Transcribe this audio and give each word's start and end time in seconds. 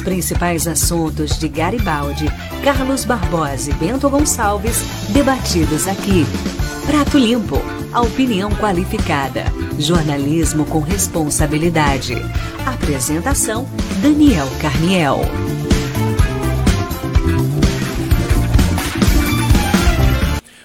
Os 0.00 0.04
principais 0.04 0.66
assuntos 0.66 1.38
de 1.38 1.46
Garibaldi, 1.46 2.24
Carlos 2.64 3.04
Barbosa 3.04 3.70
e 3.70 3.74
Bento 3.74 4.08
Gonçalves, 4.08 4.78
debatidos 5.10 5.86
aqui. 5.86 6.24
Prato 6.86 7.18
Limpo, 7.18 7.58
a 7.92 8.00
opinião 8.00 8.50
qualificada. 8.52 9.44
Jornalismo 9.78 10.64
com 10.64 10.80
responsabilidade. 10.80 12.14
Apresentação: 12.64 13.68
Daniel 14.00 14.48
Carniel. 14.62 15.20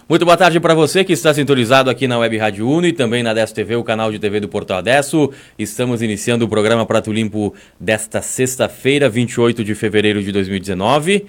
Muito 0.08 0.23
boa 0.23 0.38
tarde 0.38 0.59
para 0.59 0.75
você 0.75 1.03
que 1.03 1.14
está 1.14 1.34
sintonizado 1.34 1.89
aqui 1.89 2.08
na 2.08 2.20
Web 2.20 2.38
Rádio 2.38 2.70
Uno 2.70 2.86
e 2.86 2.94
também 2.94 3.23
na 3.23 3.31
Adesso 3.31 3.56
TV, 3.56 3.75
o 3.75 3.84
canal 3.84 4.11
de 4.11 4.20
TV 4.20 4.39
do 4.39 4.48
Portal 4.48 4.78
Adesso. 4.78 5.31
Estamos 5.58 6.03
iniciando 6.03 6.45
o 6.45 6.48
programa 6.48 6.86
Prato 6.86 7.11
Limpo 7.11 7.56
desta 7.80 8.22
sexta-feira, 8.22 9.09
28 9.09 9.64
de 9.64 9.73
fevereiro 9.73 10.22
de 10.22 10.31
2019. 10.31 11.26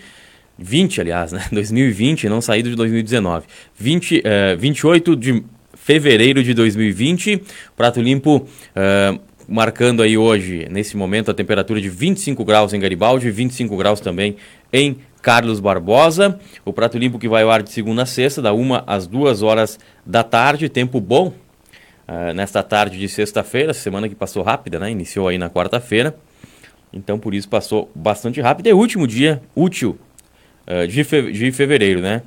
20, 0.59 1.01
aliás, 1.01 1.33
né? 1.33 1.47
2020, 1.51 2.29
não 2.29 2.43
saído 2.43 2.69
de 2.69 2.77
2019. 2.77 3.47
20, 3.79 4.19
uh, 4.19 4.23
28 4.59 5.17
de 5.17 5.43
fevereiro 5.75 6.43
de 6.43 6.53
2020. 6.53 7.43
Prato 7.75 8.03
Limpo 8.03 8.37
uh, 8.37 9.19
marcando 9.49 10.03
aí 10.03 10.19
hoje, 10.19 10.67
nesse 10.71 10.99
momento, 10.99 11.31
a 11.31 11.35
temperatura 11.35 11.81
de 11.81 11.89
25 11.89 12.45
graus 12.45 12.75
em 12.75 12.79
Garibaldi, 12.79 13.31
25 13.31 13.75
graus 13.75 14.01
também 14.01 14.37
em 14.71 14.99
Carlos 15.27 15.59
Barbosa. 15.59 16.39
O 16.65 16.73
Prato 16.73 16.97
Limpo 16.97 17.19
que 17.19 17.29
vai 17.29 17.43
ao 17.43 17.51
ar 17.51 17.61
de 17.61 17.73
segunda 17.73 18.05
a 18.05 18.07
sexta, 18.07 18.41
da 18.41 18.53
uma 18.53 18.85
às 18.87 19.09
duas 19.09 19.43
horas 19.43 19.77
da 20.07 20.23
tarde. 20.23 20.69
Tempo 20.69 21.01
bom 21.01 21.35
uh, 22.07 22.33
nesta 22.33 22.63
tarde 22.63 22.97
de 22.97 23.09
sexta-feira, 23.09 23.75
semana 23.75 24.09
que 24.09 24.15
passou 24.15 24.45
rápida, 24.45 24.79
né? 24.79 24.89
Iniciou 24.89 25.27
aí 25.27 25.37
na 25.37 25.51
quarta-feira. 25.51 26.17
Então, 26.93 27.19
por 27.19 27.35
isso, 27.35 27.49
passou 27.49 27.91
bastante 27.93 28.41
rápido. 28.41 28.69
É 28.69 28.73
o 28.73 28.79
último 28.79 29.05
dia 29.05 29.43
útil 29.53 29.99
uh, 30.65 30.87
de, 30.87 31.03
fe 31.03 31.33
de 31.33 31.51
fevereiro, 31.51 32.01
né? 32.01 32.23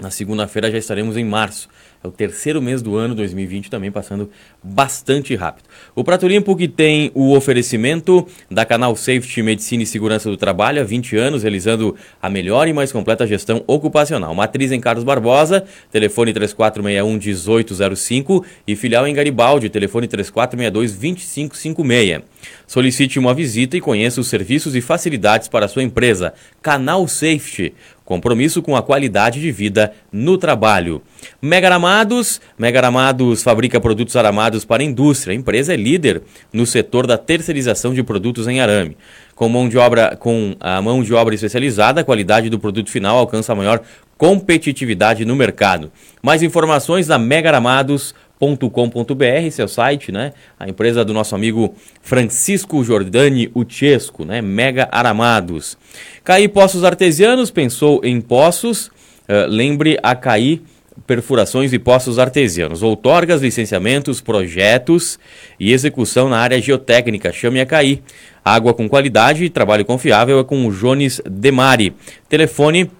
Na 0.00 0.12
segunda-feira 0.12 0.70
já 0.70 0.78
estaremos 0.78 1.16
em 1.16 1.24
março. 1.24 1.68
É 2.02 2.06
o 2.06 2.12
terceiro 2.12 2.62
mês 2.62 2.80
do 2.80 2.96
ano 2.96 3.12
2020 3.16 3.68
também 3.68 3.90
passando 3.90 4.30
bastante 4.62 5.34
rápido. 5.34 5.64
O 5.94 6.04
Prato 6.04 6.28
Limpo 6.28 6.54
que 6.54 6.68
tem 6.68 7.10
o 7.14 7.34
oferecimento 7.34 8.26
da 8.50 8.62
Canal 8.64 8.94
Safety 8.94 9.42
Medicina 9.42 9.82
e 9.82 9.86
Segurança 9.86 10.28
do 10.28 10.36
Trabalho 10.36 10.80
há 10.80 10.84
20 10.84 11.16
anos, 11.16 11.42
realizando 11.42 11.96
a 12.20 12.28
melhor 12.28 12.68
e 12.68 12.72
mais 12.72 12.92
completa 12.92 13.26
gestão 13.26 13.64
ocupacional. 13.66 14.34
Matriz 14.34 14.70
em 14.72 14.80
Carlos 14.80 15.04
Barbosa, 15.04 15.64
telefone 15.90 16.34
3461-1805 16.34 18.44
e 18.66 18.76
filial 18.76 19.06
em 19.06 19.14
Garibaldi, 19.14 19.70
telefone 19.70 20.06
3462-2556. 20.08 22.22
Solicite 22.66 23.18
uma 23.18 23.34
visita 23.34 23.76
e 23.76 23.80
conheça 23.80 24.20
os 24.20 24.28
serviços 24.28 24.76
e 24.76 24.80
facilidades 24.80 25.48
para 25.48 25.66
a 25.66 25.68
sua 25.68 25.82
empresa. 25.82 26.32
Canal 26.62 27.06
Safety 27.08 27.74
Compromisso 28.10 28.60
com 28.60 28.74
a 28.74 28.82
qualidade 28.82 29.40
de 29.40 29.52
vida 29.52 29.92
no 30.10 30.36
trabalho. 30.36 31.00
Mega 31.40 31.68
Aramados. 31.68 32.40
Mega 32.58 32.80
Aramados 32.80 33.40
fabrica 33.40 33.80
produtos 33.80 34.16
aramados 34.16 34.49
para 34.64 34.82
a 34.82 34.86
indústria. 34.86 35.32
A 35.32 35.36
empresa 35.36 35.74
é 35.74 35.76
líder 35.76 36.22
no 36.52 36.66
setor 36.66 37.06
da 37.06 37.16
terceirização 37.16 37.94
de 37.94 38.02
produtos 38.02 38.48
em 38.48 38.60
arame. 38.60 38.96
Com 39.34 39.48
mão 39.48 39.68
de 39.68 39.78
obra, 39.78 40.16
com 40.16 40.54
a 40.60 40.80
mão 40.82 41.02
de 41.02 41.14
obra 41.14 41.34
especializada, 41.34 42.00
a 42.00 42.04
qualidade 42.04 42.50
do 42.50 42.58
produto 42.58 42.90
final 42.90 43.18
alcança 43.18 43.52
a 43.52 43.56
maior 43.56 43.80
competitividade 44.18 45.24
no 45.24 45.34
mercado. 45.34 45.90
Mais 46.22 46.42
informações 46.42 47.08
na 47.08 47.18
megaramados.com 47.18 48.20
com.br, 48.40 49.50
seu 49.50 49.68
site, 49.68 50.10
né? 50.10 50.32
A 50.58 50.66
empresa 50.66 51.04
do 51.04 51.12
nosso 51.12 51.34
amigo 51.34 51.74
Francisco 52.00 52.82
Jordani 52.82 53.50
Uchesco, 53.54 54.24
né? 54.24 54.40
Mega 54.40 54.88
Aramados. 54.90 55.76
Caí 56.24 56.48
Poços 56.48 56.82
Artesianos, 56.82 57.50
pensou 57.50 58.00
em 58.02 58.18
poços, 58.18 58.86
uh, 58.86 59.46
lembre 59.46 59.98
a 60.02 60.14
Caí 60.14 60.62
Perfurações 61.06 61.72
e 61.72 61.78
Poços 61.78 62.18
Artesianos. 62.18 62.82
Outorgas, 62.82 63.42
licenciamentos, 63.42 64.20
projetos 64.20 65.18
e 65.58 65.72
execução 65.72 66.28
na 66.28 66.38
área 66.38 66.60
geotécnica. 66.60 67.32
Chame 67.32 67.60
a 67.60 67.66
Caí. 67.66 68.02
Água 68.44 68.72
com 68.72 68.88
qualidade 68.88 69.44
e 69.44 69.50
trabalho 69.50 69.84
confiável 69.84 70.40
é 70.40 70.44
com 70.44 70.66
o 70.66 70.72
Jones 70.72 71.20
Demari. 71.26 71.94
Telefone 72.28 72.90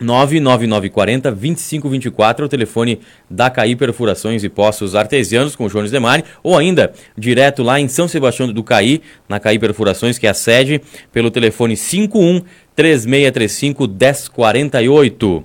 99940 0.00 1.30
2524 1.32 2.44
é 2.44 2.46
o 2.46 2.48
telefone 2.48 3.00
da 3.28 3.50
CAI 3.50 3.74
Perfurações 3.74 4.44
e 4.44 4.48
Poços 4.48 4.94
Artesianos 4.94 5.56
com 5.56 5.64
o 5.64 5.68
Jones 5.68 5.90
Demari, 5.90 6.24
ou 6.42 6.56
ainda 6.56 6.92
direto 7.16 7.62
lá 7.62 7.80
em 7.80 7.88
São 7.88 8.06
Sebastião 8.06 8.52
do 8.52 8.62
Caí, 8.62 9.02
na 9.28 9.40
CAI 9.40 9.58
Perfurações, 9.58 10.18
que 10.18 10.26
é 10.26 10.30
a 10.30 10.34
sede, 10.34 10.80
pelo 11.12 11.30
telefone 11.30 11.76
51 11.76 12.42
3635 12.76 13.88
1048. 13.88 15.44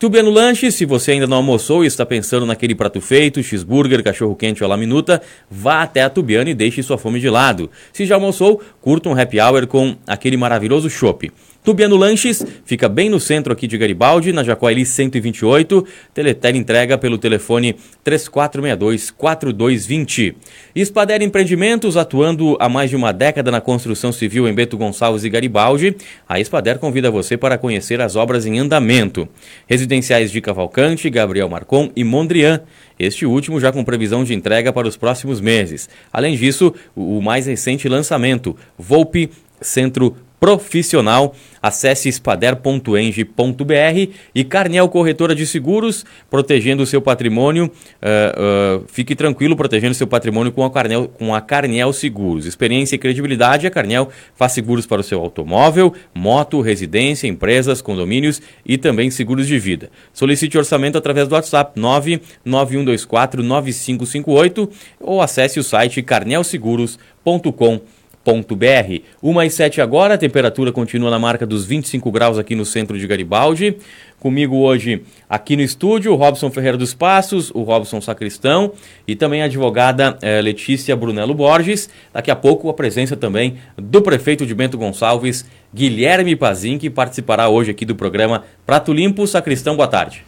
Tubiano 0.01 0.31
Lanche, 0.31 0.71
se 0.71 0.83
você 0.83 1.11
ainda 1.11 1.27
não 1.27 1.37
almoçou 1.37 1.83
e 1.83 1.87
está 1.87 2.03
pensando 2.03 2.43
naquele 2.43 2.73
prato 2.73 2.99
feito, 2.99 3.43
cheeseburger, 3.43 4.03
cachorro 4.03 4.35
quente 4.35 4.63
ou 4.63 4.67
la 4.67 4.75
minuta, 4.75 5.21
vá 5.47 5.83
até 5.83 6.01
a 6.01 6.09
Tubiano 6.09 6.49
e 6.49 6.55
deixe 6.55 6.81
sua 6.81 6.97
fome 6.97 7.19
de 7.19 7.29
lado. 7.29 7.69
Se 7.93 8.03
já 8.03 8.15
almoçou, 8.15 8.59
curta 8.81 9.09
um 9.09 9.13
happy 9.13 9.39
hour 9.39 9.67
com 9.67 9.95
aquele 10.07 10.37
maravilhoso 10.37 10.89
chopp. 10.89 11.31
Tubiano 11.63 11.95
Lanches 11.95 12.43
fica 12.65 12.89
bem 12.89 13.07
no 13.07 13.19
centro 13.19 13.53
aqui 13.53 13.67
de 13.67 13.77
Garibaldi, 13.77 14.33
na 14.33 14.43
Jacoeli 14.43 14.83
128. 14.83 15.85
Teletel 16.11 16.55
entrega 16.55 16.97
pelo 16.97 17.19
telefone 17.19 17.75
3462-4220. 18.03 20.33
Espader 20.75 21.21
Empreendimentos, 21.21 21.97
atuando 21.97 22.57
há 22.59 22.67
mais 22.67 22.89
de 22.89 22.95
uma 22.95 23.11
década 23.11 23.51
na 23.51 23.61
construção 23.61 24.11
civil 24.11 24.47
em 24.47 24.55
Beto 24.55 24.75
Gonçalves 24.75 25.23
e 25.23 25.29
Garibaldi. 25.29 25.95
A 26.27 26.39
Espader 26.39 26.79
convida 26.79 27.11
você 27.11 27.37
para 27.37 27.59
conhecer 27.59 28.01
as 28.01 28.15
obras 28.15 28.47
em 28.47 28.57
andamento. 28.57 29.29
Residenciais 29.67 30.31
de 30.31 30.41
Cavalcante, 30.41 31.11
Gabriel 31.11 31.47
Marcon 31.47 31.91
e 31.95 32.03
Mondrian. 32.03 32.61
Este 32.97 33.23
último 33.23 33.59
já 33.59 33.71
com 33.71 33.83
previsão 33.83 34.23
de 34.23 34.33
entrega 34.33 34.73
para 34.73 34.87
os 34.87 34.97
próximos 34.97 35.39
meses. 35.39 35.87
Além 36.11 36.35
disso, 36.35 36.73
o 36.95 37.21
mais 37.21 37.45
recente 37.45 37.87
lançamento, 37.87 38.57
Volpe 38.79 39.29
Centro 39.61 40.17
profissional. 40.41 41.33
Acesse 41.61 42.09
espader.eng.br 42.09 44.11
e 44.33 44.43
Carnel 44.43 44.89
Corretora 44.89 45.35
de 45.35 45.45
Seguros, 45.45 46.03
protegendo 46.27 46.81
o 46.81 46.87
seu 46.87 46.99
patrimônio. 46.99 47.65
Uh, 47.65 48.81
uh, 48.81 48.85
fique 48.87 49.15
tranquilo, 49.15 49.55
protegendo 49.55 49.93
seu 49.93 50.07
patrimônio 50.07 50.51
com 50.51 50.65
a, 50.65 50.71
Carnel, 50.71 51.07
com 51.07 51.35
a 51.35 51.39
Carnel 51.39 51.93
Seguros. 51.93 52.47
Experiência 52.47 52.95
e 52.95 52.97
credibilidade, 52.97 53.67
a 53.67 53.71
Carnel 53.71 54.09
faz 54.33 54.53
seguros 54.53 54.87
para 54.87 55.01
o 55.01 55.03
seu 55.03 55.21
automóvel, 55.21 55.93
moto, 56.15 56.61
residência, 56.61 57.27
empresas, 57.27 57.79
condomínios 57.79 58.41
e 58.65 58.75
também 58.75 59.11
seguros 59.11 59.45
de 59.45 59.59
vida. 59.59 59.91
Solicite 60.11 60.57
orçamento 60.57 60.97
através 60.97 61.27
do 61.27 61.35
WhatsApp 61.35 61.79
991249558 61.79 64.67
ou 64.99 65.21
acesse 65.21 65.59
o 65.59 65.63
site 65.63 66.01
carnelseguros.com.br 66.01 68.00
www.radiocultura.com.br. 68.23 69.01
1 69.21 69.41
e 69.41 69.49
7 69.49 69.81
agora, 69.81 70.13
a 70.13 70.17
temperatura 70.17 70.71
continua 70.71 71.09
na 71.09 71.19
marca 71.19 71.45
dos 71.45 71.65
25 71.65 72.11
graus 72.11 72.37
aqui 72.37 72.55
no 72.55 72.65
centro 72.65 72.97
de 72.97 73.07
Garibaldi. 73.07 73.77
Comigo 74.19 74.57
hoje 74.57 75.03
aqui 75.27 75.55
no 75.55 75.63
estúdio, 75.63 76.13
o 76.13 76.15
Robson 76.15 76.51
Ferreira 76.51 76.77
dos 76.77 76.93
Passos, 76.93 77.49
o 77.55 77.63
Robson 77.63 77.99
Sacristão 77.99 78.73
e 79.07 79.15
também 79.15 79.41
a 79.41 79.45
advogada 79.45 80.17
eh, 80.21 80.39
Letícia 80.41 80.95
Brunello 80.95 81.33
Borges. 81.33 81.89
Daqui 82.13 82.29
a 82.29 82.35
pouco 82.35 82.69
a 82.69 82.73
presença 82.73 83.17
também 83.17 83.57
do 83.75 84.01
prefeito 84.01 84.45
de 84.45 84.53
Bento 84.53 84.77
Gonçalves, 84.77 85.45
Guilherme 85.73 86.35
Pazin, 86.35 86.77
que 86.77 86.89
participará 86.89 87.49
hoje 87.49 87.71
aqui 87.71 87.83
do 87.83 87.95
programa 87.95 88.43
Prato 88.65 88.93
Limpo. 88.93 89.25
Sacristão, 89.25 89.75
boa 89.75 89.87
tarde. 89.87 90.23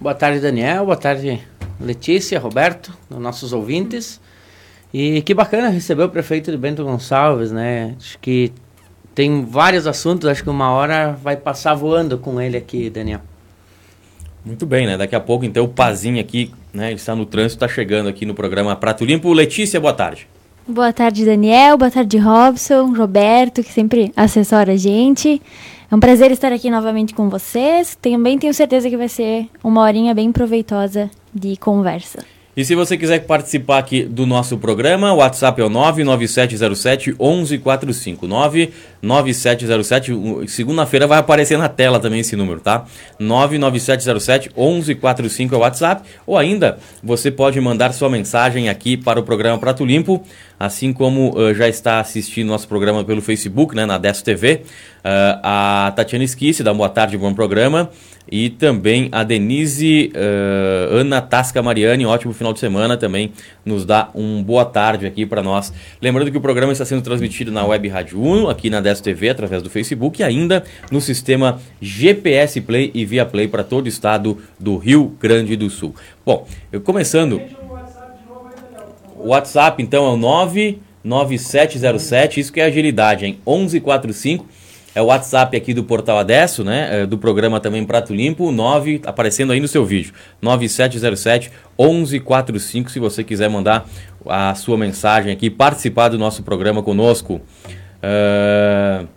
Boa 0.00 0.14
tarde, 0.14 0.40
Daniel. 0.40 0.84
Boa 0.84 0.96
tarde, 0.96 1.40
Letícia, 1.80 2.40
Roberto, 2.40 2.92
nossos 3.08 3.52
ouvintes. 3.52 4.20
E 4.94 5.22
que 5.22 5.34
bacana 5.34 5.70
receber 5.70 6.04
o 6.04 6.08
prefeito 6.08 6.52
de 6.52 6.56
Bento 6.56 6.84
Gonçalves, 6.84 7.50
né? 7.50 7.96
Acho 7.98 8.16
que 8.20 8.52
tem 9.12 9.44
vários 9.44 9.88
assuntos, 9.88 10.28
acho 10.28 10.44
que 10.44 10.48
uma 10.48 10.70
hora 10.70 11.18
vai 11.20 11.36
passar 11.36 11.74
voando 11.74 12.16
com 12.16 12.40
ele 12.40 12.56
aqui, 12.56 12.88
Daniel. 12.88 13.20
Muito 14.44 14.64
bem, 14.64 14.86
né? 14.86 14.96
Daqui 14.96 15.16
a 15.16 15.20
pouco, 15.20 15.44
então, 15.44 15.64
o 15.64 15.68
Pazinho 15.68 16.20
aqui, 16.20 16.52
né? 16.72 16.86
Ele 16.86 16.94
está 16.94 17.16
no 17.16 17.26
trânsito, 17.26 17.64
está 17.64 17.66
chegando 17.66 18.08
aqui 18.08 18.24
no 18.24 18.34
programa 18.34 18.76
Prato 18.76 19.04
Limpo. 19.04 19.32
Letícia, 19.32 19.80
boa 19.80 19.92
tarde. 19.92 20.28
Boa 20.64 20.92
tarde, 20.92 21.24
Daniel. 21.24 21.76
Boa 21.76 21.90
tarde, 21.90 22.16
Robson, 22.16 22.94
Roberto, 22.94 23.64
que 23.64 23.72
sempre 23.72 24.12
assessora 24.14 24.74
a 24.74 24.76
gente. 24.76 25.42
É 25.90 25.94
um 25.94 25.98
prazer 25.98 26.30
estar 26.30 26.52
aqui 26.52 26.70
novamente 26.70 27.14
com 27.14 27.28
vocês. 27.28 27.98
Também 28.00 28.38
tenho 28.38 28.54
certeza 28.54 28.88
que 28.88 28.96
vai 28.96 29.08
ser 29.08 29.48
uma 29.62 29.82
horinha 29.82 30.14
bem 30.14 30.30
proveitosa 30.30 31.10
de 31.34 31.56
conversa. 31.56 32.33
E 32.56 32.64
se 32.64 32.74
você 32.76 32.96
quiser 32.96 33.26
participar 33.26 33.78
aqui 33.78 34.04
do 34.04 34.24
nosso 34.26 34.56
programa, 34.56 35.12
o 35.12 35.16
WhatsApp 35.16 35.60
é 35.60 35.64
o 35.64 35.68
99707 35.68 37.16
1145. 37.18 38.28
99707, 38.28 40.12
segunda-feira 40.46 41.06
vai 41.06 41.18
aparecer 41.18 41.58
na 41.58 41.68
tela 41.68 41.98
também 41.98 42.20
esse 42.20 42.36
número, 42.36 42.60
tá? 42.60 42.84
99707 43.18 44.50
1145 44.56 45.52
é 45.52 45.58
o 45.58 45.60
WhatsApp. 45.62 46.08
Ou 46.24 46.38
ainda, 46.38 46.78
você 47.02 47.28
pode 47.28 47.60
mandar 47.60 47.92
sua 47.92 48.08
mensagem 48.08 48.68
aqui 48.68 48.96
para 48.96 49.18
o 49.18 49.24
programa 49.24 49.58
Prato 49.58 49.84
Limpo, 49.84 50.22
assim 50.58 50.92
como 50.92 51.36
uh, 51.36 51.52
já 51.54 51.68
está 51.68 51.98
assistindo 51.98 52.46
nosso 52.46 52.68
programa 52.68 53.02
pelo 53.02 53.20
Facebook, 53.20 53.74
né, 53.74 53.84
na 53.84 53.98
Desto 53.98 54.24
TV. 54.24 54.62
Uh, 55.04 55.40
a 55.42 55.92
Tatiana 55.96 56.24
Esquisse, 56.24 56.62
da 56.62 56.72
Boa 56.72 56.88
Tarde, 56.88 57.18
bom 57.18 57.34
programa. 57.34 57.90
E 58.30 58.48
também 58.48 59.08
a 59.12 59.22
Denise 59.22 60.10
uh, 60.14 60.96
Ana 60.96 61.20
Tasca 61.20 61.62
Mariani, 61.62 62.06
ótimo 62.06 62.32
final 62.32 62.54
de 62.54 62.58
semana 62.58 62.96
também, 62.96 63.32
nos 63.64 63.84
dá 63.84 64.08
um 64.14 64.42
boa 64.42 64.64
tarde 64.64 65.06
aqui 65.06 65.26
para 65.26 65.42
nós. 65.42 65.72
Lembrando 66.00 66.30
que 66.30 66.38
o 66.38 66.40
programa 66.40 66.72
está 66.72 66.86
sendo 66.86 67.02
transmitido 67.02 67.52
na 67.52 67.66
Web 67.66 67.86
Rádio 67.88 68.22
1, 68.22 68.48
aqui 68.48 68.70
na 68.70 68.80
Desto 68.80 69.04
TV, 69.04 69.28
através 69.28 69.62
do 69.62 69.68
Facebook, 69.68 70.22
e 70.22 70.24
ainda 70.24 70.64
no 70.90 71.00
sistema 71.00 71.60
GPS 71.80 72.60
Play 72.62 72.90
e 72.94 73.04
Via 73.04 73.26
Play 73.26 73.46
para 73.46 73.62
todo 73.62 73.84
o 73.84 73.88
estado 73.88 74.38
do 74.58 74.78
Rio 74.78 75.14
Grande 75.20 75.54
do 75.54 75.68
Sul. 75.68 75.94
Bom, 76.24 76.48
eu 76.72 76.80
começando. 76.80 77.42
O 79.16 79.28
WhatsApp 79.28 79.82
então 79.82 80.06
é 80.06 80.10
o 80.10 80.16
99707, 80.16 82.40
isso 82.40 82.52
que 82.52 82.60
é 82.60 82.64
agilidade, 82.64 83.26
hein? 83.26 83.38
1145 83.46 84.63
é 84.94 85.02
o 85.02 85.06
WhatsApp 85.06 85.56
aqui 85.56 85.74
do 85.74 85.82
Portal 85.82 86.18
Adesso, 86.18 86.62
né? 86.62 87.02
É, 87.02 87.06
do 87.06 87.18
programa 87.18 87.58
também 87.60 87.84
Prato 87.84 88.14
Limpo, 88.14 88.52
9, 88.52 89.02
aparecendo 89.04 89.52
aí 89.52 89.60
no 89.60 89.66
seu 89.66 89.84
vídeo. 89.84 90.14
9707 90.40 91.50
1145, 91.78 92.90
se 92.90 93.00
você 93.00 93.24
quiser 93.24 93.50
mandar 93.50 93.88
a 94.26 94.54
sua 94.54 94.78
mensagem 94.78 95.32
aqui, 95.32 95.50
participar 95.50 96.08
do 96.08 96.18
nosso 96.18 96.42
programa 96.42 96.82
conosco. 96.82 97.40
Uh, 98.04 99.08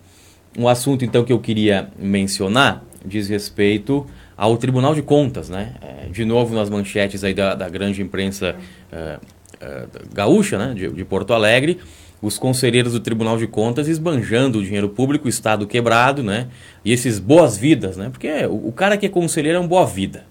um 0.58 0.66
assunto 0.66 1.04
então 1.04 1.22
que 1.22 1.32
eu 1.32 1.38
queria 1.38 1.90
mencionar 1.98 2.82
diz 3.04 3.28
respeito 3.28 4.06
ao 4.36 4.56
Tribunal 4.56 4.94
de 4.94 5.02
Contas, 5.02 5.48
né? 5.48 5.74
É, 5.80 6.08
de 6.08 6.24
novo 6.24 6.54
nas 6.54 6.68
manchetes 6.68 7.22
aí 7.22 7.34
da, 7.34 7.54
da 7.54 7.68
grande 7.68 8.02
imprensa 8.02 8.56
uh, 8.92 9.20
uh, 9.64 9.88
gaúcha, 10.12 10.58
né? 10.58 10.74
De, 10.74 10.88
de 10.90 11.04
Porto 11.04 11.32
Alegre 11.32 11.78
os 12.20 12.38
conselheiros 12.38 12.92
do 12.92 13.00
Tribunal 13.00 13.38
de 13.38 13.46
Contas 13.46 13.86
esbanjando 13.86 14.58
o 14.58 14.62
dinheiro 14.62 14.88
público, 14.88 15.26
o 15.26 15.28
Estado 15.28 15.66
quebrado, 15.66 16.22
né? 16.22 16.48
E 16.84 16.92
esses 16.92 17.18
boas-vidas, 17.18 17.96
né? 17.96 18.08
Porque 18.10 18.28
o, 18.46 18.72
cara 18.72 18.96
que 18.96 19.06
é 19.06 19.08
conselheiro 19.08 19.58
é 19.58 19.60
um 19.60 19.68
boa-vida. 19.68 20.24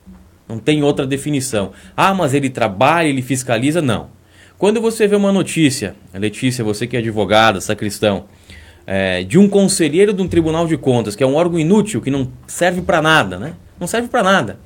Não 0.47 0.59
tem 0.59 0.83
outra 0.83 1.05
definição. 1.07 1.71
Ah, 1.95 2.13
mas 2.13 2.33
ele 2.33 2.49
trabalha, 2.49 3.07
ele 3.07 3.21
fiscaliza? 3.21 3.81
Não. 3.81 4.09
Quando 4.57 4.81
você 4.81 5.07
vê 5.07 5.15
uma 5.15 5.31
notícia, 5.31 5.95
Letícia, 6.13 6.63
você 6.63 6.87
que 6.87 6.95
é 6.95 6.99
advogada, 6.99 7.61
sacristão, 7.61 8.25
é, 8.85 9.23
de 9.23 9.37
um 9.37 9.47
conselheiro 9.47 10.13
de 10.13 10.21
um 10.21 10.27
Tribunal 10.27 10.65
de 10.65 10.77
Contas, 10.77 11.15
que 11.15 11.23
é 11.23 11.27
um 11.27 11.35
órgão 11.35 11.59
inútil, 11.59 12.01
que 12.01 12.09
não 12.09 12.31
serve 12.47 12.81
para 12.81 13.01
nada, 13.01 13.37
né? 13.37 13.53
Não 13.79 13.85
serve 13.87 14.07
para 14.07 14.23
nada. 14.23 14.59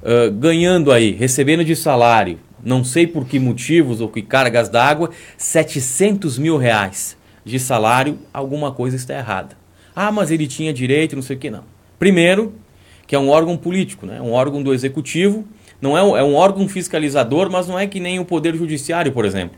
Uh, 0.00 0.30
ganhando 0.32 0.92
aí, 0.92 1.10
recebendo 1.10 1.64
de 1.64 1.74
salário, 1.74 2.38
não 2.62 2.84
sei 2.84 3.06
por 3.06 3.26
que 3.26 3.38
motivos 3.38 4.00
ou 4.00 4.08
que 4.08 4.22
cargas 4.22 4.68
d'água, 4.68 5.10
700 5.36 6.38
mil 6.38 6.56
reais 6.56 7.16
de 7.44 7.58
salário, 7.58 8.18
alguma 8.32 8.72
coisa 8.72 8.96
está 8.96 9.14
errada. 9.14 9.56
Ah, 9.94 10.12
mas 10.12 10.30
ele 10.30 10.46
tinha 10.46 10.72
direito, 10.72 11.16
não 11.16 11.22
sei 11.22 11.36
o 11.36 11.38
que, 11.38 11.50
não. 11.50 11.64
Primeiro, 11.98 12.54
que 13.06 13.14
é 13.16 13.18
um 13.18 13.30
órgão 13.30 13.56
político, 13.56 14.06
né? 14.06 14.20
um 14.20 14.32
órgão 14.32 14.62
do 14.62 14.72
executivo, 14.72 15.44
não 15.80 15.96
é 15.96 16.02
um, 16.02 16.16
é 16.16 16.22
um 16.22 16.34
órgão 16.34 16.68
fiscalizador, 16.68 17.50
mas 17.50 17.66
não 17.66 17.78
é 17.78 17.86
que 17.86 18.00
nem 18.00 18.18
o 18.18 18.24
Poder 18.24 18.54
Judiciário, 18.54 19.12
por 19.12 19.24
exemplo. 19.24 19.56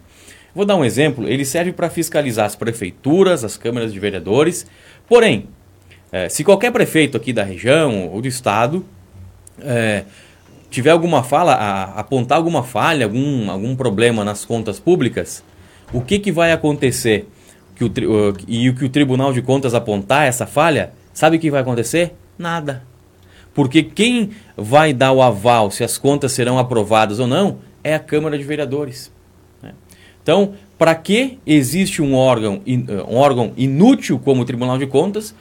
Vou 0.55 0.65
dar 0.65 0.77
um 0.77 0.85
exemplo, 0.85 1.29
ele 1.29 1.45
serve 1.45 1.73
para 1.73 1.89
fiscalizar 1.89 2.47
as 2.47 2.57
prefeituras, 2.57 3.45
as 3.45 3.57
câmaras 3.57 3.93
de 3.93 4.01
vereadores, 4.01 4.67
porém, 5.09 5.49
é, 6.13 6.29
se 6.29 6.43
qualquer 6.43 6.73
prefeito 6.73 7.17
aqui 7.17 7.33
da 7.33 7.45
região 7.45 8.09
ou 8.09 8.21
do 8.21 8.27
estado 8.27 8.85
é, 9.61 10.05
tiver 10.71 10.91
alguma 10.91 11.23
fala, 11.23 11.55
a, 11.55 12.01
apontar 12.01 12.39
alguma 12.39 12.63
falha, 12.63 13.05
algum, 13.05 13.51
algum 13.51 13.75
problema 13.75 14.25
nas 14.25 14.45
contas 14.45 14.79
públicas, 14.79 15.45
o 15.93 16.01
que, 16.01 16.19
que 16.19 16.31
vai 16.31 16.53
acontecer? 16.53 17.29
Que 17.75 17.85
o, 17.85 17.93
e 18.47 18.69
o 18.71 18.75
que 18.75 18.85
o 18.85 18.89
Tribunal 18.89 19.33
de 19.33 19.43
Contas 19.43 19.75
apontar 19.75 20.27
essa 20.27 20.47
falha, 20.47 20.93
sabe 21.13 21.37
o 21.37 21.41
que 21.41 21.51
vai 21.51 21.61
acontecer? 21.61 22.15
Nada. 22.39 22.85
Porque 23.53 23.83
quem 23.83 24.31
vai 24.57 24.93
dar 24.93 25.13
o 25.13 25.21
aval 25.21 25.71
se 25.71 25.83
as 25.83 25.99
contas 25.99 26.33
serão 26.33 26.59
aprovadas 26.59 27.19
ou 27.19 27.27
não 27.27 27.59
é 27.83 27.95
a 27.95 27.99
Câmara 27.99 28.39
de 28.39 28.45
Vereadores. 28.45 29.13
Né? 29.63 29.73
Então, 30.23 30.55
para 30.79 30.95
que 30.95 31.39
existe 31.45 32.01
um 32.01 32.15
órgão, 32.15 32.63
um 33.09 33.17
órgão 33.17 33.53
inútil 33.57 34.19
como 34.19 34.43
o 34.43 34.45
Tribunal 34.45 34.79
de 34.79 34.87
Contas, 34.87 35.35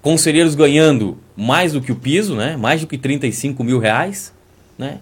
conselheiros 0.00 0.54
ganhando 0.54 1.18
mais 1.36 1.72
do 1.72 1.80
que 1.80 1.90
o 1.90 1.96
piso, 1.96 2.36
né? 2.36 2.56
mais 2.56 2.80
do 2.80 2.86
que 2.86 2.96
35 2.96 3.64
mil 3.64 3.78
reais, 3.78 4.32
né? 4.78 4.98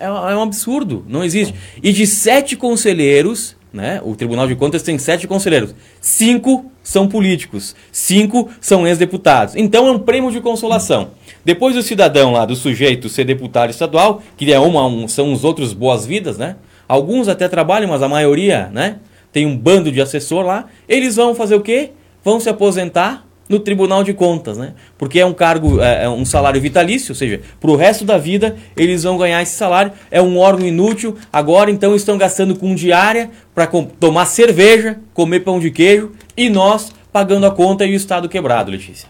É, 0.00 0.06
é, 0.06 0.10
um 0.10 0.42
absurdo, 0.42 1.04
não 1.06 1.22
existe. 1.22 1.54
E 1.82 1.92
de 1.92 2.06
sete 2.06 2.56
conselheiros, 2.56 3.54
né? 3.72 4.00
O 4.02 4.16
Tribunal 4.16 4.46
de 4.46 4.54
Contas 4.54 4.82
tem 4.82 4.98
sete 4.98 5.26
conselheiros. 5.26 5.74
Cinco 6.00 6.70
são 6.82 7.06
políticos, 7.06 7.76
cinco 7.92 8.48
são 8.60 8.86
ex-deputados. 8.86 9.54
Então 9.56 9.86
é 9.86 9.90
um 9.90 9.98
prêmio 9.98 10.30
de 10.30 10.40
consolação. 10.40 11.10
Depois 11.44 11.74
do 11.74 11.82
cidadão 11.82 12.32
lá, 12.32 12.46
do 12.46 12.56
sujeito 12.56 13.08
ser 13.08 13.24
deputado 13.24 13.70
estadual, 13.70 14.22
que 14.36 14.50
é 14.50 14.58
uma, 14.58 14.86
um, 14.86 15.06
são 15.06 15.32
os 15.32 15.44
outros 15.44 15.72
boas-vidas, 15.74 16.38
né? 16.38 16.56
Alguns 16.88 17.28
até 17.28 17.48
trabalham, 17.48 17.90
mas 17.90 18.02
a 18.02 18.08
maioria, 18.08 18.70
né? 18.72 18.98
Tem 19.32 19.44
um 19.44 19.56
bando 19.56 19.90
de 19.90 20.00
assessor 20.00 20.44
lá. 20.44 20.66
Eles 20.88 21.16
vão 21.16 21.34
fazer 21.34 21.56
o 21.56 21.60
quê? 21.60 21.90
Vão 22.22 22.40
se 22.40 22.48
aposentar 22.48 23.26
no 23.54 23.60
Tribunal 23.60 24.02
de 24.02 24.12
Contas, 24.12 24.58
né? 24.58 24.74
Porque 24.98 25.20
é 25.20 25.26
um 25.26 25.32
cargo, 25.32 25.80
é, 25.80 26.04
é 26.04 26.08
um 26.08 26.24
salário 26.24 26.60
vitalício, 26.60 27.12
ou 27.12 27.14
seja, 27.14 27.40
para 27.60 27.70
o 27.70 27.76
resto 27.76 28.04
da 28.04 28.18
vida 28.18 28.56
eles 28.76 29.04
vão 29.04 29.16
ganhar 29.16 29.40
esse 29.42 29.54
salário. 29.54 29.92
É 30.10 30.20
um 30.20 30.38
órgão 30.38 30.66
inútil. 30.66 31.16
Agora 31.32 31.70
então 31.70 31.94
estão 31.94 32.18
gastando 32.18 32.56
com 32.56 32.74
diária 32.74 33.30
para 33.54 33.66
tomar 33.66 34.26
cerveja, 34.26 34.98
comer 35.12 35.40
pão 35.40 35.58
de 35.58 35.70
queijo 35.70 36.12
e 36.36 36.50
nós 36.50 36.92
pagando 37.12 37.46
a 37.46 37.50
conta 37.50 37.86
e 37.86 37.92
o 37.92 37.96
Estado 37.96 38.28
quebrado, 38.28 38.70
Letícia. 38.70 39.08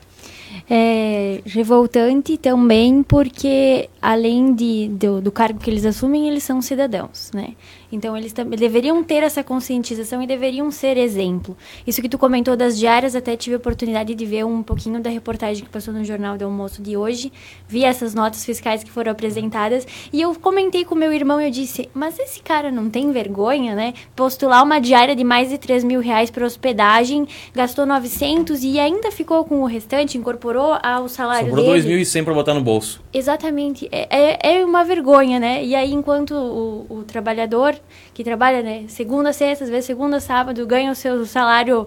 É 0.69 1.41
revoltante 1.45 2.39
também 2.39 3.03
porque 3.03 3.89
além 4.01 4.55
de, 4.55 4.89
do, 4.89 5.21
do 5.21 5.31
cargo 5.33 5.59
que 5.59 5.69
eles 5.69 5.85
assumem, 5.85 6.29
eles 6.29 6.43
são 6.43 6.63
cidadãos, 6.63 7.31
né? 7.35 7.51
Então, 7.95 8.17
eles 8.17 8.33
deveriam 8.33 9.03
ter 9.05 9.23
essa 9.23 9.45
conscientização 9.45 10.23
e 10.23 10.27
deveriam 10.27 10.71
ser 10.71 10.97
exemplo. 10.97 11.57
Isso 11.87 12.01
que 12.01 12.09
tu 12.09 12.19
comentou 12.19 12.57
das 12.57 12.79
diárias, 12.79 13.15
até 13.15 13.37
tive 13.37 13.55
a 13.55 13.59
oportunidade 13.59 14.15
de 14.15 14.27
ver 14.27 14.45
um 14.45 14.63
pouquinho 14.63 15.01
da 15.01 15.11
reportagem 15.11 15.65
que 15.65 15.71
passou 15.71 15.93
no 15.93 16.05
Jornal 16.05 16.39
do 16.39 16.45
Almoço 16.45 16.83
de 16.83 16.97
hoje. 16.97 17.33
Vi 17.69 17.85
essas 17.85 18.15
notas 18.15 18.45
fiscais 18.45 18.83
que 18.83 18.91
foram 18.91 19.13
apresentadas 19.13 19.87
e 20.13 20.21
eu 20.21 20.35
comentei 20.35 20.85
com 20.85 20.95
meu 20.95 21.13
irmão 21.13 21.41
e 21.41 21.45
eu 21.47 21.51
disse, 21.51 21.89
mas 21.95 22.19
esse 22.19 22.41
cara 22.41 22.71
não 22.71 22.89
tem 22.89 23.13
vergonha, 23.13 23.75
né? 23.75 23.95
Postular 24.17 24.63
uma 24.63 24.81
diária 24.81 25.15
de 25.15 25.25
mais 25.25 25.51
de 25.51 25.59
3 25.59 25.85
mil 25.85 26.01
reais 26.01 26.31
para 26.31 26.45
hospedagem, 26.45 27.29
gastou 27.55 27.85
900 27.85 28.65
e 28.65 28.79
ainda 28.81 29.11
ficou 29.11 29.45
com 29.45 29.63
o 29.63 29.67
restante, 29.67 30.17
incorporou 30.17 30.55
sobrou 30.55 30.79
ao 30.83 31.09
salário 31.09 31.49
Sobrou 31.49 31.75
dele. 31.75 32.05
2.100 32.05 32.25
para 32.25 32.35
botar 32.35 32.55
no 32.55 32.61
bolso. 32.61 33.03
Exatamente. 33.13 33.89
É, 33.91 34.07
é, 34.11 34.59
é 34.59 34.65
uma 34.65 34.85
vergonha, 34.85 35.41
né? 35.41 35.65
E 35.65 35.75
aí, 35.75 35.93
enquanto 35.93 36.35
o, 36.35 36.87
o 36.89 37.03
trabalhador 37.03 37.75
que 38.13 38.23
trabalha, 38.23 38.63
né, 38.63 38.85
segunda, 38.89 39.33
sexta, 39.33 39.65
às 39.65 39.71
vezes 39.71 39.87
segunda, 39.87 40.21
sábado, 40.21 40.67
ganha 40.67 40.91
o 40.91 40.95
seu 40.95 41.25
salário 41.27 41.87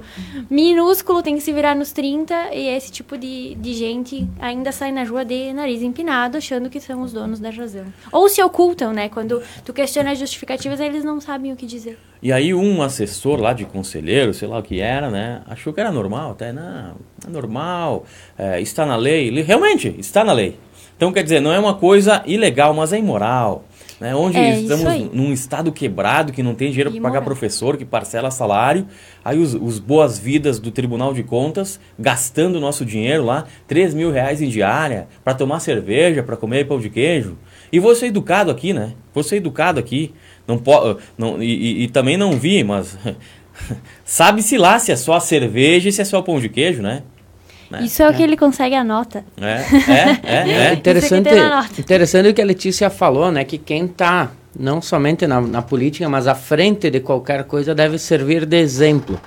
minúsculo, 0.50 1.22
tem 1.22 1.36
que 1.36 1.42
se 1.42 1.54
virar 1.54 1.76
nos 1.76 1.92
30, 1.92 2.54
e 2.54 2.68
esse 2.68 2.92
tipo 2.92 3.18
de, 3.18 3.56
de 3.56 3.74
gente 3.74 4.28
ainda 4.40 4.72
sai 4.72 4.92
na 4.92 5.04
rua 5.04 5.24
de 5.24 5.54
nariz 5.54 5.82
empinado, 5.82 6.38
achando 6.38 6.70
que 6.70 6.80
são 6.80 7.02
os 7.02 7.14
donos 7.14 7.40
da 7.40 7.50
razão. 7.50 7.86
Ou 8.12 8.28
se 8.30 8.42
ocultam, 8.42 8.94
né? 8.94 9.10
Quando 9.10 9.42
tu 9.64 9.74
questiona 9.74 10.12
as 10.12 10.20
justificativas, 10.20 10.80
eles 10.80 11.04
não 11.04 11.22
sabem 11.22 11.54
o 11.54 11.56
que 11.56 11.66
dizer. 11.66 11.98
E 12.22 12.32
aí 12.32 12.54
um 12.54 12.82
assessor 12.82 13.40
lá 13.40 13.54
de 13.54 13.66
conselheiro, 13.66 14.34
sei 14.34 14.48
lá 14.48 14.60
o 14.60 14.64
que 14.64 14.80
era, 14.80 15.10
né? 15.10 15.42
Achou 15.48 15.72
que 15.72 15.80
era 15.80 15.92
normal, 15.92 16.32
até 16.32 16.52
não, 16.52 16.96
é 17.26 17.30
normal, 17.30 18.06
é, 18.38 18.60
está 18.60 18.86
na 18.86 18.96
lei. 18.96 19.30
Realmente, 19.42 19.96
está 20.00 20.24
na 20.24 20.34
lei. 20.34 20.58
Então, 20.96 21.14
quer 21.14 21.22
dizer, 21.22 21.40
não 21.40 21.54
é 21.54 21.60
uma 21.60 21.76
coisa 21.76 22.24
ilegal, 22.26 22.74
mas 22.74 22.92
é 22.92 22.98
imoral. 22.98 23.64
Né? 24.00 24.16
Onde 24.16 24.38
É, 24.38 24.60
estamos 24.62 24.84
num 25.12 25.34
estado 25.34 25.72
quebrado, 25.72 26.32
que 26.32 26.44
não 26.44 26.54
tem 26.54 26.70
dinheiro 26.70 26.92
para 26.92 27.02
pagar 27.02 27.22
professor, 27.24 27.78
que 27.78 27.84
parcela 27.86 28.30
salário. 28.30 28.86
Aí 29.26 29.40
os, 29.40 29.56
os 29.56 29.80
boas-vidas 29.80 30.60
do 30.60 30.70
Tribunal 30.70 31.14
de 31.16 31.24
Contas 31.24 31.80
gastando 31.98 32.60
nosso 32.60 32.86
dinheiro 32.86 33.26
lá, 33.26 33.46
3 33.68 33.94
mil 33.96 34.12
reais 34.12 34.40
em 34.42 34.50
diária, 34.50 35.08
para 35.24 35.34
tomar 35.34 35.60
cerveja, 35.60 36.22
para 36.22 36.38
comer 36.38 36.68
pão 36.68 36.80
de 36.80 36.90
queijo. 36.92 37.38
E 37.72 37.80
vou 37.80 37.96
ser 37.96 38.06
educado 38.08 38.52
aqui, 38.52 38.72
né? 38.72 38.94
Vou 39.14 39.24
ser 39.24 39.38
educado 39.38 39.80
aqui. 39.80 40.14
Não 40.48 40.58
po, 40.60 40.98
não, 41.18 41.42
e, 41.42 41.48
e- 41.52 41.84
e 41.84 41.88
também 41.90 42.16
não 42.18 42.34
vi, 42.34 42.64
mas 42.64 42.98
sabe-se 44.06 44.58
lá 44.58 44.80
se 44.80 44.92
é 44.92 44.96
só 44.96 45.14
a 45.16 45.20
cerveja 45.20 45.90
e 45.90 45.92
se 45.92 46.02
é 46.02 46.06
só 46.06 46.20
o 46.20 46.24
pão 46.24 46.40
de 46.40 46.50
queijo, 46.50 46.82
né? 46.82 47.04
Né? 47.70 47.84
Isso 47.84 48.02
é 48.02 48.10
o 48.10 48.14
que 48.14 48.24
ele 48.24 48.38
consegue 48.38 48.76
a 48.76 48.84
nota. 48.84 49.24
É, 49.40 49.46
é, 49.92 50.20
é, 50.24 50.50
É 50.50 50.68
é. 50.70 50.74
interessante, 50.74 51.28
Isso 51.28 51.36
aqui 51.36 51.42
tem 51.42 51.50
na 51.50 51.62
nota. 51.62 51.82
interessante 51.82 52.30
o 52.30 52.34
que 52.34 52.42
a 52.42 52.46
Letícia 52.46 52.90
falou, 52.90 53.32
né? 53.32 53.44
Que 53.44 53.58
quem 53.58 53.86
está 53.86 54.32
não 54.58 54.82
somente 54.82 55.28
na, 55.28 55.40
na 55.40 55.62
política, 55.62 56.10
mas 56.10 56.28
à 56.28 56.36
frente 56.36 56.90
de 56.90 57.00
qualquer 57.00 57.44
coisa 57.44 57.76
deve 57.76 57.98
servir 58.00 58.46
de 58.46 58.58
exemplo. 58.58 59.20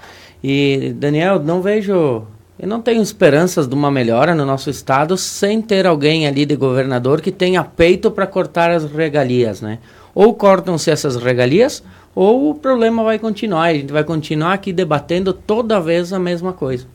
E, 0.43 0.95
Daniel, 0.97 1.39
não 1.39 1.63
vejo. 1.63 2.25
Eu 2.59 2.69
não 2.69 2.83
tenho 2.83 3.01
esperanças 3.01 3.67
de 3.67 3.75
uma 3.75 3.91
melhora 3.91 4.35
no 4.35 4.45
nosso 4.45 4.69
estado 4.69 5.17
sem 5.17 5.63
ter 5.63 5.87
alguém 5.87 6.27
ali 6.27 6.45
de 6.45 6.57
governador 6.57 7.21
que 7.21 7.33
tenha 7.33 7.65
peito 7.65 8.11
para 8.11 8.27
cortar 8.27 8.71
as 8.71 8.85
regalias, 8.85 9.63
né? 9.63 9.79
Ou 10.15 10.35
cortam-se 10.35 10.91
essas 10.91 11.17
regalias, 11.17 11.83
ou 12.15 12.51
o 12.51 12.55
problema 12.55 13.03
vai 13.03 13.19
continuar. 13.19 13.65
A 13.65 13.75
gente 13.75 13.93
vai 13.93 14.05
continuar 14.05 14.55
aqui 14.55 14.73
debatendo 14.73 15.33
toda 15.33 15.81
vez 15.81 16.13
a 16.13 16.19
mesma 16.19 16.53
coisa. 16.53 16.87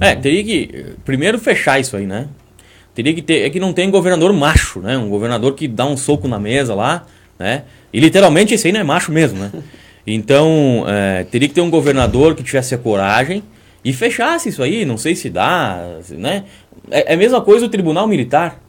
É, 0.00 0.14
teria 0.14 0.42
que 0.42 0.86
primeiro 1.04 1.38
fechar 1.38 1.80
isso 1.80 1.96
aí, 1.96 2.06
né? 2.06 2.28
Teria 2.94 3.14
que 3.14 3.22
ter. 3.22 3.46
É 3.46 3.50
que 3.50 3.58
não 3.58 3.72
tem 3.72 3.90
governador 3.90 4.32
macho, 4.32 4.80
né? 4.80 4.96
Um 4.98 5.08
governador 5.08 5.54
que 5.54 5.66
dá 5.66 5.86
um 5.86 5.96
soco 5.96 6.28
na 6.28 6.38
mesa 6.38 6.74
lá, 6.74 7.06
né? 7.38 7.62
E 7.92 8.00
literalmente 8.00 8.54
esse 8.54 8.66
aí 8.66 8.72
não 8.72 8.80
é 8.80 8.84
macho 8.84 9.10
mesmo, 9.10 9.38
né? 9.38 9.50
Então, 10.06 10.84
é, 10.88 11.24
teria 11.24 11.48
que 11.48 11.54
ter 11.54 11.60
um 11.60 11.70
governador 11.70 12.34
que 12.34 12.42
tivesse 12.42 12.74
a 12.74 12.78
coragem 12.78 13.42
e 13.84 13.92
fechasse 13.92 14.48
isso 14.48 14.62
aí. 14.62 14.84
Não 14.84 14.98
sei 14.98 15.14
se 15.14 15.30
dá, 15.30 15.98
né? 16.10 16.44
É, 16.90 17.12
é 17.12 17.14
a 17.14 17.16
mesma 17.16 17.40
coisa 17.40 17.66
o 17.66 17.68
Tribunal 17.68 18.06
Militar. 18.06 18.60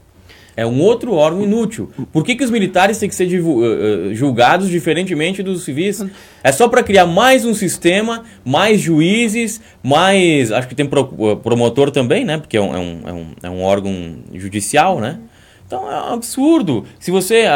É 0.55 0.65
um 0.65 0.79
outro 0.79 1.13
órgão 1.13 1.43
inútil. 1.43 1.89
Por 2.11 2.23
que, 2.23 2.35
que 2.35 2.43
os 2.43 2.51
militares 2.51 2.99
têm 2.99 3.09
que 3.09 3.15
ser 3.15 3.27
eh, 3.27 3.37
eh, 3.37 4.13
julgados 4.13 4.69
diferentemente 4.69 5.41
dos 5.41 5.63
civis? 5.63 6.05
É 6.43 6.51
só 6.51 6.67
para 6.67 6.83
criar 6.83 7.07
mais 7.07 7.43
um 7.43 7.53
sistema, 7.55 8.23
mais 8.45 8.79
juízes, 8.79 9.59
mais. 9.81 10.51
Acho 10.51 10.67
que 10.67 10.75
tem 10.75 10.85
pro- 10.85 11.09
eh, 11.31 11.35
promotor 11.41 11.89
também, 11.89 12.23
né? 12.23 12.37
Porque 12.37 12.55
é 12.55 12.61
um, 12.61 12.75
é 12.75 12.79
um, 12.79 13.01
é 13.05 13.13
um, 13.13 13.25
é 13.43 13.49
um 13.49 13.63
órgão 13.63 14.17
judicial, 14.33 14.99
né? 14.99 15.17
Então 15.65 15.91
é 15.91 15.95
um 16.09 16.13
absurdo. 16.13 16.85
Se 16.99 17.09
você 17.09 17.41
a, 17.47 17.55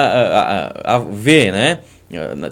a, 0.84 0.96
a, 0.96 1.00
vê, 1.00 1.52
né? 1.52 1.80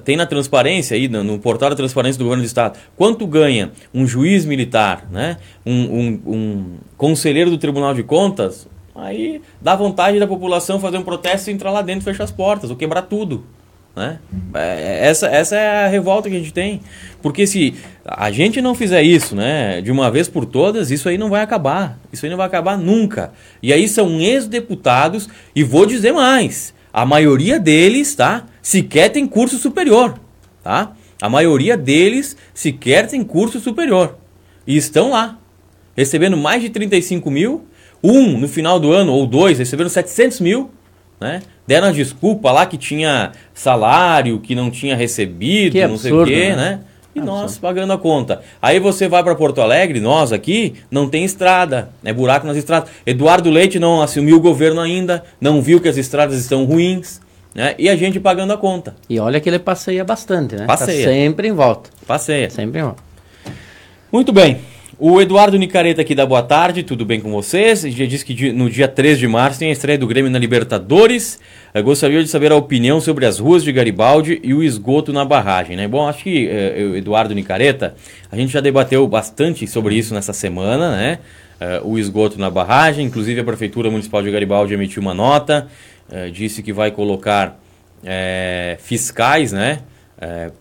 Tem 0.03 0.17
na 0.17 0.25
transparência 0.25 0.97
aí, 0.97 1.07
no 1.07 1.39
portal 1.39 1.69
da 1.69 1.77
transparência 1.77 2.19
do 2.19 2.25
governo 2.25 2.43
do 2.43 2.45
estado, 2.45 2.77
quanto 2.97 3.25
ganha 3.25 3.71
um 3.93 4.05
juiz 4.05 4.45
militar, 4.45 5.07
né? 5.09 5.37
Um, 5.65 5.73
um, 5.73 6.21
um 6.27 6.65
conselheiro 6.97 7.49
do 7.49 7.57
Tribunal 7.57 7.93
de 7.93 8.03
Contas, 8.03 8.67
aí 8.95 9.41
dá 9.61 9.75
vontade 9.75 10.19
da 10.19 10.27
população 10.27 10.79
fazer 10.79 10.97
um 10.97 11.03
protesto 11.03 11.49
e 11.49 11.53
entrar 11.53 11.71
lá 11.71 11.81
dentro, 11.81 12.03
fechar 12.03 12.23
as 12.23 12.31
portas, 12.31 12.69
ou 12.69 12.75
quebrar 12.75 13.03
tudo. 13.03 13.45
Né? 13.95 14.19
É, 14.53 15.07
Essa, 15.07 15.27
essa 15.27 15.55
é 15.55 15.85
a 15.85 15.87
revolta 15.87 16.29
que 16.29 16.35
a 16.35 16.39
gente 16.39 16.53
tem. 16.53 16.81
Porque 17.21 17.47
se 17.47 17.75
a 18.05 18.29
gente 18.29 18.61
não 18.61 18.75
fizer 18.75 19.01
isso, 19.01 19.35
né, 19.35 19.81
de 19.81 19.91
uma 19.91 20.11
vez 20.11 20.27
por 20.27 20.45
todas, 20.45 20.91
isso 20.91 21.07
aí 21.07 21.17
não 21.17 21.29
vai 21.29 21.41
acabar. 21.41 21.97
Isso 22.11 22.25
aí 22.25 22.29
não 22.29 22.37
vai 22.37 22.47
acabar 22.47 22.77
nunca. 22.77 23.31
E 23.63 23.71
aí 23.71 23.87
são 23.87 24.19
ex-deputados, 24.19 25.29
e 25.55 25.63
vou 25.63 25.85
dizer 25.85 26.11
mais: 26.11 26.73
a 26.91 27.05
maioria 27.05 27.59
deles, 27.59 28.13
tá, 28.15 28.45
sequer 28.61 29.09
tem 29.09 29.25
curso 29.25 29.57
superior. 29.57 30.19
Tá? 30.63 30.93
A 31.21 31.29
maioria 31.29 31.77
deles 31.77 32.35
sequer 32.53 33.07
tem 33.07 33.23
curso 33.23 33.59
superior. 33.59 34.17
E 34.67 34.75
estão 34.75 35.11
lá, 35.11 35.37
recebendo 35.95 36.35
mais 36.35 36.61
de 36.61 36.69
35 36.69 37.31
mil. 37.31 37.65
Um 38.05 38.37
no 38.37 38.47
final 38.47 38.79
do 38.79 38.91
ano, 38.91 39.13
ou 39.13 39.25
dois, 39.25 39.59
receberam 39.59 39.89
700 39.89 40.39
mil 40.39 40.71
né? 41.19 41.41
Deram 41.65 41.87
a 41.87 41.91
desculpa 41.91 42.51
lá 42.51 42.65
que 42.65 42.77
tinha 42.77 43.31
salário, 43.53 44.39
que 44.39 44.53
não 44.53 44.69
tinha 44.69 44.95
recebido, 44.95 45.73
Que 45.73 45.87
não 45.87 45.97
sei 45.97 46.11
o 46.11 46.21
absurdo, 46.21 46.31
quê, 46.31 46.49
né? 46.49 46.55
né? 46.55 46.79
E 47.15 47.19
Absurdo. 47.19 47.41
nós 47.41 47.57
pagando 47.57 47.93
a 47.93 47.97
conta. 47.97 48.41
Aí 48.61 48.77
você 48.77 49.07
vai 49.07 49.23
para 49.23 49.33
Porto 49.35 49.61
Alegre, 49.61 50.01
nós 50.01 50.33
aqui, 50.33 50.73
não 50.91 51.07
tem 51.07 51.23
estrada, 51.23 51.89
é 52.03 52.11
buraco 52.11 52.45
nas 52.45 52.57
estradas. 52.57 52.89
Eduardo 53.05 53.49
Leite 53.49 53.79
não 53.79 54.01
assumiu 54.01 54.35
o 54.35 54.41
governo 54.41 54.81
ainda, 54.81 55.23
não 55.39 55.61
viu 55.61 55.79
que 55.79 55.87
as 55.87 55.95
estradas 55.95 56.37
estão 56.37 56.65
ruins, 56.65 57.21
né? 57.53 57.73
E 57.79 57.87
a 57.87 57.95
gente 57.95 58.19
pagando 58.19 58.51
a 58.51 58.57
conta. 58.57 58.95
E 59.09 59.17
olha 59.17 59.39
que 59.39 59.47
ele 59.47 59.59
passeia 59.59 60.03
bastante, 60.03 60.55
né? 60.55 60.65
Passeia. 60.65 61.05
Tá 61.05 61.11
sempre 61.13 61.47
em 61.47 61.53
volta. 61.53 61.89
Passeia. 62.05 62.49
Sempre 62.49 62.81
em 62.81 62.83
volta. 62.83 63.01
Muito 64.11 64.33
bem. 64.33 64.59
O 64.97 65.19
Eduardo 65.19 65.57
Nicareta 65.57 66.01
aqui 66.01 66.15
da 66.15 66.25
Boa 66.25 66.41
Tarde, 66.41 66.81
tudo 66.81 67.03
bem 67.03 67.19
com 67.19 67.29
vocês? 67.29 67.81
Já 67.81 68.05
disse 68.05 68.23
que 68.23 68.53
no 68.53 68.69
dia 68.69 68.87
3 68.87 69.19
de 69.19 69.27
março 69.27 69.59
tem 69.59 69.67
a 69.67 69.73
estreia 69.73 69.97
do 69.97 70.07
Grêmio 70.07 70.31
na 70.31 70.39
Libertadores. 70.39 71.37
Eu 71.73 71.83
gostaria 71.83 72.23
de 72.23 72.29
saber 72.29 72.53
a 72.53 72.55
opinião 72.55 73.01
sobre 73.01 73.25
as 73.25 73.37
ruas 73.37 73.61
de 73.61 73.73
Garibaldi 73.73 74.39
e 74.41 74.53
o 74.53 74.63
esgoto 74.63 75.11
na 75.11 75.25
barragem, 75.25 75.75
né? 75.75 75.85
Bom, 75.85 76.07
acho 76.07 76.23
que 76.23 76.47
eh, 76.47 76.93
Eduardo 76.95 77.35
Nicareta, 77.35 77.93
a 78.31 78.37
gente 78.37 78.53
já 78.53 78.61
debateu 78.61 79.05
bastante 79.05 79.67
sobre 79.67 79.95
isso 79.95 80.13
nessa 80.13 80.31
semana, 80.31 80.95
né? 80.95 81.19
Eh, 81.59 81.81
o 81.83 81.99
esgoto 81.99 82.39
na 82.39 82.49
barragem, 82.49 83.05
inclusive 83.05 83.41
a 83.41 83.43
Prefeitura 83.43 83.91
Municipal 83.91 84.23
de 84.23 84.31
Garibaldi 84.31 84.75
emitiu 84.75 85.01
uma 85.01 85.13
nota, 85.13 85.67
eh, 86.09 86.29
disse 86.29 86.63
que 86.63 86.71
vai 86.71 86.89
colocar 86.91 87.59
eh, 88.01 88.77
fiscais, 88.79 89.51
né? 89.51 89.79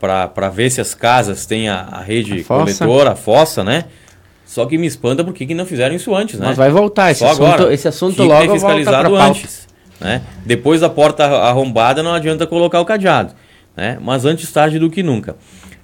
para 0.00 0.48
ver 0.48 0.68
se 0.68 0.80
as 0.80 0.94
casas 0.94 1.46
têm 1.46 1.68
a, 1.68 1.80
a 1.82 2.00
rede 2.00 2.40
A 2.40 2.44
coletora, 2.44 3.12
a 3.12 3.16
fossa, 3.16 3.62
né? 3.62 3.84
Só 4.44 4.66
que 4.66 4.76
me 4.78 4.86
espanta 4.86 5.24
porque 5.24 5.46
que 5.46 5.54
não 5.54 5.64
fizeram 5.66 5.94
isso 5.94 6.14
antes, 6.14 6.38
né? 6.38 6.46
Mas 6.48 6.56
vai 6.56 6.70
voltar. 6.70 7.10
Esse 7.10 7.20
Só 7.20 7.30
assunto, 7.30 7.44
agora. 7.46 7.74
esse 7.74 7.88
assunto 7.88 8.14
Tinha 8.16 8.26
logo 8.28 8.52
fiscalizado 8.52 9.16
antes, 9.16 9.66
né? 10.00 10.22
Depois 10.44 10.80
da 10.80 10.88
porta 10.88 11.24
arrombada 11.24 12.02
não 12.02 12.12
adianta 12.12 12.46
colocar 12.46 12.80
o 12.80 12.84
cadeado, 12.84 13.32
né? 13.76 13.98
Mas 14.00 14.24
antes 14.24 14.52
tarde 14.52 14.78
do 14.78 14.90
que 14.90 15.02
nunca. 15.02 15.36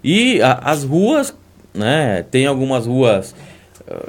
E 0.04 0.40
a- 0.42 0.60
as 0.64 0.84
ruas, 0.84 1.34
né? 1.74 2.24
Tem 2.30 2.46
algumas 2.46 2.86
ruas 2.86 3.34
ah, 3.90 4.08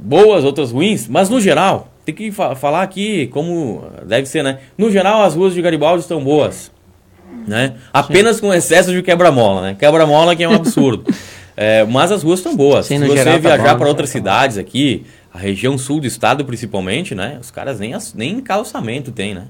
boas, 0.00 0.44
outras 0.44 0.72
ruins, 0.72 1.08
mas 1.08 1.28
no 1.30 1.40
geral, 1.40 1.88
tem 2.04 2.14
que 2.14 2.30
fa- 2.32 2.54
falar 2.54 2.82
aqui 2.82 3.28
como 3.28 3.84
deve 4.04 4.26
ser, 4.26 4.42
né? 4.42 4.58
No 4.76 4.90
geral, 4.90 5.22
as 5.22 5.34
ruas 5.34 5.54
de 5.54 5.62
Garibaldi 5.62 6.02
estão 6.02 6.22
boas, 6.22 6.70
né? 7.46 7.74
Apenas 7.92 8.40
com 8.40 8.52
excesso 8.52 8.90
de 8.92 9.02
quebra-mola, 9.02 9.62
né? 9.62 9.76
Quebra-mola 9.78 10.34
que 10.36 10.42
é 10.42 10.48
um 10.48 10.54
absurdo. 10.54 11.04
É, 11.56 11.84
mas 11.84 12.10
as 12.10 12.22
ruas 12.22 12.38
estão 12.40 12.56
boas. 12.56 12.86
Sim, 12.86 12.98
Se 12.98 13.06
você 13.06 13.16
geral 13.16 13.34
tá 13.34 13.38
viajar 13.40 13.72
bom, 13.74 13.78
para 13.80 13.88
outras 13.88 14.10
cidades 14.10 14.56
aqui, 14.58 15.04
a 15.32 15.38
região 15.38 15.76
sul 15.76 16.00
do 16.00 16.06
estado 16.06 16.44
principalmente, 16.44 17.14
né? 17.14 17.38
Os 17.40 17.50
caras 17.50 17.78
nem, 17.78 17.94
nem 18.14 18.40
calçamento 18.40 19.10
tem, 19.12 19.34
né? 19.34 19.46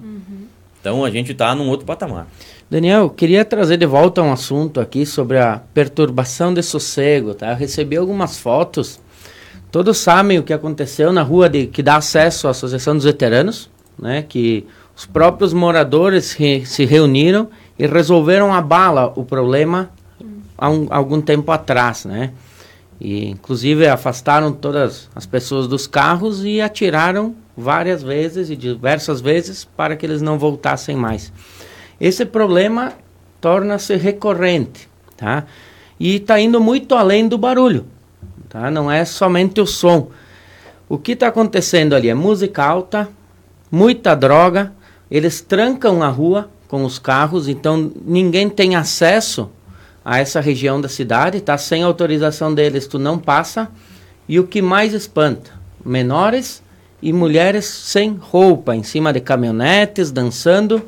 Então 0.80 1.04
a 1.04 1.10
gente 1.10 1.32
tá 1.32 1.54
num 1.54 1.68
outro 1.68 1.86
patamar. 1.86 2.26
Daniel, 2.68 3.08
queria 3.10 3.44
trazer 3.44 3.76
de 3.76 3.86
volta 3.86 4.20
um 4.22 4.32
assunto 4.32 4.80
aqui 4.80 5.06
sobre 5.06 5.38
a 5.38 5.60
perturbação 5.72 6.52
de 6.52 6.62
sossego, 6.62 7.34
tá? 7.34 7.50
Eu 7.50 7.56
recebi 7.56 7.96
algumas 7.96 8.38
fotos. 8.38 8.98
Todos 9.70 9.98
sabem 9.98 10.38
o 10.38 10.42
que 10.42 10.52
aconteceu 10.52 11.12
na 11.12 11.22
rua 11.22 11.48
de, 11.48 11.66
que 11.66 11.82
dá 11.82 11.96
acesso 11.96 12.48
à 12.48 12.50
Associação 12.50 12.94
dos 12.94 13.04
Veteranos, 13.04 13.70
né? 13.98 14.24
Que 14.28 14.66
os 14.96 15.06
próprios 15.06 15.52
moradores 15.52 16.32
re- 16.32 16.64
se 16.66 16.84
reuniram 16.84 17.48
e 17.78 17.86
resolveram 17.86 18.52
a 18.52 18.60
bala 18.60 19.12
o 19.16 19.24
problema 19.24 19.90
há 20.62 20.70
um- 20.70 20.86
algum 20.90 21.20
tempo 21.20 21.50
atrás, 21.50 22.04
né? 22.04 22.30
E 23.00 23.30
inclusive 23.30 23.88
afastaram 23.88 24.52
todas 24.52 25.10
as 25.12 25.26
pessoas 25.26 25.66
dos 25.66 25.88
carros 25.88 26.44
e 26.44 26.60
atiraram 26.60 27.34
várias 27.56 28.00
vezes 28.00 28.48
e 28.48 28.54
diversas 28.54 29.20
vezes 29.20 29.64
para 29.64 29.96
que 29.96 30.06
eles 30.06 30.22
não 30.22 30.38
voltassem 30.38 30.94
mais. 30.94 31.32
Esse 32.00 32.24
problema 32.24 32.92
torna-se 33.40 33.96
recorrente, 33.96 34.88
tá? 35.16 35.46
E 35.98 36.14
está 36.16 36.38
indo 36.38 36.60
muito 36.60 36.94
além 36.94 37.26
do 37.26 37.36
barulho, 37.36 37.84
tá? 38.48 38.70
Não 38.70 38.88
é 38.88 39.04
somente 39.04 39.60
o 39.60 39.66
som. 39.66 40.10
O 40.88 40.96
que 40.96 41.12
está 41.12 41.26
acontecendo 41.26 41.94
ali 41.94 42.08
é 42.08 42.14
música 42.14 42.64
alta, 42.64 43.08
muita 43.68 44.14
droga, 44.14 44.72
eles 45.10 45.40
trancam 45.40 46.04
a 46.04 46.08
rua 46.08 46.48
com 46.68 46.84
os 46.84 47.00
carros, 47.00 47.48
então 47.48 47.90
ninguém 48.06 48.48
tem 48.48 48.76
acesso 48.76 49.50
a 50.04 50.18
essa 50.18 50.40
região 50.40 50.80
da 50.80 50.88
cidade, 50.88 51.40
tá? 51.40 51.56
Sem 51.56 51.82
autorização 51.82 52.54
deles, 52.54 52.86
tu 52.86 52.98
não 52.98 53.18
passa. 53.18 53.68
E 54.28 54.38
o 54.38 54.46
que 54.46 54.62
mais 54.62 54.92
espanta, 54.92 55.50
menores 55.84 56.62
e 57.00 57.12
mulheres 57.12 57.64
sem 57.64 58.14
roupa, 58.14 58.74
em 58.74 58.82
cima 58.82 59.12
de 59.12 59.20
caminhonetes, 59.20 60.10
dançando 60.10 60.82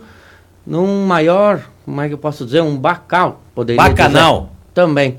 num 0.67 1.07
maior, 1.07 1.63
como 1.85 2.01
é 2.01 2.09
que 2.09 2.15
eu 2.15 2.19
posso 2.19 2.45
dizer, 2.45 2.63
um 2.63 2.77
bacal, 2.77 3.43
poderia 3.55 3.83
Bacanal. 3.83 4.41
Dizer. 4.41 4.55
Também. 4.75 5.19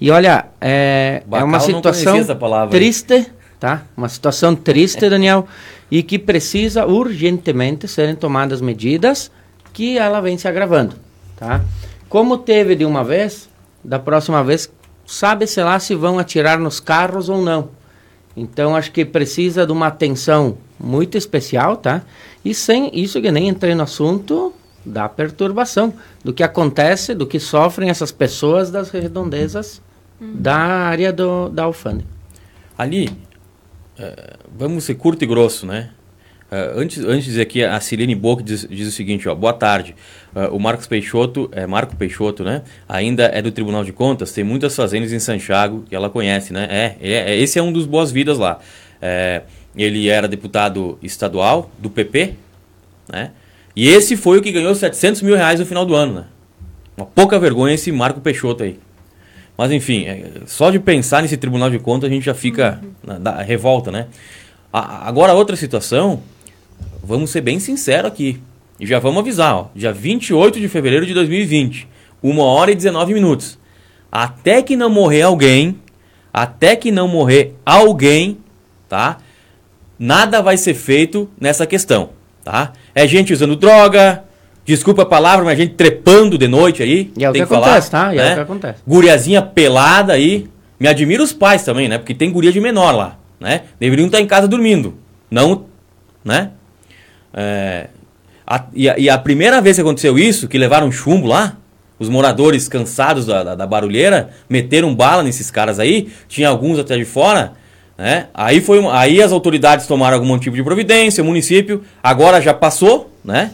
E 0.00 0.10
olha, 0.10 0.46
é, 0.60 1.22
é 1.30 1.44
uma 1.44 1.60
situação 1.60 2.16
triste, 2.70 3.30
tá? 3.60 3.82
Uma 3.96 4.08
situação 4.08 4.54
triste, 4.54 5.08
Daniel, 5.08 5.46
e 5.90 6.02
que 6.02 6.18
precisa 6.18 6.86
urgentemente 6.86 7.86
serem 7.86 8.14
tomadas 8.14 8.60
medidas 8.60 9.30
que 9.72 9.98
ela 9.98 10.20
vem 10.20 10.38
se 10.38 10.46
agravando, 10.46 10.96
tá? 11.36 11.60
Como 12.14 12.38
teve 12.38 12.76
de 12.76 12.84
uma 12.84 13.02
vez, 13.02 13.50
da 13.82 13.98
próxima 13.98 14.44
vez, 14.44 14.72
sabe-se 15.04 15.60
lá 15.60 15.80
se 15.80 15.96
vão 15.96 16.16
atirar 16.16 16.60
nos 16.60 16.78
carros 16.78 17.28
ou 17.28 17.42
não. 17.42 17.70
Então 18.36 18.76
acho 18.76 18.92
que 18.92 19.04
precisa 19.04 19.66
de 19.66 19.72
uma 19.72 19.88
atenção 19.88 20.56
muito 20.78 21.18
especial, 21.18 21.76
tá? 21.76 22.02
E 22.44 22.54
sem 22.54 22.88
isso 22.96 23.20
que 23.20 23.32
nem 23.32 23.48
entrei 23.48 23.74
no 23.74 23.82
assunto 23.82 24.54
da 24.86 25.08
perturbação, 25.08 25.92
do 26.22 26.32
que 26.32 26.44
acontece, 26.44 27.16
do 27.16 27.26
que 27.26 27.40
sofrem 27.40 27.90
essas 27.90 28.12
pessoas 28.12 28.70
das 28.70 28.90
redondezas 28.90 29.82
uhum. 30.20 30.34
da 30.36 30.54
área 30.54 31.12
do, 31.12 31.48
da 31.48 31.64
alfândega. 31.64 32.08
Ali, 32.78 33.08
uh, 33.08 34.38
vamos 34.56 34.84
ser 34.84 34.94
curto 34.94 35.24
e 35.24 35.26
grosso, 35.26 35.66
né? 35.66 35.90
Uh, 36.54 36.78
antes, 36.78 37.04
antes 37.04 37.36
aqui, 37.36 37.64
a 37.64 37.80
Silene 37.80 38.14
Boca 38.14 38.40
diz, 38.40 38.64
diz, 38.70 38.86
o 38.86 38.92
seguinte, 38.92 39.28
ó, 39.28 39.34
boa 39.34 39.52
tarde. 39.52 39.96
Uh, 40.32 40.54
o 40.54 40.60
Marcos 40.60 40.86
Peixoto, 40.86 41.48
é 41.50 41.66
Marco 41.66 41.96
Peixoto, 41.96 42.44
né? 42.44 42.62
Ainda 42.88 43.24
é 43.24 43.42
do 43.42 43.50
Tribunal 43.50 43.82
de 43.82 43.90
Contas, 43.90 44.30
tem 44.30 44.44
muitas 44.44 44.76
fazendas 44.76 45.12
em 45.12 45.18
Santiago 45.18 45.84
que 45.88 45.96
ela 45.96 46.08
conhece, 46.08 46.52
né? 46.52 46.68
É, 46.70 46.96
é, 47.00 47.32
é 47.32 47.36
esse 47.36 47.58
é 47.58 47.62
um 47.62 47.72
dos 47.72 47.86
boas-vidas 47.86 48.38
lá. 48.38 48.60
É, 49.02 49.42
ele 49.76 50.08
era 50.08 50.28
deputado 50.28 50.96
estadual 51.02 51.72
do 51.76 51.90
PP, 51.90 52.34
né? 53.12 53.32
E 53.74 53.88
esse 53.88 54.16
foi 54.16 54.38
o 54.38 54.42
que 54.42 54.52
ganhou 54.52 54.76
700 54.76 55.22
mil 55.22 55.34
reais 55.34 55.58
no 55.58 55.66
final 55.66 55.84
do 55.84 55.96
ano, 55.96 56.14
né? 56.14 56.24
Uma 56.96 57.06
pouca 57.06 57.36
vergonha 57.36 57.74
esse 57.74 57.90
Marco 57.90 58.20
Peixoto 58.20 58.62
aí. 58.62 58.78
Mas 59.58 59.72
enfim, 59.72 60.04
é, 60.04 60.30
só 60.46 60.70
de 60.70 60.78
pensar 60.78 61.20
nesse 61.20 61.36
Tribunal 61.36 61.68
de 61.68 61.80
Contas 61.80 62.08
a 62.08 62.12
gente 62.12 62.26
já 62.26 62.34
fica 62.34 62.80
uhum. 62.80 62.92
na, 63.02 63.18
na 63.18 63.42
revolta, 63.42 63.90
né? 63.90 64.06
A, 64.72 65.08
agora 65.08 65.32
outra 65.32 65.56
situação 65.56 66.22
vamos 67.02 67.30
ser 67.30 67.40
bem 67.40 67.58
sinceros 67.58 68.10
aqui. 68.10 68.40
E 68.78 68.86
já 68.86 68.98
vamos 68.98 69.20
avisar, 69.20 69.54
ó, 69.54 69.66
dia 69.74 69.92
28 69.92 70.58
de 70.58 70.68
fevereiro 70.68 71.06
de 71.06 71.14
2020, 71.14 71.86
1 72.22 72.38
hora 72.38 72.72
e 72.72 72.74
19 72.74 73.14
minutos. 73.14 73.58
Até 74.10 74.62
que 74.62 74.76
não 74.76 74.90
morrer 74.90 75.22
alguém, 75.22 75.78
até 76.32 76.74
que 76.74 76.90
não 76.90 77.06
morrer 77.06 77.54
alguém, 77.64 78.38
tá? 78.88 79.18
Nada 79.98 80.42
vai 80.42 80.56
ser 80.56 80.74
feito 80.74 81.30
nessa 81.40 81.66
questão, 81.66 82.10
tá? 82.44 82.72
É 82.94 83.06
gente 83.06 83.32
usando 83.32 83.54
droga, 83.54 84.24
desculpa 84.64 85.02
a 85.02 85.06
palavra, 85.06 85.44
mas 85.44 85.56
gente 85.56 85.74
trepando 85.74 86.36
de 86.36 86.48
noite 86.48 86.82
aí. 86.82 87.12
E 87.16 87.24
é 87.24 87.30
o 87.30 87.32
que, 87.32 87.38
que 87.38 87.44
acontece, 87.44 87.90
falar, 87.90 88.06
tá? 88.06 88.14
E 88.14 88.16
né? 88.16 88.22
é 88.22 88.26
o 88.26 88.28
né? 88.28 88.34
que 88.34 88.40
acontece. 88.40 88.82
Guriazinha 88.86 89.42
pelada 89.42 90.12
aí. 90.12 90.48
Me 90.78 90.88
admira 90.88 91.22
os 91.22 91.32
pais 91.32 91.62
também, 91.64 91.88
né? 91.88 91.98
Porque 91.98 92.12
tem 92.12 92.32
guria 92.32 92.50
de 92.50 92.60
menor 92.60 92.92
lá, 92.92 93.16
né? 93.38 93.62
Deveriam 93.78 94.06
estar 94.06 94.20
em 94.20 94.26
casa 94.26 94.48
dormindo, 94.48 94.94
não, 95.30 95.66
né? 96.24 96.50
É, 97.34 97.88
a, 98.46 98.64
e, 98.72 98.88
a, 98.88 98.98
e, 98.98 99.10
a, 99.10 99.18
primeira 99.18 99.60
vez 99.60 99.76
que 99.76 99.82
aconteceu 99.82 100.18
isso, 100.18 100.46
que 100.46 100.56
levaram 100.56 100.92
chumbo 100.92 101.26
lá, 101.26 101.56
os 101.98 102.08
moradores 102.08 102.68
cansados 102.68 103.26
da, 103.26 103.42
da, 103.42 103.54
da, 103.54 103.66
barulheira 103.66 104.30
meteram 104.48 104.94
bala 104.94 105.22
nesses 105.22 105.50
caras 105.50 105.78
aí, 105.78 106.08
tinha 106.28 106.48
alguns 106.48 106.78
até 106.78 106.96
de 106.96 107.04
fora, 107.04 107.52
né? 107.96 108.26
Aí, 108.34 108.60
foi, 108.60 108.84
aí 108.90 109.22
as 109.22 109.32
autoridades 109.32 109.86
tomaram 109.86 110.16
algum 110.16 110.38
tipo 110.38 110.56
de 110.56 110.62
providência, 110.62 111.22
o 111.22 111.26
município, 111.26 111.82
agora 112.02 112.40
já 112.40 112.52
passou, 112.52 113.12
né? 113.24 113.52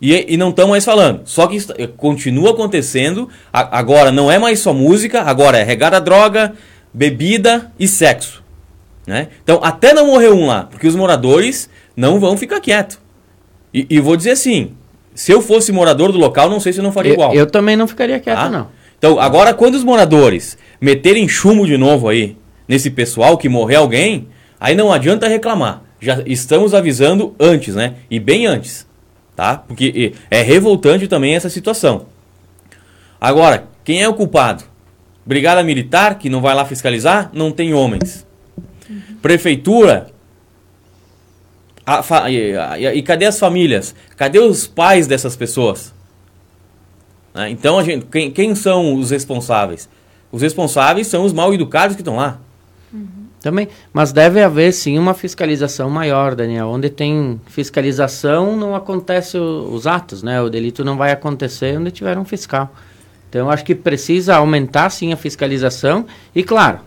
E, 0.00 0.34
e 0.34 0.36
não 0.36 0.50
estão 0.50 0.68
mais 0.68 0.84
falando. 0.84 1.22
Só 1.26 1.46
que 1.46 1.56
está, 1.56 1.74
continua 1.96 2.52
acontecendo, 2.52 3.28
a, 3.52 3.78
agora 3.78 4.10
não 4.10 4.30
é 4.30 4.38
mais 4.38 4.60
só 4.60 4.72
música, 4.72 5.22
agora 5.22 5.58
é 5.58 5.62
regada 5.62 6.00
droga, 6.00 6.54
bebida 6.92 7.70
e 7.78 7.86
sexo. 7.86 8.42
Né? 9.06 9.28
Então, 9.42 9.60
até 9.62 9.92
não 9.92 10.06
morrer 10.06 10.30
um 10.30 10.46
lá, 10.46 10.64
porque 10.64 10.86
os 10.86 10.94
moradores 10.94 11.68
não 11.96 12.20
vão 12.20 12.36
ficar 12.36 12.60
quietos. 12.60 12.98
E, 13.72 13.86
e, 13.88 14.00
vou 14.00 14.16
dizer 14.16 14.32
assim, 14.32 14.72
se 15.14 15.32
eu 15.32 15.40
fosse 15.40 15.72
morador 15.72 16.12
do 16.12 16.18
local, 16.18 16.50
não 16.50 16.60
sei 16.60 16.72
se 16.72 16.80
eu 16.80 16.82
não 16.82 16.92
faria 16.92 17.12
eu, 17.12 17.14
igual. 17.14 17.34
Eu 17.34 17.46
também 17.46 17.76
não 17.76 17.86
ficaria 17.86 18.18
quieto, 18.18 18.38
ah? 18.38 18.50
não. 18.50 18.68
Então, 18.98 19.18
agora, 19.18 19.54
quando 19.54 19.74
os 19.76 19.84
moradores 19.84 20.58
meterem 20.80 21.28
chumbo 21.28 21.66
de 21.66 21.78
novo 21.78 22.08
aí, 22.08 22.36
nesse 22.68 22.90
pessoal 22.90 23.38
que 23.38 23.48
morrer 23.48 23.76
alguém, 23.76 24.28
aí 24.58 24.74
não 24.74 24.92
adianta 24.92 25.26
reclamar. 25.26 25.82
Já 26.00 26.22
estamos 26.26 26.74
avisando 26.74 27.34
antes, 27.38 27.74
né? 27.74 27.94
E 28.10 28.18
bem 28.18 28.46
antes, 28.46 28.86
tá? 29.34 29.56
Porque 29.56 30.12
é 30.30 30.42
revoltante 30.42 31.08
também 31.08 31.34
essa 31.34 31.50
situação. 31.50 32.06
Agora, 33.20 33.64
quem 33.84 34.02
é 34.02 34.08
o 34.08 34.14
culpado? 34.14 34.64
Brigada 35.24 35.62
Militar, 35.62 36.18
que 36.18 36.30
não 36.30 36.40
vai 36.40 36.54
lá 36.54 36.64
fiscalizar, 36.64 37.30
não 37.32 37.52
tem 37.52 37.74
homens. 37.74 38.26
Prefeitura, 39.20 40.06
a, 40.06 40.10
e, 42.28 42.54
e, 42.78 42.88
e, 42.98 43.02
cadê 43.02 43.26
as 43.26 43.38
famílias? 43.38 43.94
Cadê 44.16 44.38
os 44.38 44.66
pais 44.66 45.06
dessas 45.06 45.34
pessoas? 45.36 45.92
Né? 47.34 47.50
Então, 47.50 47.78
a 47.78 47.84
gente, 47.84 48.06
quem, 48.06 48.30
quem, 48.30 48.54
são 48.54 48.94
os 48.94 49.10
responsáveis? 49.10 49.88
Os 50.30 50.42
responsáveis 50.42 51.06
são 51.06 51.24
os 51.24 51.32
mal 51.32 51.52
educados 51.52 51.96
que 51.96 52.02
estão 52.02 52.16
lá. 52.16 52.38
Uhum. 52.92 53.06
Também, 53.40 53.68
mas 53.92 54.12
deve 54.12 54.42
haver 54.42 54.72
sim 54.72 54.98
uma 54.98 55.14
fiscalização 55.14 55.88
maior, 55.88 56.34
Daniel. 56.34 56.68
Onde 56.68 56.90
tem 56.90 57.40
fiscalização, 57.46 58.56
não 58.56 58.74
acontece 58.74 59.38
o, 59.38 59.70
os 59.72 59.86
atos, 59.86 60.22
né? 60.22 60.40
O 60.40 60.50
delito 60.50 60.84
não 60.84 60.96
vai 60.96 61.10
acontecer 61.10 61.78
onde 61.78 61.90
tiver 61.90 62.18
um 62.18 62.24
fiscal. 62.24 62.72
Então, 63.28 63.50
acho 63.50 63.64
que 63.64 63.74
precisa 63.74 64.36
aumentar 64.36 64.90
sim 64.90 65.12
a 65.12 65.16
fiscalização. 65.16 66.04
E 66.34 66.42
claro, 66.42 66.80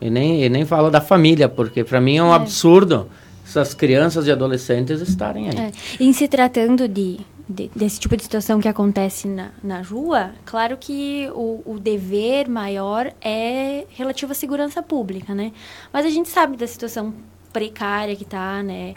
e 0.00 0.08
nem, 0.08 0.44
e 0.44 0.48
nem 0.48 0.64
falo 0.64 0.90
da 0.90 1.00
família, 1.00 1.48
porque 1.48 1.84
para 1.84 2.00
mim 2.00 2.16
é 2.16 2.22
um 2.22 2.32
é. 2.32 2.36
absurdo 2.36 3.08
essas 3.50 3.74
crianças 3.74 4.26
e 4.26 4.32
adolescentes 4.32 5.00
estarem 5.00 5.48
aí. 5.48 5.58
É. 5.58 5.72
Em 5.98 6.12
se 6.12 6.28
tratando 6.28 6.86
de, 6.86 7.18
de, 7.48 7.70
desse 7.74 7.98
tipo 7.98 8.16
de 8.16 8.22
situação 8.22 8.60
que 8.60 8.68
acontece 8.68 9.26
na, 9.26 9.50
na 9.62 9.82
rua, 9.82 10.30
claro 10.44 10.76
que 10.78 11.28
o, 11.34 11.62
o 11.66 11.78
dever 11.78 12.48
maior 12.48 13.12
é 13.20 13.84
relativo 13.90 14.32
à 14.32 14.34
segurança 14.34 14.82
pública, 14.82 15.34
né? 15.34 15.52
Mas 15.92 16.06
a 16.06 16.10
gente 16.10 16.28
sabe 16.28 16.56
da 16.56 16.66
situação 16.66 17.12
precária 17.52 18.14
que 18.16 18.22
está, 18.22 18.62
né, 18.62 18.94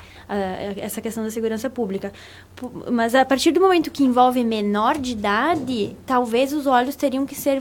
essa 0.78 1.02
questão 1.02 1.24
da 1.24 1.32
segurança 1.32 1.70
pública. 1.70 2.12
Mas 2.92 3.16
a 3.16 3.26
partir 3.26 3.52
do 3.52 3.60
momento 3.60 3.92
que 3.92 4.04
envolve 4.04 4.44
menor 4.44 4.98
de 4.98 5.14
idade, 5.14 5.96
talvez 6.06 6.54
os 6.54 6.68
olhos 6.68 6.96
teriam 6.96 7.26
que 7.26 7.36
ser 7.36 7.60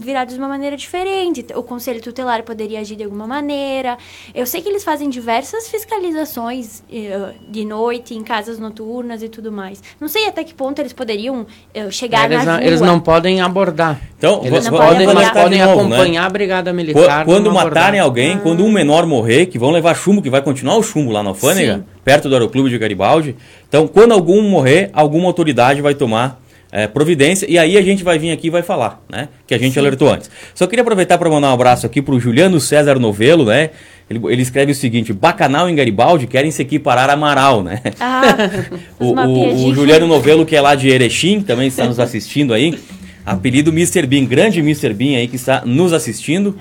virados 0.00 0.34
de 0.34 0.40
uma 0.40 0.48
maneira 0.48 0.76
diferente. 0.76 1.44
O 1.54 1.62
conselho 1.62 2.00
tutelar 2.00 2.42
poderia 2.42 2.80
agir 2.80 2.96
de 2.96 3.04
alguma 3.04 3.26
maneira. 3.26 3.98
Eu 4.34 4.46
sei 4.46 4.62
que 4.62 4.68
eles 4.68 4.82
fazem 4.82 5.08
diversas 5.08 5.68
fiscalizações 5.68 6.82
eh, 6.90 7.34
de 7.48 7.64
noite 7.64 8.14
em 8.14 8.22
casas 8.22 8.58
noturnas 8.58 9.22
e 9.22 9.28
tudo 9.28 9.52
mais. 9.52 9.82
Não 10.00 10.08
sei 10.08 10.26
até 10.26 10.42
que 10.42 10.54
ponto 10.54 10.78
eles 10.80 10.92
poderiam 10.92 11.46
eh, 11.74 11.90
chegar 11.90 12.30
eles 12.30 12.44
na 12.44 12.52
não, 12.52 12.58
rua. 12.58 12.66
Eles 12.66 12.80
não 12.80 13.00
podem 13.00 13.40
abordar. 13.40 14.00
Então, 14.16 14.40
eles 14.44 14.64
não 14.64 14.78
podem, 14.78 15.06
mas 15.06 15.30
podem 15.30 15.60
novo, 15.60 15.76
né? 15.76 15.82
acompanhar 15.82 16.22
né? 16.22 16.26
a 16.26 16.30
brigada 16.30 16.72
militar. 16.72 17.24
Quando 17.24 17.52
matarem 17.52 18.00
alguém, 18.00 18.34
ah. 18.34 18.40
quando 18.40 18.64
um 18.64 18.72
menor 18.72 19.06
morrer, 19.06 19.46
que 19.46 19.58
vão 19.58 19.70
levar 19.70 19.94
chumbo, 19.94 20.21
que 20.22 20.30
vai 20.30 20.40
continuar 20.40 20.76
o 20.76 20.82
chumbo 20.82 21.10
lá 21.10 21.22
na 21.22 21.30
alfândega, 21.30 21.76
Sim. 21.76 21.84
perto 22.04 22.28
do 22.28 22.34
aeroclube 22.34 22.70
de 22.70 22.78
Garibaldi. 22.78 23.36
Então, 23.68 23.86
quando 23.86 24.12
algum 24.12 24.42
morrer, 24.42 24.90
alguma 24.92 25.26
autoridade 25.26 25.80
vai 25.82 25.94
tomar 25.94 26.40
é, 26.72 26.86
providência 26.86 27.46
e 27.50 27.58
aí 27.58 27.76
a 27.76 27.82
gente 27.82 28.02
vai 28.02 28.18
vir 28.18 28.30
aqui 28.30 28.46
e 28.46 28.50
vai 28.50 28.62
falar, 28.62 29.04
né? 29.10 29.28
Que 29.46 29.54
a 29.54 29.58
gente 29.58 29.74
Sim. 29.74 29.80
alertou 29.80 30.10
antes. 30.10 30.30
Só 30.54 30.66
queria 30.66 30.80
aproveitar 30.80 31.18
para 31.18 31.28
mandar 31.28 31.50
um 31.50 31.52
abraço 31.52 31.84
aqui 31.84 32.00
para 32.00 32.14
o 32.14 32.18
Juliano 32.18 32.58
César 32.58 32.98
Novelo, 32.98 33.44
né? 33.44 33.70
Ele, 34.08 34.20
ele, 34.28 34.40
escreve 34.42 34.72
o 34.72 34.74
seguinte: 34.74 35.12
Bacanal 35.12 35.68
em 35.68 35.74
Garibaldi 35.74 36.26
querem 36.26 36.50
se 36.50 36.62
equiparar 36.62 37.10
a 37.10 37.12
Amaral, 37.12 37.62
né? 37.62 37.80
Ah, 38.00 38.22
o, 38.98 39.12
o, 39.12 39.66
o, 39.66 39.74
Juliano 39.74 40.06
Novelo, 40.06 40.46
que 40.46 40.56
é 40.56 40.60
lá 40.62 40.74
de 40.74 40.88
Erechim, 40.88 41.42
também 41.42 41.68
está 41.68 41.84
nos 41.84 42.00
assistindo 42.00 42.54
aí. 42.54 42.78
Apelido 43.24 43.70
Mr. 43.70 44.06
Bean, 44.06 44.24
grande 44.24 44.60
Mr. 44.60 44.94
Bean 44.94 45.18
aí 45.18 45.28
que 45.28 45.36
está 45.36 45.62
nos 45.64 45.92
assistindo. 45.92 46.56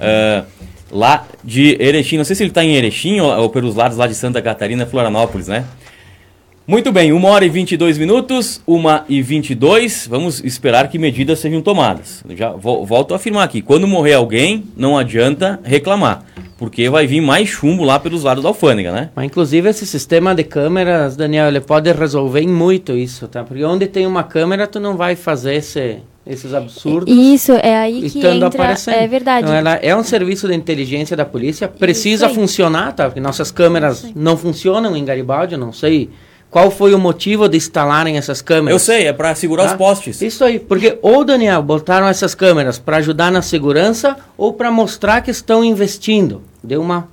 Uh, 0.00 0.44
lá 0.90 1.26
de 1.42 1.76
Erechim. 1.80 2.16
Não 2.16 2.24
sei 2.24 2.36
se 2.36 2.42
ele 2.42 2.50
está 2.50 2.64
em 2.64 2.74
Erechim 2.74 3.20
ou, 3.20 3.30
ou, 3.30 3.48
pelos 3.50 3.74
lados 3.74 3.96
lá 3.96 4.06
de 4.06 4.14
Santa 4.14 4.40
Catarina, 4.42 4.86
Florianópolis, 4.86 5.48
né? 5.48 5.64
Muito 6.66 6.92
bem, 6.92 7.12
1 7.12 7.24
hora 7.24 7.44
e 7.44 7.48
22 7.48 7.98
minutos, 7.98 8.62
1 8.66 8.82
e 9.08 9.20
22. 9.22 10.06
Vamos 10.08 10.44
esperar 10.44 10.88
que 10.88 10.98
medidas 10.98 11.40
sejam 11.40 11.60
tomadas. 11.60 12.22
Já 12.30 12.50
volto 12.52 13.12
a 13.12 13.16
afirmar 13.16 13.44
aqui: 13.44 13.60
quando 13.60 13.88
morrer 13.88 14.14
alguém, 14.14 14.64
não 14.76 14.96
adianta 14.96 15.58
reclamar. 15.64 16.24
porque 16.60 16.90
vai 16.90 17.06
vir 17.06 17.22
mais 17.22 17.48
chumbo 17.48 17.84
lá 17.84 17.98
pelos 17.98 18.22
lados 18.22 18.42
da 18.42 18.50
alfândega, 18.50 18.92
né? 18.92 19.08
Mas 19.16 19.24
inclusive 19.24 19.70
esse 19.70 19.86
sistema 19.86 20.34
de 20.34 20.44
câmeras, 20.44 21.16
Daniel, 21.16 21.48
ele 21.48 21.58
pode 21.58 21.90
resolver 21.90 22.46
muito 22.46 22.92
isso, 22.92 23.26
tá? 23.26 23.42
Porque 23.42 23.64
onde 23.64 23.86
tem 23.86 24.06
uma 24.06 24.22
câmera, 24.22 24.66
tu 24.66 24.78
não 24.78 24.94
vai 24.94 25.16
fazer 25.16 25.54
esse, 25.54 26.00
esses 26.26 26.52
absurdos. 26.54 27.12
Isso, 27.12 27.52
é 27.52 27.76
aí 27.76 28.00
que 28.00 28.06
estando 28.06 28.46
entra... 28.46 28.48
aparecendo. 28.48 28.94
É 28.94 29.06
verdade. 29.06 29.44
Então, 29.46 29.54
ela 29.54 29.74
é 29.76 29.94
um 29.96 30.02
serviço 30.04 30.46
de 30.46 30.54
inteligência 30.54 31.16
da 31.16 31.24
polícia, 31.24 31.66
precisa 31.66 32.28
funcionar, 32.28 32.92
tá? 32.92 33.06
Porque 33.06 33.20
nossas 33.20 33.50
câmeras 33.50 34.06
não 34.14 34.36
funcionam 34.36 34.96
em 34.96 35.04
Garibaldi, 35.04 35.54
eu 35.54 35.58
não 35.58 35.72
sei 35.72 36.10
qual 36.50 36.70
foi 36.70 36.94
o 36.94 36.98
motivo 36.98 37.48
de 37.48 37.56
instalarem 37.56 38.16
essas 38.18 38.42
câmeras. 38.42 38.72
Eu 38.72 38.78
sei, 38.84 39.06
é 39.06 39.12
para 39.12 39.34
segurar 39.34 39.64
Tá? 39.66 39.70
os 39.72 39.76
postes. 39.78 40.20
Isso 40.20 40.44
aí, 40.44 40.58
porque 40.58 40.98
ou 41.00 41.24
Daniel 41.24 41.62
botaram 41.62 42.08
essas 42.08 42.34
câmeras 42.34 42.78
para 42.78 42.96
ajudar 42.98 43.30
na 43.30 43.40
segurança 43.40 44.16
ou 44.36 44.52
para 44.52 44.70
mostrar 44.70 45.20
que 45.22 45.30
estão 45.30 45.64
investindo. 45.64 46.42
Deu 46.62 46.80
uma 46.80 47.08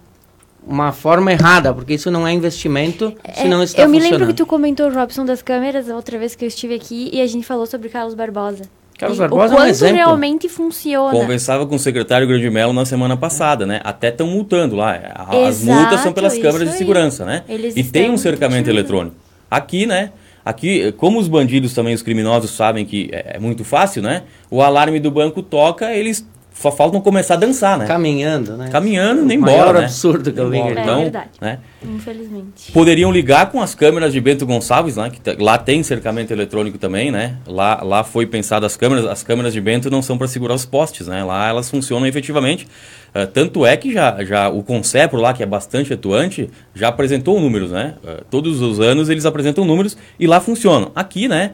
uma 0.70 0.92
forma 0.92 1.32
errada, 1.32 1.74
porque 1.74 1.94
isso 1.94 2.12
não 2.12 2.28
é 2.28 2.34
investimento 2.34 3.14
se 3.34 3.46
É, 3.46 3.48
não 3.48 3.64
está 3.64 3.84
eu 3.84 3.88
me 3.88 4.02
lembro 4.02 4.28
que 4.28 4.34
tu 4.34 4.46
comentou, 4.46 4.92
Robson, 4.92 5.24
das 5.24 5.42
câmeras 5.42 5.90
a 5.90 5.96
outra 5.96 6.20
vez 6.20 6.36
que 6.36 6.44
eu 6.44 6.48
estive 6.50 6.74
aqui 6.76 7.10
e 7.14 7.22
a 7.22 7.26
gente 7.26 7.46
falou 7.46 7.66
sobre 7.66 7.88
Carlos 7.88 8.14
Barbosa. 8.14 8.64
Carlos 8.98 9.20
Barbosa 9.20 9.44
é 9.44 9.48
o 9.48 9.52
um 9.52 9.56
quanto 9.62 9.70
exemplo. 9.70 9.96
realmente 9.96 10.50
funciona. 10.50 11.12
Conversava 11.12 11.66
com 11.68 11.76
o 11.76 11.80
secretário 11.80 12.28
Grande 12.28 12.50
Melo 12.50 12.74
na 12.74 12.86
semana 12.86 13.16
passada, 13.16 13.66
né? 13.66 13.80
Até 13.84 14.10
estão 14.10 14.28
multando 14.28 14.76
lá. 14.76 14.92
A- 15.14 15.48
As 15.48 15.62
Exato, 15.62 15.80
multas 15.80 16.00
são 16.02 16.12
pelas 16.14 16.38
câmeras 16.38 16.72
de 16.72 16.78
segurança, 16.78 17.24
né? 17.24 17.44
Eles 17.48 17.76
e 17.78 17.84
tem 17.84 18.10
um 18.10 18.18
cercamento 18.18 18.70
eletrônico. 18.70 19.16
Aqui, 19.50 19.86
né? 19.86 20.12
Aqui, 20.44 20.92
como 20.94 21.20
os 21.20 21.28
bandidos 21.28 21.74
também, 21.74 21.94
os 21.94 22.02
criminosos 22.02 22.52
sabem 22.52 22.86
que 22.86 23.10
é 23.12 23.36
é 23.36 23.40
muito 23.40 23.64
fácil, 23.64 24.02
né? 24.02 24.24
O 24.50 24.62
alarme 24.62 25.00
do 25.00 25.12
banco 25.12 25.44
toca, 25.44 25.94
eles 25.94 26.26
só 26.60 26.72
faltam 26.72 27.00
começar 27.02 27.36
a 27.36 27.38
dançar, 27.38 27.78
né? 27.78 27.86
Caminhando, 27.86 28.58
né? 28.58 28.70
Caminhando, 28.70 29.24
nem 29.24 29.38
embora, 29.38 29.52
maior 29.58 29.74
né? 29.76 29.84
absurdo 29.86 30.32
que 30.34 30.40
eu 30.40 30.50
vi. 30.50 30.58
Embora. 30.58 30.80
É 30.80 30.84
Então, 30.84 31.02
verdade. 31.02 31.30
né? 31.40 31.60
Infelizmente. 31.84 32.72
Poderiam 32.72 33.12
ligar 33.12 33.52
com 33.52 33.62
as 33.62 33.76
câmeras 33.76 34.12
de 34.12 34.20
Bento 34.20 34.46
Gonçalves, 34.46 34.96
né? 34.98 35.10
Que 35.10 35.22
tá- 35.22 35.36
lá 35.40 35.58
tem 35.58 35.84
cercamento 35.84 36.32
eletrônico 36.32 36.78
também, 36.78 37.12
né? 37.12 37.36
Lá, 37.46 37.82
lá 37.84 38.04
foi 38.04 38.26
pensado 38.26 38.66
as 38.66 38.76
câmeras. 38.76 39.06
As 39.06 39.22
câmeras 39.24 39.54
de 39.54 39.62
Bento 39.62 39.90
não 39.92 40.02
são 40.02 40.18
para 40.18 40.28
segurar 40.28 40.56
os 40.56 40.66
postes, 40.66 41.08
né? 41.08 41.24
Lá 41.24 41.48
elas 41.48 41.70
funcionam 41.70 42.08
efetivamente. 42.08 42.68
Ah, 43.14 43.26
tanto 43.28 43.66
é 43.66 43.78
que 43.78 43.94
já, 43.94 44.24
já 44.24 44.50
o 44.50 44.64
Concepro 44.64 45.20
lá, 45.20 45.34
que 45.34 45.44
é 45.44 45.46
bastante 45.46 45.94
atuante, 45.94 46.50
já 46.74 46.88
apresentou 46.88 47.40
números, 47.40 47.72
né? 47.72 47.96
Ah, 48.06 48.24
todos 48.30 48.62
os 48.62 48.80
anos 48.80 49.10
eles 49.10 49.26
apresentam 49.26 49.64
números 49.64 49.98
e 50.20 50.26
lá 50.26 50.40
funcionam. 50.40 50.92
Aqui, 50.96 51.28
né? 51.28 51.52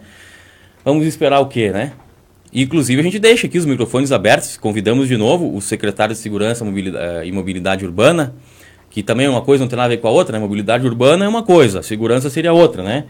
Vamos 0.85 1.05
esperar 1.05 1.39
o 1.39 1.45
quê, 1.47 1.71
né? 1.71 1.91
Inclusive, 2.53 3.01
a 3.01 3.03
gente 3.03 3.17
deixa 3.17 3.47
aqui 3.47 3.57
os 3.57 3.65
microfones 3.65 4.11
abertos. 4.11 4.57
Convidamos 4.57 5.07
de 5.07 5.17
novo 5.17 5.55
o 5.55 5.59
secretário 5.59 6.13
de 6.13 6.21
Segurança 6.21 6.63
eh, 6.63 7.23
e 7.25 7.31
Mobilidade 7.31 7.83
Urbana, 7.83 8.35
que 8.89 9.01
também 9.01 9.25
é 9.25 9.29
uma 9.29 9.41
coisa, 9.41 9.63
não 9.63 9.69
tem 9.69 9.77
nada 9.77 9.87
a 9.87 9.95
ver 9.95 9.97
com 9.97 10.07
a 10.07 10.11
outra, 10.11 10.33
né? 10.33 10.39
Mobilidade 10.39 10.85
urbana 10.85 11.25
é 11.25 11.27
uma 11.27 11.41
coisa, 11.41 11.81
segurança 11.81 12.29
seria 12.29 12.53
outra, 12.53 12.83
né? 12.83 13.05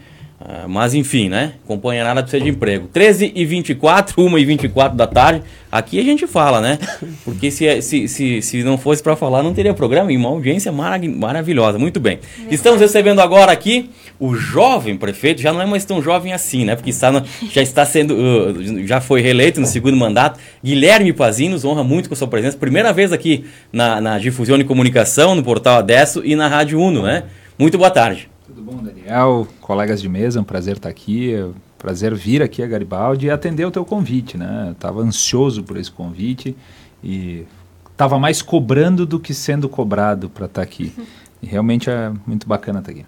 Ah, 0.46 0.66
mas 0.68 0.92
enfim, 0.92 1.30
né? 1.30 1.54
Companheirada 1.66 2.20
precisa 2.22 2.44
de 2.44 2.50
emprego. 2.50 2.86
13 2.92 3.32
e 3.34 3.46
24, 3.46 4.20
1 4.22 4.38
e 4.38 4.44
24 4.44 4.94
da 4.94 5.06
tarde. 5.06 5.42
Aqui 5.72 5.98
a 5.98 6.02
gente 6.02 6.26
fala, 6.26 6.60
né? 6.60 6.78
Porque 7.24 7.50
se, 7.50 7.80
se, 7.80 8.06
se, 8.08 8.42
se 8.42 8.62
não 8.62 8.76
fosse 8.76 9.02
para 9.02 9.16
falar, 9.16 9.42
não 9.42 9.54
teria 9.54 9.72
programa. 9.72 10.12
E 10.12 10.16
uma 10.18 10.28
audiência 10.28 10.70
mara- 10.70 11.00
maravilhosa. 11.08 11.78
Muito 11.78 11.98
bem. 11.98 12.18
Estamos 12.50 12.78
recebendo 12.78 13.20
agora 13.20 13.52
aqui 13.52 13.88
o 14.20 14.34
jovem 14.34 14.98
prefeito. 14.98 15.40
Já 15.40 15.50
não 15.50 15.62
é 15.62 15.66
mais 15.66 15.86
tão 15.86 16.02
jovem 16.02 16.34
assim, 16.34 16.66
né? 16.66 16.76
Porque 16.76 16.90
está 16.90 17.10
no- 17.10 17.22
já 17.50 17.62
está 17.62 17.86
sendo. 17.86 18.14
uh, 18.14 18.86
já 18.86 19.00
foi 19.00 19.22
reeleito 19.22 19.62
no 19.62 19.66
segundo 19.66 19.96
mandato. 19.96 20.38
Guilherme 20.62 21.14
Pazin 21.14 21.48
nos 21.48 21.64
honra 21.64 21.82
muito 21.82 22.06
com 22.10 22.14
a 22.14 22.18
sua 22.18 22.28
presença. 22.28 22.58
Primeira 22.58 22.92
vez 22.92 23.14
aqui 23.14 23.46
na, 23.72 23.98
na 23.98 24.18
Difusão 24.18 24.58
de 24.58 24.64
Comunicação, 24.64 25.34
no 25.34 25.42
portal 25.42 25.78
Adesso 25.78 26.20
e 26.22 26.36
na 26.36 26.48
Rádio 26.48 26.78
Uno, 26.78 27.02
né? 27.04 27.22
Muito 27.58 27.78
boa 27.78 27.90
tarde. 27.90 28.28
Tudo 28.54 28.70
bom, 28.70 28.80
Daniel? 28.80 29.48
Colegas 29.60 30.00
de 30.00 30.08
mesa, 30.08 30.38
é 30.38 30.40
um 30.40 30.44
prazer 30.44 30.76
estar 30.76 30.88
aqui, 30.88 31.32
prazer 31.76 32.14
vir 32.14 32.40
aqui 32.40 32.62
a 32.62 32.66
Garibaldi 32.68 33.26
e 33.26 33.30
atender 33.30 33.64
o 33.64 33.70
teu 33.70 33.84
convite, 33.84 34.38
né? 34.38 34.70
Estava 34.70 35.00
ansioso 35.00 35.64
por 35.64 35.76
esse 35.76 35.90
convite 35.90 36.56
e 37.02 37.44
estava 37.90 38.16
mais 38.16 38.42
cobrando 38.42 39.04
do 39.04 39.18
que 39.18 39.34
sendo 39.34 39.68
cobrado 39.68 40.30
para 40.30 40.46
estar 40.46 40.62
aqui. 40.62 40.94
E 41.42 41.46
realmente 41.46 41.90
é 41.90 42.12
muito 42.24 42.46
bacana 42.46 42.78
estar 42.78 42.92
aqui. 42.92 43.04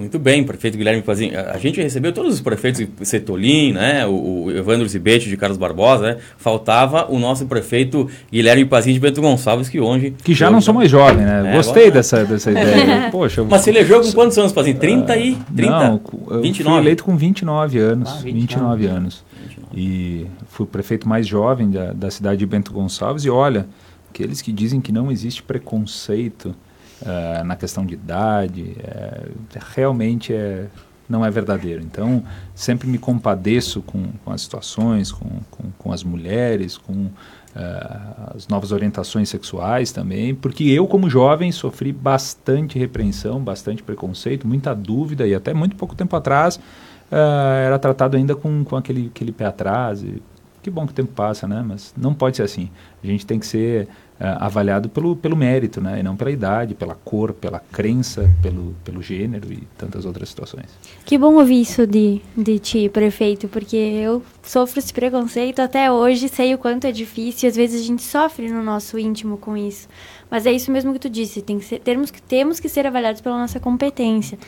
Muito 0.00 0.18
bem, 0.18 0.42
prefeito 0.42 0.78
Guilherme 0.78 1.02
Pazin. 1.02 1.32
A 1.34 1.58
gente 1.58 1.78
recebeu 1.80 2.10
todos 2.10 2.32
os 2.32 2.40
prefeitos, 2.40 2.86
Setolin, 3.02 3.74
né, 3.74 4.06
o, 4.06 4.44
o 4.44 4.50
Evandro 4.50 4.88
Zibete 4.88 5.28
de 5.28 5.36
Carlos 5.36 5.58
Barbosa, 5.58 6.14
né? 6.14 6.16
Faltava 6.38 7.06
o 7.12 7.18
nosso 7.18 7.44
prefeito 7.44 8.08
Guilherme 8.32 8.64
Pazin 8.64 8.94
de 8.94 8.98
Bento 8.98 9.20
Gonçalves, 9.20 9.68
que 9.68 9.78
hoje... 9.78 10.14
Que 10.24 10.32
já 10.32 10.46
hoje- 10.46 10.54
não 10.54 10.60
sou 10.62 10.72
mais 10.72 10.90
jovem, 10.90 11.22
né? 11.24 11.52
É, 11.52 11.56
Gostei 11.56 11.82
agora- 11.82 11.94
dessa, 11.96 12.24
dessa 12.24 12.50
ideia. 12.50 13.10
Poxa, 13.12 13.42
eu- 13.42 13.46
Mas 13.46 13.60
você 13.60 13.68
elegeu 13.70 14.00
com 14.00 14.10
quantos 14.12 14.38
anos, 14.38 14.52
Pazin? 14.52 14.72
30 14.72 15.16
e... 15.18 15.36
30? 15.54 15.70
Não, 15.88 15.98
cu- 15.98 16.26
eu 16.30 16.40
29? 16.40 16.74
fui 16.76 16.82
eleito 16.82 17.04
com 17.04 17.16
29 17.16 17.78
anos. 17.78 18.08
Ah, 18.08 18.14
29, 18.22 18.40
29 18.40 18.86
anos. 18.86 19.24
E 19.74 20.26
fui 20.48 20.64
o 20.64 20.66
prefeito 20.66 21.06
mais 21.06 21.26
jovem 21.26 21.70
da, 21.70 21.92
da 21.92 22.10
cidade 22.10 22.38
de 22.38 22.46
Bento 22.46 22.72
Gonçalves. 22.72 23.24
E 23.26 23.30
olha, 23.30 23.66
aqueles 24.10 24.40
que 24.40 24.50
dizem 24.50 24.80
que 24.80 24.90
não 24.92 25.12
existe 25.12 25.42
preconceito 25.42 26.54
eh, 27.04 27.42
na 27.44 27.56
questão 27.56 27.84
de 27.84 27.94
idade, 27.94 28.76
eh, 28.78 29.28
realmente 29.74 30.32
é, 30.32 30.66
não 31.08 31.24
é 31.24 31.30
verdadeiro. 31.30 31.82
Então, 31.82 32.22
sempre 32.54 32.86
me 32.88 32.98
compadeço 32.98 33.82
com, 33.82 34.06
com 34.24 34.32
as 34.32 34.42
situações, 34.42 35.10
com, 35.10 35.28
com, 35.50 35.70
com 35.78 35.92
as 35.92 36.04
mulheres, 36.04 36.76
com 36.76 37.08
eh, 37.54 37.98
as 38.36 38.46
novas 38.46 38.70
orientações 38.70 39.28
sexuais 39.28 39.90
também, 39.90 40.34
porque 40.34 40.64
eu, 40.64 40.86
como 40.86 41.10
jovem, 41.10 41.50
sofri 41.50 41.92
bastante 41.92 42.78
repreensão, 42.78 43.40
bastante 43.40 43.82
preconceito, 43.82 44.46
muita 44.46 44.72
dúvida, 44.72 45.26
e 45.26 45.34
até 45.34 45.52
muito 45.52 45.74
pouco 45.74 45.96
tempo 45.96 46.14
atrás 46.14 46.60
eh, 47.10 47.64
era 47.66 47.78
tratado 47.78 48.16
ainda 48.16 48.36
com, 48.36 48.62
com 48.64 48.76
aquele, 48.76 49.08
aquele 49.08 49.32
pé 49.32 49.46
atrás. 49.46 50.02
E, 50.02 50.22
que 50.62 50.70
bom 50.70 50.86
que 50.86 50.92
o 50.92 50.94
tempo 50.94 51.12
passa, 51.12 51.46
né? 51.46 51.64
Mas 51.66 51.94
não 51.96 52.14
pode 52.14 52.36
ser 52.36 52.42
assim. 52.42 52.70
A 53.02 53.06
gente 53.06 53.24
tem 53.24 53.38
que 53.38 53.46
ser 53.46 53.88
eh, 54.22 54.36
avaliado 54.38 54.90
pelo, 54.90 55.16
pelo 55.16 55.34
mérito, 55.34 55.80
né? 55.80 56.00
E 56.00 56.02
não 56.02 56.14
pela 56.14 56.30
idade, 56.30 56.74
pela 56.74 56.94
cor, 56.94 57.32
pela 57.32 57.58
crença, 57.72 58.30
pelo, 58.42 58.74
pelo 58.84 59.00
gênero 59.00 59.50
e 59.50 59.66
tantas 59.78 60.04
outras 60.04 60.28
situações. 60.28 60.66
Que 61.06 61.16
bom 61.16 61.36
ouvir 61.36 61.62
isso 61.62 61.86
de, 61.86 62.20
de 62.36 62.58
ti, 62.58 62.90
prefeito, 62.90 63.48
porque 63.48 63.76
eu 63.76 64.22
sofro 64.42 64.78
esse 64.78 64.92
preconceito 64.92 65.60
até 65.60 65.90
hoje, 65.90 66.28
sei 66.28 66.54
o 66.54 66.58
quanto 66.58 66.86
é 66.86 66.92
difícil, 66.92 67.48
às 67.48 67.56
vezes 67.56 67.80
a 67.80 67.84
gente 67.84 68.02
sofre 68.02 68.50
no 68.50 68.62
nosso 68.62 68.98
íntimo 68.98 69.38
com 69.38 69.56
isso. 69.56 69.88
Mas 70.30 70.46
é 70.46 70.52
isso 70.52 70.70
mesmo 70.70 70.92
que 70.92 70.98
tu 71.00 71.10
disse, 71.10 71.42
tem 71.42 71.58
que 71.58 71.64
ser, 71.64 71.80
temos, 71.80 72.10
que, 72.10 72.22
temos 72.22 72.60
que 72.60 72.68
ser 72.68 72.86
avaliados 72.86 73.20
pela 73.20 73.36
nossa 73.36 73.58
competência. 73.58 74.38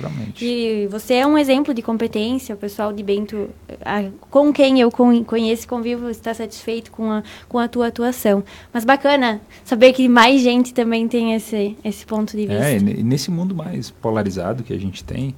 E 0.45 0.87
você 0.89 1.15
é 1.15 1.27
um 1.27 1.37
exemplo 1.37 1.75
de 1.75 1.83
competência, 1.83 2.55
o 2.55 2.59
pessoal 2.59 2.93
de 2.93 3.03
Bento, 3.03 3.49
a- 3.85 4.05
com 4.31 4.53
quem 4.53 4.81
eu 4.81 4.91
con- 4.91 5.25
conheço 5.25 5.65
e 5.65 5.67
convivo, 5.67 6.09
está 6.09 6.33
satisfeito 6.33 6.93
com 6.93 7.11
a, 7.11 7.23
com 7.49 7.59
a 7.59 7.67
tua 7.67 7.89
atuação. 7.89 8.45
Mas 8.73 8.85
bacana 8.85 9.41
saber 9.65 9.93
que 9.93 10.09
mais 10.09 10.41
gente 10.41 10.73
também 10.73 11.09
tem 11.09 11.35
esse, 11.35 11.77
esse 11.85 12.07
ponto 12.07 12.37
de 12.37 12.47
vista. 12.47 12.65
É, 12.65 12.77
e 12.77 12.81
ne- 12.81 13.03
nesse 13.03 13.31
mundo 13.31 13.55
mais 13.55 13.91
polarizado 13.91 14.63
que 14.63 14.73
a 14.73 14.79
gente 14.79 15.03
tem, 15.03 15.35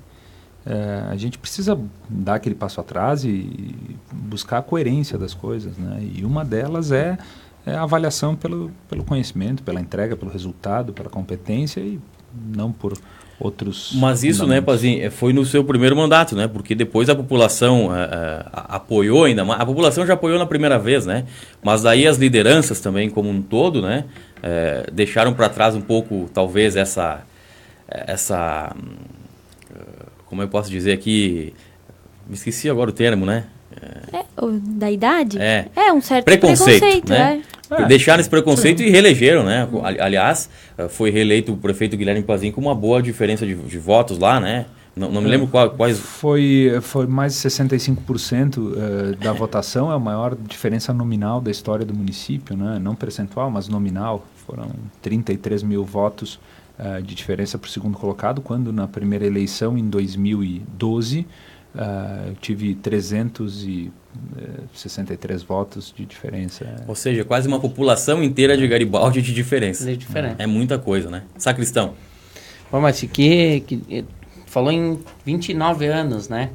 eh, 0.67 1.05
a 1.11 1.17
gente 1.17 1.39
precisa 1.39 1.79
dar 2.09 2.35
aquele 2.35 2.55
passo 2.55 2.81
atrás 2.81 3.25
e, 3.25 3.29
e 3.29 3.75
buscar 4.13 4.59
a 4.59 4.63
coerência 4.63 5.17
das 5.19 5.33
coisas, 5.35 5.77
né? 5.79 6.03
E 6.15 6.25
uma 6.25 6.45
delas 6.45 6.91
é, 6.93 7.19
é 7.67 7.75
a 7.75 7.83
avaliação 7.83 8.35
pelo, 8.37 8.71
pelo 8.89 9.05
conhecimento, 9.05 9.63
pela 9.63 9.81
entrega, 9.81 10.17
pelo 10.17 10.31
resultado, 10.31 10.93
pela 10.93 11.09
competência 11.09 11.81
e 11.81 11.99
não 12.55 12.71
por 12.73 12.97
outros. 13.41 13.93
Mas 13.95 14.23
isso, 14.23 14.47
né. 14.47 14.61
Pazin, 14.61 15.01
eh, 15.01 15.11
foi 15.11 15.33
no 15.33 15.45
seu 15.45 15.65
primeiro 15.65 15.97
mandato, 15.97 16.37
né? 16.37 16.47
Porque 16.47 16.75
depois 16.75 17.09
a 17.09 17.15
população 17.15 17.95
eh, 17.95 18.45
a- 18.53 18.77
apoiou 18.77 19.25
ainda 19.25 19.45
mais. 19.45 19.61
A 19.61 19.67
população 19.67 20.07
já 20.07 20.15
apoiou 20.15 20.39
na 20.39 20.47
primeira 20.47 20.79
vez, 20.79 21.05
né? 21.07 21.25
Mas 21.63 21.83
daí 21.83 22.07
as 22.07 22.17
lideranças 22.17 22.81
também, 22.81 23.09
como 23.11 23.29
um 23.29 23.41
todo, 23.43 23.81
né? 23.83 24.05
deixaram 24.93 25.33
para 25.33 25.49
trás 25.49 25.75
um 25.75 25.81
pouco, 25.81 26.29
talvez, 26.35 26.77
essa. 26.77 27.23
essa 27.89 28.77
hum, 28.77 28.93
como 30.27 30.43
eu 30.43 30.49
posso 30.49 30.71
dizer 30.71 30.93
aqui. 30.93 31.55
Me 32.27 32.35
esqueci 32.35 32.69
agora 32.69 32.91
o 32.91 32.93
termo, 32.93 33.25
né? 33.25 33.45
É, 34.13 34.25
da 34.63 34.91
idade? 34.91 35.39
É. 35.41 35.67
um 35.93 36.01
certo 36.01 36.25
Preconceito, 36.25 36.81
preconceito, 36.81 37.09
né? 37.11 37.43
é. 37.71 37.83
É. 37.83 37.87
Deixaram 37.87 38.21
esse 38.21 38.29
preconceito 38.31 38.83
e 38.83 38.91
reelegeram, 38.91 39.43
né? 39.43 39.67
Ali- 39.83 40.01
Aliás, 40.01 40.49
foi 40.91 41.11
reeleito 41.11 41.53
o 41.53 41.57
prefeito 41.57 41.97
Guilherme 41.97 42.23
Pazin 42.23 42.53
com 42.53 42.61
uma 42.61 42.75
boa 42.75 43.03
diferença 43.03 43.47
de, 43.47 43.55
de 43.55 43.79
votos 43.79 44.19
lá, 44.19 44.39
né? 44.39 44.67
Não, 44.95 45.11
não 45.11 45.21
me 45.21 45.29
lembro 45.29 45.49
qual- 45.49 45.71
quais. 45.71 45.99
Foi, 45.99 46.79
foi 46.83 47.07
mais 47.07 47.33
de 47.33 47.39
65% 47.51 48.75
eh, 48.77 49.17
da 49.17 49.33
votação, 49.33 49.91
é 49.91 49.95
a 49.95 49.99
maior 49.99 50.37
diferença 50.37 50.93
nominal 50.93 51.41
da 51.41 51.51
história 51.51 51.85
do 51.85 51.93
município, 51.95 52.57
né? 52.57 52.79
não 52.81 52.95
percentual, 52.95 53.51
mas 53.51 53.67
nominal. 53.67 54.25
Foram 54.47 54.69
33 55.03 55.63
mil 55.65 55.85
votos 55.85 56.39
eh, 56.79 57.01
de 57.01 57.15
diferença 57.15 57.59
para 57.59 57.67
o 57.67 57.71
segundo 57.71 57.99
colocado, 57.99 58.41
quando 58.41 58.73
na 58.73 58.87
primeira 58.87 59.27
eleição, 59.27 59.77
em 59.77 59.89
2012, 59.89 61.27
Uh, 61.75 62.29
eu 62.29 62.37
tive 62.37 62.77
363 62.77 65.43
votos 65.43 65.93
de 65.95 66.07
diferença. 66.07 66.77
Ou 66.87 66.95
seja, 66.95 67.23
quase 67.25 67.49
uma 67.49 67.59
população 67.59 68.23
inteira 68.23 68.57
de 68.57 68.69
Garibaldi 68.69 69.21
de 69.21 69.35
diferença. 69.35 69.85
De 69.85 69.97
diferença. 69.97 70.37
É 70.39 70.47
muita 70.47 70.79
coisa, 70.79 71.11
né? 71.11 71.25
Sacristão. 71.37 71.95
Bom, 72.71 72.81
mas 72.81 73.01
que, 73.01 73.61
que 73.61 74.05
falou 74.47 74.71
em 74.71 75.01
29 75.25 75.87
anos, 75.87 76.29
né? 76.29 76.51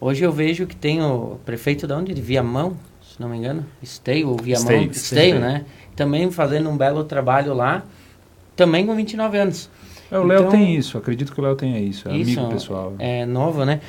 Hoje 0.00 0.24
eu 0.24 0.32
vejo 0.32 0.66
que 0.66 0.74
tem 0.74 1.02
o 1.02 1.38
prefeito 1.44 1.86
de 1.86 1.92
onde? 1.92 2.14
De 2.14 2.22
Viamão, 2.22 2.74
se 3.02 3.20
não 3.20 3.28
me 3.28 3.36
engano. 3.36 3.66
Esteio 3.82 4.30
ou 4.30 4.36
Viamão. 4.36 4.72
Esteio, 4.72 4.90
Esteio, 4.90 5.38
né? 5.38 5.66
Também 5.94 6.30
fazendo 6.30 6.70
um 6.70 6.76
belo 6.76 7.04
trabalho 7.04 7.52
lá, 7.52 7.84
também 8.56 8.86
com 8.86 8.96
29 8.96 9.38
anos. 9.38 9.68
É, 10.10 10.18
o 10.18 10.24
Léo 10.24 10.40
então, 10.40 10.50
tem 10.50 10.74
isso, 10.76 10.98
acredito 10.98 11.32
que 11.32 11.40
o 11.40 11.42
Léo 11.42 11.56
tenha 11.56 11.78
isso, 11.78 12.06
é 12.08 12.16
isso, 12.16 12.38
amigo 12.38 12.52
pessoal. 12.52 12.94
É 12.98 13.24
novo, 13.24 13.64
né? 13.64 13.80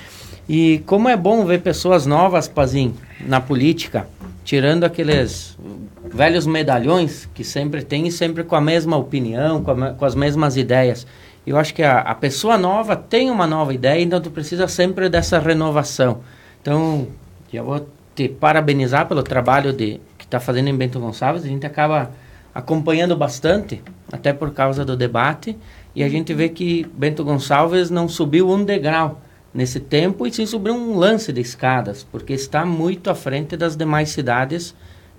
E 0.48 0.84
como 0.86 1.08
é 1.08 1.16
bom 1.16 1.46
ver 1.46 1.62
pessoas 1.62 2.06
novas, 2.06 2.48
Pazinho, 2.48 2.96
na 3.22 3.40
política, 3.40 4.08
tirando 4.44 4.84
aqueles 4.84 5.58
velhos 6.04 6.46
medalhões 6.46 7.30
que 7.34 7.44
sempre 7.44 7.82
tem 7.82 8.08
e 8.08 8.12
sempre 8.12 8.44
com 8.44 8.56
a 8.56 8.62
mesma 8.62 8.98
opinião, 8.98 9.64
com, 9.64 9.72
a, 9.72 9.94
com 9.94 10.06
as 10.06 10.16
mesmas 10.16 10.58
ideias. 10.58 11.08
Eu 11.48 11.58
acho 11.58 11.74
que 11.74 11.82
a, 11.82 12.00
a, 12.00 12.16
pessoa 12.16 12.58
nova 12.58 12.96
tem 12.96 13.32
uma 13.32 13.48
nova 13.48 13.74
ideia, 13.74 14.02
então 14.02 14.20
tu 14.20 14.30
precisa 14.30 14.68
sempre 14.68 15.10
dessa 15.10 15.40
renovação. 15.40 16.20
Então, 16.62 17.08
eu 17.52 17.64
vou 17.64 17.88
te 18.16 18.28
parabenizar 18.28 19.08
pelo 19.08 19.24
trabalho 19.24 19.72
de, 19.72 20.00
que 20.18 20.26
está 20.26 20.40
fazendo 20.40 20.68
em 20.68 20.76
Bento 20.76 21.00
Gonçalves. 21.00 21.44
A 21.44 21.48
gente 21.48 21.66
acaba 21.66 22.12
acompanhando 22.54 23.16
bastante, 23.16 23.82
até 24.12 24.32
por 24.32 24.52
causa 24.52 24.86
do 24.86 24.96
debate, 24.96 25.58
e 25.96 26.04
a 26.04 26.10
gente 26.10 26.34
vê 26.34 26.50
que 26.50 26.86
Bento 26.94 27.24
Gonçalves 27.24 27.90
não 27.90 28.08
subiu 28.08 28.50
um 28.50 28.64
degrau 28.64 29.22
nesse 29.54 29.80
tempo 29.80 30.26
e 30.26 30.34
sim 30.34 30.46
subiu 30.46 30.74
um 30.74 30.98
lance 30.98 31.32
de 31.32 31.42
escadas, 31.42 32.04
porque 32.04 32.34
está 32.34 32.66
muito 32.66 33.10
à 33.10 33.16
frente 33.16 33.56
das 33.56 33.76
demais 33.76 34.10
cidades 34.10 34.76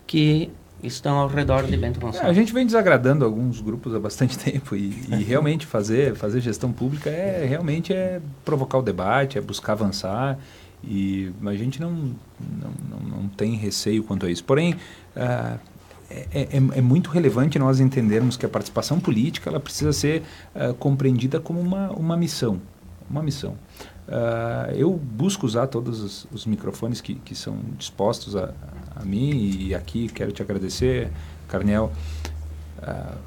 que 0.06 0.50
estão 0.82 1.16
ao 1.16 1.28
redor 1.28 1.64
de 1.64 1.76
Bento 1.76 1.98
Gonçalves. 1.98 2.26
É, 2.26 2.30
a 2.30 2.32
gente 2.32 2.52
vem 2.52 2.66
desagradando 2.66 3.24
alguns 3.24 3.60
grupos 3.60 3.94
há 3.94 4.00
bastante 4.00 4.36
tempo 4.40 4.74
e, 4.76 4.92
e 5.08 5.22
realmente 5.22 5.66
fazer, 5.66 6.14
fazer 6.14 6.40
gestão 6.40 6.72
pública 6.72 7.10
é 7.10 7.46
realmente 7.46 7.92
é 7.92 8.20
provocar 8.44 8.78
o 8.78 8.82
debate, 8.82 9.38
é 9.38 9.40
buscar 9.40 9.72
avançar 9.72 10.38
e 10.82 11.32
a 11.46 11.54
gente 11.54 11.80
não, 11.80 11.90
não, 11.90 12.72
não, 12.90 13.18
não 13.18 13.28
tem 13.28 13.54
receio 13.54 14.02
quanto 14.02 14.26
a 14.26 14.30
isso. 14.30 14.44
Porém, 14.44 14.74
uh, 14.74 15.58
é, 16.10 16.26
é, 16.32 16.48
é, 16.56 16.80
muito 16.80 17.10
relevante 17.10 17.58
nós 17.58 17.80
entendermos 17.80 18.36
que 18.36 18.44
a 18.44 18.48
participação 18.48 19.00
política 19.00 19.48
ela 19.48 19.58
precisa 19.58 19.92
ser 19.92 20.22
uh, 20.54 20.74
compreendida 20.74 21.40
como 21.40 21.58
uma, 21.60 21.90
uma 21.90 22.16
missão. 22.16 22.60
Uma 23.08 23.22
missão. 23.22 23.56
Uh, 24.06 24.70
eu 24.74 24.92
busco 24.92 25.46
usar 25.46 25.66
todos 25.66 26.00
os, 26.00 26.26
os 26.30 26.46
microfones 26.46 27.00
que, 27.00 27.14
que 27.14 27.34
são 27.34 27.58
dispostos 27.78 28.36
a, 28.36 28.52
a 28.94 29.04
mim 29.04 29.30
e 29.58 29.74
aqui 29.74 30.08
quero 30.08 30.30
te 30.30 30.42
agradecer, 30.42 31.10
Carnel, 31.48 31.90
uh, 32.78 33.18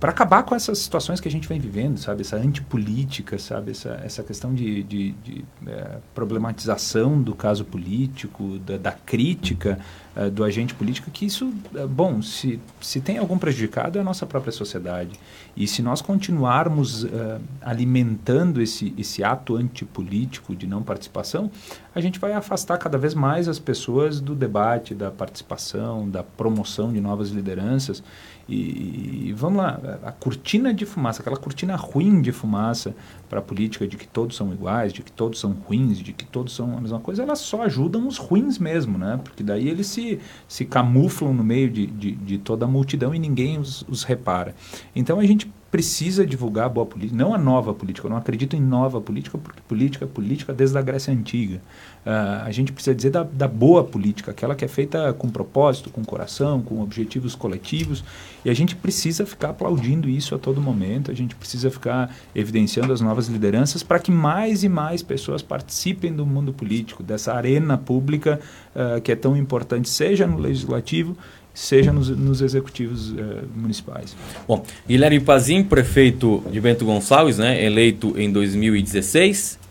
para 0.00 0.10
acabar 0.10 0.44
com 0.44 0.54
essas 0.54 0.78
situações 0.78 1.20
que 1.20 1.26
a 1.26 1.30
gente 1.30 1.48
vem 1.48 1.58
vivendo, 1.58 1.98
sabe? 1.98 2.20
Essa 2.20 2.36
antipolítica, 2.36 3.38
sabe? 3.38 3.72
Essa, 3.72 4.00
essa 4.04 4.22
questão 4.22 4.54
de, 4.54 4.82
de, 4.84 5.12
de 5.12 5.44
é, 5.66 5.98
problematização 6.14 7.20
do 7.20 7.34
caso 7.34 7.64
político, 7.64 8.58
da, 8.58 8.76
da 8.76 8.92
crítica 8.92 9.78
é, 10.14 10.30
do 10.30 10.44
agente 10.44 10.74
político, 10.74 11.10
que 11.10 11.26
isso, 11.26 11.52
é, 11.74 11.86
bom, 11.86 12.22
se, 12.22 12.60
se 12.80 13.00
tem 13.00 13.18
algum 13.18 13.38
prejudicado 13.38 13.98
é 13.98 14.00
a 14.00 14.04
nossa 14.04 14.24
própria 14.26 14.52
sociedade. 14.52 15.18
E 15.56 15.66
se 15.66 15.82
nós 15.82 16.00
continuarmos 16.00 17.04
é, 17.04 17.40
alimentando 17.60 18.62
esse, 18.62 18.94
esse 18.96 19.24
ato 19.24 19.56
antipolítico 19.56 20.54
de 20.54 20.66
não 20.66 20.82
participação, 20.82 21.50
a 21.92 22.00
gente 22.00 22.20
vai 22.20 22.32
afastar 22.32 22.78
cada 22.78 22.96
vez 22.96 23.14
mais 23.14 23.48
as 23.48 23.58
pessoas 23.58 24.20
do 24.20 24.34
debate, 24.34 24.94
da 24.94 25.10
participação, 25.10 26.08
da 26.08 26.22
promoção 26.22 26.92
de 26.92 27.00
novas 27.00 27.30
lideranças. 27.30 28.02
E, 28.48 29.28
e, 29.28 29.32
vamos 29.36 29.58
lá, 29.58 29.78
a 30.02 30.10
cortina 30.10 30.72
de 30.72 30.86
fumaça, 30.86 31.20
aquela 31.20 31.36
cortina 31.36 31.76
ruim 31.76 32.22
de 32.22 32.32
fumaça 32.32 32.94
para 33.28 33.40
a 33.40 33.42
política 33.42 33.86
de 33.86 33.96
que 33.96 34.08
todos 34.08 34.36
são 34.36 34.52
iguais, 34.52 34.92
de 34.92 35.02
que 35.02 35.12
todos 35.12 35.38
são 35.38 35.52
ruins, 35.52 35.98
de 35.98 36.14
que 36.14 36.24
todos 36.24 36.54
são 36.54 36.78
a 36.78 36.80
mesma 36.80 36.98
coisa, 36.98 37.22
elas 37.22 37.40
só 37.40 37.62
ajudam 37.62 38.08
os 38.08 38.16
ruins 38.16 38.58
mesmo, 38.58 38.96
né? 38.96 39.20
Porque 39.22 39.42
daí 39.42 39.68
eles 39.68 39.86
se, 39.86 40.18
se 40.48 40.64
camuflam 40.64 41.34
no 41.34 41.44
meio 41.44 41.70
de, 41.70 41.86
de, 41.86 42.12
de 42.12 42.38
toda 42.38 42.64
a 42.64 42.68
multidão 42.68 43.14
e 43.14 43.18
ninguém 43.18 43.58
os, 43.58 43.84
os 43.86 44.02
repara. 44.02 44.54
Então 44.96 45.20
a 45.20 45.26
gente 45.26 45.52
precisa 45.70 46.26
divulgar 46.26 46.66
a 46.66 46.68
boa 46.68 46.86
política, 46.86 47.16
não 47.16 47.34
a 47.34 47.38
nova 47.38 47.74
política. 47.74 48.06
Eu 48.06 48.10
não 48.10 48.16
acredito 48.16 48.56
em 48.56 48.60
nova 48.60 49.00
política, 49.00 49.36
porque 49.36 49.60
política 49.68 50.04
é 50.04 50.08
política 50.08 50.52
desde 50.52 50.78
a 50.78 50.82
Grécia 50.82 51.12
Antiga. 51.12 51.60
Uh, 52.08 52.46
a 52.46 52.50
gente 52.50 52.72
precisa 52.72 52.94
dizer 52.94 53.10
da, 53.10 53.22
da, 53.22 53.46
boa 53.46 53.84
política, 53.84 54.30
aquela 54.30 54.54
que 54.54 54.64
é 54.64 54.68
feita 54.68 55.12
com 55.12 55.28
propósito, 55.28 55.90
com 55.90 56.02
coração, 56.02 56.62
com 56.62 56.80
objetivos 56.80 57.34
coletivos. 57.34 58.02
E 58.42 58.48
a 58.48 58.54
gente 58.54 58.74
precisa 58.74 59.26
ficar 59.26 59.50
aplaudindo 59.50 60.08
isso 60.08 60.34
a 60.34 60.38
todo 60.38 60.58
momento, 60.58 61.10
a 61.10 61.14
gente 61.14 61.34
precisa 61.34 61.70
ficar 61.70 62.16
evidenciando 62.34 62.94
as 62.94 63.02
novas 63.02 63.28
lideranças 63.28 63.82
para 63.82 63.98
que 63.98 64.10
mais 64.10 64.64
e 64.64 64.70
mais 64.70 65.02
pessoas 65.02 65.42
participem 65.42 66.10
do 66.10 66.24
mundo 66.24 66.50
político, 66.50 67.02
dessa 67.02 67.34
arena 67.34 67.76
pública 67.76 68.40
uh, 68.74 69.02
que 69.02 69.12
é 69.12 69.16
tão 69.16 69.36
importante, 69.36 69.86
seja 69.90 70.26
no 70.26 70.38
legislativo, 70.38 71.14
seja 71.52 71.92
nos, 71.92 72.08
nos 72.08 72.40
executivos 72.40 73.10
uh, 73.10 73.16
municipais. 73.54 74.16
Bom, 74.46 74.64
Guilherme 74.88 75.20
Pazim, 75.20 75.62
prefeito 75.62 76.42
de 76.50 76.58
Bento 76.58 76.86
Gonçalves, 76.86 77.36
né, 77.36 77.62
eleito 77.62 78.18
em 78.18 78.32
2016. 78.32 79.67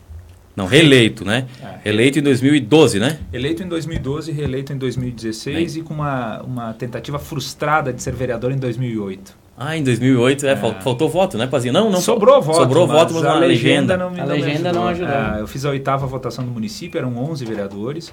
Não, 0.57 0.65
reeleito, 0.65 1.23
né? 1.23 1.45
É. 1.61 1.89
Eleito 1.89 2.17
em 2.17 2.23
2012, 2.23 2.99
né? 2.99 3.19
Eleito 3.31 3.61
em 3.61 3.67
2012, 3.67 4.31
reeleito 4.31 4.73
em 4.73 4.77
2016 4.77 5.73
Bem. 5.75 5.81
e 5.83 5.85
com 5.85 5.93
uma, 5.93 6.41
uma 6.41 6.73
tentativa 6.73 7.19
frustrada 7.19 7.93
de 7.93 8.01
ser 8.01 8.15
vereador 8.15 8.51
em 8.51 8.57
2008. 8.57 9.37
Ah, 9.55 9.77
em 9.77 9.83
2008, 9.83 10.47
é, 10.47 10.51
é. 10.53 10.55
faltou 10.55 11.07
voto, 11.07 11.37
né, 11.37 11.45
Pazinho? 11.45 11.73
Não, 11.73 11.91
não. 11.91 12.01
Sobrou 12.01 12.41
voto. 12.41 12.57
Sobrou 12.57 12.87
voto, 12.87 13.13
mas 13.13 13.23
a 13.23 13.35
legenda, 13.35 13.95
legenda 13.95 13.97
não 13.97 14.09
me 14.09 14.19
A 14.19 14.25
legenda 14.25 14.73
não 14.73 14.87
ajudou. 14.87 15.13
É, 15.13 15.41
eu 15.41 15.47
fiz 15.47 15.63
a 15.63 15.69
oitava 15.69 16.07
votação 16.07 16.43
do 16.43 16.49
município, 16.49 16.97
eram 16.97 17.15
11 17.15 17.45
vereadores, 17.45 18.09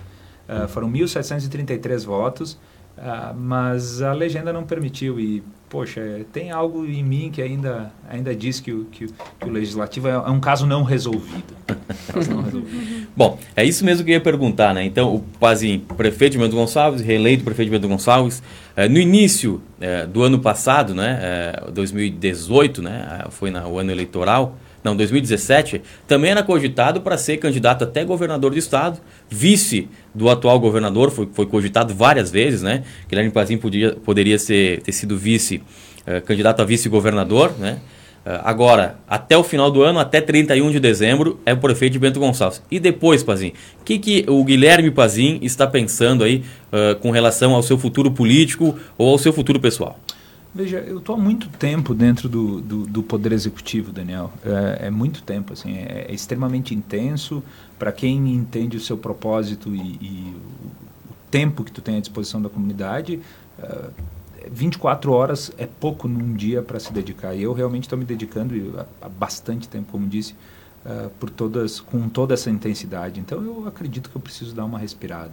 uh, 0.46 0.68
foram 0.68 0.92
1.733 0.92 2.04
votos. 2.04 2.58
Ah, 2.96 3.34
mas 3.36 4.02
a 4.02 4.12
legenda 4.12 4.52
não 4.52 4.64
permitiu 4.64 5.18
e, 5.18 5.42
poxa, 5.74 6.24
tem 6.32 6.52
algo 6.52 6.86
em 6.86 7.02
mim 7.02 7.32
que 7.32 7.42
ainda, 7.42 7.92
ainda 8.08 8.32
diz 8.32 8.60
que 8.60 8.70
o, 8.72 8.84
que, 8.84 9.08
que 9.08 9.48
o 9.48 9.50
legislativo 9.50 10.06
é, 10.06 10.12
é 10.12 10.30
um 10.30 10.38
caso 10.38 10.68
não 10.68 10.84
resolvido. 10.84 11.52
não 12.30 12.42
resolvido. 12.42 13.08
Bom, 13.16 13.40
é 13.56 13.64
isso 13.64 13.84
mesmo 13.84 14.04
que 14.04 14.12
eu 14.12 14.14
ia 14.14 14.20
perguntar, 14.20 14.72
né? 14.72 14.84
Então, 14.84 15.12
o 15.12 15.18
Pazin, 15.40 15.80
prefeito 15.80 16.34
de 16.34 16.38
Bento 16.38 16.54
Gonçalves, 16.54 17.00
reeleito 17.00 17.42
prefeito 17.42 17.70
de 17.70 17.76
Bento 17.76 17.88
Gonçalves, 17.88 18.40
eh, 18.76 18.88
no 18.88 19.00
início 19.00 19.60
eh, 19.80 20.06
do 20.06 20.22
ano 20.22 20.38
passado, 20.38 20.94
né, 20.94 21.52
2018, 21.72 22.80
eh, 22.80 22.84
né, 22.84 23.24
foi 23.30 23.50
na, 23.50 23.66
o 23.66 23.76
ano 23.76 23.90
eleitoral, 23.90 24.56
não, 24.84 24.94
2017, 24.94 25.80
também 26.06 26.30
era 26.30 26.42
cogitado 26.42 27.00
para 27.00 27.16
ser 27.16 27.38
candidato 27.38 27.84
até 27.84 28.04
governador 28.04 28.50
do 28.50 28.58
estado, 28.58 29.00
vice 29.30 29.88
do 30.14 30.28
atual 30.28 30.60
governador, 30.60 31.10
foi, 31.10 31.26
foi 31.32 31.46
cogitado 31.46 31.94
várias 31.94 32.30
vezes, 32.30 32.60
né? 32.60 32.84
Guilherme 33.08 33.30
Pazin 33.30 33.56
podia, 33.56 33.94
poderia 33.94 34.38
ser, 34.38 34.82
ter 34.82 34.92
sido 34.92 35.16
vice, 35.16 35.62
uh, 36.06 36.20
candidato 36.26 36.60
a 36.60 36.66
vice-governador, 36.66 37.54
né? 37.58 37.80
Uh, 38.26 38.40
agora, 38.44 38.98
até 39.08 39.36
o 39.38 39.42
final 39.42 39.70
do 39.70 39.82
ano, 39.82 39.98
até 39.98 40.20
31 40.20 40.70
de 40.70 40.80
dezembro, 40.80 41.40
é 41.46 41.54
o 41.54 41.56
prefeito 41.56 41.98
Bento 41.98 42.20
Gonçalves. 42.20 42.62
E 42.70 42.78
depois, 42.78 43.22
Pazin, 43.22 43.54
o 43.80 43.84
que, 43.84 43.98
que 43.98 44.24
o 44.28 44.44
Guilherme 44.44 44.90
Pazin 44.90 45.38
está 45.40 45.66
pensando 45.66 46.24
aí 46.24 46.44
uh, 46.70 46.94
com 47.00 47.10
relação 47.10 47.54
ao 47.54 47.62
seu 47.62 47.78
futuro 47.78 48.10
político 48.10 48.78
ou 48.98 49.10
ao 49.10 49.18
seu 49.18 49.32
futuro 49.32 49.58
pessoal? 49.58 49.98
Veja, 50.54 50.78
eu 50.78 50.98
estou 50.98 51.16
há 51.16 51.18
muito 51.18 51.48
tempo 51.48 51.92
dentro 51.92 52.28
do, 52.28 52.60
do, 52.60 52.86
do 52.86 53.02
Poder 53.02 53.32
Executivo, 53.32 53.90
Daniel. 53.90 54.30
É, 54.44 54.86
é, 54.86 54.90
muito 54.90 55.20
tempo, 55.24 55.52
assim, 55.52 55.76
é, 55.76 56.06
é 56.08 56.14
extremamente 56.14 56.72
intenso. 56.72 57.42
Para 57.76 57.90
quem 57.90 58.32
entende 58.32 58.76
o 58.76 58.80
seu 58.80 58.96
propósito 58.96 59.74
e, 59.74 59.80
e, 59.80 60.36
o 61.10 61.14
tempo 61.28 61.64
que 61.64 61.72
tu 61.72 61.82
tem 61.82 61.96
à 61.96 62.00
disposição 62.00 62.40
da 62.40 62.48
comunidade, 62.48 63.20
uh, 63.58 63.90
é, 64.38 64.48
24 64.48 65.10
horas 65.10 65.50
é 65.58 65.66
pouco 65.66 66.06
num 66.06 66.34
dia 66.34 66.62
para 66.62 66.78
se 66.78 66.92
dedicar. 66.92 67.34
E 67.34 67.42
eu 67.42 67.52
realmente 67.52 67.84
estou 67.84 67.98
me 67.98 68.04
dedicando 68.04 68.54
há, 69.02 69.08
bastante 69.08 69.68
tempo, 69.68 69.90
como 69.90 70.06
disse, 70.06 70.36
uh, 70.86 71.10
por 71.18 71.30
todas, 71.30 71.80
com 71.80 72.08
toda 72.08 72.32
essa 72.32 72.48
intensidade. 72.48 73.18
Então 73.18 73.42
eu 73.42 73.66
acredito 73.66 74.08
que 74.08 74.14
eu 74.14 74.22
preciso 74.22 74.54
dar 74.54 74.64
uma 74.64 74.78
respirada. 74.78 75.32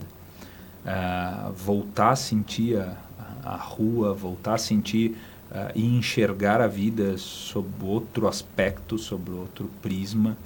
Uh, 0.84 1.54
voltar 1.54 2.10
a 2.10 2.16
sentir 2.16 2.80
a, 2.80 2.98
a 3.44 3.56
rua, 3.56 4.14
voltar 4.14 4.56
a 4.56 4.58
sentir 4.58 5.18
uh, 5.52 5.72
e 5.76 5.86
enxergar 5.86 6.62
a 6.62 6.68
vida 6.68 7.18
sob 7.18 7.68
outro 7.84 8.28
aspecto, 8.28 8.98
sob 8.98 9.32
outro 9.32 9.70
prisma. 9.82 10.38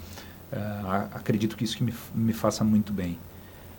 Uh, 0.51 1.07
acredito 1.13 1.55
que 1.55 1.63
isso 1.63 1.77
que 1.77 1.83
me, 1.83 1.93
me 2.13 2.33
faça 2.33 2.63
muito 2.63 2.93
bem. 2.93 3.17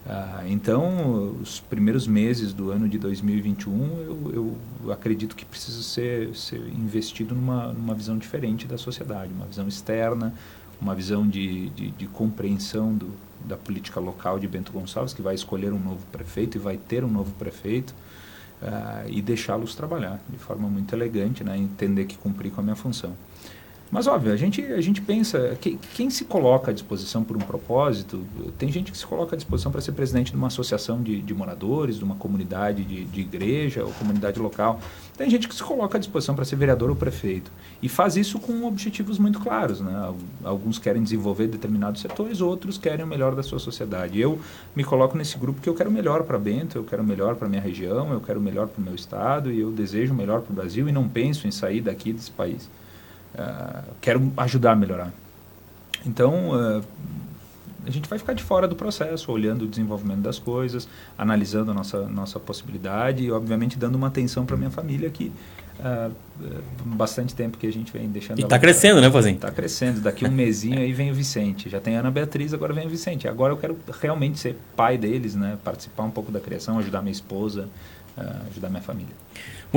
Uh, 0.07 0.47
então, 0.47 1.37
os 1.43 1.59
primeiros 1.59 2.07
meses 2.07 2.53
do 2.53 2.71
ano 2.71 2.89
de 2.89 2.97
2021, 2.97 3.73
eu, 4.03 4.57
eu 4.85 4.93
acredito 4.93 5.35
que 5.35 5.45
precisa 5.45 5.83
ser, 5.83 6.33
ser 6.37 6.61
investido 6.61 7.35
numa, 7.35 7.73
numa 7.73 7.93
visão 7.93 8.17
diferente 8.17 8.69
da 8.69 8.79
sociedade, 8.79 9.33
uma 9.33 9.47
visão 9.47 9.67
externa, 9.67 10.33
uma 10.81 10.95
visão 10.95 11.27
de, 11.27 11.71
de, 11.71 11.91
de 11.91 12.07
compreensão 12.07 12.95
do, 12.95 13.11
da 13.45 13.57
política 13.57 13.99
local 13.99 14.39
de 14.39 14.47
Bento 14.47 14.71
Gonçalves, 14.71 15.13
que 15.13 15.23
vai 15.23 15.35
escolher 15.35 15.73
um 15.73 15.79
novo 15.79 16.05
prefeito 16.13 16.57
e 16.57 16.61
vai 16.61 16.77
ter 16.77 17.03
um 17.03 17.11
novo 17.11 17.33
prefeito, 17.33 17.93
uh, 18.63 19.09
e 19.09 19.21
deixá-los 19.23 19.75
trabalhar 19.75 20.21
de 20.29 20.39
forma 20.39 20.69
muito 20.69 20.95
elegante, 20.95 21.45
né, 21.45 21.57
entender 21.57 22.05
que 22.05 22.17
cumprir 22.17 22.51
com 22.51 22.61
a 22.61 22.65
minha 22.65 22.77
função. 22.77 23.13
Mas, 23.91 24.07
óbvio, 24.09 24.33
a 24.33 24.37
gente, 24.37 24.61
a 24.61 24.81
gente 24.81 25.01
pensa, 25.01 25.57
que, 25.61 25.79
quem 25.95 26.11
se 26.11 26.25
coloca 26.25 26.73
à 26.73 26.75
disposição 26.75 27.23
por 27.23 27.37
um 27.37 27.41
propósito, 27.41 28.25
tem 28.59 28.71
gente 28.71 28.91
que 28.91 28.99
se 28.99 29.07
coloca 29.07 29.37
à 29.37 29.37
disposição 29.37 29.71
para 29.71 29.81
ser 29.81 29.93
presidente 29.93 30.33
de 30.33 30.37
uma 30.37 30.49
associação 30.49 31.01
de, 31.03 31.23
de 31.23 31.33
moradores, 31.33 31.97
de 31.97 32.05
uma 32.05 32.17
comunidade 32.17 32.85
de, 32.85 33.05
de, 33.05 33.21
igreja 33.21 33.85
ou 33.85 33.93
comunidade 33.93 34.41
local. 34.41 34.81
Tem 35.17 35.31
gente 35.31 35.49
que 35.49 35.55
se 35.55 35.63
coloca 35.63 35.99
à 35.99 36.01
disposição 36.01 36.35
para 36.35 36.45
ser 36.45 36.57
vereador 36.57 36.91
ou 36.91 36.97
prefeito. 36.97 37.51
E 37.81 37.89
faz 37.89 38.17
isso 38.17 38.41
com 38.41 38.65
objetivos 38.67 39.19
muito 39.19 39.39
claros. 39.39 39.81
Né? 39.81 40.15
Alguns 40.45 40.79
querem 40.79 41.03
desenvolver 41.03 41.47
determinados 41.47 42.01
setores, 42.01 42.41
outros 42.41 42.77
querem 42.77 43.05
o 43.05 43.09
melhor 43.09 43.37
da 43.37 43.43
sua 43.43 43.61
sociedade. 43.61 44.21
Eu 44.21 44.39
me 44.75 44.83
coloco 44.83 45.17
nesse 45.17 45.39
grupo 45.39 45.61
que 45.61 45.69
eu 45.69 45.75
quero 45.75 45.91
o 45.91 45.93
melhor 45.93 46.25
para 46.25 46.39
Bento, 46.39 46.77
eu 46.77 46.85
quero 46.85 47.03
o 47.03 47.07
melhor 47.07 47.37
para 47.37 47.49
minha 47.49 47.63
região, 47.63 48.13
eu 48.13 48.21
quero 48.21 48.41
o 48.41 48.43
melhor 48.43 48.67
para 48.67 48.81
o 48.81 48.85
meu 48.85 48.95
estado 48.95 49.53
e 49.53 49.61
eu 49.61 49.71
desejo 49.71 50.13
o 50.13 50.17
melhor 50.17 50.41
para 50.41 50.53
o 50.53 50.57
Brasil 50.57 50.89
e 50.89 50.93
não 50.93 51.09
penso 51.09 51.47
em 51.47 51.51
sair 51.53 51.81
daqui 51.81 52.13
desse 52.13 52.31
país. 52.33 52.69
Uh, 53.37 53.93
quero 54.01 54.33
ajudar 54.39 54.73
a 54.73 54.77
melhorar. 54.77 55.13
Então, 56.07 56.51
uh, 56.51 56.83
a 57.87 57.91
gente 57.91 58.09
vai 58.09 58.19
ficar 58.19 58.33
de 58.33 58.43
fora 58.43 58.67
do 58.67 58.75
processo, 58.75 59.31
olhando 59.31 59.63
o 59.63 59.69
desenvolvimento 59.69 60.21
das 60.21 60.39
coisas, 60.39 60.89
analisando 61.17 61.71
a 61.71 61.75
nossa, 61.75 62.07
nossa 62.09 62.41
possibilidade 62.41 63.23
e, 63.23 63.31
obviamente, 63.31 63.79
dando 63.79 63.95
uma 63.95 64.09
atenção 64.09 64.45
para 64.45 64.57
minha 64.57 64.71
família 64.71 65.09
que 65.11 65.31
uh, 65.79 66.13
bastante 66.85 67.35
tempo 67.35 67.59
que 67.59 67.67
a 67.67 67.73
gente 67.73 67.93
vem 67.93 68.09
deixando. 68.09 68.39
E 68.39 68.43
está 68.43 68.59
crescendo, 68.59 69.01
né, 69.01 69.11
Fazinho? 69.11 69.37
Está 69.37 69.51
crescendo. 69.51 70.01
Daqui 70.01 70.25
um 70.25 70.31
mesinho 70.31 70.79
aí 70.79 70.93
vem 70.93 71.11
o 71.11 71.15
Vicente. 71.15 71.69
Já 71.69 71.81
tem 71.81 71.97
a 71.97 72.01
Ana 72.01 72.11
Beatriz, 72.11 72.53
agora 72.53 72.73
vem 72.73 72.87
o 72.87 72.91
Vicente. 72.91 73.29
Agora 73.29 73.53
eu 73.53 73.57
quero 73.57 73.79
realmente 74.01 74.39
ser 74.39 74.57
pai 74.75 74.99
deles, 74.99 75.35
né? 75.35 75.59
Participar 75.63 76.05
um 76.05 76.11
pouco 76.11 76.33
da 76.33 76.41
criação, 76.41 76.79
ajudar 76.79 77.03
minha 77.03 77.13
esposa, 77.13 77.69
uh, 78.17 78.47
ajudar 78.51 78.69
minha 78.69 78.83
família. 78.83 79.15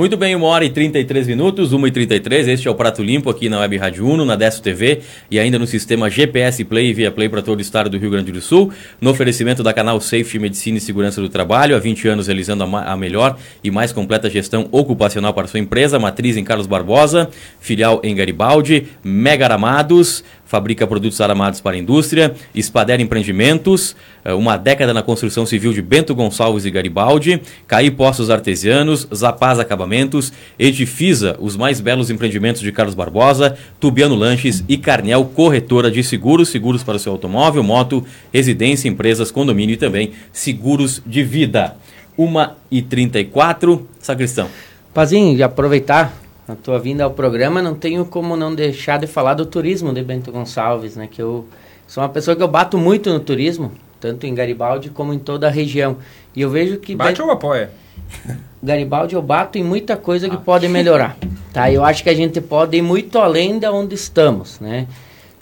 Muito 0.00 0.16
bem, 0.16 0.34
1 0.34 0.42
hora 0.42 0.64
e 0.64 0.70
33 0.70 1.26
minutos, 1.26 1.74
1 1.74 1.86
e 1.86 1.90
33 1.90 2.48
este 2.48 2.66
é 2.66 2.70
o 2.70 2.74
Prato 2.74 3.02
Limpo 3.02 3.28
aqui 3.28 3.50
na 3.50 3.60
Web 3.60 3.76
Rádio 3.76 4.08
Uno, 4.08 4.24
na 4.24 4.34
Desto 4.34 4.62
TV 4.62 5.02
e 5.30 5.38
ainda 5.38 5.58
no 5.58 5.66
sistema 5.66 6.08
GPS 6.08 6.64
Play 6.64 6.88
e 6.88 6.94
Via 6.94 7.10
Play 7.10 7.28
para 7.28 7.42
todo 7.42 7.58
o 7.58 7.60
estado 7.60 7.90
do 7.90 7.98
Rio 7.98 8.08
Grande 8.08 8.32
do 8.32 8.40
Sul, 8.40 8.72
no 8.98 9.10
oferecimento 9.10 9.62
da 9.62 9.74
canal 9.74 10.00
Safety 10.00 10.38
Medicina 10.38 10.78
e 10.78 10.80
Segurança 10.80 11.20
do 11.20 11.28
Trabalho, 11.28 11.76
há 11.76 11.78
20 11.78 12.08
anos 12.08 12.28
realizando 12.28 12.64
a, 12.64 12.84
a 12.84 12.96
melhor 12.96 13.36
e 13.62 13.70
mais 13.70 13.92
completa 13.92 14.30
gestão 14.30 14.70
ocupacional 14.72 15.34
para 15.34 15.46
sua 15.46 15.60
empresa, 15.60 15.98
matriz 15.98 16.38
em 16.38 16.44
Carlos 16.44 16.66
Barbosa, 16.66 17.28
filial 17.60 18.00
em 18.02 18.14
Garibaldi, 18.14 18.86
Mega 19.04 19.44
Aramados, 19.44 20.24
fabrica 20.50 20.84
produtos 20.84 21.20
aramados 21.20 21.60
para 21.60 21.76
a 21.76 21.78
indústria, 21.78 22.34
Spader 22.60 23.00
Empreendimentos, 23.00 23.94
eh, 24.24 24.34
uma 24.34 24.56
década 24.56 24.92
na 24.92 25.00
construção 25.00 25.46
civil 25.46 25.72
de 25.72 25.80
Bento 25.80 26.12
Gonçalves 26.12 26.64
e 26.64 26.72
Garibaldi, 26.72 27.40
Caí 27.68 27.88
Poços 27.88 28.30
Artesianos, 28.30 29.06
Zapaz 29.14 29.60
Acabamentos, 29.60 30.32
Edifisa, 30.58 31.36
os 31.38 31.56
mais 31.56 31.80
belos 31.80 32.10
empreendimentos 32.10 32.62
de 32.62 32.72
Carlos 32.72 32.96
Barbosa, 32.96 33.56
Tubiano 33.78 34.16
Lanches 34.16 34.64
e 34.68 34.76
Carnel 34.76 35.24
Corretora 35.24 35.88
de 35.88 36.02
Seguros, 36.02 36.48
seguros 36.48 36.82
para 36.82 36.96
o 36.96 36.98
seu 36.98 37.12
automóvel, 37.12 37.62
moto, 37.62 38.04
residência, 38.32 38.88
empresas, 38.88 39.30
condomínio 39.30 39.74
e 39.74 39.76
também 39.76 40.10
seguros 40.32 41.00
de 41.06 41.22
vida. 41.22 41.76
1h34, 42.18 43.82
Sacristão. 44.00 44.48
Pazinho, 44.92 45.44
aproveitar 45.44 46.12
a 46.52 46.56
tua 46.56 46.78
vinda 46.78 47.04
ao 47.04 47.10
programa, 47.10 47.62
não 47.62 47.74
tenho 47.74 48.04
como 48.04 48.36
não 48.36 48.54
deixar 48.54 48.98
de 48.98 49.06
falar 49.06 49.34
do 49.34 49.46
turismo 49.46 49.92
de 49.92 50.02
Bento 50.02 50.30
Gonçalves, 50.32 50.96
né? 50.96 51.08
Que 51.10 51.22
eu 51.22 51.46
sou 51.86 52.02
uma 52.02 52.08
pessoa 52.08 52.36
que 52.36 52.42
eu 52.42 52.48
bato 52.48 52.76
muito 52.78 53.12
no 53.12 53.20
turismo, 53.20 53.72
tanto 54.00 54.26
em 54.26 54.34
Garibaldi 54.34 54.90
como 54.90 55.12
em 55.12 55.18
toda 55.18 55.46
a 55.46 55.50
região. 55.50 55.96
E 56.34 56.40
eu 56.40 56.50
vejo 56.50 56.78
que... 56.78 56.94
Bate 56.94 57.20
ou 57.20 57.30
apoia? 57.30 57.70
Garibaldi 58.62 59.14
eu 59.14 59.22
bato 59.22 59.56
em 59.58 59.64
muita 59.64 59.96
coisa 59.96 60.28
que 60.28 60.36
ah. 60.36 60.40
pode 60.40 60.68
melhorar, 60.68 61.16
tá? 61.52 61.70
Eu 61.70 61.84
acho 61.84 62.02
que 62.02 62.10
a 62.10 62.14
gente 62.14 62.40
pode 62.40 62.76
ir 62.76 62.82
muito 62.82 63.18
além 63.18 63.58
de 63.58 63.68
onde 63.68 63.94
estamos, 63.94 64.60
né? 64.60 64.86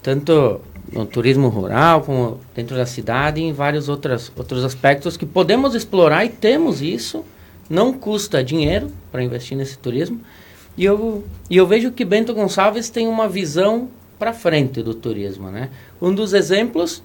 Tanto 0.03 0.61
no 0.93 1.05
turismo 1.05 1.49
rural, 1.49 2.03
como 2.03 2.41
dentro 2.55 2.77
da 2.77 2.87
cidade 2.87 3.41
e 3.41 3.45
em 3.45 3.53
vários 3.53 3.89
outros, 3.89 4.33
outros 4.37 4.65
aspectos 4.65 5.17
que 5.17 5.27
podemos 5.27 5.75
explorar 5.75 6.25
e 6.25 6.29
temos 6.29 6.81
isso. 6.81 7.25
Não 7.69 7.93
custa 7.93 8.43
dinheiro 8.43 8.91
para 9.13 9.23
investir 9.23 9.57
nesse 9.57 9.77
turismo. 9.77 10.21
E 10.79 10.85
eu, 10.85 11.25
e 11.51 11.57
eu 11.57 11.67
vejo 11.67 11.91
que 11.91 12.05
Bento 12.05 12.33
Gonçalves 12.33 12.89
tem 12.89 13.09
uma 13.09 13.29
visão 13.29 13.89
para 14.17 14.33
frente 14.33 14.81
do 14.81 14.95
turismo, 14.95 15.51
né? 15.51 15.71
Um 16.01 16.15
dos 16.15 16.33
exemplos 16.33 17.03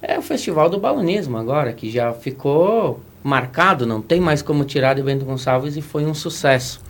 é 0.00 0.16
o 0.16 0.22
Festival 0.22 0.70
do 0.70 0.78
Balonismo 0.78 1.36
agora, 1.36 1.72
que 1.72 1.90
já 1.90 2.12
ficou 2.12 3.00
marcado, 3.20 3.84
não 3.84 4.00
tem 4.00 4.20
mais 4.20 4.40
como 4.40 4.64
tirar 4.64 4.94
de 4.94 5.02
Bento 5.02 5.24
Gonçalves 5.24 5.76
e 5.76 5.82
foi 5.82 6.06
um 6.06 6.14
sucesso. 6.14 6.80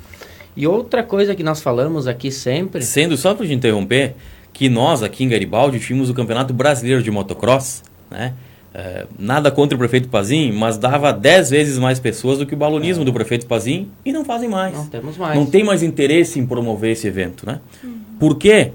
E 0.55 0.67
outra 0.67 1.03
coisa 1.03 1.35
que 1.35 1.43
nós 1.43 1.63
falamos 1.63 2.07
aqui 2.07 2.31
sempre... 2.31 2.83
Sendo, 2.83 3.17
só 3.17 3.35
para 3.35 3.47
te 3.47 3.55
interromper, 3.55 4.15
que 4.53 4.69
nós 4.69 5.03
aqui 5.03 5.25
em 5.25 5.29
Garibaldi 5.29 5.81
tínhamos 5.81 6.11
o 6.11 6.15
Campeonato 6.15 6.53
Brasileiro 6.53 7.03
de 7.03 7.11
Motocross, 7.11 7.83
né? 8.11 8.35
É, 8.75 9.07
nada 9.19 9.51
contra 9.51 9.75
o 9.75 9.79
prefeito 9.79 10.09
Pazim, 10.09 10.53
mas 10.53 10.77
dava 10.77 11.11
10 11.13 11.51
vezes 11.51 11.79
mais 11.79 11.99
pessoas 11.99 12.39
do 12.39 12.47
que 12.47 12.55
o 12.55 12.57
balonismo 12.57 13.03
é. 13.03 13.05
do 13.05 13.13
prefeito 13.13 13.47
Pazim 13.47 13.91
e 14.05 14.13
não 14.13 14.25
fazem 14.25 14.49
mais. 14.49 14.75
Não 14.75 14.87
temos 14.87 15.17
mais. 15.17 15.39
Não 15.39 15.47
tem 15.47 15.65
mais 15.65 15.83
interesse 15.83 16.39
em 16.39 16.47
promover 16.47 16.93
esse 16.93 17.07
evento, 17.07 17.47
né? 17.47 17.61
Uhum. 17.83 17.99
Por 18.21 18.37
quê? 18.37 18.73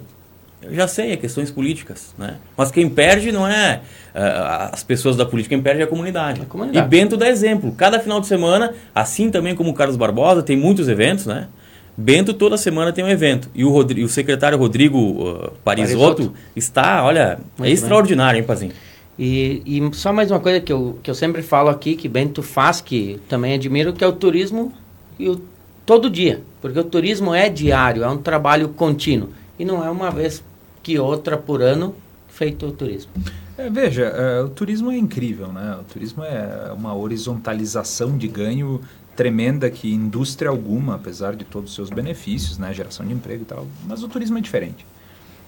Eu 0.63 0.73
já 0.73 0.87
sei, 0.87 1.11
é 1.11 1.17
questões 1.17 1.51
políticas, 1.51 2.13
né? 2.17 2.37
Mas 2.57 2.71
quem 2.71 2.89
perde 2.89 3.31
não 3.31 3.47
é 3.47 3.81
uh, 4.15 4.71
as 4.71 4.83
pessoas 4.83 5.15
da 5.15 5.25
política, 5.25 5.55
quem 5.55 5.61
perde 5.61 5.81
é 5.81 5.83
a 5.83 5.87
comunidade. 5.87 6.41
a 6.41 6.45
comunidade. 6.45 6.85
E 6.85 6.89
Bento 6.89 7.17
dá 7.17 7.29
exemplo. 7.29 7.73
Cada 7.73 7.99
final 7.99 8.19
de 8.19 8.27
semana, 8.27 8.73
assim 8.95 9.29
também 9.29 9.55
como 9.55 9.71
o 9.71 9.73
Carlos 9.73 9.97
Barbosa, 9.97 10.41
tem 10.41 10.55
muitos 10.55 10.87
eventos, 10.87 11.25
né? 11.25 11.47
Bento 11.95 12.33
toda 12.33 12.57
semana 12.57 12.91
tem 12.91 13.03
um 13.03 13.09
evento. 13.09 13.49
E 13.53 13.63
o, 13.63 13.69
Rodrigo, 13.69 14.05
o 14.07 14.09
secretário 14.09 14.57
Rodrigo 14.57 14.97
uh, 14.97 15.51
Parisotto, 15.63 16.33
está, 16.55 17.03
olha, 17.03 17.39
Muito 17.57 17.69
é 17.69 17.71
extraordinário, 17.71 18.39
hein, 18.39 18.43
Pazinho? 18.43 18.71
E, 19.17 19.61
e, 19.65 19.95
só 19.95 20.11
mais 20.11 20.31
uma 20.31 20.39
coisa 20.39 20.59
que 20.59 20.73
eu, 20.73 20.97
que 21.03 21.09
eu 21.09 21.15
sempre 21.15 21.41
falo 21.41 21.69
aqui, 21.69 21.95
que 21.95 22.07
Bento 22.09 22.41
faz, 22.41 22.81
que 22.81 23.19
também 23.29 23.53
admiro, 23.53 23.93
que 23.93 24.03
é 24.03 24.07
o 24.07 24.13
turismo 24.13 24.73
e 25.19 25.29
o, 25.29 25.41
todo 25.85 26.09
dia. 26.09 26.41
Porque 26.61 26.79
o 26.79 26.83
turismo 26.83 27.33
é 27.33 27.49
diário, 27.49 28.03
é 28.03 28.09
um 28.09 28.17
trabalho 28.17 28.69
contínuo. 28.69 29.29
E 29.59 29.65
não 29.65 29.83
é 29.83 29.89
uma 29.89 30.09
vez 30.09 30.43
que 30.81 30.97
outra 30.97 31.37
por 31.37 31.61
ano 31.61 31.95
feito 32.27 32.65
o 32.65 32.71
turismo. 32.71 33.11
É, 33.57 33.69
veja, 33.69 34.03
é, 34.03 34.41
o 34.41 34.49
turismo 34.49 34.91
é 34.91 34.97
incrível, 34.97 35.53
né? 35.53 35.77
O 35.79 35.83
turismo 35.83 36.23
é 36.23 36.71
uma 36.73 36.95
horizontalização 36.95 38.17
de 38.17 38.27
ganho 38.27 38.81
tremenda 39.15 39.69
que 39.69 39.93
indústria 39.93 40.49
alguma, 40.49 40.95
apesar 40.95 41.35
de 41.35 41.45
todos 41.45 41.69
os 41.69 41.75
seus 41.75 41.91
benefícios, 41.91 42.57
né? 42.57 42.73
Geração 42.73 43.05
de 43.05 43.13
emprego 43.13 43.43
e 43.43 43.45
tal, 43.45 43.67
mas 43.85 44.01
o 44.01 44.07
turismo 44.07 44.39
é 44.39 44.41
diferente. 44.41 44.85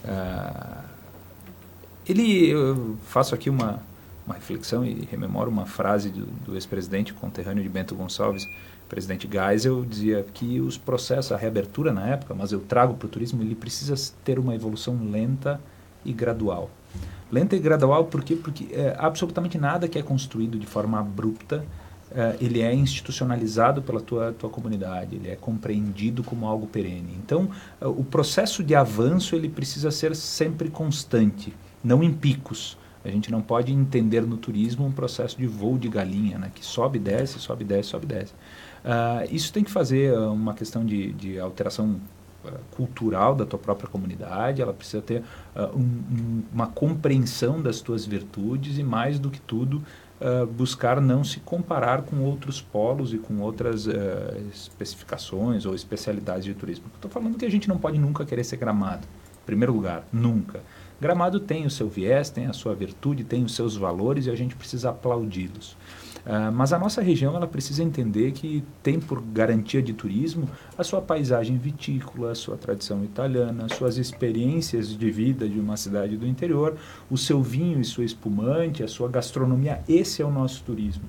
Uh, 0.04 0.85
ele, 2.08 2.50
eu 2.50 2.98
faço 3.04 3.34
aqui 3.34 3.50
uma, 3.50 3.80
uma 4.26 4.36
reflexão 4.36 4.86
e 4.86 5.08
rememoro 5.10 5.50
uma 5.50 5.66
frase 5.66 6.10
do, 6.10 6.26
do 6.46 6.56
ex-presidente 6.56 7.14
conterrâneo 7.14 7.64
de 7.64 7.70
Bento 7.70 7.96
Gonçalves, 7.96 8.48
presidente 8.90 9.28
Geisel, 9.32 9.84
dizia 9.84 10.26
que 10.34 10.60
os 10.60 10.78
processos, 10.78 11.32
a 11.32 11.38
reabertura 11.38 11.92
na 11.92 12.08
época, 12.08 12.34
mas 12.34 12.52
eu 12.52 12.60
trago 12.60 12.94
para 12.96 13.08
o 13.08 13.10
turismo, 13.10 13.42
ele 13.42 13.56
precisa 13.56 13.96
ter 14.24 14.40
uma 14.40 14.54
evolução 14.54 14.98
lenta 15.10 15.60
e 16.04 16.14
gradual. 16.14 16.70
Lenta 17.32 17.56
e 17.56 17.60
gradual 17.60 18.06
por 18.06 18.24
quê? 18.24 18.36
Porque 18.36 18.68
é, 18.72 18.96
absolutamente 18.98 19.58
nada 19.58 19.88
que 19.88 19.98
é 19.98 20.04
construído 20.04 20.60
de 20.60 20.68
forma 20.68 21.00
abrupta, 21.00 21.66
é, 22.12 22.38
ele 22.40 22.62
é 22.62 22.74
institucionalizado 22.74 23.82
pela 23.82 24.00
tua, 24.00 24.32
tua 24.32 24.50
comunidade, 24.50 25.16
ele 25.16 25.30
é 25.30 25.36
compreendido 25.36 26.24
como 26.24 26.48
algo 26.48 26.68
perene. 26.68 27.18
Então, 27.18 27.50
é, 27.82 27.88
o 27.88 28.04
processo 28.04 28.64
de 28.64 28.76
avanço 28.76 29.36
ele 29.36 29.50
precisa 29.50 29.90
ser 29.90 30.16
sempre 30.16 30.70
constante 30.70 31.52
não 31.86 32.04
em 32.04 32.12
picos. 32.12 32.78
A 33.04 33.10
gente 33.10 33.32
não 33.32 33.40
pode 33.40 33.72
entender 33.72 34.22
no 34.22 34.36
turismo 34.36 34.84
um 34.84 34.92
processo 34.92 35.38
de 35.38 35.46
voo 35.46 35.78
de 35.78 35.88
galinha, 35.88 36.40
né? 36.40 36.52
que 36.54 36.66
sobe, 36.66 36.98
desce, 36.98 37.40
sobe, 37.40 37.64
desce, 37.64 37.90
sobe, 37.90 38.08
desce. 38.08 38.34
Uh, 38.84 39.28
isso 39.32 39.54
tem 39.54 39.64
que 39.64 39.70
fazer 39.70 40.18
uh, 40.18 40.34
uma 40.34 40.56
questão 40.56 40.84
de, 40.84 41.14
de 41.14 41.40
alteração 41.40 42.00
uh, 42.44 42.52
cultural 42.76 43.36
da 43.36 43.46
tua 43.46 43.60
própria 43.60 43.88
comunidade, 43.88 44.60
ela 44.60 44.74
precisa 44.74 45.04
ter 45.04 45.24
um, 45.56 45.80
um, 45.80 46.44
uma 46.52 46.68
compreensão 46.68 47.62
das 47.62 47.80
tuas 47.80 48.08
virtudes 48.08 48.80
e, 48.80 48.84
mais 48.84 49.20
do 49.20 49.30
que 49.30 49.40
tudo, 49.40 49.84
buscar 50.56 51.02
não 51.02 51.26
se 51.26 51.42
comparar 51.42 52.04
com 52.04 52.22
outros 52.22 52.62
polos 52.62 53.14
e 53.14 53.18
com 53.18 53.42
outras 53.42 53.86
especificações 54.52 55.66
ou 55.66 55.76
especialidades 55.76 56.46
de 56.46 56.54
turismo. 56.54 56.86
Estou 56.96 57.12
falando 57.12 57.38
que 57.38 57.46
a 57.46 57.52
gente 57.52 57.68
não 57.68 57.78
pode 57.78 58.00
nunca 58.00 58.26
querer 58.26 58.44
ser 58.44 58.56
gramado, 58.58 59.06
em 59.06 59.46
primeiro 59.46 59.74
lugar, 59.74 60.08
nunca. 60.12 60.62
Gramado 61.06 61.40
tem 61.40 61.68
o 61.68 61.70
seu 61.70 61.88
viés, 61.88 62.32
tem 62.32 62.48
a 62.48 62.54
sua 62.54 62.74
virtude, 62.74 63.24
tem 63.24 63.44
os 63.44 63.54
seus 63.54 63.78
valores 63.78 64.26
e 64.26 64.32
a 64.32 64.36
gente 64.36 64.56
precisa 64.56 64.90
aplaudi-los. 64.90 65.74
Uh, 66.26 66.52
mas 66.52 66.74
a 66.74 66.80
nossa 66.80 67.00
região 67.00 67.36
ela 67.36 67.46
precisa 67.46 67.84
entender 67.84 68.32
que 68.32 68.64
tem 68.82 69.00
por 69.00 69.22
garantia 69.22 69.84
de 69.84 69.94
turismo 69.94 70.50
a 70.76 70.84
sua 70.84 71.00
paisagem 71.00 71.60
vitícola, 71.60 72.32
a 72.32 72.36
sua 72.36 72.58
tradição 72.58 73.04
italiana, 73.04 73.70
suas 73.70 73.98
experiências 73.98 74.98
de 74.98 75.12
vida 75.12 75.48
de 75.48 75.60
uma 75.60 75.78
cidade 75.78 76.18
do 76.18 76.26
interior, 76.26 76.76
o 77.08 77.20
seu 77.20 77.40
vinho 77.40 77.80
e 77.80 77.86
sua 77.86 78.04
espumante, 78.04 78.82
a 78.82 78.88
sua 78.88 79.08
gastronomia. 79.08 79.84
Esse 79.88 80.24
é 80.24 80.26
o 80.26 80.32
nosso 80.32 80.64
turismo. 80.64 81.04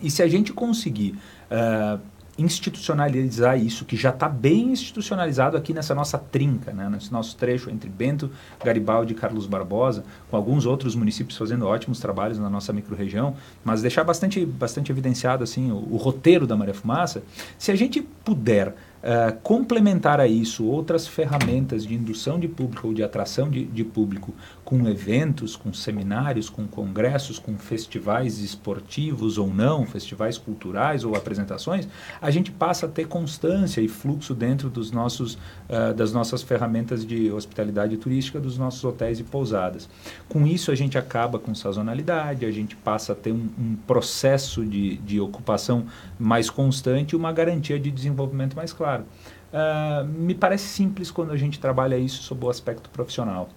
E 0.00 0.10
se 0.10 0.24
a 0.24 0.26
gente 0.26 0.52
conseguir 0.52 1.16
uh, 1.52 2.00
institucionalizar 2.36 3.58
isso, 3.58 3.84
que 3.84 3.96
já 3.96 4.10
está 4.10 4.28
bem 4.28 4.72
institucionalizado 4.72 5.56
aqui 5.56 5.72
nessa 5.72 5.94
nossa 5.94 6.18
trinca, 6.18 6.72
né, 6.72 6.88
nesse 6.90 7.12
nosso 7.12 7.36
trecho 7.36 7.70
entre 7.70 7.88
Bento, 7.88 8.30
Garibaldi 8.64 9.12
e 9.12 9.16
Carlos 9.16 9.46
Barbosa, 9.46 10.04
com 10.30 10.36
alguns 10.36 10.66
outros 10.66 10.94
municípios 10.94 11.38
fazendo 11.38 11.66
ótimos 11.66 12.00
trabalhos 12.00 12.38
na 12.38 12.50
nossa 12.50 12.72
microrregião, 12.72 13.36
mas 13.64 13.82
deixar 13.82 14.04
bastante, 14.04 14.44
bastante 14.44 14.90
evidenciado 14.90 15.44
assim 15.44 15.70
o, 15.70 15.76
o 15.92 15.96
roteiro 15.96 16.46
da 16.46 16.56
Maria 16.56 16.74
Fumaça, 16.74 17.22
se 17.58 17.70
a 17.70 17.76
gente 17.76 18.02
puder 18.02 18.74
Uh, 19.04 19.38
complementar 19.42 20.18
a 20.18 20.26
isso 20.26 20.64
outras 20.64 21.06
ferramentas 21.06 21.84
de 21.84 21.94
indução 21.94 22.40
de 22.40 22.48
público 22.48 22.88
ou 22.88 22.94
de 22.94 23.02
atração 23.02 23.50
de, 23.50 23.66
de, 23.66 23.84
público 23.84 24.32
com 24.64 24.88
eventos, 24.88 25.56
com 25.56 25.72
seminários, 25.72 26.48
com 26.48 26.66
congressos, 26.66 27.38
com 27.38 27.56
festivais 27.58 28.38
esportivos 28.38 29.36
ou 29.36 29.52
não, 29.52 29.86
festivais 29.86 30.38
culturais 30.38 31.04
ou 31.04 31.14
apresentações, 31.14 31.86
a 32.20 32.30
gente 32.30 32.50
passa 32.50 32.86
a 32.86 32.88
ter 32.88 33.06
constância 33.06 33.80
e 33.80 33.88
fluxo 33.88 34.34
dentro 34.34 34.70
dos 34.70 34.90
nossos, 34.90 35.34
uh, 35.34 35.92
das 35.94 36.12
nossas 36.12 36.42
ferramentas 36.42 37.06
de 37.06 37.30
hospitalidade 37.30 37.96
turística, 37.98 38.40
dos 38.40 38.56
nossos 38.56 38.82
hotéis 38.82 39.20
e 39.20 39.24
pousadas. 39.24 39.88
Com 40.28 40.46
isso, 40.46 40.70
a 40.70 40.74
gente 40.74 40.96
acaba 40.96 41.38
com 41.38 41.54
sazonalidade, 41.54 42.46
a 42.46 42.50
gente 42.50 42.74
passa 42.74 43.12
a 43.12 43.14
ter 43.14 43.32
um, 43.32 43.48
um 43.58 43.76
processo 43.86 44.64
de, 44.64 44.96
de 44.96 45.20
ocupação 45.20 45.84
mais 46.18 46.48
constante 46.48 47.12
e 47.12 47.16
uma 47.16 47.32
garantia 47.32 47.78
de 47.78 47.90
desenvolvimento 47.90 48.56
mais 48.56 48.72
claro. 48.72 49.04
Uh, 49.52 50.04
me 50.04 50.34
parece 50.34 50.66
simples 50.66 51.10
quando 51.10 51.32
a 51.32 51.36
gente 51.36 51.60
trabalha 51.60 51.96
isso 51.96 52.22
sob 52.22 52.46
o 52.46 52.50
aspecto 52.50 52.88
profissional. 52.90 53.48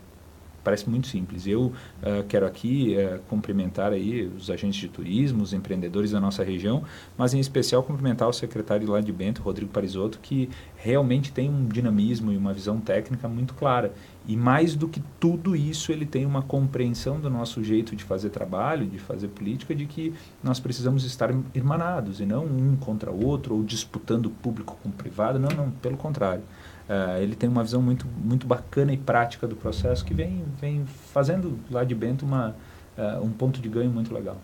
Parece 0.68 0.90
muito 0.90 1.08
simples. 1.08 1.48
Eu 1.48 1.68
uh, 1.68 2.24
quero 2.28 2.46
aqui 2.46 2.98
uh, 2.98 3.20
cumprimentar 3.30 3.94
aí 3.94 4.30
os 4.38 4.52
agentes 4.52 4.78
de 4.78 4.90
turismo, 4.90 5.42
os 5.42 5.54
empreendedores 5.54 6.12
da 6.12 6.20
nossa 6.20 6.44
região, 6.44 6.84
mas 7.18 7.34
em 7.34 7.40
especial 7.40 7.82
cumprimentar 7.84 8.28
o 8.28 8.34
secretário 8.34 8.86
lá 8.92 9.00
de 9.00 9.14
Bento, 9.14 9.42
Rodrigo 9.42 9.72
Parisotto, 9.72 10.20
que 10.22 10.50
realmente 10.76 11.32
tem 11.32 11.50
um 11.50 11.66
dinamismo 11.70 12.34
e 12.34 12.38
uma 12.38 12.52
visão 12.52 12.82
técnica 12.82 13.30
muito 13.30 13.54
clara. 13.54 13.94
E 14.28 14.36
mais 14.36 14.76
do 14.76 14.90
que 14.90 15.02
tudo 15.22 15.56
isso, 15.56 15.90
ele 15.90 16.06
tem 16.06 16.26
uma 16.26 16.42
compreensão 16.42 17.18
do 17.18 17.30
nosso 17.30 17.64
jeito 17.64 17.96
de 17.96 18.04
fazer 18.04 18.30
trabalho, 18.30 18.86
de 18.86 19.00
fazer 19.00 19.30
política, 19.30 19.74
de 19.74 19.86
que 19.86 20.14
nós 20.44 20.60
precisamos 20.60 21.06
estar 21.06 21.30
irmanados 21.56 22.20
e 22.20 22.26
não 22.26 22.44
um 22.44 22.76
contra 22.76 23.10
o 23.10 23.26
outro 23.26 23.56
ou 23.56 23.64
disputando 23.64 24.30
público 24.30 24.78
com 24.84 24.92
privado. 24.92 25.40
Não, 25.40 25.48
não, 25.48 25.72
pelo 25.72 25.96
contrário. 25.96 26.44
Uh, 26.88 27.22
ele 27.22 27.36
tem 27.36 27.50
uma 27.50 27.64
visão 27.64 27.82
muito, 27.82 28.08
muito 28.08 28.48
bacana 28.48 28.94
e 28.94 28.98
prática 28.98 29.46
do 29.46 29.56
processo 29.56 30.06
que 30.06 30.14
vem, 30.14 30.44
vem 30.60 30.86
fazendo 30.86 31.60
lá 31.70 31.84
de 31.84 31.94
Bento 31.94 32.26
uma, 32.26 32.56
uh, 32.98 33.22
um 33.24 33.30
ponto 33.30 33.60
de 33.60 33.68
ganho 33.68 33.90
muito 33.90 34.14
legal. 34.14 34.38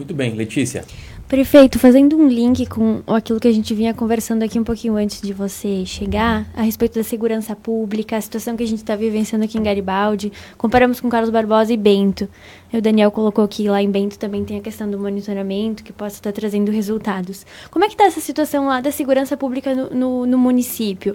Muito 0.00 0.14
bem, 0.14 0.32
Letícia. 0.32 0.82
Prefeito, 1.28 1.78
fazendo 1.78 2.16
um 2.16 2.26
link 2.26 2.64
com 2.64 3.02
aquilo 3.06 3.38
que 3.38 3.46
a 3.46 3.52
gente 3.52 3.74
vinha 3.74 3.92
conversando 3.92 4.42
aqui 4.42 4.58
um 4.58 4.64
pouquinho 4.64 4.96
antes 4.96 5.20
de 5.20 5.30
você 5.34 5.84
chegar, 5.84 6.46
a 6.56 6.62
respeito 6.62 6.94
da 6.94 7.04
segurança 7.04 7.54
pública, 7.54 8.16
a 8.16 8.20
situação 8.20 8.56
que 8.56 8.62
a 8.62 8.66
gente 8.66 8.78
está 8.78 8.96
vivenciando 8.96 9.44
aqui 9.44 9.58
em 9.58 9.62
Garibaldi, 9.62 10.32
comparamos 10.56 11.00
com 11.00 11.10
Carlos 11.10 11.28
Barbosa 11.28 11.70
e 11.70 11.76
Bento. 11.76 12.26
O 12.72 12.80
Daniel 12.80 13.10
colocou 13.10 13.46
que 13.46 13.68
lá 13.68 13.82
em 13.82 13.90
Bento 13.90 14.18
também 14.18 14.42
tem 14.42 14.56
a 14.56 14.62
questão 14.62 14.90
do 14.90 14.98
monitoramento, 14.98 15.84
que 15.84 15.92
possa 15.92 16.16
estar 16.16 16.32
trazendo 16.32 16.72
resultados. 16.72 17.44
Como 17.70 17.84
é 17.84 17.88
que 17.88 17.94
está 17.94 18.04
essa 18.06 18.20
situação 18.20 18.68
lá 18.68 18.80
da 18.80 18.90
segurança 18.90 19.36
pública 19.36 19.74
no, 19.74 19.90
no, 19.90 20.26
no 20.26 20.38
município? 20.38 21.14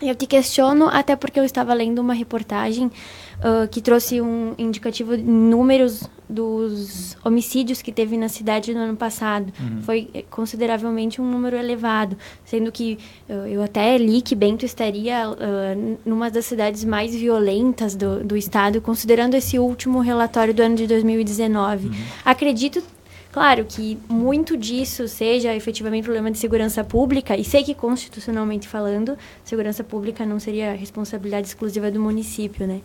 Eu 0.00 0.14
te 0.14 0.26
questiono 0.26 0.86
até 0.86 1.16
porque 1.16 1.40
eu 1.40 1.44
estava 1.44 1.74
lendo 1.74 1.98
uma 1.98 2.14
reportagem 2.14 2.88
uh, 3.38 3.68
que 3.68 3.80
trouxe 3.80 4.20
um 4.20 4.54
indicativo 4.58 5.16
de 5.16 5.22
números 5.22 6.08
dos 6.28 7.16
homicídios 7.24 7.80
que 7.80 7.90
teve 7.90 8.16
na 8.16 8.28
cidade 8.28 8.74
no 8.74 8.80
ano 8.80 8.96
passado. 8.96 9.52
Uhum. 9.58 9.82
Foi 9.82 10.10
eh, 10.12 10.24
consideravelmente 10.28 11.22
um 11.22 11.30
número 11.30 11.56
elevado, 11.56 12.16
sendo 12.44 12.70
que 12.70 12.98
uh, 13.28 13.46
eu 13.46 13.62
até 13.62 13.96
li 13.96 14.20
que 14.20 14.34
Bento 14.34 14.66
estaria 14.66 15.30
uh, 15.30 15.98
numa 16.04 16.30
das 16.30 16.44
cidades 16.44 16.84
mais 16.84 17.14
violentas 17.14 17.96
do, 17.96 18.22
do 18.22 18.36
estado, 18.36 18.80
considerando 18.80 19.34
esse 19.34 19.58
último 19.58 20.00
relatório 20.00 20.52
do 20.52 20.62
ano 20.62 20.76
de 20.76 20.86
2019. 20.86 21.88
Uhum. 21.88 21.94
Acredito 22.24 22.82
Claro 23.30 23.66
que 23.66 23.98
muito 24.08 24.56
disso 24.56 25.06
seja 25.06 25.54
efetivamente 25.54 26.04
problema 26.04 26.30
de 26.30 26.38
segurança 26.38 26.82
pública, 26.82 27.36
e 27.36 27.44
sei 27.44 27.62
que 27.62 27.74
constitucionalmente 27.74 28.66
falando, 28.66 29.18
segurança 29.44 29.84
pública 29.84 30.24
não 30.24 30.40
seria 30.40 30.72
responsabilidade 30.72 31.46
exclusiva 31.46 31.90
do 31.90 32.00
município, 32.00 32.66
né? 32.66 32.80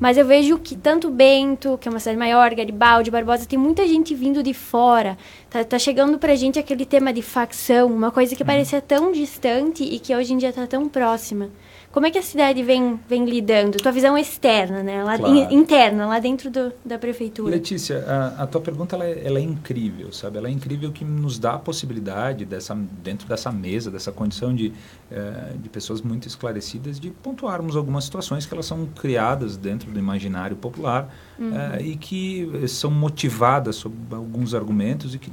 Mas 0.00 0.16
eu 0.16 0.26
vejo 0.26 0.58
que 0.58 0.74
tanto 0.74 1.10
Bento, 1.10 1.78
que 1.80 1.88
é 1.88 1.90
uma 1.90 2.00
cidade 2.00 2.18
maior, 2.18 2.52
Garibaldi, 2.54 3.10
Barbosa, 3.10 3.46
tem 3.46 3.58
muita 3.58 3.86
gente 3.86 4.14
vindo 4.14 4.42
de 4.42 4.52
fora. 4.52 5.16
Tá, 5.48 5.62
tá 5.62 5.78
chegando 5.78 6.18
pra 6.18 6.34
gente 6.34 6.58
aquele 6.58 6.84
tema 6.84 7.12
de 7.12 7.22
facção, 7.22 7.86
uma 7.86 8.10
coisa 8.10 8.34
que 8.34 8.42
uhum. 8.42 8.46
parecia 8.46 8.80
tão 8.80 9.12
distante 9.12 9.84
e 9.84 10.00
que 10.00 10.14
hoje 10.14 10.32
em 10.32 10.38
dia 10.38 10.48
está 10.48 10.66
tão 10.66 10.88
próxima. 10.88 11.50
Como 11.94 12.06
é 12.06 12.10
que 12.10 12.18
a 12.18 12.22
cidade 12.22 12.60
vem, 12.60 12.98
vem 13.08 13.24
lidando? 13.24 13.78
Tua 13.78 13.92
visão 13.92 14.18
externa, 14.18 14.82
né? 14.82 15.04
Lá, 15.04 15.16
claro. 15.16 15.32
in, 15.32 15.54
interna, 15.54 16.06
lá 16.06 16.18
dentro 16.18 16.50
do, 16.50 16.72
da 16.84 16.98
prefeitura. 16.98 17.48
Letícia, 17.48 18.04
a, 18.04 18.42
a 18.42 18.46
tua 18.48 18.60
pergunta 18.60 18.96
ela 18.96 19.04
é, 19.04 19.24
ela 19.24 19.38
é, 19.38 19.42
incrível, 19.42 20.12
sabe? 20.12 20.36
Ela 20.36 20.48
é 20.48 20.50
incrível 20.50 20.90
que 20.90 21.04
nos 21.04 21.38
dá 21.38 21.54
a 21.54 21.58
possibilidade, 21.60 22.44
dessa, 22.44 22.74
dentro 22.74 23.28
dessa 23.28 23.52
mesa, 23.52 23.92
dessa 23.92 24.10
condição 24.10 24.52
de, 24.52 24.72
uh, 25.12 25.56
de 25.56 25.68
pessoas 25.68 26.02
muito 26.02 26.26
esclarecidas, 26.26 26.98
de 26.98 27.10
pontuarmos 27.10 27.76
algumas 27.76 28.02
situações 28.06 28.44
que 28.44 28.52
elas 28.52 28.66
são 28.66 28.86
criadas 28.86 29.56
dentro 29.56 29.88
do 29.92 29.96
imaginário 29.96 30.56
popular 30.56 31.14
uhum. 31.38 31.50
uh, 31.50 31.80
e 31.80 31.94
que 31.94 32.66
são 32.66 32.90
motivadas 32.90 33.76
sob 33.76 33.94
alguns 34.10 34.52
argumentos 34.52 35.14
e 35.14 35.18
que 35.20 35.30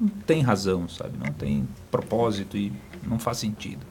não 0.00 0.08
tem 0.26 0.42
razão, 0.42 0.88
sabe? 0.88 1.12
Não 1.24 1.32
tem 1.32 1.68
propósito 1.88 2.56
e 2.56 2.72
não 3.06 3.20
faz 3.20 3.38
sentido. 3.38 3.86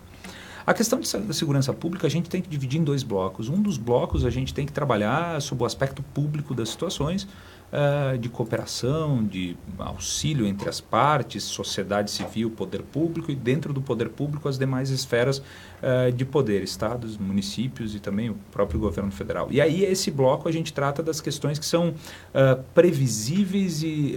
A 0.67 0.73
questão 0.73 0.99
de 0.99 1.07
segurança 1.33 1.71
pública 1.71 2.07
a 2.07 2.09
gente 2.09 2.29
tem 2.29 2.41
que 2.41 2.49
dividir 2.49 2.77
em 2.77 2.83
dois 2.83 3.01
blocos. 3.01 3.47
Um 3.47 3.61
dos 3.61 3.77
blocos 3.77 4.25
a 4.25 4.29
gente 4.29 4.53
tem 4.53 4.65
que 4.65 4.73
trabalhar 4.73 5.41
sobre 5.41 5.63
o 5.63 5.65
aspecto 5.65 6.03
público 6.03 6.53
das 6.53 6.67
situações, 6.67 7.25
uh, 7.71 8.17
de 8.17 8.29
cooperação, 8.29 9.23
de 9.23 9.55
auxílio 9.77 10.45
entre 10.45 10.69
as 10.69 10.79
partes, 10.79 11.43
sociedade 11.43 12.11
civil, 12.11 12.49
poder 12.49 12.81
público 12.81 13.31
e 13.31 13.35
dentro 13.35 13.73
do 13.73 13.81
poder 13.81 14.09
público 14.09 14.47
as 14.47 14.57
demais 14.57 14.89
esferas 14.89 15.39
uh, 15.39 16.11
de 16.11 16.25
poder, 16.25 16.63
estados, 16.63 17.17
municípios 17.17 17.95
e 17.95 17.99
também 17.99 18.29
o 18.29 18.35
próprio 18.51 18.79
governo 18.79 19.11
federal. 19.11 19.47
E 19.51 19.59
aí 19.61 19.83
esse 19.83 20.11
bloco 20.11 20.47
a 20.47 20.51
gente 20.51 20.73
trata 20.73 21.01
das 21.03 21.21
questões 21.21 21.59
que 21.59 21.65
são 21.65 21.89
uh, 21.89 22.63
previsíveis 22.73 23.83
e 23.83 24.15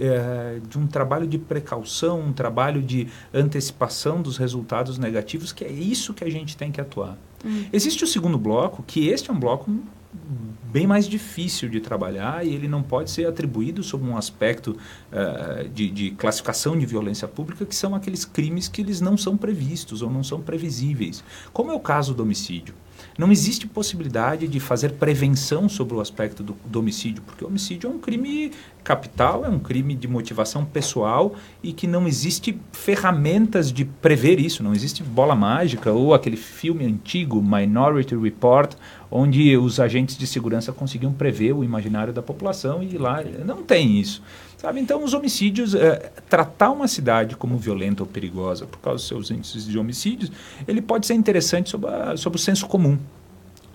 de 0.67 0.77
um 0.77 0.87
trabalho 0.87 1.27
de 1.27 1.37
precaução, 1.37 2.19
um 2.19 2.33
trabalho 2.33 2.81
de 2.81 3.07
antecipação 3.33 4.21
dos 4.21 4.37
resultados 4.37 4.97
negativos, 4.97 5.51
que 5.51 5.63
é 5.63 5.71
isso 5.71 6.13
que 6.13 6.23
a 6.23 6.29
gente 6.29 6.57
tem 6.57 6.71
que 6.71 6.81
atuar. 6.81 7.17
Hum. 7.45 7.65
Existe 7.71 8.03
o 8.03 8.07
segundo 8.07 8.37
bloco, 8.37 8.83
que 8.83 9.07
este 9.07 9.29
é 9.29 9.33
um 9.33 9.39
bloco 9.39 9.71
bem 10.13 10.85
mais 10.85 11.07
difícil 11.07 11.69
de 11.69 11.79
trabalhar 11.79 12.45
e 12.45 12.53
ele 12.53 12.67
não 12.67 12.81
pode 12.81 13.11
ser 13.11 13.25
atribuído 13.27 13.83
sob 13.83 14.05
um 14.05 14.17
aspecto 14.17 14.77
uh, 15.11 15.67
de, 15.69 15.89
de, 15.89 16.11
classificação 16.11 16.77
de 16.77 16.85
violência 16.85 17.27
pública, 17.27 17.65
que 17.65 17.75
são 17.75 17.95
aqueles 17.95 18.25
crimes 18.25 18.67
que 18.67 18.81
eles 18.81 19.01
não 19.01 19.17
são 19.17 19.37
previstos 19.37 20.01
ou 20.01 20.09
não 20.09 20.23
são 20.23 20.41
previsíveis, 20.41 21.23
como 21.53 21.71
é 21.71 21.73
o 21.73 21.79
caso 21.79 22.13
do 22.13 22.23
homicídio. 22.23 22.73
Não 23.21 23.31
existe 23.31 23.67
possibilidade 23.67 24.47
de 24.47 24.59
fazer 24.59 24.93
prevenção 24.93 25.69
sobre 25.69 25.93
o 25.93 26.01
aspecto 26.01 26.41
do, 26.41 26.57
do, 26.65 26.79
homicídio, 26.79 27.21
porque 27.21 27.43
o 27.45 27.47
homicídio 27.47 27.87
é 27.87 27.93
um 27.93 27.99
crime 27.99 28.51
capital, 28.83 29.45
é 29.45 29.47
um 29.47 29.59
crime 29.59 29.93
de 29.93 30.07
motivação 30.07 30.65
pessoal 30.65 31.35
e 31.61 31.71
que 31.71 31.85
não 31.85 32.07
existe 32.07 32.59
ferramentas 32.71 33.71
de 33.71 33.85
prever 33.85 34.39
isso, 34.39 34.63
não 34.63 34.73
existe 34.73 35.03
bola 35.03 35.35
mágica 35.35 35.91
ou 35.91 36.15
aquele 36.15 36.35
filme 36.35 36.83
antigo, 36.83 37.43
Minority 37.43 38.15
Report, 38.15 38.73
onde 39.11 39.55
os 39.55 39.79
agentes 39.79 40.17
de 40.17 40.25
segurança 40.25 40.71
conseguiam 40.71 41.13
prever 41.13 41.53
o 41.53 41.63
imaginário 41.63 42.11
da 42.11 42.23
população 42.23 42.81
e 42.81 42.97
lá 42.97 43.23
não 43.45 43.61
tem 43.61 43.99
isso. 43.99 44.23
Sabe? 44.61 44.79
Então, 44.79 45.03
os 45.03 45.15
homicídios, 45.15 45.73
é, 45.73 46.11
tratar 46.29 46.69
uma 46.69 46.87
cidade 46.87 47.35
como 47.35 47.57
violenta 47.57 48.03
ou 48.03 48.07
perigosa 48.07 48.67
por 48.67 48.77
causa 48.77 48.97
dos 48.97 49.07
seus 49.07 49.31
índices 49.31 49.65
de 49.65 49.79
homicídios, 49.79 50.31
ele 50.67 50.83
pode 50.83 51.07
ser 51.07 51.15
interessante 51.15 51.71
sobre, 51.71 51.89
a, 51.89 52.15
sobre 52.15 52.37
o 52.37 52.39
senso 52.39 52.67
comum, 52.67 52.99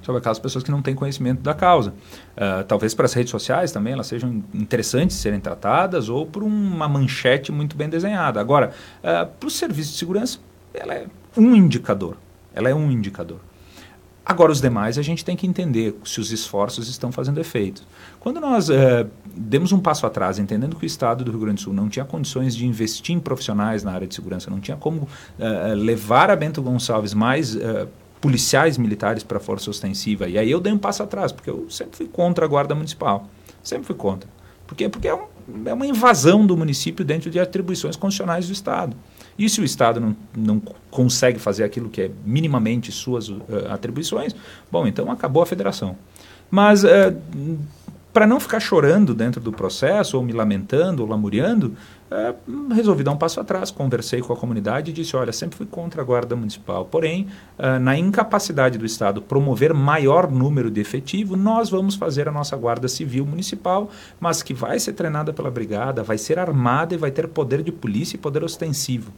sobre 0.01 0.21
aquelas 0.21 0.39
pessoas 0.39 0.63
que 0.63 0.71
não 0.71 0.81
têm 0.81 0.95
conhecimento 0.95 1.41
da 1.41 1.55
causa. 1.55 1.91
Uh, 1.91 2.63
talvez 2.69 2.95
para 2.95 3.05
as 3.05 3.13
redes 3.15 3.33
sociais 3.33 3.73
também 3.73 3.95
elas 3.95 4.07
sejam 4.07 4.45
interessantes 4.55 5.17
serem 5.17 5.41
tratadas 5.41 6.09
ou 6.09 6.25
por 6.25 6.45
uma 6.45 6.87
manchete 6.87 7.51
muito 7.51 7.77
bem 7.77 7.89
desenhada. 7.89 8.41
Agora, 8.41 8.71
uh, 9.01 9.27
para 9.27 9.47
o 9.49 9.51
serviço 9.51 9.91
de 9.91 9.99
segurança, 9.99 10.39
ela 10.73 10.95
é 10.95 11.07
um 11.37 11.57
indicador. 11.57 12.17
Ela 12.55 12.69
é 12.69 12.75
um 12.77 12.93
indicador. 12.93 13.41
Agora, 14.29 14.51
os 14.51 14.61
demais, 14.61 14.99
a 14.99 15.03
gente 15.03 15.25
tem 15.25 15.37
que 15.37 15.47
entender 15.47 15.97
se 16.05 16.21
os 16.21 16.33
esforços 16.33 16.89
estão 16.89 17.13
fazendo 17.13 17.39
efeito. 17.39 17.85
Quando 18.19 18.41
nós 18.41 18.69
uh, 18.69 18.75
demos 19.33 19.71
um 19.71 19.79
passo 19.79 20.05
atrás, 20.05 20.41
entendendo 20.41 20.75
que 20.75 20.85
o 20.85 20.87
Estado 20.87 21.25
do 21.25 21.31
Rio 21.31 21.39
Grande 21.39 21.61
do 21.61 21.61
Sul 21.61 21.73
não 21.73 21.89
tinha 21.89 22.05
condições 22.05 22.57
de 22.57 22.67
investir 22.67 23.15
em 23.15 23.21
profissionais 23.21 23.85
na 23.85 23.93
área 23.93 24.05
de 24.05 24.13
segurança, 24.13 24.51
não 24.51 24.59
tinha 24.59 24.77
como 24.77 25.03
uh, 25.03 25.75
levar 25.77 26.29
a 26.29 26.35
Bento 26.35 26.61
Gonçalves 26.61 27.15
mais 27.15 27.55
uh, 27.55 27.87
policiais 28.21 28.77
militares 28.77 29.23
para 29.23 29.37
a 29.37 29.41
força 29.41 29.71
ostensiva, 29.71 30.29
e 30.29 30.37
aí 30.37 30.51
eu 30.51 30.59
dei 30.59 30.73
um 30.73 30.79
passo 30.79 31.05
atrás, 31.05 31.31
porque 31.31 31.49
eu 31.49 31.71
sempre 31.71 31.97
fui 31.97 32.09
contra 32.09 32.45
a 32.45 32.49
Guarda 32.49 32.75
Municipal. 32.75 33.29
Sempre 33.63 33.87
fui 33.87 33.95
contra. 33.95 34.29
Por 34.67 34.75
quê? 34.75 34.89
Porque 34.89 35.07
é, 35.07 35.15
um, 35.15 35.27
é 35.67 35.73
uma 35.73 35.87
invasão 35.87 36.45
do 36.45 36.57
município 36.57 37.05
dentro 37.05 37.31
de 37.31 37.39
atribuições 37.39 37.95
constitucionais 37.95 38.49
do 38.49 38.53
Estado. 38.53 38.97
E 39.39 39.49
se 39.49 39.61
o 39.61 39.65
Estado 39.65 40.01
não, 40.01 40.17
não 40.37 40.63
consegue 40.91 41.39
fazer 41.39 41.65
aquilo 41.65 41.89
que 41.91 42.03
é 42.03 42.11
minimamente 42.25 42.91
suas 42.91 43.29
uh, 43.29 43.43
atribuições, 43.69 44.35
bom, 44.71 44.87
então 44.87 45.11
acabou 45.11 45.43
a 45.43 45.47
federação. 45.47 45.97
Mas 46.51 46.85
uh, 46.85 46.89
para 48.17 48.27
não 48.27 48.41
ficar 48.41 48.61
chorando 48.61 49.15
dentro 49.15 49.43
do 49.43 49.53
processo, 49.53 50.17
ou 50.17 50.23
me 50.23 50.33
lamentando, 50.33 51.03
ou 51.03 51.09
lamuriando, 51.09 51.77
é, 52.11 52.35
resolvi 52.75 53.03
dar 53.03 53.13
um 53.13 53.17
passo 53.17 53.41
atrás, 53.41 53.71
conversei 53.71 54.21
com 54.21 54.33
a 54.33 54.37
comunidade 54.37 54.91
e 54.91 54.95
disse, 54.95 55.17
olha, 55.17 55.33
sempre 55.33 55.57
fui 55.57 55.67
contra 55.67 56.03
a 56.03 56.05
guarda 56.05 56.37
municipal, 56.37 56.85
porém, 56.85 57.27
é, 57.59 57.79
na 57.79 57.99
incapacidade 57.99 58.79
do 58.79 58.87
Estado 58.87 59.21
promover 59.21 59.75
maior 59.75 60.31
número 60.31 60.71
de 60.71 60.81
efetivo, 60.81 61.37
nós 61.37 61.69
vamos 61.69 61.97
fazer 61.97 62.29
a 62.29 62.33
nossa 62.33 62.57
guarda 62.57 62.87
civil 62.89 63.27
municipal, 63.27 63.91
mas 64.21 64.43
que 64.43 64.55
vai 64.55 64.79
ser 64.79 64.93
treinada 64.93 65.33
pela 65.33 65.51
brigada, 65.51 66.03
vai 66.03 66.19
ser 66.19 66.39
armada 66.39 66.95
e 66.95 66.99
vai 66.99 67.11
ter 67.11 67.27
poder 67.29 67.63
de 67.63 67.73
polícia 67.73 68.17
e 68.17 68.21
poder 68.21 68.45
ostensivo. 68.45 69.13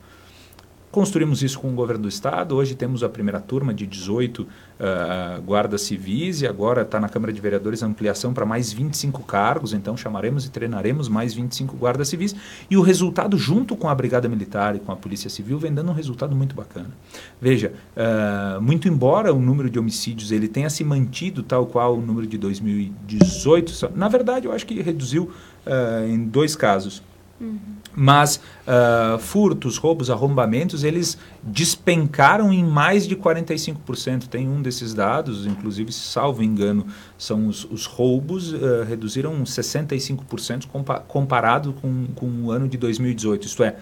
Construímos 0.90 1.42
isso 1.42 1.60
com 1.60 1.68
o 1.68 1.74
governo 1.74 2.04
do 2.04 2.08
estado. 2.08 2.56
Hoje 2.56 2.74
temos 2.74 3.02
a 3.02 3.10
primeira 3.10 3.40
turma 3.40 3.74
de 3.74 3.86
18 3.86 4.42
uh, 4.42 4.46
ah, 4.80 5.40
guardas 5.44 5.82
civis 5.82 6.40
e 6.40 6.46
agora 6.46 6.80
está 6.80 6.98
na 6.98 7.10
Câmara 7.10 7.30
de 7.30 7.38
Vereadores 7.40 7.82
a 7.82 7.86
ampliação 7.86 8.32
para 8.32 8.46
mais 8.46 8.72
25 8.72 9.22
cargos. 9.24 9.74
Então 9.74 9.98
chamaremos 9.98 10.46
e 10.46 10.50
treinaremos 10.50 11.06
mais 11.06 11.34
25 11.34 11.76
guardas 11.76 12.08
civis. 12.08 12.34
E 12.70 12.76
o 12.76 12.80
resultado, 12.80 13.36
junto 13.36 13.76
com 13.76 13.86
a 13.86 13.94
Brigada 13.94 14.28
Militar 14.30 14.76
e 14.76 14.78
com 14.78 14.90
a 14.90 14.96
Polícia 14.96 15.28
Civil, 15.28 15.58
vem 15.58 15.74
dando 15.74 15.90
um 15.90 15.94
resultado 15.94 16.34
muito 16.34 16.56
bacana. 16.56 16.90
Veja, 17.38 17.74
uh, 17.94 18.60
muito 18.60 18.88
embora 18.88 19.32
o 19.34 19.38
número 19.38 19.68
de 19.68 19.78
homicídios 19.78 20.32
ele 20.32 20.48
tenha 20.48 20.70
se 20.70 20.82
mantido 20.84 21.42
tal 21.42 21.66
qual 21.66 21.98
o 21.98 22.00
número 22.00 22.26
de 22.26 22.38
2018, 22.38 23.90
na 23.94 24.08
verdade 24.08 24.46
eu 24.46 24.52
acho 24.52 24.64
que 24.64 24.80
reduziu 24.80 25.30
uh, 25.66 26.08
em 26.08 26.24
dois 26.24 26.56
casos. 26.56 27.02
Uhum. 27.40 27.58
Mas 28.00 28.36
uh, 28.36 29.18
furtos, 29.18 29.76
roubos, 29.76 30.08
arrombamentos, 30.08 30.84
eles 30.84 31.18
despencaram 31.42 32.52
em 32.52 32.62
mais 32.62 33.08
de 33.08 33.16
45%. 33.16 34.28
Tem 34.28 34.48
um 34.48 34.62
desses 34.62 34.94
dados, 34.94 35.44
inclusive, 35.44 35.90
salvo 35.90 36.44
engano, 36.44 36.86
são 37.18 37.48
os, 37.48 37.64
os 37.64 37.86
roubos, 37.86 38.52
uh, 38.52 38.84
reduziram 38.88 39.42
65% 39.42 40.68
compa 40.68 41.00
comparado 41.00 41.72
com, 41.72 42.06
com 42.14 42.26
o 42.44 42.52
ano 42.52 42.68
de 42.68 42.78
2018. 42.78 43.48
Isto 43.48 43.64
é, 43.64 43.74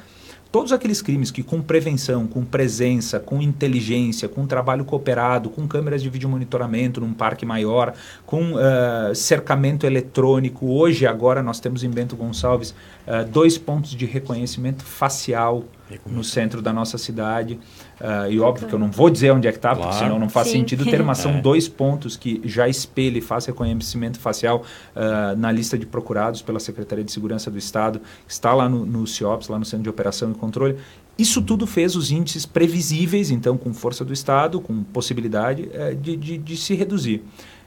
todos 0.57 0.73
aqueles 0.73 1.03
crimes 1.03 1.31
que 1.31 1.43
com 1.43 1.61
prevenção, 1.61 2.27
com 2.27 2.43
presença, 2.43 3.21
com 3.21 3.43
inteligência, 3.43 4.27
com 4.27 4.47
trabalho 4.47 4.87
cooperado, 4.87 5.51
com 5.51 5.69
câmeras 5.69 6.03
de 6.03 6.09
vídeo 6.09 6.31
monitoramento 6.31 6.99
num 6.99 7.13
parque 7.13 7.45
maior, 7.45 7.93
com 8.25 8.55
uh, 8.55 9.15
cercamento 9.15 9.85
eletrônico, 9.85 10.67
hoje 10.67 11.07
agora 11.07 11.43
nós 11.43 11.61
temos 11.61 11.85
em 11.85 11.91
Bento 11.91 12.17
Gonçalves 12.17 12.71
uh, 12.71 13.23
dois 13.31 13.59
pontos 13.59 13.91
de 13.91 14.07
reconhecimento 14.07 14.83
facial 14.83 15.63
no 16.07 16.25
centro 16.25 16.63
da 16.63 16.73
nossa 16.73 16.97
cidade. 16.97 17.61
Uh, 18.01 18.31
e 18.31 18.39
óbvio 18.39 18.69
que 18.69 18.75
eu 18.75 18.79
não 18.79 18.91
vou 18.91 19.09
dizer 19.09 19.31
onde 19.31 19.49
é 19.49 19.53
que 19.53 19.59
está, 19.59 19.75
claro. 19.75 19.89
porque 19.89 20.05
senão 20.05 20.19
não 20.19 20.29
faz 20.29 20.49
Sim. 20.49 20.59
sentido 20.59 20.85
ter, 20.85 21.03
mas 21.03 21.19
são 21.19 21.33
é. 21.39 21.41
dois 21.41 21.67
pontos 21.67 22.17
que 22.17 22.41
já 22.45 22.69
espelha 22.69 23.19
e 23.19 23.21
faz 23.23 23.47
reconhecimento 23.47 24.19
facial 24.19 24.63
uh, 24.95 25.37
na 25.37 25.51
lista 25.51 25.79
de 25.79 25.87
procurados 25.87 26.43
pela 26.43 26.61
Secretaria 26.61 27.05
de 27.05 27.11
Segurança 27.11 27.51
do 27.51 27.57
Estado, 27.57 28.01
está 28.29 28.53
lá 28.53 28.69
no, 28.69 28.85
no 28.85 29.07
CIOPS, 29.07 29.49
lá 29.49 29.59
no 29.59 29.65
Centro 29.65 29.85
de 29.85 29.89
Operação 29.89 30.31
e 30.31 30.35
Controle. 30.35 30.77
Isso 31.19 31.41
tudo 31.41 31.67
fez 31.67 31.97
os 31.97 32.11
índices 32.11 32.45
previsíveis, 32.45 33.31
então, 33.31 33.57
com 33.57 33.73
força 33.73 34.05
do 34.05 34.13
Estado, 34.13 34.61
com 34.61 34.83
possibilidade 34.83 35.63
uh, 35.63 35.95
de, 35.97 36.17
de, 36.17 36.37
de 36.37 36.57
se 36.57 36.75
reduzir. 36.75 37.23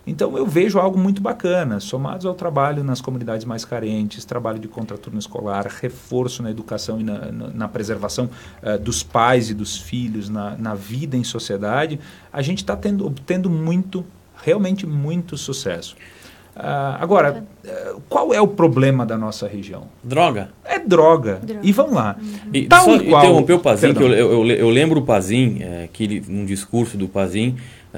Então 0.06 0.38
eu 0.38 0.45
vejo 0.45 0.80
algo 0.80 0.97
muito 0.97 1.22
bacana, 1.22 1.80
somados 1.80 2.26
ao 2.26 2.34
trabalho 2.34 2.84
nas 2.84 3.02
comunidades 3.02 3.45
mais 3.45 3.64
carentes, 3.64 4.26
trabalho 4.26 4.60
de 4.60 4.68
contraturno 4.68 5.20
escolar, 5.20 5.68
reforço 5.68 6.41
na 6.41 6.50
educação 6.50 7.00
e 7.00 7.04
na, 7.04 7.32
na, 7.32 7.47
na 7.47 7.68
preservação 7.68 8.30
uh, 8.64 8.78
dos 8.80 9.04
pais 9.04 9.50
e 9.50 9.54
dos 9.54 9.78
filhos, 9.78 10.30
na, 10.30 10.56
na 10.58 10.74
vida 10.74 11.16
em 11.16 11.24
sociedade, 11.24 12.00
a 12.32 12.41
gente 12.41 12.60
está 12.60 12.74
obtendo 13.04 13.50
muito, 13.50 14.06
realmente 14.41 14.88
muito 14.88 15.38
sucesso. 15.38 15.95
Uh, 16.60 17.00
agora, 17.00 17.45
uh, 17.64 18.02
qual 18.10 18.34
é 18.34 18.41
o 18.41 18.47
problema 18.47 19.06
da 19.06 19.18
nossa 19.18 19.47
região? 19.47 19.84
Droga. 20.04 20.50
É 20.66 20.78
droga. 20.78 21.39
droga. 21.41 21.62
E 21.64 21.72
vamos 21.72 21.93
lá. 21.93 22.18
Uhum. 22.20 22.50
E, 22.54 22.68
Tal 22.68 22.84
só 22.84 23.04
qual, 23.04 23.24
interromper 23.24 23.54
o 23.54 23.60
Pazin, 23.60 23.93
que 23.93 24.04
eu, 24.04 24.12
eu, 24.12 24.45
eu, 24.45 24.70
lembro 24.70 25.00
o 25.00 25.04
Pazin, 25.04 25.60
é, 25.62 25.88
que 25.91 26.04
ele, 26.04 26.24
num 26.28 26.45
discurso 26.45 26.97
do 26.97 27.08
Pazin, 27.08 27.56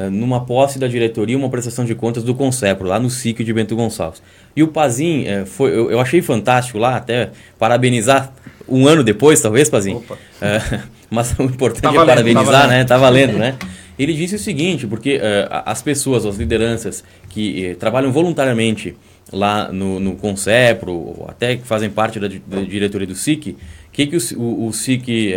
numa 0.09 0.45
posse 0.45 0.79
da 0.79 0.87
diretoria 0.87 1.37
uma 1.37 1.49
prestação 1.49 1.83
de 1.83 1.93
contas 1.93 2.23
do 2.23 2.33
Concepro, 2.33 2.87
lá 2.87 2.99
no 2.99 3.09
SIC 3.09 3.43
de 3.43 3.53
Bento 3.53 3.75
Gonçalves. 3.75 4.21
E 4.55 4.63
o 4.63 4.67
Pazin, 4.67 5.25
é, 5.25 5.45
foi, 5.45 5.71
eu, 5.71 5.91
eu, 5.91 5.99
achei 5.99 6.21
fantástico 6.21 6.77
lá, 6.77 6.95
até 6.95 7.31
parabenizar 7.59 8.33
um 8.67 8.87
ano 8.87 9.03
depois, 9.03 9.41
talvez, 9.41 9.69
Pazin. 9.69 10.01
É, 10.41 10.79
mas 11.09 11.37
o 11.37 11.43
importante 11.43 11.81
tá 11.81 11.89
é 11.89 11.93
valendo, 11.93 12.09
é 12.09 12.15
parabenizar, 12.15 12.61
tá 12.61 12.67
né? 12.67 12.83
Tá 12.83 12.97
valendo, 12.97 13.37
né? 13.37 13.57
Ele 13.99 14.13
disse 14.13 14.35
o 14.35 14.39
seguinte, 14.39 14.87
porque 14.87 15.21
as 15.65 15.81
pessoas, 15.81 16.25
as 16.25 16.37
lideranças 16.37 17.03
que 17.29 17.75
trabalham 17.79 18.11
voluntariamente 18.11 18.95
lá 19.31 19.71
no, 19.71 19.99
no 19.99 20.15
Concepro, 20.15 20.91
ou 20.91 21.25
até 21.29 21.57
que 21.57 21.67
fazem 21.67 21.89
parte 21.89 22.19
da, 22.19 22.27
da 22.27 22.61
diretoria 22.61 23.05
do 23.05 23.13
SIC, 23.13 23.55
que, 23.91 24.07
que 24.07 24.17
o, 24.17 24.19
o, 24.37 24.67
o 24.67 24.73
SIC 24.73 25.33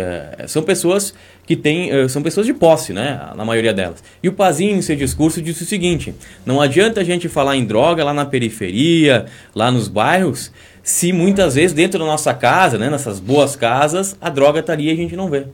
são 0.47 0.63
pessoas 0.63 1.13
que 1.45 1.55
tem, 1.55 1.93
uh, 1.93 2.09
são 2.09 2.21
pessoas 2.21 2.45
de 2.45 2.53
posse, 2.53 2.93
né? 2.93 3.29
Na 3.35 3.45
maioria 3.45 3.73
delas. 3.73 4.03
E 4.21 4.27
o 4.27 4.33
Pazinho, 4.33 4.77
em 4.77 4.81
seu 4.81 4.95
discurso, 4.95 5.41
disse 5.41 5.63
o 5.63 5.65
seguinte: 5.65 6.13
não 6.45 6.59
adianta 6.59 7.01
a 7.01 7.03
gente 7.03 7.29
falar 7.29 7.55
em 7.55 7.65
droga 7.65 8.03
lá 8.03 8.13
na 8.13 8.25
periferia, 8.25 9.25
lá 9.53 9.71
nos 9.71 9.87
bairros, 9.87 10.51
se 10.81 11.11
muitas 11.11 11.55
vezes 11.55 11.73
dentro 11.73 11.99
da 11.99 12.05
nossa 12.05 12.33
casa, 12.33 12.77
né, 12.77 12.89
nessas 12.89 13.19
boas 13.19 13.55
casas, 13.55 14.15
a 14.21 14.29
droga 14.29 14.59
está 14.59 14.73
ali 14.73 14.87
e 14.87 14.91
a 14.91 14.95
gente 14.95 15.15
não 15.15 15.29
vê. 15.29 15.45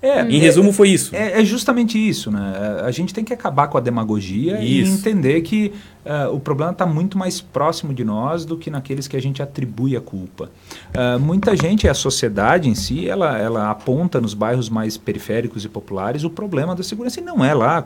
É, 0.00 0.20
em 0.22 0.38
resumo, 0.38 0.72
foi 0.72 0.90
isso. 0.90 1.16
É, 1.16 1.40
é, 1.40 1.44
justamente 1.44 1.98
isso, 1.98 2.30
né? 2.30 2.82
A 2.84 2.90
gente 2.90 3.12
tem 3.12 3.24
que 3.24 3.32
acabar 3.32 3.68
com 3.68 3.78
a 3.78 3.80
demagogia 3.80 4.60
isso. 4.60 4.92
e 4.92 4.94
entender 4.94 5.40
que 5.40 5.72
uh, 6.04 6.34
o 6.34 6.40
problema 6.40 6.72
está 6.72 6.86
muito 6.86 7.18
mais 7.18 7.40
próximo 7.40 7.92
de 7.92 8.04
nós 8.04 8.44
do 8.44 8.56
que 8.56 8.70
naqueles 8.70 9.08
que 9.08 9.16
a 9.16 9.20
gente 9.20 9.42
atribui 9.42 9.96
a 9.96 10.00
culpa. 10.00 10.50
Uh, 10.94 11.18
muita 11.18 11.56
gente, 11.56 11.88
a 11.88 11.94
sociedade 11.94 12.68
em 12.68 12.74
si, 12.74 13.08
ela, 13.08 13.38
ela 13.38 13.70
aponta 13.70 14.20
nos 14.20 14.34
bairros 14.34 14.68
mais 14.68 14.96
periféricos 14.96 15.64
e 15.64 15.68
populares 15.68 16.24
o 16.24 16.30
problema 16.30 16.74
da 16.74 16.82
segurança 16.82 17.20
e 17.20 17.22
não 17.22 17.44
é 17.44 17.54
lá. 17.54 17.84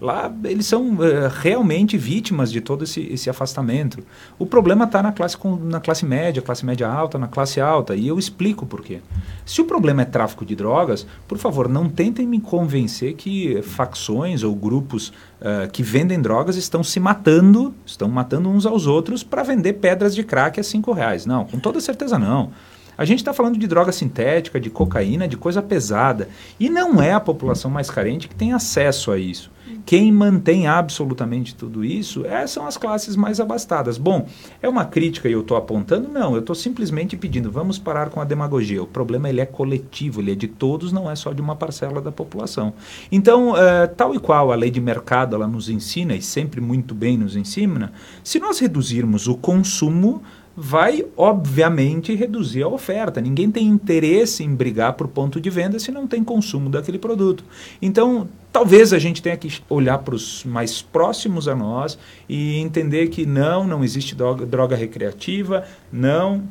Lá 0.00 0.32
eles 0.44 0.66
são 0.66 0.94
uh, 0.94 1.28
realmente 1.40 1.96
vítimas 1.96 2.50
de 2.50 2.60
todo 2.60 2.84
esse, 2.84 3.00
esse 3.00 3.30
afastamento. 3.30 4.04
O 4.38 4.46
problema 4.46 4.84
está 4.84 5.02
na 5.02 5.12
classe, 5.12 5.36
na 5.62 5.80
classe 5.80 6.04
média, 6.04 6.42
classe 6.42 6.64
média 6.64 6.88
alta, 6.88 7.18
na 7.18 7.28
classe 7.28 7.60
alta 7.60 7.94
e 7.94 8.06
eu 8.06 8.18
explico 8.18 8.66
por 8.66 8.82
quê. 8.82 9.00
Se 9.44 9.60
o 9.60 9.64
problema 9.64 10.02
é 10.02 10.04
tráfico 10.04 10.44
de 10.44 10.54
drogas, 10.54 11.06
por 11.28 11.38
favor, 11.38 11.68
não 11.68 11.88
tentem 11.88 12.26
me 12.26 12.40
convencer 12.40 13.14
que 13.14 13.62
facções 13.62 14.42
ou 14.42 14.54
grupos 14.54 15.12
uh, 15.44 15.70
que 15.70 15.82
vendem 15.82 16.20
drogas 16.20 16.56
estão 16.56 16.82
se 16.82 16.98
matando, 16.98 17.74
estão 17.84 18.08
matando 18.08 18.48
uns 18.48 18.64
aos 18.64 18.86
outros 18.86 19.22
para 19.22 19.42
vender 19.42 19.74
pedras 19.74 20.14
de 20.14 20.24
crack 20.24 20.58
a 20.58 20.64
cinco 20.64 20.92
reais. 20.92 21.26
Não, 21.26 21.44
com 21.44 21.58
toda 21.58 21.80
certeza 21.80 22.18
não. 22.18 22.50
A 22.96 23.04
gente 23.04 23.18
está 23.18 23.34
falando 23.34 23.58
de 23.58 23.66
droga 23.66 23.92
sintética, 23.92 24.60
de 24.60 24.70
cocaína, 24.70 25.26
de 25.26 25.36
coisa 25.36 25.60
pesada. 25.60 26.28
E 26.58 26.70
não 26.70 27.02
é 27.02 27.12
a 27.12 27.20
população 27.20 27.70
mais 27.70 27.90
carente 27.90 28.28
que 28.28 28.34
tem 28.34 28.52
acesso 28.52 29.10
a 29.10 29.18
isso. 29.18 29.50
Quem 29.86 30.10
mantém 30.10 30.66
absolutamente 30.66 31.54
tudo 31.54 31.84
isso 31.84 32.24
é, 32.24 32.46
são 32.46 32.66
as 32.66 32.76
classes 32.76 33.16
mais 33.16 33.38
abastadas. 33.38 33.98
Bom, 33.98 34.26
é 34.62 34.68
uma 34.68 34.84
crítica 34.84 35.28
e 35.28 35.32
eu 35.32 35.40
estou 35.40 35.56
apontando? 35.56 36.08
Não, 36.08 36.34
eu 36.34 36.40
estou 36.40 36.54
simplesmente 36.54 37.16
pedindo, 37.16 37.50
vamos 37.50 37.78
parar 37.78 38.08
com 38.08 38.20
a 38.20 38.24
demagogia. 38.24 38.82
O 38.82 38.86
problema 38.86 39.28
ele 39.28 39.40
é 39.40 39.46
coletivo, 39.46 40.20
ele 40.20 40.32
é 40.32 40.34
de 40.34 40.48
todos, 40.48 40.90
não 40.90 41.10
é 41.10 41.14
só 41.14 41.32
de 41.32 41.42
uma 41.42 41.54
parcela 41.54 42.00
da 42.00 42.10
população. 42.10 42.72
Então, 43.12 43.56
é, 43.56 43.86
tal 43.86 44.14
e 44.14 44.18
qual 44.18 44.50
a 44.50 44.54
lei 44.54 44.70
de 44.70 44.80
mercado 44.80 45.36
ela 45.36 45.46
nos 45.46 45.68
ensina, 45.68 46.14
e 46.14 46.22
sempre 46.22 46.60
muito 46.60 46.94
bem 46.94 47.18
nos 47.18 47.36
ensina, 47.36 47.92
se 48.22 48.38
nós 48.38 48.58
reduzirmos 48.58 49.28
o 49.28 49.36
consumo, 49.36 50.22
vai, 50.56 51.04
obviamente, 51.16 52.14
reduzir 52.14 52.62
a 52.62 52.68
oferta. 52.68 53.20
Ninguém 53.20 53.50
tem 53.50 53.66
interesse 53.66 54.44
em 54.44 54.54
brigar 54.54 54.92
por 54.92 55.08
ponto 55.08 55.40
de 55.40 55.50
venda 55.50 55.78
se 55.78 55.90
não 55.90 56.06
tem 56.06 56.22
consumo 56.22 56.70
daquele 56.70 56.98
produto. 56.98 57.44
Então, 57.82 58.28
talvez 58.52 58.92
a 58.92 58.98
gente 58.98 59.20
tenha 59.20 59.36
que 59.36 59.60
olhar 59.68 59.98
para 59.98 60.14
os 60.14 60.44
mais 60.44 60.80
próximos 60.80 61.48
a 61.48 61.56
nós 61.56 61.98
e 62.28 62.58
entender 62.58 63.08
que 63.08 63.26
não, 63.26 63.66
não 63.66 63.82
existe 63.82 64.14
droga, 64.14 64.46
droga 64.46 64.76
recreativa, 64.76 65.64
não, 65.92 66.42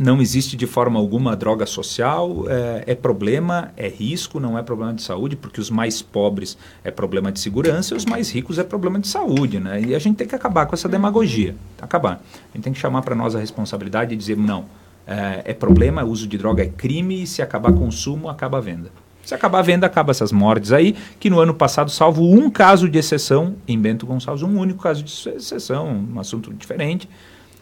não 0.00 0.22
existe 0.22 0.56
de 0.56 0.66
forma 0.66 0.98
alguma 0.98 1.36
droga 1.36 1.66
social, 1.66 2.46
é, 2.48 2.84
é, 2.86 2.94
problema, 2.94 3.70
é 3.76 3.86
risco, 3.86 4.40
não 4.40 4.58
é 4.58 4.62
problema 4.62 4.94
de 4.94 5.02
saúde, 5.02 5.36
porque 5.36 5.60
os 5.60 5.68
mais 5.68 6.00
pobres 6.00 6.56
é 6.82 6.90
problema 6.90 7.30
de 7.30 7.38
segurança 7.38 7.92
e 7.92 7.98
os 7.98 8.06
mais 8.06 8.30
ricos 8.30 8.58
é 8.58 8.64
problema 8.64 8.98
de 8.98 9.06
saúde, 9.06 9.60
né? 9.60 9.78
E 9.82 9.94
a 9.94 9.98
gente 9.98 10.16
tem 10.16 10.26
que 10.26 10.34
acabar 10.34 10.64
com 10.64 10.74
essa 10.74 10.88
demagogia, 10.88 11.54
acabar. 11.82 12.14
A 12.14 12.56
gente 12.56 12.64
tem 12.64 12.72
que 12.72 12.78
chamar 12.78 13.02
para 13.02 13.14
nós 13.14 13.36
a 13.36 13.38
responsabilidade 13.40 14.14
e 14.14 14.16
dizer, 14.16 14.38
não, 14.38 14.64
é, 15.06 15.42
é 15.44 15.52
problema, 15.52 16.02
uso 16.02 16.26
de 16.26 16.38
droga 16.38 16.62
é 16.62 16.68
crime 16.68 17.24
e 17.24 17.26
se 17.26 17.42
acabar 17.42 17.70
consumo, 17.70 18.30
acaba 18.30 18.56
a 18.56 18.60
venda. 18.62 18.90
Se 19.22 19.34
acabar 19.34 19.58
a 19.58 19.62
venda, 19.62 19.86
acaba 19.86 20.12
essas 20.12 20.32
mortes 20.32 20.72
aí, 20.72 20.96
que 21.20 21.28
no 21.28 21.38
ano 21.38 21.52
passado, 21.52 21.90
salvo 21.90 22.24
um 22.24 22.48
caso 22.48 22.88
de 22.88 22.98
exceção, 22.98 23.54
em 23.68 23.78
Bento 23.78 24.06
Gonçalves, 24.06 24.42
um 24.42 24.58
único 24.58 24.82
caso 24.82 25.04
de 25.04 25.12
exceção, 25.36 26.06
um 26.10 26.18
assunto 26.18 26.54
diferente, 26.54 27.06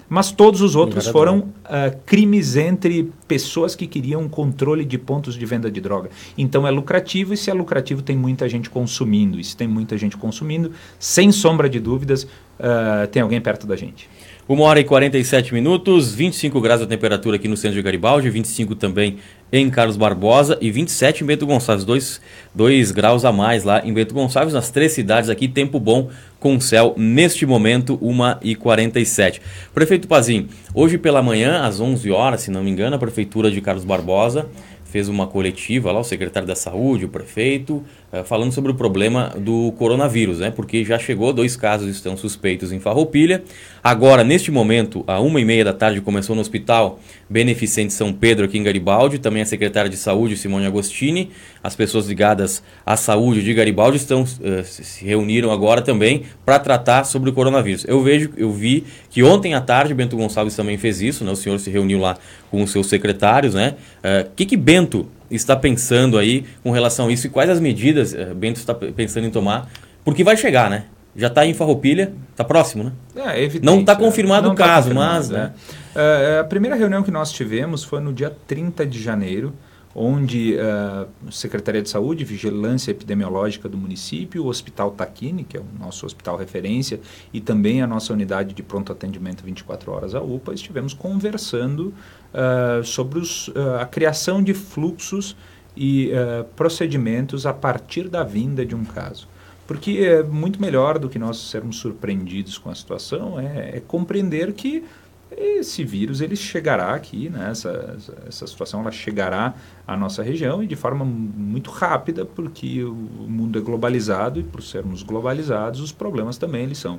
mas 0.08 0.30
todos 0.32 0.60
os 0.60 0.74
outros 0.74 1.06
foram 1.06 1.38
uh, 1.38 1.96
crimes 2.06 2.56
entre 2.56 3.12
pessoas 3.26 3.74
que 3.74 3.86
queriam 3.86 4.28
controle 4.28 4.84
de 4.84 4.96
pontos 4.96 5.34
de 5.34 5.44
venda 5.44 5.70
de 5.70 5.80
droga. 5.80 6.10
Então 6.36 6.66
é 6.66 6.70
lucrativo 6.70 7.34
e 7.34 7.36
se 7.36 7.50
é 7.50 7.54
lucrativo 7.54 8.00
tem 8.00 8.16
muita 8.16 8.48
gente 8.48 8.70
consumindo. 8.70 9.38
E 9.38 9.44
se 9.44 9.56
tem 9.56 9.68
muita 9.68 9.98
gente 9.98 10.16
consumindo, 10.16 10.72
sem 10.98 11.30
sombra 11.30 11.68
de 11.68 11.78
dúvidas, 11.78 12.24
uh, 12.24 13.06
tem 13.10 13.22
alguém 13.22 13.40
perto 13.40 13.66
da 13.66 13.76
gente. 13.76 14.08
1 14.48 14.60
hora 14.60 14.80
e 14.80 14.84
47 14.84 15.52
minutos, 15.52 16.14
25 16.14 16.58
graus 16.62 16.80
a 16.80 16.86
temperatura 16.86 17.36
aqui 17.36 17.46
no 17.46 17.56
centro 17.56 17.76
de 17.76 17.82
Garibaldi, 17.82 18.30
25 18.30 18.74
também 18.74 19.18
em 19.52 19.68
Carlos 19.68 19.98
Barbosa 19.98 20.56
e 20.58 20.70
27 20.70 21.22
em 21.22 21.26
Bento 21.26 21.44
Gonçalves, 21.46 21.84
2, 21.84 22.18
2 22.54 22.90
graus 22.90 23.26
a 23.26 23.32
mais 23.32 23.62
lá 23.62 23.84
em 23.84 23.92
Bento 23.92 24.14
Gonçalves, 24.14 24.54
nas 24.54 24.70
três 24.70 24.92
cidades 24.92 25.28
aqui, 25.28 25.48
tempo 25.48 25.78
bom 25.78 26.08
com 26.38 26.60
céu 26.60 26.94
neste 26.96 27.44
momento, 27.44 27.98
1 28.00 28.38
e 28.42 28.54
47. 28.54 29.40
Prefeito 29.74 30.06
Pazim, 30.06 30.48
hoje 30.72 30.98
pela 30.98 31.22
manhã, 31.22 31.62
às 31.62 31.80
11 31.80 32.10
horas, 32.10 32.42
se 32.42 32.50
não 32.50 32.62
me 32.62 32.70
engano, 32.70 32.96
a 32.96 32.98
Prefeitura 32.98 33.50
de 33.50 33.60
Carlos 33.60 33.84
Barbosa 33.84 34.48
fez 34.84 35.08
uma 35.08 35.26
coletiva 35.26 35.92
lá, 35.92 36.00
o 36.00 36.04
secretário 36.04 36.48
da 36.48 36.54
Saúde, 36.54 37.04
o 37.04 37.08
prefeito, 37.08 37.84
falando 38.24 38.52
sobre 38.52 38.72
o 38.72 38.74
problema 38.74 39.34
do 39.38 39.72
coronavírus, 39.72 40.38
né? 40.38 40.50
Porque 40.50 40.84
já 40.84 40.98
chegou, 40.98 41.32
dois 41.32 41.56
casos 41.56 41.88
estão 41.88 42.16
suspeitos 42.16 42.72
em 42.72 42.80
Farroupilha. 42.80 43.42
Agora, 43.84 44.24
neste 44.24 44.50
momento, 44.50 45.04
a 45.06 45.20
uma 45.20 45.40
e 45.40 45.44
meia 45.44 45.64
da 45.64 45.72
tarde, 45.72 46.00
começou 46.00 46.34
no 46.34 46.40
Hospital 46.40 46.98
Beneficente 47.28 47.92
São 47.92 48.12
Pedro, 48.12 48.46
aqui 48.46 48.58
em 48.58 48.62
Garibaldi, 48.62 49.18
também 49.18 49.42
a 49.42 49.46
secretária 49.46 49.90
de 49.90 49.96
Saúde, 49.96 50.36
Simone 50.36 50.66
Agostini. 50.66 51.30
As 51.62 51.76
pessoas 51.76 52.06
ligadas 52.06 52.62
à 52.84 52.96
saúde 52.96 53.42
de 53.42 53.52
Garibaldi 53.52 53.98
estão, 53.98 54.22
uh, 54.22 54.64
se 54.64 55.04
reuniram 55.04 55.50
agora 55.50 55.82
também 55.82 56.22
para 56.46 56.58
tratar 56.58 57.04
sobre 57.04 57.28
o 57.28 57.32
coronavírus. 57.32 57.84
Eu 57.86 58.02
vejo, 58.02 58.30
eu 58.36 58.50
vi 58.50 58.84
que 59.10 59.22
ontem 59.22 59.52
à 59.52 59.60
tarde, 59.60 59.92
Bento 59.92 60.16
Gonçalves 60.16 60.56
também 60.56 60.78
fez 60.78 61.02
isso, 61.02 61.24
né? 61.24 61.30
O 61.30 61.36
senhor 61.36 61.58
se 61.60 61.70
reuniu 61.70 61.98
lá 61.98 62.16
com 62.50 62.62
os 62.62 62.70
seus 62.70 62.86
secretários, 62.86 63.54
né? 63.54 63.74
O 64.02 64.28
uh, 64.28 64.30
que 64.34 64.46
que 64.46 64.56
Bento 64.56 65.06
está 65.30 65.56
pensando 65.56 66.18
aí 66.18 66.44
com 66.62 66.70
relação 66.70 67.08
a 67.08 67.12
isso 67.12 67.26
e 67.26 67.30
quais 67.30 67.50
as 67.50 67.60
medidas 67.60 68.12
uh, 68.12 68.34
Bento 68.34 68.58
está 68.58 68.74
pensando 68.74 69.26
em 69.26 69.30
tomar? 69.30 69.70
Porque 70.04 70.24
vai 70.24 70.36
chegar, 70.36 70.70
né? 70.70 70.84
Já 71.16 71.26
está 71.26 71.44
em 71.44 71.52
Farroupilha, 71.52 72.12
está 72.30 72.44
próximo, 72.44 72.84
né? 72.84 72.92
É, 73.16 73.42
evidente, 73.42 73.64
não 73.64 73.80
está 73.80 73.96
confirmado 73.96 74.46
não 74.46 74.54
o 74.54 74.56
caso, 74.56 74.90
tá 74.90 74.94
mas... 74.94 75.28
Né? 75.28 75.52
Uh, 75.94 76.40
a 76.40 76.44
primeira 76.44 76.76
reunião 76.76 77.02
que 77.02 77.10
nós 77.10 77.32
tivemos 77.32 77.82
foi 77.82 78.00
no 78.00 78.12
dia 78.12 78.32
30 78.46 78.86
de 78.86 79.02
janeiro, 79.02 79.52
onde 79.98 80.56
a 80.60 81.06
Secretaria 81.30 81.82
de 81.82 81.88
Saúde, 81.88 82.24
Vigilância 82.24 82.92
Epidemiológica 82.92 83.68
do 83.68 83.76
município, 83.76 84.44
o 84.44 84.46
Hospital 84.46 84.92
Taquini, 84.92 85.42
que 85.42 85.56
é 85.56 85.60
o 85.60 85.66
nosso 85.78 86.06
hospital 86.06 86.36
referência, 86.36 87.00
e 87.32 87.40
também 87.40 87.82
a 87.82 87.86
nossa 87.86 88.12
unidade 88.12 88.54
de 88.54 88.62
pronto 88.62 88.92
atendimento 88.92 89.42
24 89.44 89.90
horas, 89.90 90.14
a 90.14 90.20
UPA, 90.20 90.54
estivemos 90.54 90.94
conversando 90.94 91.92
uh, 92.32 92.84
sobre 92.84 93.18
os, 93.18 93.48
uh, 93.48 93.80
a 93.80 93.86
criação 93.86 94.42
de 94.42 94.54
fluxos 94.54 95.36
e 95.76 96.10
procedimentos 96.56 97.46
a 97.46 97.52
partir 97.52 98.08
da 98.08 98.24
vinda 98.24 98.66
de 98.66 98.74
um 98.74 98.84
caso. 98.84 99.28
Porque 99.64 99.98
é 99.98 100.22
muito 100.24 100.60
melhor 100.60 100.98
do 100.98 101.08
que 101.08 101.20
nós 101.20 101.50
sermos 101.50 101.76
surpreendidos 101.76 102.58
com 102.58 102.68
a 102.68 102.74
situação, 102.74 103.38
é, 103.38 103.76
é 103.76 103.82
compreender 103.86 104.54
que 104.54 104.82
esse 105.30 105.84
vírus 105.84 106.20
ele 106.20 106.34
chegará 106.34 106.94
aqui, 106.94 107.28
né? 107.28 107.48
essa, 107.50 107.96
essa 108.26 108.46
situação 108.46 108.80
ela 108.80 108.90
chegará 108.90 109.54
à 109.86 109.96
nossa 109.96 110.22
região 110.22 110.62
e 110.62 110.66
de 110.66 110.76
forma 110.76 111.04
muito 111.04 111.70
rápida, 111.70 112.24
porque 112.24 112.82
o 112.82 112.94
mundo 112.94 113.58
é 113.58 113.62
globalizado 113.62 114.40
e 114.40 114.42
por 114.42 114.62
sermos 114.62 115.02
globalizados, 115.02 115.80
os 115.80 115.92
problemas 115.92 116.38
também 116.38 116.64
eles 116.64 116.78
são. 116.78 116.98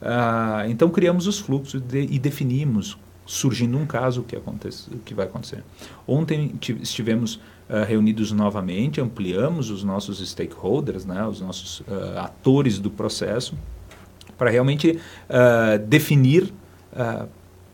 Ah, 0.00 0.64
então 0.68 0.90
criamos 0.90 1.26
os 1.26 1.38
fluxos 1.38 1.80
de, 1.80 2.02
e 2.02 2.18
definimos, 2.18 2.96
surgindo 3.24 3.76
um 3.76 3.86
caso, 3.86 4.20
o 4.20 4.24
que, 4.24 4.36
acontece, 4.36 4.88
o 4.90 4.98
que 4.98 5.14
vai 5.14 5.26
acontecer. 5.26 5.64
Ontem 6.06 6.54
estivemos 6.80 7.36
uh, 7.68 7.84
reunidos 7.86 8.30
novamente, 8.30 9.00
ampliamos 9.00 9.70
os 9.70 9.82
nossos 9.82 10.26
stakeholders, 10.28 11.04
né? 11.04 11.26
os 11.26 11.40
nossos 11.40 11.80
uh, 11.80 12.18
atores 12.18 12.78
do 12.78 12.90
processo, 12.90 13.58
para 14.38 14.50
realmente 14.50 15.00
uh, 15.28 15.78
definir 15.86 16.52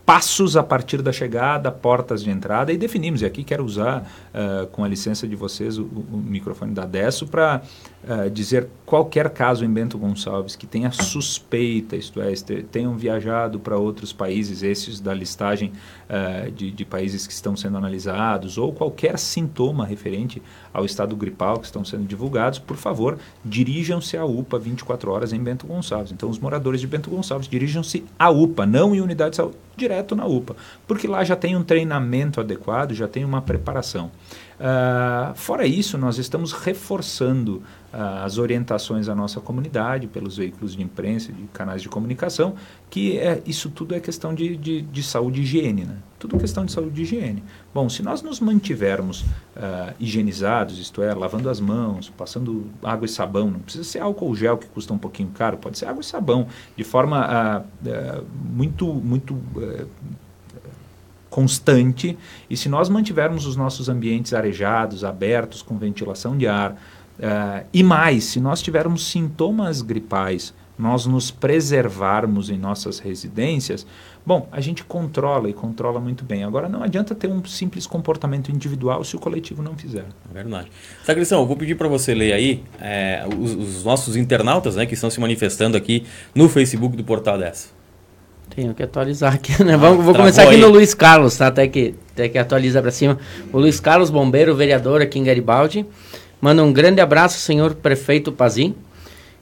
passos 0.05 0.57
a 0.57 0.63
partir 0.63 1.01
da 1.01 1.11
chegada, 1.11 1.71
portas 1.71 2.23
de 2.23 2.29
entrada 2.29 2.71
e 2.71 2.77
definimos. 2.77 3.21
E 3.21 3.25
aqui 3.25 3.43
quero 3.43 3.63
usar, 3.63 4.09
uh, 4.33 4.67
com 4.67 4.83
a 4.83 4.87
licença 4.87 5.27
de 5.27 5.35
vocês, 5.35 5.77
o, 5.77 5.83
o 5.83 6.17
microfone 6.17 6.73
da 6.73 6.85
Desso 6.85 7.27
para 7.27 7.61
uh, 8.03 8.29
dizer 8.29 8.67
qualquer 8.85 9.29
caso 9.29 9.63
em 9.63 9.69
Bento 9.69 9.97
Gonçalves 9.97 10.55
que 10.55 10.67
tenha 10.67 10.91
suspeita, 10.91 11.95
isto 11.95 12.21
é, 12.21 12.33
tenham 12.71 12.97
viajado 12.97 13.59
para 13.59 13.77
outros 13.77 14.11
países, 14.11 14.63
esses 14.63 14.99
da 14.99 15.13
listagem 15.13 15.71
uh, 16.09 16.51
de, 16.51 16.71
de, 16.71 16.85
países 16.85 17.25
que 17.25 17.33
estão 17.33 17.55
sendo 17.55 17.77
analisados, 17.77 18.57
ou 18.57 18.73
qualquer 18.73 19.17
sintoma 19.17 19.85
referente 19.85 20.41
ao 20.73 20.85
estado 20.85 21.15
gripal 21.15 21.59
que 21.59 21.65
estão 21.65 21.85
sendo 21.85 22.05
divulgados, 22.05 22.59
por 22.59 22.77
favor, 22.77 23.17
dirijam-se 23.43 24.17
à 24.17 24.25
UPA 24.25 24.57
24 24.59 25.11
horas 25.11 25.33
em 25.33 25.39
Bento 25.39 25.67
Gonçalves. 25.67 26.11
Então, 26.11 26.29
os 26.29 26.39
moradores 26.39 26.81
de 26.81 26.87
Bento 26.87 27.09
Gonçalves 27.09 27.47
dirijam-se 27.47 28.03
à 28.17 28.29
UPA, 28.29 28.65
não 28.65 28.95
em 28.95 29.01
unidade 29.01 29.31
de 29.31 29.35
saúde, 29.37 29.57
direto 29.75 30.15
na 30.15 30.25
UPA, 30.25 30.55
porque 30.87 31.07
lá 31.07 31.23
já 31.23 31.35
tem 31.35 31.55
um 31.55 31.63
treinamento 31.63 32.39
adequado, 32.39 32.93
já 32.93 33.07
tem 33.07 33.25
uma 33.25 33.41
preparação. 33.41 34.11
Uh, 34.59 35.35
fora 35.35 35.65
isso, 35.65 35.97
nós 35.97 36.17
estamos 36.17 36.51
reforçando 36.51 37.57
uh, 37.91 38.23
as 38.23 38.37
orientações 38.37 39.09
à 39.09 39.15
nossa 39.15 39.41
comunidade 39.41 40.07
pelos 40.07 40.37
veículos 40.37 40.75
de 40.75 40.81
imprensa, 40.81 41.31
de 41.31 41.43
canais 41.53 41.81
de 41.81 41.89
comunicação, 41.89 42.55
que 42.89 43.17
é, 43.17 43.41
isso 43.45 43.69
tudo 43.69 43.95
é 43.95 43.99
questão 43.99 44.33
de, 44.33 44.55
de, 44.55 44.81
de, 44.81 45.03
saúde 45.03 45.41
e 45.41 45.43
higiene. 45.43 45.85
Né? 45.85 45.97
Tudo 46.19 46.37
questão 46.37 46.65
de 46.65 46.71
saúde 46.71 47.01
e 47.01 47.03
higiene. 47.03 47.43
Bom, 47.73 47.89
se 47.89 48.03
nós 48.03 48.21
nos 48.21 48.39
mantivermos 48.39 49.21
uh, 49.21 49.93
higienizados, 49.99 50.79
isto 50.79 51.01
é, 51.01 51.13
lavando 51.13 51.49
as 51.49 51.59
mãos, 51.59 52.09
passando 52.09 52.67
água 52.83 53.05
e 53.05 53.09
sabão, 53.09 53.49
não 53.49 53.59
precisa 53.59 53.83
ser 53.83 53.99
álcool 53.99 54.35
gel 54.35 54.57
que 54.57 54.67
custa 54.67 54.93
um 54.93 54.97
pouquinho 54.97 55.29
caro, 55.29 55.57
pode 55.57 55.77
ser 55.77 55.87
água 55.87 56.01
e 56.01 56.05
sabão, 56.05 56.47
de 56.77 56.83
forma 56.83 57.65
muito, 58.53 58.93
muito 58.93 59.37
constante. 61.33 62.15
E 62.47 62.55
se 62.55 62.69
nós 62.69 62.89
mantivermos 62.89 63.47
os 63.47 63.55
nossos 63.55 63.89
ambientes 63.89 64.35
arejados, 64.35 65.03
abertos, 65.03 65.63
com 65.63 65.79
ventilação 65.79 66.37
de 66.37 66.47
ar, 66.47 66.73
uh, 66.73 67.65
e 67.73 67.81
mais, 67.81 68.25
se 68.25 68.39
nós 68.39 68.61
tivermos 68.61 69.07
sintomas 69.07 69.81
gripais, 69.81 70.53
nós 70.77 71.07
nos 71.07 71.31
preservarmos 71.31 72.51
em 72.51 72.57
nossas 72.57 72.99
residências, 72.99 73.85
bom, 74.23 74.47
a 74.51 74.61
gente 74.61 74.83
controla 74.83 75.49
e 75.49 75.53
controla 75.53 75.99
muito 75.99 76.23
bem. 76.23 76.43
Agora, 76.43 76.69
não 76.69 76.83
adianta 76.83 77.15
ter 77.15 77.27
um 77.27 77.43
simples 77.45 77.87
comportamento 77.87 78.51
individual 78.51 79.03
se 79.03 79.15
o 79.15 79.19
coletivo 79.19 79.63
não 79.63 79.75
fizer. 79.75 80.05
É 80.29 80.33
verdade. 80.33 80.71
Sacristão, 81.03 81.39
eu 81.39 81.47
vou 81.47 81.57
pedir 81.57 81.75
para 81.75 81.87
você 81.87 82.13
ler 82.13 82.33
aí 82.33 82.63
é, 82.79 83.25
os, 83.39 83.55
os, 83.55 83.83
nossos 83.83 84.15
internautas 84.15 84.75
né, 84.75 84.85
que 84.85 84.93
estão 84.93 85.09
se 85.09 85.19
manifestando 85.19 85.75
aqui 85.75 86.05
no 86.35 86.47
Facebook 86.47 86.95
do 86.95 87.03
Portal 87.03 87.39
dessa. 87.39 87.82
Tenho 88.55 88.73
que 88.75 88.83
atualizar 88.83 89.33
aqui, 89.33 89.63
né? 89.63 89.75
Vamos, 89.75 90.05
vou 90.05 90.13
começar 90.13 90.43
aqui 90.43 90.55
aí. 90.55 90.61
no 90.61 90.69
Luiz 90.69 90.93
Carlos, 90.93 91.35
tá? 91.35 91.47
Até 91.47 91.67
que, 91.67 91.95
até 92.11 92.29
que 92.29 92.37
atualiza 92.37 92.81
para 92.81 92.91
cima. 92.91 93.17
O 93.51 93.57
Luiz 93.57 93.79
Carlos 93.79 94.11
Bombeiro, 94.11 94.55
vereador 94.55 95.01
aqui 95.01 95.17
em 95.17 95.23
Garibaldi. 95.23 95.85
Manda 96.39 96.63
um 96.63 96.71
grande 96.71 97.01
abraço, 97.01 97.39
senhor 97.39 97.73
prefeito 97.73 98.31
Pazim. 98.31 98.75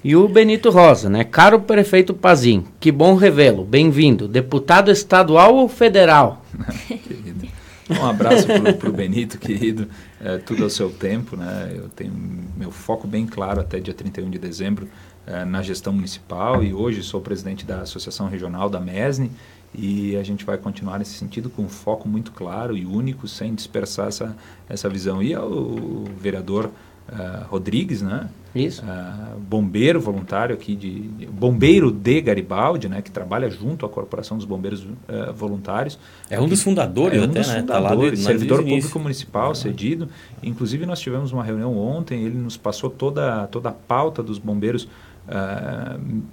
E 0.03 0.15
o 0.15 0.27
Benito 0.27 0.69
Rosa, 0.69 1.09
né? 1.09 1.25
Caro 1.25 1.59
prefeito 1.59 2.13
Pazim, 2.13 2.65
que 2.79 2.91
bom 2.91 3.15
revê-lo. 3.15 3.65
Bem-vindo. 3.65 4.27
Deputado 4.27 4.89
estadual 4.89 5.55
ou 5.55 5.67
federal? 5.67 6.45
um 7.91 8.05
abraço 8.05 8.47
para 8.79 8.89
o 8.89 8.93
Benito, 8.93 9.37
querido. 9.37 9.89
É, 10.23 10.37
tudo 10.37 10.63
ao 10.63 10.69
seu 10.69 10.89
tempo, 10.89 11.35
né? 11.35 11.71
Eu 11.75 11.89
tenho 11.89 12.13
meu 12.55 12.71
foco 12.71 13.07
bem 13.07 13.27
claro 13.27 13.59
até 13.59 13.79
dia 13.79 13.93
31 13.93 14.29
de 14.29 14.39
dezembro 14.39 14.87
eh, 15.27 15.45
na 15.45 15.61
gestão 15.61 15.93
municipal 15.93 16.63
e 16.63 16.73
hoje 16.73 17.03
sou 17.03 17.21
presidente 17.21 17.65
da 17.65 17.81
Associação 17.81 18.27
Regional 18.27 18.69
da 18.69 18.79
MESNE 18.79 19.31
e 19.73 20.15
a 20.17 20.23
gente 20.23 20.43
vai 20.43 20.57
continuar 20.57 20.99
nesse 20.99 21.13
sentido 21.13 21.49
com 21.49 21.63
um 21.63 21.69
foco 21.69 22.07
muito 22.07 22.31
claro 22.31 22.75
e 22.75 22.85
único, 22.85 23.27
sem 23.27 23.53
dispersar 23.53 24.07
essa, 24.07 24.35
essa 24.67 24.89
visão. 24.89 25.23
E 25.23 25.33
ao 25.33 26.05
vereador 26.17 26.71
uh, 27.11 27.47
Rodrigues, 27.47 28.01
né? 28.01 28.29
Isso. 28.53 28.83
Uh, 28.83 29.39
bombeiro 29.39 30.01
voluntário 30.01 30.53
aqui 30.53 30.75
de, 30.75 30.99
de, 30.99 31.25
bombeiro 31.25 31.89
de 31.89 32.19
Garibaldi, 32.19 32.89
né, 32.89 33.01
que 33.01 33.09
trabalha 33.09 33.49
junto 33.49 33.85
à 33.85 33.89
Corporação 33.89 34.35
dos 34.35 34.45
Bombeiros 34.45 34.83
uh, 34.83 35.31
Voluntários. 35.33 35.97
É 36.29 36.37
um 36.37 36.49
dos 36.49 36.61
fundadores 36.61 37.17
é 37.17 37.21
um 37.21 37.29
até, 37.29 37.39
dos 37.39 37.47
né? 37.47 37.59
Fundadores, 37.61 38.19
tá 38.19 38.25
servidor 38.25 38.57
público 38.57 38.77
início. 38.77 38.99
municipal 38.99 39.55
cedido. 39.55 40.09
Inclusive 40.43 40.85
nós 40.85 40.99
tivemos 40.99 41.31
uma 41.31 41.45
reunião 41.45 41.77
ontem, 41.77 42.23
ele 42.25 42.37
nos 42.37 42.57
passou 42.57 42.89
toda 42.89 43.47
toda 43.47 43.69
a 43.69 43.73
pauta 43.73 44.21
dos 44.21 44.37
bombeiros 44.37 44.85
uh, 45.27 46.23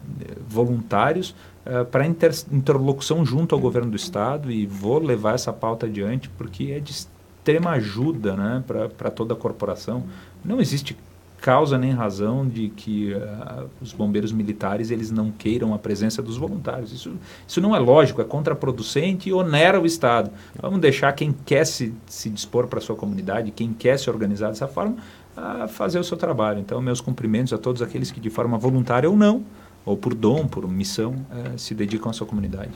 voluntários 0.49 1.35
para 1.91 2.07
inter, 2.07 2.33
interlocução 2.51 3.27
junto 3.27 3.55
ao 3.55 3.61
governo 3.61 3.91
do 3.91 3.97
estado 3.97 4.51
e 4.51 4.65
vou 4.67 4.99
levar 4.99 5.35
essa 5.35 5.53
pauta 5.53 5.85
adiante 5.85 6.27
porque 6.31 6.73
é 6.73 6.81
de 6.81 6.93
extrema 6.93 7.73
ajuda, 7.73 8.35
né, 8.35 8.65
para 8.67 9.11
toda 9.11 9.35
a 9.35 9.37
corporação. 9.37 10.05
Não 10.43 10.63
existe 10.63 10.97
causa 11.41 11.79
nem 11.79 11.93
razão 11.93 12.47
de 12.47 12.69
que 12.69 13.13
uh, 13.15 13.69
os 13.81 13.93
bombeiros 13.93 14.33
militares 14.33 14.91
eles 14.91 15.11
não 15.11 15.31
queiram 15.31 15.73
a 15.73 15.79
presença 15.79 16.21
dos 16.21 16.37
voluntários. 16.37 16.93
Isso, 16.93 17.13
isso 17.47 17.61
não 17.61 17.75
é 17.75 17.79
lógico, 17.79 18.21
é 18.21 18.25
contraproducente 18.25 19.29
e 19.29 19.33
onera 19.33 19.81
o 19.81 19.87
Estado. 19.87 20.31
Vamos 20.61 20.81
deixar 20.81 21.13
quem 21.13 21.33
quer 21.33 21.65
se, 21.65 21.95
se 22.07 22.29
dispor 22.29 22.67
para 22.67 22.79
a 22.79 22.83
sua 22.83 22.97
comunidade, 22.97 23.51
quem 23.51 23.73
quer 23.73 23.99
se 23.99 24.11
organizar 24.11 24.49
dessa 24.49 24.67
forma, 24.67 24.97
a 25.39 25.69
fazer 25.69 25.99
o 25.99 26.05
seu 26.05 26.17
trabalho. 26.17 26.61
Então, 26.61 26.81
meus 26.81 27.01
cumprimentos 27.01 27.53
a 27.53 27.59
todos 27.59 27.83
aqueles 27.83 28.11
que 28.11 28.21
de 28.21 28.31
forma 28.31 28.59
voluntária 28.59 29.09
ou 29.09 29.17
não, 29.17 29.45
ou 29.85 29.97
por 29.97 30.15
dom, 30.15 30.47
por 30.47 30.69
missão, 30.69 31.13
uh, 31.13 31.59
se 31.59 31.75
dedicam 31.75 32.11
à 32.11 32.13
sua 32.13 32.27
comunidade. 32.27 32.71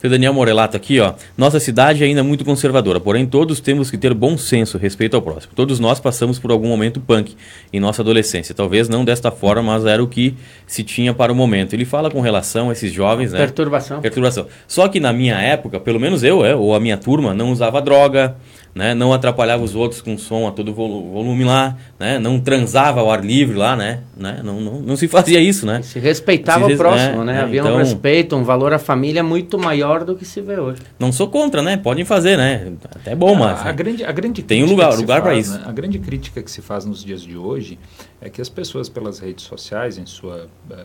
Seu 0.00 0.08
Daniel 0.08 0.32
Morelato 0.32 0.76
aqui, 0.76 1.00
ó. 1.00 1.14
Nossa 1.36 1.58
cidade 1.58 2.04
é 2.04 2.06
ainda 2.06 2.22
muito 2.22 2.44
conservadora, 2.44 3.00
porém 3.00 3.26
todos 3.26 3.58
temos 3.58 3.90
que 3.90 3.98
ter 3.98 4.14
bom 4.14 4.38
senso 4.38 4.78
respeito 4.78 5.16
ao 5.16 5.22
próximo. 5.22 5.54
Todos 5.56 5.80
nós 5.80 5.98
passamos 5.98 6.38
por 6.38 6.52
algum 6.52 6.68
momento 6.68 7.00
punk 7.00 7.34
em 7.72 7.80
nossa 7.80 8.02
adolescência. 8.02 8.54
Talvez 8.54 8.88
não 8.88 9.04
desta 9.04 9.32
forma, 9.32 9.62
mas 9.62 9.84
era 9.86 10.02
o 10.02 10.06
que 10.06 10.36
se 10.68 10.84
tinha 10.84 11.12
para 11.12 11.32
o 11.32 11.34
momento. 11.34 11.72
Ele 11.72 11.84
fala 11.84 12.10
com 12.10 12.20
relação 12.20 12.68
a 12.68 12.72
esses 12.72 12.92
jovens, 12.92 13.32
né? 13.32 13.38
Perturbação. 13.38 14.00
Perturbação. 14.00 14.46
Só 14.68 14.86
que 14.86 15.00
na 15.00 15.12
minha 15.12 15.40
época, 15.40 15.80
pelo 15.80 15.98
menos 15.98 16.22
eu, 16.22 16.44
é, 16.44 16.54
ou 16.54 16.76
a 16.76 16.80
minha 16.80 16.96
turma, 16.96 17.34
não 17.34 17.50
usava 17.50 17.82
droga, 17.82 18.36
né? 18.78 18.94
Não 18.94 19.12
atrapalhava 19.12 19.64
os 19.64 19.74
outros 19.74 20.00
com 20.00 20.16
som 20.16 20.46
a 20.46 20.52
todo 20.52 20.72
volume 20.72 21.42
lá, 21.42 21.76
né? 21.98 22.16
Não 22.20 22.38
transava 22.38 23.00
ao 23.00 23.10
ar 23.10 23.24
livre 23.24 23.56
lá, 23.56 23.74
né? 23.74 24.04
né? 24.16 24.40
Não, 24.44 24.60
não, 24.60 24.80
não 24.80 24.96
se 24.96 25.08
fazia 25.08 25.40
isso, 25.40 25.66
né? 25.66 25.82
Se 25.82 25.98
respeitava 25.98 26.64
se, 26.64 26.74
o 26.74 26.76
próximo, 26.76 27.24
né? 27.24 27.32
né? 27.32 27.42
Havia 27.42 27.60
então, 27.60 27.74
um 27.74 27.78
respeito, 27.78 28.36
um 28.36 28.44
valor 28.44 28.72
à 28.72 28.78
família 28.78 29.20
muito 29.20 29.58
maior 29.58 30.04
do 30.04 30.14
que 30.14 30.24
se 30.24 30.40
vê 30.40 30.60
hoje. 30.60 30.80
Não 30.96 31.10
sou 31.10 31.26
contra, 31.26 31.60
né? 31.60 31.76
Podem 31.76 32.04
fazer, 32.04 32.38
né? 32.38 32.72
Até 32.84 33.16
bom, 33.16 33.34
a, 33.34 33.38
mas... 33.38 33.66
A, 33.66 33.72
grande, 33.72 34.04
a 34.04 34.12
grande 34.12 34.44
tem 34.44 34.62
um 34.62 34.68
lugar, 34.68 34.94
lugar 34.94 35.22
para 35.22 35.34
isso. 35.34 35.58
Né? 35.58 35.64
A 35.66 35.72
grande 35.72 35.98
crítica 35.98 36.40
que 36.40 36.50
se 36.50 36.62
faz 36.62 36.84
nos 36.84 37.04
dias 37.04 37.20
de 37.20 37.36
hoje 37.36 37.80
é 38.20 38.30
que 38.30 38.40
as 38.40 38.48
pessoas 38.48 38.88
pelas 38.88 39.18
redes 39.18 39.44
sociais, 39.44 39.98
em 39.98 40.06
sua 40.06 40.46
uh, 40.70 40.76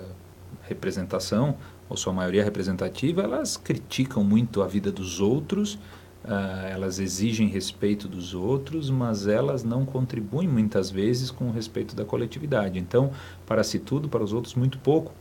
representação, 0.68 1.56
ou 1.88 1.96
sua 1.96 2.12
maioria 2.12 2.44
representativa, 2.44 3.22
elas 3.22 3.56
criticam 3.56 4.24
muito 4.24 4.64
a 4.64 4.68
vida 4.68 4.92
dos 4.92 5.20
outros 5.20 5.78
Uh, 6.24 6.68
elas 6.72 7.00
exigem 7.00 7.48
respeito 7.50 8.08
dos 8.08 8.34
outros, 8.34 8.90
mas 8.90 9.28
elas 9.28 9.64
não 9.64 9.86
contribuem 9.86 10.48
muitas 10.48 10.90
vezes 10.90 11.30
com 11.30 11.50
o 11.50 11.52
respeito 11.52 11.94
da 11.96 12.06
coletividade. 12.06 12.80
Então, 12.80 13.12
para 13.46 13.62
si 13.62 13.78
tudo, 13.78 14.08
para 14.08 14.24
os 14.24 14.32
outros 14.32 14.56
muito 14.56 14.80
pouco. 14.80 15.12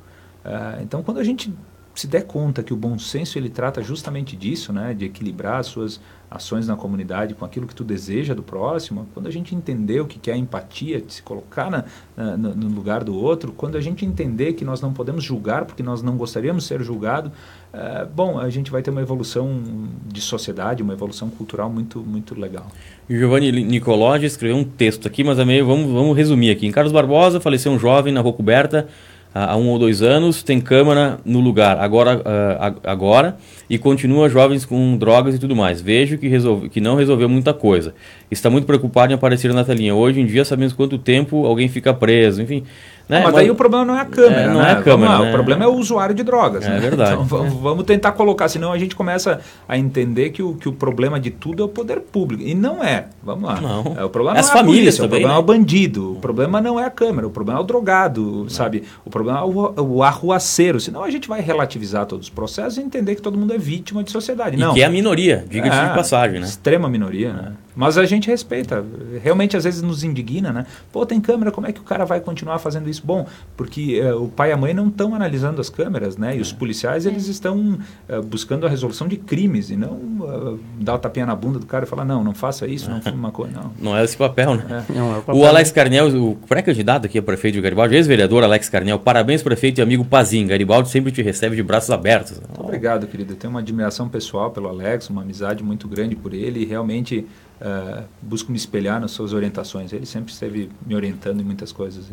Uh, 0.44 0.80
então, 0.80 1.02
quando 1.02 1.18
a 1.18 1.24
gente 1.24 1.52
se 1.94 2.06
der 2.06 2.22
conta 2.22 2.62
que 2.62 2.72
o 2.72 2.76
bom 2.76 2.98
senso 2.98 3.38
ele 3.38 3.50
trata 3.50 3.82
justamente 3.82 4.36
disso, 4.36 4.72
né, 4.72 4.94
de 4.94 5.04
equilibrar 5.04 5.60
as 5.60 5.66
suas 5.66 6.00
ações 6.30 6.66
na 6.66 6.74
comunidade 6.74 7.34
com 7.34 7.44
aquilo 7.44 7.66
que 7.66 7.74
tu 7.74 7.84
deseja 7.84 8.32
do 8.32 8.42
próximo, 8.42 9.06
quando 9.12 9.26
a 9.26 9.30
gente 9.30 9.54
entender 9.54 10.00
o 10.00 10.06
que 10.06 10.30
é 10.30 10.34
a 10.34 10.36
empatia, 10.36 11.00
de 11.00 11.12
se 11.12 11.22
colocar 11.22 11.70
na, 11.70 11.84
na, 12.16 12.36
no 12.36 12.68
lugar 12.68 13.04
do 13.04 13.14
outro, 13.14 13.52
quando 13.52 13.76
a 13.76 13.80
gente 13.80 14.06
entender 14.06 14.54
que 14.54 14.64
nós 14.64 14.80
não 14.80 14.92
podemos 14.92 15.22
julgar 15.22 15.66
porque 15.66 15.82
nós 15.82 16.02
não 16.02 16.16
gostaríamos 16.16 16.62
de 16.64 16.68
ser 16.68 16.82
julgado, 16.82 17.30
é, 17.72 18.04
bom, 18.04 18.38
a 18.38 18.50
gente 18.50 18.70
vai 18.70 18.82
ter 18.82 18.90
uma 18.90 19.00
evolução 19.00 19.62
de 20.06 20.20
sociedade, 20.20 20.82
uma 20.82 20.92
evolução 20.92 21.30
cultural 21.30 21.70
muito, 21.70 22.00
muito 22.00 22.38
legal. 22.38 22.66
Giovanni 23.08 23.50
Nicolodi 23.50 24.26
escreveu 24.26 24.56
um 24.56 24.64
texto 24.64 25.08
aqui, 25.08 25.24
mas 25.24 25.38
é 25.38 25.44
meio, 25.44 25.66
vamos, 25.66 25.90
vamos 25.90 26.16
resumir 26.16 26.50
aqui. 26.50 26.66
Em 26.66 26.70
Carlos 26.70 26.92
Barbosa 26.92 27.40
faleceu 27.40 27.72
um 27.72 27.78
jovem 27.78 28.12
na 28.12 28.20
rua 28.20 28.32
coberta 28.32 28.88
há 29.34 29.56
um 29.56 29.68
ou 29.68 29.78
dois 29.78 30.02
anos, 30.02 30.42
tem 30.42 30.60
câmara 30.60 31.18
no 31.24 31.40
lugar 31.40 31.78
agora, 31.78 32.18
uh, 32.18 32.80
agora 32.84 33.36
e 33.68 33.78
continua 33.78 34.28
jovens 34.28 34.64
com 34.64 34.96
drogas 34.98 35.34
e 35.34 35.38
tudo 35.38 35.56
mais. 35.56 35.80
Vejo 35.80 36.18
que, 36.18 36.28
resolve, 36.28 36.68
que 36.68 36.80
não 36.80 36.94
resolveu 36.94 37.28
muita 37.28 37.54
coisa. 37.54 37.94
Está 38.30 38.50
muito 38.50 38.66
preocupado 38.66 39.12
em 39.12 39.14
aparecer 39.14 39.52
na 39.54 39.64
telinha. 39.64 39.94
Hoje 39.94 40.20
em 40.20 40.26
dia 40.26 40.44
sabemos 40.44 40.74
quanto 40.74 40.98
tempo 40.98 41.46
alguém 41.46 41.68
fica 41.68 41.94
preso, 41.94 42.42
enfim. 42.42 42.64
Né? 43.08 43.20
Mas, 43.22 43.32
mas 43.32 43.36
aí 43.36 43.50
o 43.50 43.54
problema 43.54 43.84
não 43.84 43.96
é 43.96 44.00
a 44.00 44.04
câmera, 44.04 44.42
é, 44.42 44.48
não 44.48 44.60
né? 44.60 44.68
é 44.68 44.72
a 44.72 44.82
câmera, 44.82 45.18
né? 45.18 45.28
O 45.28 45.32
problema 45.32 45.64
é 45.64 45.66
o 45.66 45.74
usuário 45.74 46.14
de 46.14 46.22
drogas. 46.22 46.64
É 46.64 46.70
né? 46.70 46.80
verdade. 46.80 47.12
Então 47.12 47.24
vamos, 47.24 47.54
vamos, 47.54 47.84
tentar 47.84 48.12
colocar, 48.12 48.48
senão 48.48 48.72
a 48.72 48.78
gente 48.78 48.94
começa 48.94 49.40
a 49.68 49.76
entender 49.76 50.30
que 50.30 50.42
o, 50.42 50.54
que 50.54 50.68
o 50.68 50.72
problema 50.72 51.18
de 51.18 51.30
tudo 51.30 51.62
é 51.62 51.66
o 51.66 51.68
poder 51.68 52.00
público. 52.00 52.42
E 52.42 52.54
não 52.54 52.82
é. 52.82 53.06
Vamos 53.22 53.44
lá. 53.44 53.60
Não. 53.60 53.94
É, 53.98 54.04
o 54.04 54.10
problema 54.10 54.38
As 54.38 54.46
não 54.46 54.54
é 54.54 54.58
famílias 54.58 54.94
a 54.94 54.98
polícia, 54.98 55.02
também, 55.02 55.06
o 55.06 55.20
problema 55.20 55.28
né? 55.28 55.34
é 55.34 55.38
o 55.38 55.42
bandido. 55.42 56.12
O 56.12 56.20
problema 56.20 56.60
não 56.60 56.80
é 56.80 56.84
a 56.84 56.90
câmera, 56.90 57.26
o 57.26 57.30
problema 57.30 57.58
é 57.58 57.62
o 57.62 57.66
drogado, 57.66 58.46
sabe? 58.48 58.84
O 59.04 59.10
problema 59.10 59.40
é 59.40 59.42
o, 59.42 59.82
o 59.82 60.02
arruaceiro. 60.02 60.80
Senão 60.80 61.02
a 61.02 61.10
gente 61.10 61.28
vai 61.28 61.40
relativizar 61.40 62.06
todos 62.06 62.26
os 62.26 62.30
processos 62.30 62.78
e 62.78 62.80
entender 62.80 63.14
que 63.14 63.22
todo 63.22 63.36
mundo 63.36 63.52
é 63.52 63.58
vítima 63.58 64.02
de 64.02 64.10
sociedade. 64.10 64.56
E 64.56 64.58
não. 64.58 64.74
que 64.74 64.82
é 64.82 64.86
a 64.86 64.90
minoria, 64.90 65.44
diga-se 65.48 65.78
é, 65.78 65.88
de 65.88 65.94
passagem, 65.94 66.40
né? 66.40 66.46
Extrema 66.46 66.88
minoria, 66.88 67.32
né? 67.32 67.52
Mas 67.74 67.96
a 67.96 68.04
gente 68.04 68.28
respeita. 68.28 68.84
Realmente, 69.22 69.56
às 69.56 69.64
vezes, 69.64 69.82
nos 69.82 70.04
indigna, 70.04 70.52
né? 70.52 70.66
Pô, 70.92 71.06
tem 71.06 71.20
câmera, 71.20 71.50
como 71.50 71.66
é 71.66 71.72
que 71.72 71.80
o 71.80 71.84
cara 71.84 72.04
vai 72.04 72.20
continuar 72.20 72.58
fazendo 72.58 72.88
isso? 72.88 73.02
Bom, 73.04 73.26
porque 73.56 74.00
uh, 74.00 74.24
o 74.24 74.28
pai 74.28 74.50
e 74.50 74.52
a 74.52 74.56
mãe 74.56 74.74
não 74.74 74.88
estão 74.88 75.14
analisando 75.14 75.60
as 75.60 75.70
câmeras, 75.70 76.16
né? 76.16 76.36
E 76.36 76.40
os 76.40 76.52
é. 76.52 76.54
policiais, 76.54 77.06
eles 77.06 77.26
estão 77.28 77.78
uh, 78.08 78.22
buscando 78.22 78.66
a 78.66 78.68
resolução 78.68 79.08
de 79.08 79.16
crimes 79.16 79.70
e 79.70 79.76
não 79.76 79.92
uh, 79.92 80.60
dar 80.80 80.94
o 80.94 80.98
tapinha 80.98 81.26
na 81.26 81.34
bunda 81.34 81.58
do 81.58 81.66
cara 81.66 81.84
e 81.84 81.88
falar, 81.88 82.04
não, 82.04 82.22
não 82.22 82.34
faça 82.34 82.66
isso, 82.66 82.90
não 82.90 83.00
fume 83.00 83.30
coisa 83.32 83.52
Não. 83.52 83.72
Não 83.92 83.96
é 83.96 84.04
esse 84.04 84.16
papel, 84.16 84.54
né? 84.54 84.84
É. 84.88 84.92
Não, 84.92 85.14
é 85.14 85.18
o, 85.18 85.22
papel. 85.22 85.40
o 85.40 85.46
Alex 85.46 85.72
Carnel, 85.72 86.08
o 86.22 86.36
pré-candidato 86.48 87.06
aqui 87.06 87.18
a 87.18 87.22
prefeito 87.22 87.54
de 87.54 87.60
Garibaldi, 87.60 87.96
ex-vereador 87.96 88.44
Alex 88.44 88.68
Carnel, 88.68 88.98
parabéns, 88.98 89.42
prefeito 89.42 89.78
e 89.78 89.82
amigo 89.82 90.04
Pazin. 90.04 90.46
Garibaldi 90.46 90.88
sempre 90.88 91.10
te 91.10 91.22
recebe 91.22 91.56
de 91.56 91.62
braços 91.62 91.90
abertos. 91.90 92.40
Muito 92.40 92.60
obrigado, 92.60 93.06
querido. 93.06 93.32
Eu 93.32 93.36
tenho 93.36 93.50
uma 93.50 93.60
admiração 93.60 94.08
pessoal 94.08 94.50
pelo 94.50 94.68
Alex, 94.68 95.08
uma 95.08 95.22
amizade 95.22 95.62
muito 95.62 95.88
grande 95.88 96.14
por 96.14 96.32
ele 96.34 96.60
e 96.60 96.64
realmente 96.64 97.26
uh, 97.62 98.02
busco 98.20 98.50
me 98.50 98.58
espelhar 98.58 99.00
nas 99.00 99.12
suas 99.12 99.32
orientações. 99.32 99.92
Ele 99.92 100.04
sempre 100.04 100.32
esteve 100.32 100.68
me 100.84 100.94
orientando 100.94 101.40
em 101.40 101.44
muitas 101.44 101.72
coisas. 101.72 102.06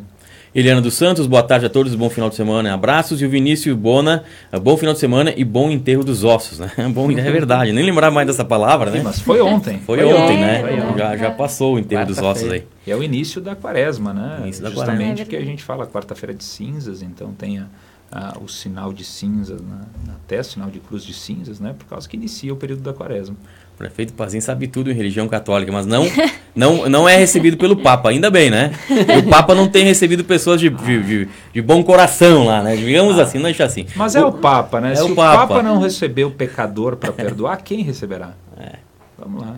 Eliana 0.53 0.81
dos 0.81 0.93
Santos, 0.93 1.27
boa 1.27 1.43
tarde 1.43 1.65
a 1.65 1.69
todos, 1.69 1.93
bom 1.95 2.09
final 2.09 2.29
de 2.29 2.35
semana, 2.35 2.73
abraços. 2.73 3.21
E 3.21 3.25
o 3.25 3.29
Vinícius 3.29 3.75
Bona, 3.75 4.23
eh, 4.51 4.59
bom 4.59 4.77
final 4.77 4.93
de 4.93 4.99
semana 4.99 5.33
e 5.35 5.43
bom 5.43 5.69
enterro 5.69 6.03
dos 6.03 6.23
ossos, 6.23 6.59
né? 6.59 6.71
Bom, 6.93 7.11
é 7.11 7.31
verdade, 7.31 7.71
nem 7.71 7.83
lembrar 7.83 8.11
mais 8.11 8.27
dessa 8.27 8.43
palavra, 8.43 8.89
né? 8.89 9.01
Mas 9.03 9.19
foi 9.19 9.41
ontem. 9.41 9.79
Foi, 9.79 9.99
foi 9.99 10.13
ontem, 10.13 10.39
né? 10.39 10.61
Foi 10.61 10.79
ontem. 10.79 10.97
Já, 10.97 11.17
já 11.17 11.31
passou 11.31 11.75
o 11.75 11.79
enterro 11.79 12.05
dos 12.05 12.17
ossos 12.17 12.51
aí. 12.51 12.65
E 12.85 12.91
é 12.91 12.95
o 12.95 13.03
início 13.03 13.39
da 13.39 13.55
quaresma, 13.55 14.13
né? 14.13 14.39
Início 14.41 14.63
da 14.63 14.69
Justamente 14.69 14.99
quaresma. 14.99 15.25
que 15.25 15.35
a 15.35 15.45
gente 15.45 15.63
fala 15.63 15.85
quarta-feira 15.85 16.33
de 16.33 16.43
cinzas, 16.43 17.01
então 17.01 17.31
tem 17.33 17.59
a, 17.59 17.67
a, 18.11 18.37
o 18.39 18.47
sinal 18.47 18.91
de 18.91 19.03
cinzas 19.03 19.61
na, 19.61 19.85
na 20.05 20.15
testa, 20.27 20.51
o 20.51 20.53
sinal 20.55 20.69
de 20.69 20.79
cruz 20.79 21.03
de 21.03 21.13
cinzas, 21.13 21.59
né? 21.59 21.75
Por 21.77 21.85
causa 21.85 22.07
que 22.09 22.17
inicia 22.17 22.51
o 22.53 22.57
período 22.57 22.81
da 22.81 22.93
quaresma. 22.93 23.35
Prefeito 23.79 24.11
Pazinho 24.11 24.41
sabe 24.41 24.67
tudo 24.67 24.91
em 24.91 24.93
religião 24.93 25.25
católica, 25.29 25.71
mas 25.71 25.85
não, 25.85 26.05
não, 26.53 26.89
não 26.89 27.07
é 27.07 27.15
recebido 27.15 27.55
pelo 27.55 27.77
Papa, 27.77 28.09
ainda 28.09 28.29
bem, 28.29 28.49
né? 28.49 28.73
E 28.89 29.19
o 29.19 29.29
Papa 29.29 29.55
não 29.55 29.69
tem 29.69 29.85
recebido 29.85 30.21
pessoas 30.25 30.59
de, 30.59 30.69
de, 30.69 31.01
de, 31.01 31.27
de 31.53 31.61
bom 31.61 31.81
coração 31.81 32.45
lá, 32.45 32.61
né? 32.61 32.75
Digamos 32.75 33.17
ah, 33.17 33.23
assim, 33.23 33.37
não 33.37 33.45
deixa 33.45 33.63
assim. 33.63 33.85
Mas 33.95 34.17
é 34.17 34.21
o, 34.21 34.27
o 34.27 34.33
Papa, 34.33 34.81
né? 34.81 34.91
É 34.91 34.95
Se 34.97 35.03
o, 35.03 35.13
o 35.13 35.15
Papa. 35.15 35.47
Papa 35.47 35.63
não 35.63 35.79
receber 35.79 36.25
o 36.25 36.31
pecador 36.31 36.97
para 36.97 37.13
perdoar, 37.13 37.55
quem 37.63 37.81
receberá? 37.81 38.33
É. 38.59 38.79
Vamos 39.17 39.41
lá. 39.43 39.55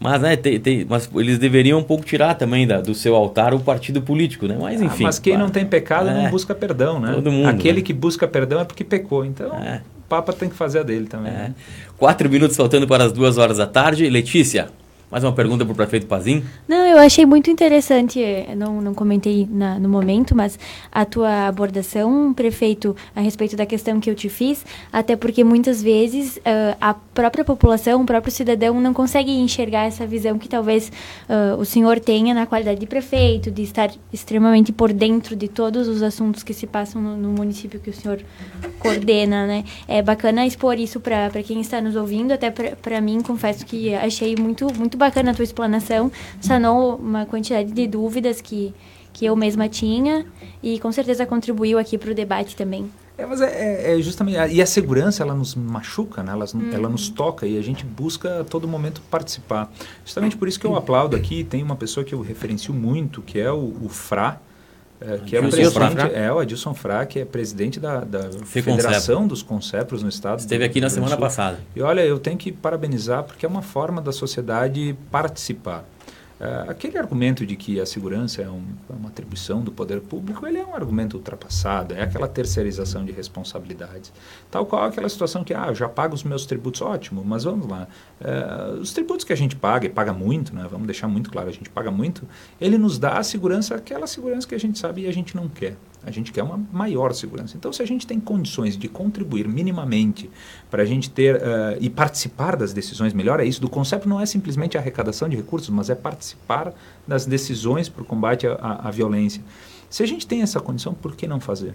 Mas, 0.00 0.22
né, 0.22 0.34
tem, 0.34 0.58
tem, 0.58 0.86
mas 0.88 1.08
eles 1.14 1.38
deveriam 1.38 1.78
um 1.78 1.82
pouco 1.82 2.06
tirar 2.06 2.34
também 2.34 2.66
da, 2.66 2.80
do 2.80 2.94
seu 2.94 3.14
altar 3.14 3.52
o 3.52 3.60
partido 3.60 4.00
político, 4.00 4.46
né? 4.48 4.56
Mas 4.58 4.80
ah, 4.80 4.86
enfim. 4.86 5.04
Ah, 5.04 5.08
mas 5.08 5.18
quem 5.18 5.36
não 5.36 5.50
tem 5.50 5.66
pecado 5.66 6.08
é, 6.08 6.14
não 6.14 6.30
busca 6.30 6.54
perdão, 6.54 6.98
né? 6.98 7.12
Todo 7.12 7.30
mundo. 7.30 7.50
Aquele 7.50 7.80
né? 7.80 7.82
que 7.82 7.92
busca 7.92 8.26
perdão 8.26 8.60
é 8.60 8.64
porque 8.64 8.82
pecou. 8.82 9.26
Então, 9.26 9.54
é. 9.62 9.82
Papa 10.12 10.30
tem 10.30 10.50
que 10.50 10.54
fazer 10.54 10.80
a 10.80 10.82
dele 10.82 11.06
também. 11.06 11.32
É. 11.32 11.36
Né? 11.36 11.54
Quatro 11.96 12.28
minutos 12.28 12.54
faltando 12.54 12.86
para 12.86 13.04
as 13.04 13.12
duas 13.12 13.38
horas 13.38 13.56
da 13.56 13.66
tarde. 13.66 14.10
Letícia, 14.10 14.68
mais 15.12 15.24
uma 15.24 15.32
pergunta 15.32 15.62
para 15.62 15.72
o 15.74 15.76
prefeito 15.76 16.06
Pazin? 16.06 16.42
Não, 16.66 16.86
eu 16.86 16.96
achei 16.96 17.26
muito 17.26 17.50
interessante, 17.50 18.18
eh, 18.18 18.54
não, 18.56 18.80
não 18.80 18.94
comentei 18.94 19.46
na, 19.50 19.78
no 19.78 19.86
momento, 19.86 20.34
mas 20.34 20.58
a 20.90 21.04
tua 21.04 21.48
abordação, 21.48 22.32
prefeito, 22.32 22.96
a 23.14 23.20
respeito 23.20 23.54
da 23.54 23.66
questão 23.66 24.00
que 24.00 24.08
eu 24.08 24.14
te 24.14 24.30
fiz, 24.30 24.64
até 24.90 25.14
porque 25.14 25.44
muitas 25.44 25.82
vezes 25.82 26.38
uh, 26.38 26.76
a 26.80 26.94
própria 26.94 27.44
população, 27.44 28.00
o 28.00 28.06
próprio 28.06 28.32
cidadão 28.32 28.80
não 28.80 28.94
consegue 28.94 29.30
enxergar 29.30 29.84
essa 29.84 30.06
visão 30.06 30.38
que 30.38 30.48
talvez 30.48 30.90
uh, 31.28 31.60
o 31.60 31.64
senhor 31.66 32.00
tenha 32.00 32.32
na 32.32 32.46
qualidade 32.46 32.80
de 32.80 32.86
prefeito, 32.86 33.50
de 33.50 33.64
estar 33.64 33.90
extremamente 34.10 34.72
por 34.72 34.94
dentro 34.94 35.36
de 35.36 35.46
todos 35.46 35.88
os 35.88 36.02
assuntos 36.02 36.42
que 36.42 36.54
se 36.54 36.66
passam 36.66 37.02
no, 37.02 37.18
no 37.18 37.28
município 37.32 37.78
que 37.78 37.90
o 37.90 37.92
senhor 37.92 38.22
coordena, 38.78 39.46
né? 39.46 39.64
É 39.86 40.00
bacana 40.00 40.46
expor 40.46 40.78
isso 40.78 40.98
para 41.00 41.42
quem 41.42 41.60
está 41.60 41.82
nos 41.82 41.96
ouvindo, 41.96 42.32
até 42.32 42.50
para 42.50 42.98
mim, 43.02 43.20
confesso 43.20 43.66
que 43.66 43.94
achei 43.94 44.34
muito, 44.36 44.72
muito 44.72 45.01
bacana 45.02 45.32
a 45.32 45.34
tua 45.34 45.42
explanação, 45.42 46.10
sanou 46.40 46.96
uma 46.96 47.26
quantidade 47.26 47.72
de 47.72 47.86
dúvidas 47.86 48.40
que, 48.40 48.72
que 49.12 49.24
eu 49.24 49.34
mesma 49.34 49.68
tinha 49.68 50.24
e 50.62 50.78
com 50.78 50.92
certeza 50.92 51.26
contribuiu 51.26 51.78
aqui 51.78 51.98
para 51.98 52.12
o 52.12 52.14
debate 52.14 52.54
também. 52.54 52.90
É, 53.18 53.26
mas 53.26 53.40
é, 53.40 53.92
é, 53.92 53.98
é 53.98 54.02
justamente. 54.02 54.38
E 54.54 54.62
a 54.62 54.66
segurança, 54.66 55.22
ela 55.22 55.34
nos 55.34 55.54
machuca, 55.54 56.22
né? 56.22 56.32
ela, 56.32 56.46
hum. 56.54 56.70
ela 56.72 56.88
nos 56.88 57.08
toca 57.08 57.46
e 57.46 57.58
a 57.58 57.62
gente 57.62 57.84
busca 57.84 58.40
a 58.40 58.44
todo 58.44 58.66
momento 58.66 59.02
participar. 59.10 59.70
Justamente 60.04 60.36
por 60.36 60.48
isso 60.48 60.58
que 60.58 60.66
eu 60.66 60.74
aplaudo 60.76 61.14
aqui. 61.14 61.44
Tem 61.44 61.62
uma 61.62 61.76
pessoa 61.76 62.04
que 62.04 62.14
eu 62.14 62.20
referencio 62.20 62.72
muito, 62.72 63.20
que 63.20 63.38
é 63.38 63.52
o, 63.52 63.74
o 63.82 63.88
FRA, 63.88 64.40
é, 65.06 65.18
que 65.18 65.36
é 65.36 65.40
o 65.40 65.48
presidente, 65.50 66.14
é 66.14 66.32
o 66.32 66.38
Adilson 66.38 66.74
Fra, 66.74 67.04
que 67.04 67.20
é 67.20 67.24
presidente 67.24 67.80
da, 67.80 68.00
da 68.00 68.30
Federação 68.44 69.26
dos 69.26 69.42
Concepros 69.42 70.02
no 70.02 70.08
estado. 70.08 70.38
Esteve 70.38 70.64
aqui 70.64 70.80
na 70.80 70.90
semana 70.90 71.16
passada. 71.16 71.58
E 71.74 71.82
olha, 71.82 72.00
eu 72.02 72.18
tenho 72.18 72.38
que 72.38 72.52
parabenizar 72.52 73.24
porque 73.24 73.44
é 73.44 73.48
uma 73.48 73.62
forma 73.62 74.00
da 74.00 74.12
sociedade 74.12 74.96
participar. 75.10 75.84
Uh, 76.42 76.68
aquele 76.68 76.98
argumento 76.98 77.46
de 77.46 77.54
que 77.54 77.80
a 77.80 77.86
segurança 77.86 78.42
é, 78.42 78.50
um, 78.50 78.64
é, 78.90 78.92
uma 78.92 79.10
atribuição 79.10 79.60
do 79.60 79.70
poder 79.70 80.00
público, 80.00 80.44
ele 80.44 80.58
é 80.58 80.66
um 80.66 80.74
argumento 80.74 81.16
ultrapassado, 81.16 81.94
é 81.94 82.02
aquela 82.02 82.26
terceirização 82.26 83.04
de 83.04 83.12
responsabilidades. 83.12 84.12
Tal 84.50 84.66
qual 84.66 84.82
aquela 84.82 85.08
situação 85.08 85.44
que, 85.44 85.54
ah, 85.54 85.66
eu 85.68 85.74
já 85.76 85.88
pago 85.88 86.16
os 86.16 86.24
meus 86.24 86.44
tributos, 86.44 86.82
ótimo, 86.82 87.24
mas 87.24 87.44
vamos 87.44 87.68
lá. 87.68 87.86
Uh, 88.20 88.80
os 88.80 88.92
tributos 88.92 89.24
que 89.24 89.32
a 89.32 89.36
gente 89.36 89.54
paga, 89.54 89.86
e 89.86 89.88
paga 89.88 90.12
muito, 90.12 90.52
né, 90.52 90.66
vamos 90.68 90.88
deixar 90.88 91.06
muito 91.06 91.30
claro, 91.30 91.48
a 91.48 91.52
gente 91.52 91.70
paga 91.70 91.92
muito, 91.92 92.26
ele 92.60 92.76
nos 92.76 92.98
dá 92.98 93.18
a 93.18 93.22
segurança, 93.22 93.76
aquela 93.76 94.08
segurança 94.08 94.48
que 94.48 94.56
a 94.56 94.58
gente 94.58 94.76
sabe 94.80 95.02
e 95.02 95.06
a 95.06 95.12
gente 95.12 95.36
não 95.36 95.48
quer. 95.48 95.76
A 96.04 96.10
gente 96.10 96.32
quer 96.32 96.42
uma 96.42 96.60
maior 96.72 97.12
segurança. 97.12 97.56
Então, 97.56 97.72
se 97.72 97.82
a 97.82 97.86
gente 97.86 98.06
tem 98.06 98.18
condições 98.18 98.76
de 98.76 98.88
contribuir 98.88 99.46
minimamente 99.46 100.30
para 100.70 100.82
a 100.82 100.84
gente 100.84 101.10
ter 101.10 101.36
uh, 101.36 101.40
e 101.80 101.88
participar 101.88 102.56
das 102.56 102.72
decisões, 102.72 103.12
melhor 103.12 103.40
é 103.40 103.44
isso. 103.44 103.60
Do 103.60 103.68
conceito 103.68 104.08
não 104.08 104.20
é 104.20 104.26
simplesmente 104.26 104.76
arrecadação 104.76 105.28
de 105.28 105.36
recursos, 105.36 105.70
mas 105.70 105.90
é 105.90 105.94
participar 105.94 106.74
das 107.06 107.26
decisões 107.26 107.88
para 107.88 108.02
o 108.02 108.04
combate 108.04 108.46
à, 108.46 108.88
à, 108.88 108.90
violência. 108.90 109.42
Se 109.88 110.02
a 110.02 110.06
gente 110.06 110.26
tem 110.26 110.42
essa 110.42 110.58
condição, 110.58 110.94
por 110.94 111.14
que 111.14 111.26
não 111.26 111.38
fazer? 111.38 111.74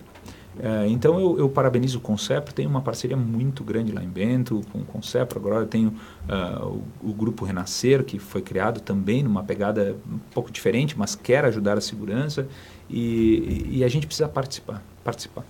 Uh, 0.58 0.88
então 0.88 1.20
eu, 1.20 1.38
eu, 1.38 1.50
parabenizo 1.50 2.00
o 2.00 2.02
Concepro, 2.02 2.52
tem 2.52 2.66
uma 2.66 2.82
parceria 2.82 3.16
muito 3.16 3.64
grande 3.64 3.92
lá 3.92 4.04
em 4.04 4.10
Bento 4.10 4.62
com 4.72 4.80
o 4.80 4.86
Concepro. 4.86 5.40
Agora 5.40 5.58
eu 5.58 5.68
tenho 5.68 5.94
uh, 6.28 6.82
o, 7.02 7.12
o, 7.12 7.14
grupo 7.14 7.46
Renascer, 7.46 8.04
que 8.04 8.18
foi 8.18 8.42
criado 8.42 8.80
também 8.80 9.22
numa 9.22 9.44
pegada 9.44 9.96
um 10.12 10.18
pouco 10.34 10.52
diferente, 10.52 10.98
mas 10.98 11.16
quer 11.16 11.46
ajudar 11.46 11.78
a 11.78 11.82
segurança. 11.82 12.48
E, 12.90 13.68
e 13.72 13.84
a 13.84 13.88
gente 13.88 14.08
precisa 14.08 14.28
participar, 14.28 14.82
participar. 15.04 15.44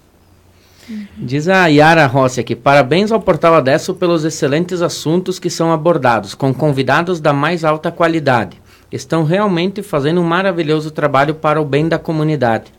Diz 1.18 1.50
a 1.50 1.68
Yara 1.68 2.06
Rossi 2.06 2.40
aqui, 2.40 2.56
parabéns 2.56 3.12
ao 3.12 3.20
Portal 3.20 3.56
Adesso 3.56 3.94
pelos 3.94 4.24
excelentes 4.24 4.82
assuntos 4.82 5.38
que 5.38 5.50
são 5.50 5.72
abordados, 5.72 6.34
com 6.34 6.54
convidados 6.54 7.20
da 7.20 7.34
mais 7.34 7.66
alta 7.66 7.92
qualidade. 7.92 8.62
Estão 8.90 9.26
realmente 9.26 9.84
fazendo 9.84 10.22
um 10.22 10.24
maravilhoso 10.24 10.90
trabalho 10.92 11.36
para 11.36 11.62
o 11.62 11.66
bem 11.66 11.90
da 11.90 12.00
comunidade. 12.00 12.72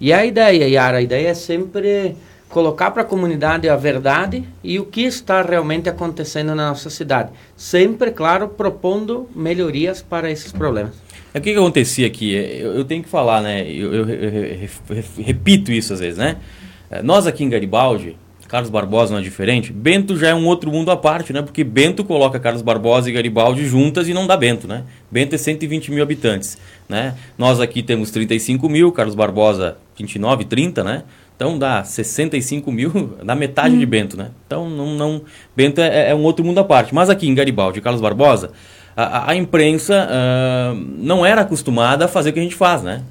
E 0.00 0.12
a 0.12 0.24
ideia, 0.24 0.68
Yara, 0.68 0.98
a 0.98 1.02
ideia 1.02 1.28
é 1.28 1.34
sempre 1.34 2.16
colocar 2.48 2.92
para 2.92 3.02
a 3.02 3.04
comunidade 3.04 3.68
a 3.68 3.76
verdade 3.76 4.44
e 4.62 4.78
o 4.78 4.84
que 4.84 5.02
está 5.02 5.42
realmente 5.42 5.88
acontecendo 5.88 6.54
na 6.54 6.68
nossa 6.68 6.88
cidade. 6.88 7.30
Sempre, 7.56 8.12
claro, 8.12 8.48
propondo 8.48 9.28
melhorias 9.34 10.02
para 10.02 10.30
esses 10.30 10.52
problemas. 10.52 10.94
É 11.32 11.38
o 11.38 11.40
que, 11.40 11.52
que 11.52 11.58
acontecia 11.58 12.06
aqui? 12.06 12.36
É, 12.36 12.62
eu, 12.62 12.74
eu, 12.74 12.84
tenho 12.84 13.02
que 13.02 13.08
falar, 13.08 13.40
né? 13.40 13.62
Eu, 13.62 13.94
eu, 13.94 14.08
eu, 14.08 14.70
repito 15.18 15.70
isso 15.70 15.92
às 15.92 16.00
vezes, 16.00 16.18
né? 16.18 16.36
É, 16.90 17.02
nós 17.02 17.26
aqui 17.26 17.44
em 17.44 17.48
Garibaldi, 17.48 18.16
Carlos 18.50 18.68
Barbosa 18.68 19.12
não 19.12 19.20
é 19.20 19.22
diferente. 19.22 19.72
Bento 19.72 20.16
já 20.16 20.30
é 20.30 20.34
um 20.34 20.44
outro 20.44 20.72
mundo 20.72 20.90
à 20.90 20.96
parte, 20.96 21.32
né? 21.32 21.40
Porque 21.40 21.62
Bento 21.62 22.02
coloca 22.02 22.40
Carlos 22.40 22.62
Barbosa 22.62 23.08
e 23.08 23.12
Garibaldi 23.12 23.64
juntas 23.64 24.08
e 24.08 24.12
não 24.12 24.26
dá 24.26 24.36
Bento, 24.36 24.66
né? 24.66 24.82
Bento 25.08 25.36
é 25.36 25.38
120 25.38 25.92
mil 25.92 26.02
habitantes, 26.02 26.58
né? 26.88 27.14
Nós 27.38 27.60
aqui 27.60 27.80
temos 27.80 28.10
35 28.10 28.68
mil, 28.68 28.90
Carlos 28.90 29.14
Barbosa 29.14 29.76
29, 29.96 30.46
30, 30.46 30.82
né? 30.82 31.04
Então 31.36 31.56
dá 31.56 31.84
65 31.84 32.72
mil, 32.72 33.16
dá 33.24 33.36
metade 33.36 33.76
hum. 33.76 33.78
de 33.78 33.86
Bento, 33.86 34.16
né? 34.16 34.32
Então 34.48 34.68
não, 34.68 34.96
não 34.96 35.22
Bento 35.54 35.80
é, 35.80 36.10
é, 36.10 36.14
um 36.14 36.24
outro 36.24 36.44
mundo 36.44 36.58
à 36.58 36.64
parte. 36.64 36.92
Mas 36.92 37.08
aqui 37.08 37.28
em 37.28 37.34
Garibaldi, 37.36 37.80
Carlos 37.80 38.02
Barbosa, 38.02 38.50
a, 38.96 39.30
a 39.30 39.34
imprensa 39.36 40.08
uh, 40.08 40.74
não 40.98 41.24
era 41.24 41.42
acostumada 41.42 42.04
a 42.04 42.08
fazer 42.08 42.30
o 42.30 42.32
que 42.32 42.40
a 42.40 42.42
gente 42.42 42.54
faz, 42.54 42.82
né? 42.82 43.02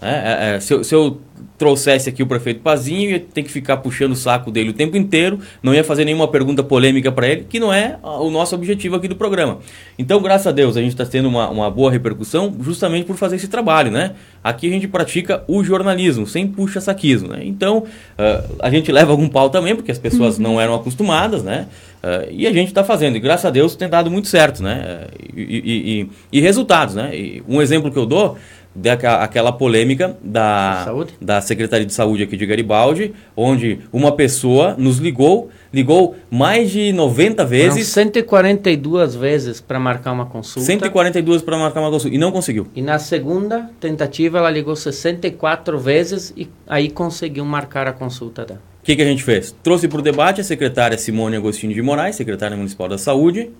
É, 0.00 0.10
é, 0.10 0.54
é, 0.54 0.60
se, 0.60 0.72
eu, 0.72 0.84
se, 0.84 0.94
eu, 0.94 1.20
trouxesse 1.58 2.08
aqui 2.08 2.22
o 2.22 2.26
prefeito 2.26 2.60
Pazinho, 2.60 3.10
ia 3.10 3.20
ter 3.20 3.42
que 3.42 3.50
ficar 3.50 3.78
puxando 3.78 4.12
o 4.12 4.16
saco 4.16 4.50
dele 4.50 4.70
o 4.70 4.72
tempo 4.72 4.96
inteiro, 4.96 5.40
não 5.60 5.74
ia 5.74 5.82
fazer 5.82 6.04
nenhuma 6.04 6.28
pergunta 6.28 6.62
polêmica 6.62 7.10
para 7.10 7.28
ele, 7.28 7.46
que 7.48 7.58
não 7.58 7.72
é 7.72 7.98
o 8.02 8.30
nosso 8.30 8.54
objetivo 8.54 8.94
aqui 8.94 9.08
do 9.08 9.16
programa. 9.16 9.58
Então, 9.98 10.22
graças 10.22 10.46
a 10.46 10.52
Deus, 10.52 10.76
a 10.76 10.80
gente 10.80 10.92
está 10.92 11.04
tendo 11.04 11.28
uma, 11.28 11.50
uma 11.50 11.70
boa 11.70 11.90
repercussão 11.90 12.54
justamente 12.60 13.04
por 13.04 13.16
fazer 13.16 13.36
esse 13.36 13.48
trabalho, 13.48 13.90
né? 13.90 14.12
Aqui 14.42 14.68
a 14.68 14.70
gente 14.70 14.86
pratica 14.86 15.42
o 15.48 15.64
jornalismo, 15.64 16.26
sem 16.26 16.46
puxa-saquismo, 16.46 17.28
né? 17.28 17.40
Então, 17.42 17.78
uh, 17.78 18.56
a 18.60 18.70
gente 18.70 18.92
leva 18.92 19.10
algum 19.10 19.28
pau 19.28 19.50
também, 19.50 19.74
porque 19.74 19.90
as 19.90 19.98
pessoas 19.98 20.36
uhum. 20.36 20.44
não 20.44 20.60
eram 20.60 20.76
acostumadas, 20.76 21.42
né? 21.42 21.66
Uh, 22.02 22.30
e 22.30 22.46
a 22.46 22.52
gente 22.52 22.68
está 22.68 22.84
fazendo, 22.84 23.16
e 23.16 23.20
graças 23.20 23.46
a 23.46 23.50
Deus 23.50 23.74
tem 23.74 23.88
dado 23.88 24.08
muito 24.08 24.28
certo, 24.28 24.62
né? 24.62 25.08
E, 25.36 25.42
e, 25.42 26.00
e, 26.00 26.38
e 26.38 26.40
resultados, 26.40 26.94
né? 26.94 27.10
um 27.48 27.60
exemplo 27.60 27.90
que 27.90 27.98
eu 27.98 28.06
dou 28.06 28.38
daquela 28.78 29.52
polêmica 29.52 30.16
da, 30.22 30.86
da 31.20 31.40
Secretaria 31.40 31.84
de 31.84 31.92
Saúde 31.92 32.22
aqui 32.22 32.36
de 32.36 32.46
Garibaldi, 32.46 33.12
onde 33.36 33.80
uma 33.92 34.12
pessoa 34.12 34.74
nos 34.78 34.98
ligou, 34.98 35.50
ligou 35.72 36.14
mais 36.30 36.70
de 36.70 36.92
90 36.92 37.44
vezes. 37.44 37.92
Foram 37.92 38.10
142 38.12 39.14
vezes 39.16 39.60
para 39.60 39.80
marcar 39.80 40.12
uma 40.12 40.26
consulta. 40.26 40.66
142 40.66 41.42
para 41.42 41.58
marcar 41.58 41.80
uma 41.80 41.90
consulta 41.90 42.14
e 42.14 42.18
não 42.18 42.30
conseguiu. 42.30 42.68
E 42.74 42.80
na 42.80 42.98
segunda 42.98 43.70
tentativa 43.80 44.38
ela 44.38 44.50
ligou 44.50 44.76
64 44.76 45.78
vezes 45.78 46.32
e 46.36 46.48
aí 46.66 46.88
conseguiu 46.90 47.44
marcar 47.44 47.88
a 47.88 47.92
consulta 47.92 48.44
dela. 48.44 48.62
O 48.82 48.84
que, 48.88 48.96
que 48.96 49.02
a 49.02 49.04
gente 49.04 49.22
fez? 49.22 49.54
Trouxe 49.62 49.86
para 49.86 49.98
o 49.98 50.02
debate 50.02 50.40
a 50.40 50.44
secretária 50.44 50.96
Simone 50.96 51.36
Agostinho 51.36 51.74
de 51.74 51.82
Moraes, 51.82 52.16
secretária 52.16 52.56
municipal 52.56 52.88
da 52.88 52.96
Saúde, 52.96 53.50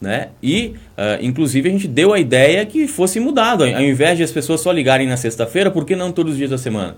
né? 0.00 0.28
E, 0.42 0.74
uh, 0.96 1.22
inclusive, 1.22 1.68
a 1.68 1.72
gente 1.72 1.88
deu 1.88 2.12
a 2.12 2.18
ideia 2.18 2.64
que 2.64 2.86
fosse 2.86 3.18
mudado. 3.18 3.64
Ao 3.64 3.82
invés 3.82 4.16
de 4.16 4.22
as 4.22 4.30
pessoas 4.30 4.60
só 4.60 4.70
ligarem 4.70 5.06
na 5.06 5.16
sexta-feira, 5.16 5.70
por 5.70 5.84
que 5.84 5.96
não 5.96 6.12
todos 6.12 6.32
os 6.32 6.38
dias 6.38 6.50
da 6.50 6.58
semana? 6.58 6.96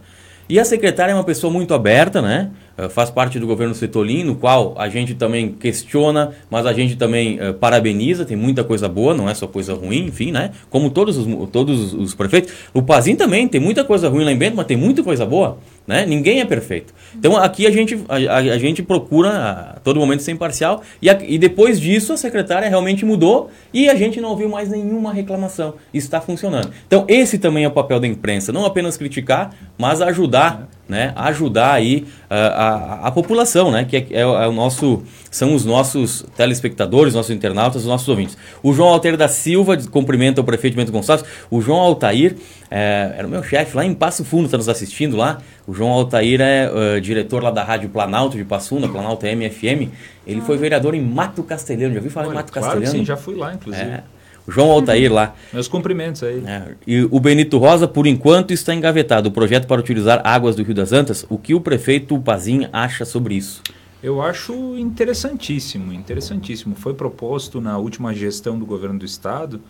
E 0.49 0.59
a 0.59 0.65
secretária 0.65 1.13
é 1.13 1.15
uma 1.15 1.25
pessoa 1.25 1.53
muito 1.53 1.73
aberta, 1.73 2.21
né? 2.21 2.51
Uh, 2.81 2.89
faz 2.89 3.11
parte 3.11 3.39
do 3.39 3.47
governo 3.47 3.75
Setolin, 3.75 4.25
no 4.25 4.37
qual 4.37 4.75
a 4.79 4.89
gente 4.89 5.15
também 5.15 5.53
questiona, 5.53 6.33
mas 6.49 6.65
a 6.65 6.73
gente 6.73 6.97
também 6.97 7.39
uh, 7.41 7.53
parabeniza, 7.55 8.25
tem 8.25 8.37
muita 8.37 8.65
coisa 8.65 8.89
boa, 8.89 9.13
não 9.13 9.29
é 9.29 9.35
só 9.35 9.47
coisa 9.47 9.75
ruim, 9.75 10.07
enfim, 10.07 10.31
né? 10.33 10.53
Como 10.71 10.91
todos 10.91 11.17
os, 11.17 11.51
todos 11.51 11.93
os 11.93 12.15
prefeitos. 12.15 12.53
O 12.73 12.83
Pazin 12.83 13.17
também 13.17 13.47
tem 13.49 13.61
muita 13.61 13.85
coisa 13.85 14.09
ruim 14.09 14.25
lá 14.25 14.33
em 14.33 14.37
Bento, 14.37 14.57
mas 14.57 14.67
tem 14.67 14.77
muita 14.77 15.03
coisa 15.03 15.27
boa. 15.27 15.59
Né? 15.87 16.07
Ninguém 16.07 16.41
é 16.41 16.45
perfeito. 16.45 16.95
Então 17.17 17.37
aqui 17.37 17.67
a 17.67 17.71
gente, 17.71 17.99
a, 18.09 18.15
a, 18.15 18.37
a 18.37 18.59
gente 18.59 18.81
procura 18.81 19.31
a 19.77 19.81
todo 19.81 19.99
momento 19.99 20.23
ser 20.23 20.31
imparcial 20.31 20.83
e, 21.03 21.11
a, 21.11 21.19
e 21.21 21.37
depois 21.37 21.81
disso 21.81 22.13
a 22.13 22.17
secretária 22.17 22.69
realmente 22.69 23.05
mudou 23.05 23.51
e 23.75 23.91
a 23.91 23.95
gente 23.97 24.21
não 24.21 24.31
ouviu 24.31 24.49
mais 24.49 24.69
nenhuma 24.69 25.13
reclamação. 25.13 25.75
Está 25.93 26.21
funcionando. 26.21 26.71
Então 26.87 27.05
esse 27.09 27.39
também 27.39 27.65
é 27.65 27.69
o 27.69 27.73
papel 27.73 27.99
da 27.99 28.07
imprensa, 28.07 28.53
não 28.53 28.65
apenas 28.65 28.97
criticar, 28.97 29.53
mas 29.77 30.01
ajudar 30.01 30.69
né, 30.91 31.13
ajudar 31.15 31.75
aí 31.75 32.05
uh, 32.25 32.35
a, 32.35 33.01
a, 33.07 33.11
população, 33.13 33.71
né, 33.71 33.85
que 33.85 33.97
é, 33.97 34.07
é, 34.11 34.21
é, 34.23 34.25
o 34.27 34.53
nosso, 34.53 35.05
são 35.31 35.55
os 35.55 35.65
nossos 35.65 36.27
telespectadores, 36.37 37.15
nossos 37.15 37.31
internautas, 37.31 37.83
os 37.83 37.89
nossos 37.89 38.09
ouvintes. 38.09 38.37
O 38.61 38.73
João 38.73 38.89
Altair 38.89 39.17
da 39.17 39.29
Silva 39.29 39.77
cumprimenta 39.89 40.41
o 40.41 40.45
prefeito 40.45 40.77
Bento 40.77 40.91
Gonçalves. 40.91 41.25
O 41.49 41.61
João 41.61 41.79
Altair 41.79 42.35
é, 42.69 43.15
era 43.19 43.27
o 43.27 43.31
meu 43.31 43.41
chefe 43.45 43.77
lá 43.77 43.85
em 43.85 43.95
Passo 43.95 44.25
Fundo, 44.25 44.47
está 44.47 44.57
nos 44.57 44.69
assistindo 44.69 45.17
lá. 45.17 45.39
O 45.65 45.73
João 45.73 45.91
Altair 45.91 46.41
é 46.41 46.69
uh, 46.69 47.01
diretor 47.01 47.41
lá 47.41 47.53
da 47.53 47.63
Rádio 47.63 47.89
Planalto 47.89 48.37
de 48.37 48.45
Passo 48.45 48.71
Fundo, 48.71 48.89
Planalto 48.89 49.25
MFM. 49.25 49.93
Ele 50.27 50.41
ah. 50.41 50.45
foi 50.45 50.59
vereador 50.59 50.97
em 50.97 51.01
Mato 51.01 51.45
Castelhano. 51.45 51.95
Já 51.95 52.01
ouviu 52.01 52.11
falar 52.11 52.27
Olha, 52.27 52.33
em 52.33 52.37
Mato 52.37 52.53
claro 52.53 52.67
Castelhano? 52.67 52.99
Sim, 52.99 53.05
já 53.05 53.17
fui 53.17 53.37
lá, 53.37 53.55
inclusive. 53.55 53.89
É. 53.89 54.03
João 54.49 54.71
Altair 54.71 55.13
lá. 55.13 55.35
Meus 55.53 55.69
cumprimentos 55.69 56.23
aí. 56.23 56.43
É, 56.47 56.75
e 56.87 57.03
o 57.11 57.21
Benito 57.21 57.59
Rosa, 57.59 57.87
por 57.87 58.07
enquanto, 58.07 58.53
está 58.53 58.75
engavetado. 58.75 59.29
O 59.29 59.33
projeto 59.33 59.67
para 59.67 59.81
utilizar 59.81 60.21
águas 60.25 60.57
do 60.57 60.63
Rio 60.63 60.75
das 60.75 60.93
Antas. 60.93 61.25
O 61.29 61.39
que 61.39 61.55
o 61.55 61.61
prefeito 61.61 62.19
Pazin 62.19 62.69
acha 62.73 63.05
sobre 63.05 63.35
isso? 63.35 63.63
Eu 64.03 64.23
acho 64.23 64.79
interessantíssimo, 64.79 65.93
interessantíssimo. 65.93 66.75
Foi 66.75 66.95
proposto 66.95 67.61
na 67.61 67.77
última 67.77 68.15
gestão 68.15 68.59
do 68.59 68.65
governo 68.65 68.99
do 68.99 69.05
estado, 69.05 69.61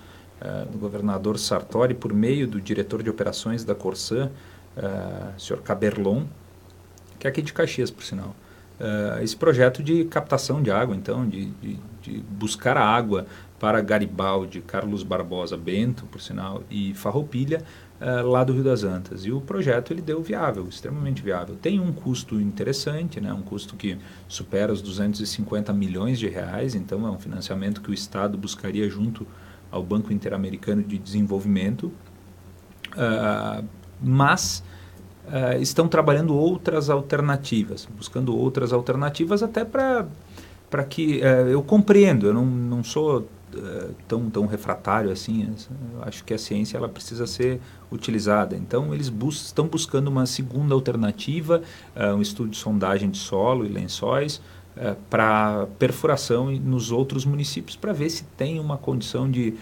uh, 0.40 0.70
do 0.70 0.78
governador 0.78 1.36
Sartori, 1.36 1.94
por 1.94 2.12
meio 2.12 2.46
do 2.46 2.60
diretor 2.60 3.02
de 3.02 3.10
operações 3.10 3.64
da 3.64 3.74
Corsã, 3.74 4.30
uh, 4.76 5.40
senhor 5.40 5.60
Caberlon, 5.62 6.22
que 7.18 7.26
é 7.26 7.30
aqui 7.30 7.42
de 7.42 7.52
Caxias, 7.52 7.90
por 7.90 8.04
sinal. 8.04 8.36
Uh, 8.78 9.22
esse 9.22 9.36
projeto 9.36 9.82
de 9.82 10.04
captação 10.04 10.62
de 10.62 10.70
água, 10.70 10.94
então, 10.94 11.28
de, 11.28 11.46
de, 11.46 11.78
de 12.00 12.24
buscar 12.30 12.76
a 12.76 12.84
água 12.84 13.26
para 13.60 13.82
Garibaldi, 13.82 14.62
Carlos 14.62 15.02
Barbosa, 15.02 15.54
Bento, 15.54 16.06
por 16.06 16.22
sinal, 16.22 16.62
e 16.70 16.94
Farroupilha, 16.94 17.62
uh, 18.00 18.26
lá 18.26 18.42
do 18.42 18.54
Rio 18.54 18.64
das 18.64 18.82
Antas. 18.82 19.26
E 19.26 19.30
o 19.30 19.38
projeto 19.38 19.92
ele 19.92 20.00
deu 20.00 20.22
viável, 20.22 20.66
extremamente 20.66 21.22
viável. 21.22 21.54
Tem 21.60 21.78
um 21.78 21.92
custo 21.92 22.40
interessante, 22.40 23.20
né, 23.20 23.30
um 23.34 23.42
custo 23.42 23.76
que 23.76 23.98
supera 24.26 24.72
os 24.72 24.80
250 24.80 25.74
milhões 25.74 26.18
de 26.18 26.26
reais, 26.26 26.74
então 26.74 27.06
é 27.06 27.10
um 27.10 27.18
financiamento 27.18 27.82
que 27.82 27.90
o 27.90 27.94
Estado 27.94 28.38
buscaria 28.38 28.88
junto 28.88 29.26
ao 29.70 29.82
Banco 29.82 30.10
Interamericano 30.10 30.82
de 30.82 30.96
Desenvolvimento. 30.96 31.92
Uh, 32.92 33.62
mas 34.02 34.64
uh, 35.26 35.60
estão 35.60 35.86
trabalhando 35.86 36.34
outras 36.34 36.88
alternativas, 36.88 37.86
buscando 37.94 38.34
outras 38.34 38.72
alternativas 38.72 39.42
até 39.42 39.66
para 39.66 40.84
que 40.88 41.18
uh, 41.18 41.48
eu 41.48 41.62
compreendo, 41.62 42.26
eu 42.26 42.32
não, 42.32 42.46
não 42.46 42.82
sou 42.82 43.28
uh, 43.54 43.94
tão 44.08 44.30
tão 44.30 44.46
refratário 44.46 45.10
assim, 45.10 45.54
eu 45.94 46.02
acho 46.02 46.24
que 46.24 46.34
a 46.34 46.38
ciência 46.38 46.76
ela 46.76 46.88
precisa 46.88 47.26
ser 47.26 47.60
utilizada. 47.90 48.56
Então 48.56 48.94
eles 48.94 49.08
bus 49.08 49.46
estão 49.46 49.66
buscando 49.66 50.08
uma 50.08 50.26
segunda 50.26 50.74
alternativa, 50.74 51.62
um 52.16 52.20
estudo 52.22 52.50
de 52.50 52.56
sondagem 52.56 53.10
de 53.10 53.18
solo 53.18 53.64
e 53.64 53.68
lençóis 53.68 54.40
é, 54.76 54.94
para 55.10 55.66
perfuração 55.78 56.50
nos 56.52 56.92
outros 56.92 57.24
municípios 57.24 57.76
para 57.76 57.92
ver 57.92 58.08
se 58.08 58.24
tem 58.36 58.60
uma 58.60 58.78
condição 58.78 59.30
de 59.30 59.54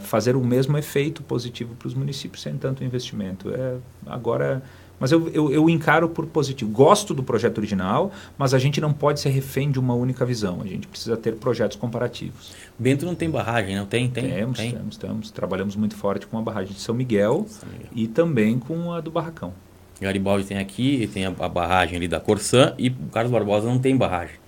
fazer 0.00 0.36
o 0.36 0.44
mesmo 0.44 0.78
efeito 0.78 1.22
positivo 1.22 1.74
para 1.74 1.86
os 1.86 1.94
municípios 1.94 2.42
sem 2.42 2.56
tanto 2.56 2.82
investimento. 2.82 3.50
É, 3.50 3.76
agora, 4.06 4.62
mas 4.98 5.12
eu, 5.12 5.28
eu, 5.28 5.52
eu, 5.52 5.68
encaro 5.68 6.08
por 6.08 6.26
positivo. 6.26 6.70
Gosto 6.70 7.12
do 7.12 7.22
projeto 7.22 7.58
original, 7.58 8.12
mas 8.38 8.54
a 8.54 8.58
gente 8.58 8.80
não 8.80 8.92
pode 8.92 9.20
ser 9.20 9.30
refém 9.30 9.70
de 9.70 9.78
uma 9.78 9.94
única 9.94 10.24
visão. 10.24 10.60
A 10.62 10.66
gente 10.66 10.86
precisa 10.86 11.16
ter 11.16 11.34
projetos 11.34 11.76
comparativos. 11.76 12.52
Bento 12.78 13.04
não 13.04 13.14
tem 13.14 13.28
barragem, 13.28 13.76
não 13.76 13.86
tem? 13.86 14.08
tem 14.08 14.30
temos, 14.30 14.58
tem. 14.58 14.72
temos, 14.72 14.96
temos. 14.96 15.30
Trabalhamos 15.30 15.76
muito 15.76 15.96
forte 15.96 16.26
com 16.26 16.38
a 16.38 16.42
barragem 16.42 16.72
de 16.72 16.80
São 16.80 16.94
Miguel, 16.94 17.46
São 17.48 17.68
Miguel. 17.68 17.88
e 17.94 18.06
também 18.06 18.58
com 18.58 18.92
a 18.92 19.00
do 19.00 19.10
Barracão. 19.10 19.52
Garibaldi 20.00 20.44
tem 20.44 20.58
aqui, 20.58 21.08
tem 21.12 21.26
a, 21.26 21.32
a 21.38 21.48
barragem 21.48 21.96
ali 21.96 22.08
da 22.08 22.20
Corsã 22.20 22.74
e 22.78 22.88
o 22.88 23.10
Carlos 23.12 23.32
Barbosa 23.32 23.66
não 23.66 23.78
tem 23.78 23.96
barragem 23.96 24.43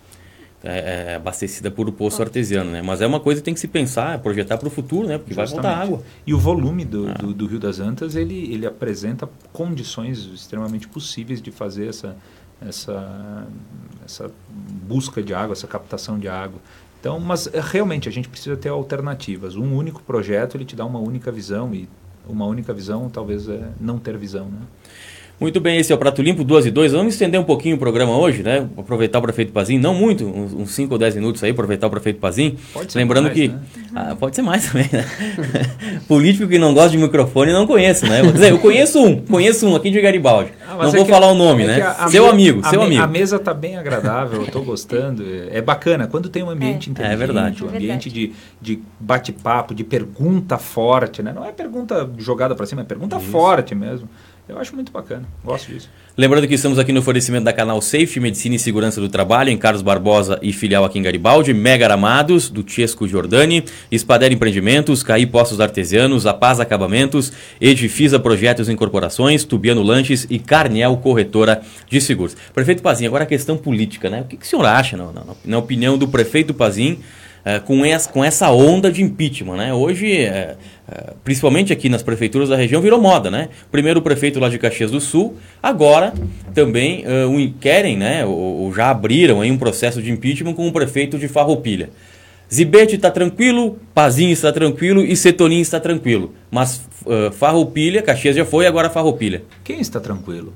é, 0.67 1.13
é, 1.13 1.15
abastecida 1.15 1.71
por 1.71 1.91
poço 1.93 2.21
artesiano, 2.21 2.71
né? 2.71 2.83
Mas 2.83 3.01
é 3.01 3.07
uma 3.07 3.21
coisa 3.21 3.41
que 3.41 3.45
tem 3.45 3.55
que 3.55 3.61
se 3.61 3.69
pensar, 3.69 4.19
projetar 4.19 4.59
para 4.59 4.67
o 4.67 4.71
futuro, 4.71 5.07
né? 5.07 5.19
Porque 5.19 5.33
Justamente. 5.33 5.63
vai 5.63 5.63
faltar 5.63 5.83
água. 5.83 6.03
E 6.27 6.35
o 6.35 6.39
volume 6.39 6.85
do, 6.85 7.09
ah. 7.09 7.13
do, 7.13 7.33
do, 7.33 7.47
Rio 7.47 7.61
das 7.61 7.79
Antas, 7.79 8.17
ele, 8.17 8.53
ele 8.53 8.67
apresenta 8.67 9.29
condições 9.53 10.19
extremamente 10.35 10.89
possíveis 10.89 11.41
de 11.41 11.53
fazer 11.53 11.89
essa, 11.89 12.17
essa, 12.61 13.47
essa 14.05 14.31
busca 14.87 15.23
de 15.23 15.33
água, 15.33 15.53
essa 15.53 15.67
captação 15.67 16.19
de 16.19 16.29
água. 16.29 16.61
Então, 17.01 17.21
mas 17.21 17.47
é, 17.47 17.61
realmente 17.61 18.09
a 18.09 18.13
gente 18.13 18.29
precisa 18.29 18.57
ter 18.57 18.69
alternativas. 18.69 19.55
Um 19.55 19.77
único 19.77 20.03
projeto 20.03 20.57
ele 20.57 20.65
te 20.65 20.75
dá 20.75 20.85
uma 20.85 20.99
única 20.99 21.31
visão 21.31 21.73
e 21.73 21.89
uma 22.27 22.47
única 22.47 22.75
visão 22.75 23.09
talvez 23.09 23.49
é 23.49 23.69
não 23.81 23.99
ter 23.99 24.17
visão, 24.19 24.47
né? 24.47 24.61
Muito 25.39 25.61
bem, 25.61 25.79
esse 25.79 25.93
é 25.93 25.95
o 25.95 25.99
Prato 25.99 26.23
Limpo 26.23 26.43
2 26.43 26.65
e 26.65 26.71
2. 26.71 26.93
Vamos 26.93 27.13
estender 27.13 27.39
um 27.39 27.45
pouquinho 27.45 27.77
o 27.77 27.79
programa 27.79 28.17
hoje, 28.17 28.43
né? 28.43 28.67
Aproveitar 28.75 29.19
o 29.19 29.23
prefeito 29.23 29.53
Pazim, 29.53 29.79
não 29.79 29.95
muito, 29.95 30.25
uns 30.25 30.71
5 30.71 30.91
ou 30.95 30.99
10 30.99 31.17
minutos 31.17 31.45
aí, 31.45 31.51
aproveitar 31.51 31.89
o 31.89 31.91
prefeito 31.91 32.19
Pazim. 32.19 32.57
Pode 32.73 32.91
ser 32.91 32.99
Lembrando 32.99 33.25
mais, 33.25 33.35
que. 33.35 33.49
Né? 33.49 33.61
Ah, 33.95 34.17
pode 34.19 34.35
ser 34.35 34.41
mais 34.41 34.65
também, 34.73 34.89
né? 34.91 35.05
Político 36.09 36.49
que 36.49 36.59
não 36.59 36.73
gosta 36.73 36.89
de 36.89 36.97
microfone 36.97 37.53
não 37.53 37.67
conheço, 37.67 38.07
né? 38.07 38.23
Vou 38.23 38.33
dizer, 38.33 38.51
eu 38.51 38.59
conheço 38.59 38.99
um, 38.99 39.21
conheço 39.21 39.69
um 39.69 39.77
aqui 39.77 39.91
de 39.91 40.01
Garibaldi. 40.01 40.53
Ah, 40.67 40.75
não 40.75 40.89
é 40.89 40.97
vou 40.97 41.05
falar 41.05 41.31
o 41.31 41.35
nome, 41.35 41.65
é 41.65 41.67
né? 41.67 41.83
A, 41.83 42.09
seu 42.09 42.27
amigo, 42.27 42.67
seu 42.67 42.81
amigo. 42.81 43.03
A 43.03 43.07
mesa 43.07 43.39
tá 43.39 43.53
bem 43.53 43.77
agradável, 43.77 44.41
eu 44.41 44.51
tô 44.51 44.63
gostando. 44.63 45.23
É 45.51 45.61
bacana. 45.61 46.07
Quando 46.07 46.31
tem 46.31 46.43
um 46.43 46.49
ambiente 46.49 46.89
é. 46.89 46.93
inteligente, 46.93 47.15
é 47.15 47.27
verdade. 47.27 47.63
um 47.63 47.69
ambiente 47.69 48.11
de, 48.11 48.33
de 48.59 48.81
bate-papo, 48.99 49.75
de 49.75 49.85
pergunta 49.85 50.57
forte, 50.57 51.23
né? 51.23 51.31
Não 51.35 51.45
é 51.45 51.53
pergunta 51.53 52.09
jogada 52.17 52.55
para 52.55 52.65
cima, 52.65 52.81
é 52.81 52.85
pergunta 52.85 53.17
Isso. 53.17 53.27
forte 53.27 53.75
mesmo. 53.75 54.09
Eu 54.49 54.61
acho 54.61 54.77
muito 54.77 54.93
bacana, 54.93 55.25
gosto 55.45 55.73
disso. 55.73 55.91
Lembrando 56.17 56.47
que 56.47 56.55
estamos 56.55 56.79
aqui 56.79 56.93
no 56.93 57.01
oferecimento 57.01 57.43
da 57.43 57.53
Canal 57.53 57.83
Safety, 57.83 58.21
Medicina 58.21 58.55
e 58.55 58.59
Segurança 58.61 59.01
do 59.01 59.09
Trabalho, 59.09 59.51
em 59.51 59.59
Carlos 59.59 59.83
Barbosa 59.83 60.39
e 60.41 60.53
filial 60.53 60.85
aqui 60.85 61.01
em 61.01 61.03
Garibaldi, 61.03 61.53
Mega 61.53 61.85
Aramados, 61.85 62.49
do 62.49 62.65
Chesco 62.65 63.09
Giordani, 63.09 63.65
Espader 63.91 64.31
Empreendimentos, 64.31 65.03
Caí 65.03 65.27
Postos 65.27 65.61
Artesianos, 65.61 66.27
A 66.27 66.33
Paz 66.33 66.61
Acabamentos, 66.61 67.33
Edifisa 67.61 68.21
Projetos 68.21 68.69
e 68.69 68.73
Incorporações, 68.73 69.43
Tubiano 69.43 69.83
Lanches 69.83 70.29
e 70.31 70.39
Carnel 70.39 70.97
Corretora 70.99 71.61
de 71.91 72.01
Seguros. 72.01 72.37
Prefeito 72.55 72.83
Pazin, 72.83 73.07
agora 73.07 73.25
a 73.25 73.27
questão 73.27 73.57
política, 73.57 74.09
né? 74.09 74.21
O 74.21 74.25
que, 74.27 74.37
que 74.37 74.47
o 74.47 74.49
senhor 74.49 74.65
acha, 74.65 74.97
na, 74.97 75.11
na, 75.11 75.23
na 75.45 75.59
opinião 75.59 75.99
do 75.99 76.07
prefeito 76.07 76.55
Pazin, 76.55 77.01
é, 77.47 77.61
com, 77.61 77.85
essa, 77.85 78.11
com 78.11 78.25
essa 78.25 78.51
onda 78.51 78.91
de 78.91 79.05
impeachment. 79.05 79.57
Né? 79.57 79.73
Hoje, 79.73 80.11
é, 80.13 80.57
é, 80.91 81.13
principalmente 81.23 81.73
aqui 81.73 81.89
nas 81.89 82.03
prefeituras 82.03 82.49
da 82.49 82.57
região, 82.57 82.83
virou 82.83 83.01
moda. 83.01 83.31
Né? 83.31 83.51
Primeiro 83.71 84.01
o 84.01 84.03
prefeito 84.03 84.41
lá 84.41 84.49
de 84.49 84.59
Caxias 84.59 84.91
do 84.91 85.01
Sul, 85.01 85.37
agora 85.63 86.13
também 86.53 87.05
um, 87.29 87.53
querem, 87.53 87.97
né, 87.97 88.25
ou, 88.25 88.33
ou, 88.33 88.75
já 88.75 88.91
abriram 88.91 89.43
aí 89.43 89.53
um 89.53 89.59
processo 89.59 90.03
de 90.03 90.11
impeachment 90.11 90.55
com 90.55 90.67
o 90.67 90.73
prefeito 90.73 91.19
de 91.19 91.29
Farroupilha. 91.29 91.91
Zibete 92.53 92.97
está 92.97 93.11
tranquilo, 93.11 93.79
Pazinho 93.95 94.33
está 94.33 94.53
tranquilo 94.53 95.05
e 95.05 95.15
Setonim 95.17 95.61
está 95.61 95.79
tranquilo. 95.79 96.35
Mas 96.51 96.89
uh, 97.05 97.31
Farroupilha, 97.33 98.03
Caxias 98.03 98.37
já 98.37 98.45
foi, 98.45 98.67
agora 98.67 98.89
Farroupilha. 98.89 99.43
Quem 99.63 99.81
está 99.81 100.01
tranquilo? 100.01 100.53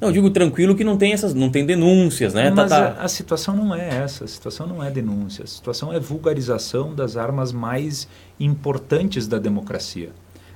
Não, 0.00 0.12
digo 0.12 0.30
tranquilo 0.30 0.76
que 0.76 0.84
não 0.84 0.96
tem 0.96 1.12
essas, 1.12 1.34
não 1.34 1.50
tem 1.50 1.66
denúncias, 1.66 2.32
né? 2.32 2.50
Tá, 2.50 2.54
Mas 2.54 2.70
tá, 2.70 2.90
tá. 2.92 3.00
A, 3.00 3.04
a, 3.04 3.08
situação 3.08 3.56
não 3.56 3.74
é 3.74 3.88
essa, 3.88 4.24
a 4.24 4.28
situação 4.28 4.66
não 4.66 4.82
é 4.82 4.90
denúncia, 4.90 5.42
a 5.42 5.46
situação 5.46 5.92
é 5.92 5.98
vulgarização 5.98 6.94
das 6.94 7.16
armas 7.16 7.52
mais 7.52 8.06
importantes 8.38 9.26
da 9.26 9.38
democracia. 9.38 10.10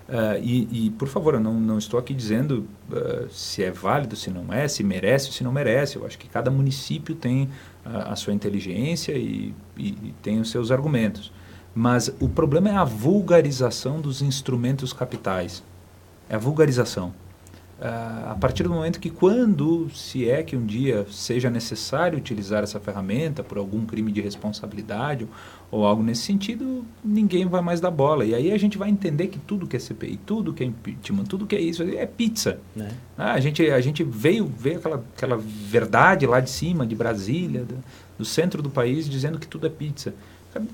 Uh, 0.09 0.38
e, 0.43 0.86
e, 0.86 0.90
por 0.90 1.09
favor, 1.09 1.34
eu 1.34 1.40
não, 1.40 1.55
não 1.55 1.78
estou 1.78 1.99
aqui 1.99 2.12
dizendo 2.12 2.66
uh, 2.90 3.28
se 3.30 3.64
é 3.64 3.70
válido, 3.70 4.14
se 4.14 4.30
não 4.30 4.53
é, 4.53 4.68
se 4.68 4.84
merece, 4.84 5.32
se 5.32 5.43
não 5.43 5.51
merece. 5.51 5.97
Eu 5.97 6.05
acho 6.05 6.18
que 6.18 6.28
cada 6.28 6.51
município 6.51 7.14
tem 7.14 7.45
uh, 7.45 8.11
a 8.11 8.16
sua 8.16 8.34
inteligência 8.34 9.12
e, 9.12 9.55
e, 9.76 9.88
e 9.88 10.14
tem 10.22 10.38
os 10.38 10.51
seus 10.51 10.70
argumentos. 10.70 11.32
Mas 11.74 12.14
o 12.20 12.28
problema 12.28 12.68
é 12.68 12.76
a 12.76 12.84
vulgarização 12.84 14.01
dos 14.01 14.20
instrumentos 14.20 14.93
capitais. 14.93 15.62
É 16.28 16.34
a 16.34 16.38
vulgarização. 16.38 17.14
Uh, 17.83 18.30
a 18.30 18.37
partir 18.39 18.62
do 18.62 18.70
momento 18.70 19.01
que 19.01 19.11
quando, 19.11 19.91
se 19.93 20.30
é 20.30 20.41
que 20.45 20.57
um 20.57 20.64
dia 20.64 21.05
seja 21.11 21.51
necessário 21.51 22.16
utilizar 22.16 22.62
essa 22.62 22.78
ferramenta 22.78 23.43
por 23.43 23.59
algum 23.59 23.85
crime 23.85 24.12
de 24.12 24.20
responsabilidade 24.20 25.26
ou 25.68 25.85
algo 25.85 26.01
nesse 26.01 26.22
sentido, 26.22 26.85
ninguém 27.05 27.45
vai 27.45 27.61
mais 27.61 27.80
dar 27.80 27.91
bola. 27.91 28.24
E 28.24 28.37
aí 28.37 28.53
a 28.53 28.57
gente 28.57 28.78
vai 28.78 28.89
entender 28.89 29.26
que 29.26 29.39
tudo 29.41 29.66
que 29.66 29.74
é 29.74 29.80
CPI, 29.80 30.20
tudo 30.24 30.55
que 30.55 30.62
é 30.62 30.66
impeachment, 30.66 31.24
tudo 31.24 31.45
que 31.45 31.57
é 31.57 31.61
isso 31.61 31.83
é 31.83 32.07
pizza. 32.07 32.61
É. 32.78 32.89
Ah, 33.18 33.33
a, 33.33 33.41
gente, 33.41 33.68
a 33.68 33.80
gente 33.80 34.05
veio 34.05 34.47
ver 34.47 34.76
aquela, 34.76 35.05
aquela 35.16 35.37
verdade 35.37 36.24
lá 36.24 36.39
de 36.39 36.51
cima, 36.51 36.87
de 36.87 36.95
Brasília, 36.95 37.64
do, 37.64 37.83
do 38.16 38.24
centro 38.24 38.62
do 38.62 38.70
país, 38.70 39.09
dizendo 39.09 39.41
que 39.41 39.47
tudo 39.49 39.66
é 39.66 39.70
pizza. 39.70 40.14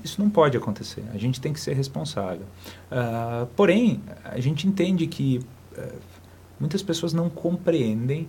Isso 0.03 0.21
não 0.21 0.29
pode 0.29 0.55
acontecer. 0.55 1.03
A 1.11 1.17
gente 1.17 1.41
tem 1.41 1.53
que 1.53 1.59
ser 1.59 1.73
responsável. 1.73 2.45
Uh, 2.91 3.47
porém, 3.55 3.99
a 4.23 4.39
gente 4.39 4.67
entende 4.67 5.07
que 5.07 5.39
uh, 5.75 6.18
muitas 6.59 6.83
pessoas 6.83 7.13
não 7.13 7.29
compreendem 7.29 8.27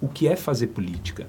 o 0.00 0.08
que 0.08 0.28
é 0.28 0.36
fazer 0.36 0.68
política. 0.68 1.28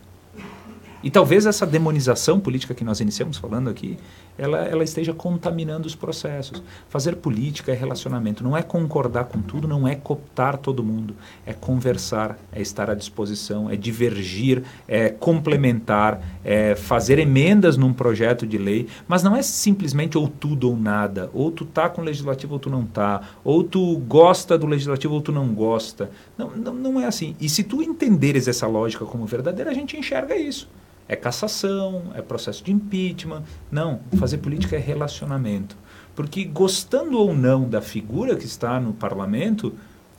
E 1.02 1.10
talvez 1.10 1.46
essa 1.46 1.66
demonização 1.66 2.42
política 2.42 2.74
que 2.74 2.84
nós 2.84 3.00
iniciamos 3.00 3.38
falando 3.38 3.70
aqui, 3.70 3.98
ela, 4.38 4.60
ela 4.66 4.84
esteja 4.84 5.14
contaminando 5.14 5.88
os 5.88 5.96
processos. 5.96 6.62
Fazer 6.90 7.16
política 7.16 7.72
é 7.72 7.76
relacionamento, 7.76 8.44
não 8.44 8.56
é 8.56 8.62
concordar 8.62 9.26
com 9.26 9.42
tudo, 9.42 9.66
não 9.66 9.88
é 9.88 9.96
cooptar 9.96 10.58
todo 10.58 10.84
mundo, 10.84 11.16
é 11.46 11.54
conversar, 11.54 12.38
é 12.52 12.62
estar 12.62 12.90
à 12.90 12.94
disposição, 12.94 13.70
é 13.70 13.78
divergir, 13.78 14.64
é 14.88 15.10
complementar, 15.10 16.22
é 16.44 16.76
fazer 16.76 17.18
emendas 17.18 17.78
num 17.78 17.94
projeto 17.94 18.46
de 18.46 18.58
lei, 18.58 18.88
mas 19.08 19.24
não 19.24 19.36
é 19.36 19.42
simplesmente 19.42 20.18
ou 20.18 20.28
tudo 20.28 20.70
ou 20.70 20.78
nada, 20.78 21.30
ou 21.34 21.50
tu 21.50 21.64
tá 21.64 21.90
com 21.90 22.02
o 22.02 22.06
legislativo 22.06 22.54
ou 22.54 22.60
tu 22.60 22.70
não 22.70 22.86
tá, 22.86 23.22
ou 23.42 23.64
tu 23.64 23.98
gosta 24.00 24.58
do 24.58 24.68
legislativo 24.68 25.14
ou 25.14 25.22
tu 25.22 25.32
não 25.32 25.48
gosta. 25.54 26.12
Não, 26.38 26.50
não, 26.50 26.74
não 26.74 27.00
é 27.00 27.06
assim. 27.06 27.38
E 27.40 27.48
se 27.48 27.64
tu 27.64 27.82
entenderes 27.82 28.50
essa 28.50 28.68
lógica 28.68 29.06
como 29.06 29.26
verdadeira, 29.26 29.72
a 29.72 29.74
gente 29.74 29.98
enxerga 29.98 30.36
isso 30.36 30.68
é 31.10 31.16
cassação, 31.16 32.04
é 32.14 32.22
processo 32.22 32.64
de 32.64 32.72
impeachment. 32.72 33.44
Não, 33.72 34.00
fazer 34.18 34.38
política 34.38 34.76
é 34.76 34.80
relacionamento. 34.80 35.76
Porque 36.16 36.46
gostando 36.46 37.18
ou 37.18 37.34
não 37.34 37.68
da 37.68 37.82
figura 37.82 38.36
que 38.36 38.46
está 38.46 38.80
no 38.80 38.94
parlamento, 38.94 39.74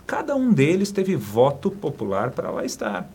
cada 0.05 0.34
um 0.34 0.53
deles 0.53 0.91
teve 0.91 1.14
voto 1.14 1.70
popular 1.70 2.32
para 2.32 2.51
lá 2.51 2.64
estar. 2.64 3.09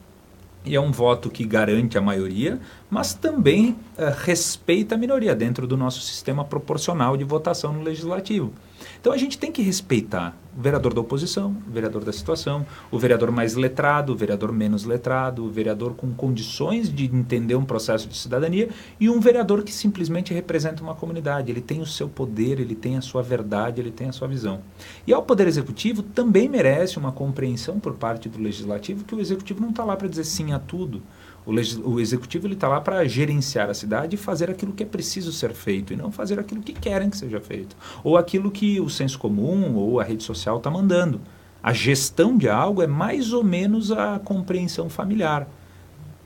E 0.63 0.75
é 0.75 0.79
um 0.79 0.91
voto 0.91 1.29
que 1.29 1.45
garante 1.45 1.97
a 1.97 2.01
maioria, 2.01 2.59
mas 2.89 3.13
também 3.13 3.75
respeita 4.17 4.95
a 4.95 4.97
minoria 4.97 5.35
dentro 5.35 5.65
do 5.65 5.77
nosso 5.77 6.01
sistema 6.01 6.43
proporcional 6.43 7.15
de 7.15 7.23
votação 7.23 7.73
no 7.73 7.81
legislativo. 7.81 8.53
Então 8.99 9.13
a 9.13 9.17
gente 9.17 9.37
tem 9.37 9.51
que 9.51 9.61
respeitar 9.61 10.35
o 10.57 10.61
vereador 10.61 10.93
da 10.93 11.01
oposição, 11.01 11.55
o 11.67 11.71
vereador 11.71 12.03
da 12.03 12.11
situação, 12.11 12.65
o 12.91 12.97
vereador 12.97 13.29
mais 13.31 13.55
letrado, 13.55 14.13
o 14.13 14.15
vereador 14.15 14.51
menos 14.51 14.83
letrado, 14.83 15.45
o 15.45 15.49
vereador 15.49 15.93
com 15.95 16.13
condições 16.13 16.93
de 16.93 17.05
entender 17.05 17.55
um 17.55 17.65
processo 17.65 18.07
de 18.07 18.17
cidadania 18.17 18.69
e 18.99 19.09
um 19.09 19.19
vereador 19.19 19.63
que 19.63 19.71
simplesmente 19.71 20.33
representa 20.33 20.81
uma 20.81 20.95
comunidade. 20.95 21.51
Ele 21.51 21.61
tem 21.61 21.81
o 21.81 21.85
seu 21.85 22.07
poder, 22.07 22.59
ele 22.59 22.75
tem 22.75 22.97
a 22.97 23.01
sua 23.01 23.21
verdade, 23.21 23.81
ele 23.81 23.91
tem 23.91 24.09
a 24.09 24.11
sua 24.11 24.27
visão. 24.27 24.61
E 25.05 25.13
ao 25.13 25.23
Poder 25.23 25.47
Executivo 25.47 26.01
também 26.01 26.47
merece 26.47 26.97
uma 26.97 27.11
compreensão 27.11 27.79
por 27.79 27.93
parte 27.93 28.29
do 28.29 28.41
Legislativo 28.41 29.03
que 29.03 29.15
o 29.15 29.19
Executivo 29.19 29.61
não 29.61 29.69
está 29.69 29.83
lá 29.83 29.95
para 29.95 30.07
dizer 30.07 30.23
sim 30.23 30.53
a 30.53 30.59
tudo. 30.59 31.01
O, 31.45 31.51
o 31.89 31.99
executivo 31.99 32.47
está 32.47 32.67
lá 32.67 32.81
para 32.81 33.05
gerenciar 33.07 33.69
a 33.69 33.73
cidade 33.73 34.15
e 34.15 34.17
fazer 34.17 34.49
aquilo 34.49 34.73
que 34.73 34.83
é 34.83 34.85
preciso 34.85 35.31
ser 35.31 35.53
feito 35.53 35.93
e 35.93 35.95
não 35.95 36.11
fazer 36.11 36.39
aquilo 36.39 36.61
que 36.61 36.73
querem 36.73 37.09
que 37.09 37.17
seja 37.17 37.39
feito. 37.39 37.75
Ou 38.03 38.17
aquilo 38.17 38.49
que 38.49 38.79
o 38.79 38.89
senso 38.89 39.19
comum 39.19 39.75
ou 39.75 39.99
a 39.99 40.03
rede 40.03 40.23
social 40.23 40.57
está 40.57 40.71
mandando. 40.71 41.21
A 41.61 41.73
gestão 41.73 42.37
de 42.37 42.47
algo 42.47 42.81
é 42.81 42.87
mais 42.87 43.33
ou 43.33 43.43
menos 43.43 43.91
a 43.91 44.19
compreensão 44.19 44.89
familiar. 44.89 45.47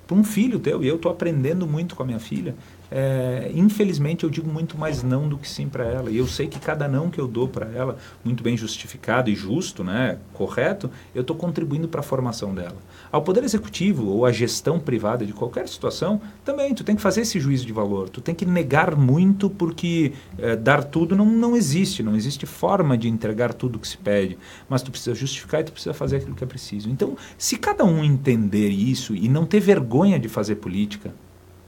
Para 0.08 0.18
um 0.18 0.24
filho 0.24 0.60
teu, 0.60 0.84
e 0.84 0.88
eu 0.88 0.96
estou 0.96 1.12
aprendendo 1.12 1.68
muito 1.68 1.96
com 1.96 2.04
a 2.04 2.06
minha 2.06 2.20
filha, 2.20 2.56
é, 2.92 3.52
infelizmente 3.54 4.24
eu 4.24 4.30
digo 4.30 4.50
muito 4.50 4.78
mais 4.78 5.04
não 5.04 5.28
do 5.28 5.38
que 5.38 5.48
sim 5.48 5.68
para 5.68 5.86
ela. 5.86 6.10
E 6.10 6.18
eu 6.18 6.28
sei 6.28 6.48
que 6.48 6.60
cada 6.60 6.88
não 6.88 7.10
que 7.10 7.20
eu 7.20 7.28
dou 7.28 7.48
para 7.48 7.68
ela, 7.68 7.98
muito 8.24 8.44
bem 8.44 8.58
justificado 8.58 9.30
e 9.30 9.36
justo, 9.36 9.84
né, 9.84 10.18
correto, 10.34 10.90
eu 11.14 11.22
estou 11.22 11.36
contribuindo 11.36 11.88
para 11.88 12.00
a 12.00 12.04
formação 12.04 12.54
dela. 12.54 12.78
Ao 13.12 13.22
poder 13.22 13.44
executivo 13.44 14.08
ou 14.08 14.26
à 14.26 14.32
gestão 14.32 14.80
privada 14.80 15.26
de 15.26 15.34
qualquer 15.34 15.68
situação, 15.68 16.22
também 16.44 16.74
tu 16.74 16.84
tem 16.84 16.96
que 16.96 17.02
fazer 17.02 17.22
esse 17.22 17.40
juízo 17.40 17.66
de 17.66 17.74
valor. 17.74 18.10
Tu 18.10 18.22
tem 18.22 18.36
que 18.36 18.46
negar 18.46 18.96
muito 18.96 19.50
porque 19.50 20.14
é, 20.38 20.56
dar 20.56 20.84
tudo 20.84 21.16
não, 21.16 21.26
não 21.26 21.56
existe, 21.56 22.04
não 22.04 22.16
existe 22.16 22.46
forma 22.46 22.98
de 22.98 23.08
entregar 23.08 23.54
tudo 23.54 23.80
que 23.80 23.88
se 23.88 23.98
pede. 23.98 24.38
Mas 24.68 24.82
tu 24.82 24.92
precisa 24.92 25.16
justificar 25.16 25.62
e 25.62 25.64
tu 25.64 25.72
precisa 25.72 25.94
fazer 25.94 26.18
aquilo 26.18 26.36
que 26.36 26.44
é 26.44 26.48
preciso. 26.48 26.90
Então, 26.90 27.18
se 27.38 27.58
cada 27.58 27.84
um 27.84 28.04
entender 28.04 28.70
isso 28.70 29.16
e 29.16 29.28
não 29.28 29.46
ter 29.46 29.60
vergonha 29.60 30.20
de 30.20 30.30
fazer 30.30 30.56
política, 30.56 31.14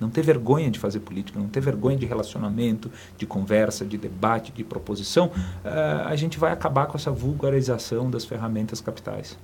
não 0.01 0.09
ter 0.09 0.23
vergonha 0.23 0.71
de 0.71 0.79
fazer 0.79 0.99
política, 0.99 1.39
não 1.39 1.47
ter 1.47 1.61
vergonha 1.61 1.95
de 1.95 2.05
relacionamento, 2.07 2.91
de 3.17 3.25
conversa, 3.27 3.85
de 3.85 3.97
debate, 3.97 4.51
de 4.51 4.63
proposição, 4.63 5.27
uh, 5.27 6.07
a 6.07 6.15
gente 6.15 6.39
vai 6.39 6.51
acabar 6.51 6.87
com 6.87 6.97
essa 6.97 7.11
vulgarização 7.11 8.09
das 8.09 8.25
ferramentas 8.25 8.81
capitais. 8.81 9.37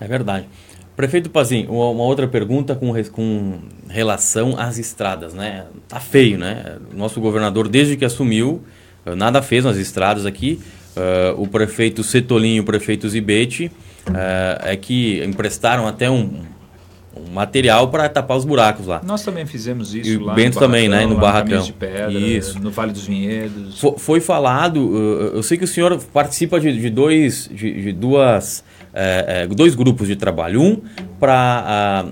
É 0.00 0.06
verdade. 0.06 0.46
Prefeito 0.94 1.28
Pazin, 1.28 1.66
uma 1.66 2.04
outra 2.04 2.26
pergunta 2.26 2.74
com, 2.74 2.94
com 3.10 3.58
relação 3.88 4.58
às 4.58 4.78
estradas, 4.78 5.34
né? 5.34 5.66
Tá 5.88 6.00
feio, 6.00 6.38
né? 6.38 6.78
Nosso 6.94 7.20
governador, 7.20 7.68
desde 7.68 7.96
que 7.96 8.04
assumiu, 8.04 8.62
eh, 9.04 9.14
nada 9.14 9.42
fez 9.42 9.64
nas 9.64 9.76
estradas 9.76 10.24
aqui. 10.24 10.58
Uh, 10.96 11.42
o 11.42 11.46
prefeito 11.46 12.02
Setolinho 12.02 12.56
e 12.56 12.60
o 12.60 12.64
prefeito 12.64 13.06
Zibete 13.06 13.66
uh, 13.66 13.72
é 14.62 14.74
que 14.76 15.22
emprestaram 15.22 15.86
até 15.86 16.10
um, 16.10 16.40
um 17.16 17.32
material 17.32 17.88
para 17.88 18.08
tapar 18.08 18.36
os 18.36 18.44
buracos 18.44 18.86
lá. 18.86 19.00
Nós 19.04 19.22
também 19.22 19.46
fizemos 19.46 19.94
isso 19.94 20.10
e 20.10 20.18
lá 20.18 20.34
Bento 20.34 20.54
no 20.56 20.60
também, 20.60 20.88
né, 20.88 21.06
no 21.06 21.16
Barracão. 21.16 21.62
De 21.62 21.72
Pedra, 21.72 22.12
isso. 22.12 22.60
no 22.60 22.70
Vale 22.70 22.92
dos 22.92 23.06
Vinhedos. 23.06 23.80
Foi, 23.80 23.98
foi 23.98 24.20
falado, 24.20 25.30
eu 25.34 25.42
sei 25.42 25.56
que 25.56 25.64
o 25.64 25.68
senhor 25.68 25.98
participa 26.12 26.60
de, 26.60 26.78
de 26.78 26.90
dois, 26.90 27.48
de, 27.52 27.82
de 27.82 27.92
duas, 27.92 28.62
é, 28.92 29.44
é, 29.44 29.46
dois 29.46 29.74
grupos 29.74 30.06
de 30.06 30.16
trabalho. 30.16 30.60
Um 30.60 30.82
para 31.18 32.06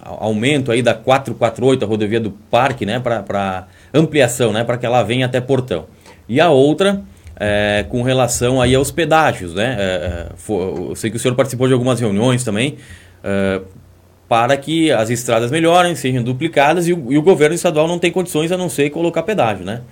aumento 0.00 0.70
aí 0.70 0.82
da 0.82 0.94
448, 0.94 1.84
a 1.84 1.88
rodovia 1.88 2.20
do 2.20 2.30
Parque, 2.30 2.84
né, 2.84 3.00
para 3.00 3.66
ampliação, 3.94 4.52
né, 4.52 4.64
para 4.64 4.76
que 4.76 4.84
ela 4.84 5.02
venha 5.02 5.26
até 5.26 5.40
Portão. 5.40 5.86
E 6.28 6.40
a 6.40 6.50
outra 6.50 7.02
é, 7.36 7.84
com 7.88 8.02
relação 8.02 8.60
aí 8.60 8.74
aos 8.74 8.90
pedágios, 8.90 9.54
né? 9.54 9.76
É, 9.78 9.82
é 9.82 10.26
for, 10.36 10.90
eu 10.90 10.96
sei 10.96 11.10
que 11.10 11.16
o 11.16 11.20
senhor 11.20 11.34
participou 11.34 11.66
de 11.66 11.72
algumas 11.72 11.98
reuniões 11.98 12.44
também 12.44 12.76
uh, 13.22 13.64
para 14.28 14.56
que 14.56 14.90
as 14.90 15.10
estradas 15.10 15.50
melhorem, 15.50 15.94
sejam 15.94 16.22
duplicadas 16.22 16.88
e 16.88 16.92
o, 16.92 17.12
e 17.12 17.18
o, 17.18 17.22
governo 17.22 17.54
estadual 17.54 17.86
não 17.86 17.98
tem 17.98 18.10
condições 18.10 18.50
a 18.50 18.56
não 18.56 18.68
ser 18.68 18.90
colocar 18.90 19.22
pedágio, 19.22 19.64
né? 19.64 19.82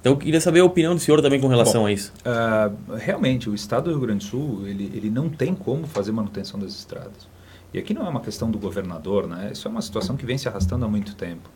Então 0.00 0.12
eu 0.12 0.16
queria 0.16 0.40
saber 0.40 0.60
a 0.60 0.64
opinião 0.64 0.94
do 0.94 1.00
senhor 1.00 1.20
também 1.20 1.40
com 1.40 1.48
relação 1.48 1.82
Bom, 1.82 1.86
a 1.86 1.92
isso. 1.92 2.12
Uh, 2.20 2.94
realmente, 2.94 3.50
o 3.50 3.54
estado 3.54 3.84
do 3.84 3.90
Rio 3.90 4.00
Grande 4.00 4.24
do 4.24 4.30
Sul, 4.30 4.66
ele, 4.66 4.90
ele 4.94 5.10
não 5.10 5.28
tem 5.28 5.54
como 5.54 5.86
fazer 5.86 6.12
manutenção 6.12 6.58
das 6.58 6.72
estradas. 6.72 7.28
E 7.72 7.78
aqui 7.78 7.92
não 7.92 8.06
é 8.06 8.08
uma 8.08 8.20
questão 8.20 8.50
do 8.50 8.58
governador, 8.58 9.26
né? 9.26 9.50
Isso 9.52 9.68
é 9.68 9.70
uma 9.70 9.82
situação 9.82 10.16
que 10.16 10.24
vem 10.24 10.38
se 10.38 10.48
arrastando 10.48 10.84
há 10.84 10.88
muito 10.88 11.14
tempo. 11.14 11.50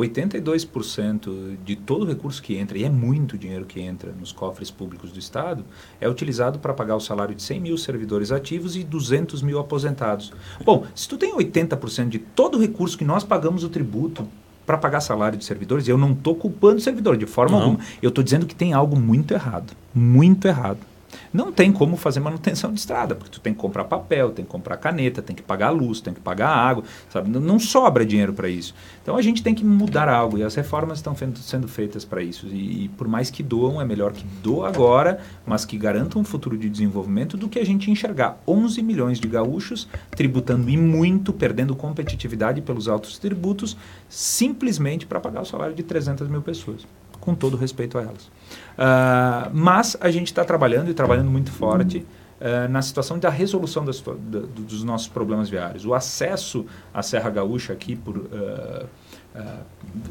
82% 0.00 1.56
de 1.64 1.76
todo 1.76 2.02
o 2.02 2.06
recurso 2.06 2.42
que 2.42 2.56
entra, 2.56 2.76
e 2.76 2.84
é 2.84 2.90
muito 2.90 3.38
dinheiro 3.38 3.64
que 3.64 3.80
entra 3.80 4.12
nos 4.12 4.32
cofres 4.32 4.70
públicos 4.70 5.12
do 5.12 5.18
Estado, 5.18 5.64
é 6.00 6.08
utilizado 6.08 6.58
para 6.58 6.74
pagar 6.74 6.96
o 6.96 7.00
salário 7.00 7.34
de 7.34 7.42
100 7.42 7.60
mil 7.60 7.78
servidores 7.78 8.32
ativos 8.32 8.76
e 8.76 8.84
200 8.84 9.42
mil 9.42 9.58
aposentados. 9.58 10.32
Bom, 10.64 10.86
se 10.94 11.08
tu 11.08 11.16
tem 11.16 11.34
80% 11.36 12.08
de 12.08 12.18
todo 12.18 12.56
o 12.56 12.60
recurso 12.60 12.98
que 12.98 13.04
nós 13.04 13.24
pagamos 13.24 13.64
o 13.64 13.68
tributo 13.68 14.26
para 14.66 14.78
pagar 14.78 15.00
salário 15.00 15.38
de 15.38 15.44
servidores, 15.44 15.88
eu 15.88 15.98
não 15.98 16.12
estou 16.12 16.34
culpando 16.34 16.76
o 16.76 16.80
servidor 16.80 17.16
de 17.16 17.26
forma 17.26 17.58
não. 17.58 17.64
alguma. 17.64 17.84
Eu 18.00 18.08
estou 18.08 18.22
dizendo 18.22 18.46
que 18.46 18.54
tem 18.54 18.72
algo 18.72 18.96
muito 18.96 19.34
errado. 19.34 19.72
Muito 19.92 20.46
errado. 20.46 20.89
Não 21.32 21.52
tem 21.52 21.72
como 21.72 21.96
fazer 21.96 22.18
manutenção 22.18 22.72
de 22.72 22.80
estrada, 22.80 23.14
porque 23.14 23.30
tu 23.30 23.40
tem 23.40 23.54
que 23.54 23.60
comprar 23.60 23.84
papel, 23.84 24.30
tem 24.30 24.44
que 24.44 24.50
comprar 24.50 24.76
caneta, 24.76 25.22
tem 25.22 25.36
que 25.36 25.42
pagar 25.42 25.70
luz, 25.70 26.00
tem 26.00 26.12
que 26.12 26.20
pagar 26.20 26.48
água, 26.48 26.82
sabe? 27.08 27.30
Não 27.30 27.58
sobra 27.58 28.04
dinheiro 28.04 28.32
para 28.32 28.48
isso. 28.48 28.74
Então 29.00 29.16
a 29.16 29.22
gente 29.22 29.40
tem 29.42 29.54
que 29.54 29.64
mudar 29.64 30.08
algo 30.08 30.38
e 30.38 30.42
as 30.42 30.54
reformas 30.56 30.98
estão 30.98 31.14
sendo 31.14 31.68
feitas 31.68 32.04
para 32.04 32.20
isso. 32.20 32.46
E, 32.48 32.84
e, 32.84 32.88
por 32.88 33.06
mais 33.06 33.30
que 33.30 33.42
doam, 33.42 33.80
é 33.80 33.84
melhor 33.84 34.12
que 34.12 34.24
doa 34.42 34.68
agora, 34.68 35.20
mas 35.46 35.64
que 35.64 35.78
garantam 35.78 36.20
um 36.20 36.24
futuro 36.24 36.58
de 36.58 36.68
desenvolvimento 36.68 37.36
do 37.36 37.48
que 37.48 37.60
a 37.60 37.64
gente 37.64 37.90
enxergar 37.90 38.40
11 38.46 38.82
milhões 38.82 39.20
de 39.20 39.28
gaúchos 39.28 39.88
tributando 40.10 40.68
e 40.68 40.76
muito, 40.76 41.32
perdendo 41.32 41.76
competitividade 41.76 42.60
pelos 42.60 42.88
altos 42.88 43.18
tributos, 43.18 43.76
simplesmente 44.08 45.06
para 45.06 45.20
pagar 45.20 45.42
o 45.42 45.46
salário 45.46 45.74
de 45.74 45.82
300 45.82 46.28
mil 46.28 46.42
pessoas 46.42 46.84
com 47.20 47.34
todo 47.34 47.56
respeito 47.56 47.98
a 47.98 48.02
elas. 48.02 48.30
Uh, 48.78 49.50
mas 49.52 49.96
a 50.00 50.10
gente 50.10 50.28
está 50.28 50.44
trabalhando 50.44 50.90
e 50.90 50.94
trabalhando 50.94 51.30
muito 51.30 51.50
forte 51.50 52.06
uh, 52.40 52.68
na 52.70 52.82
situação 52.82 53.18
da 53.18 53.30
resolução 53.30 53.84
das, 53.84 54.00
da, 54.00 54.40
dos 54.40 54.82
nossos 54.82 55.08
problemas 55.08 55.48
viários. 55.48 55.84
O 55.84 55.94
acesso 55.94 56.64
à 56.92 57.02
Serra 57.02 57.30
Gaúcha 57.30 57.72
aqui 57.72 57.96
por 57.96 58.16
uh, 58.16 58.86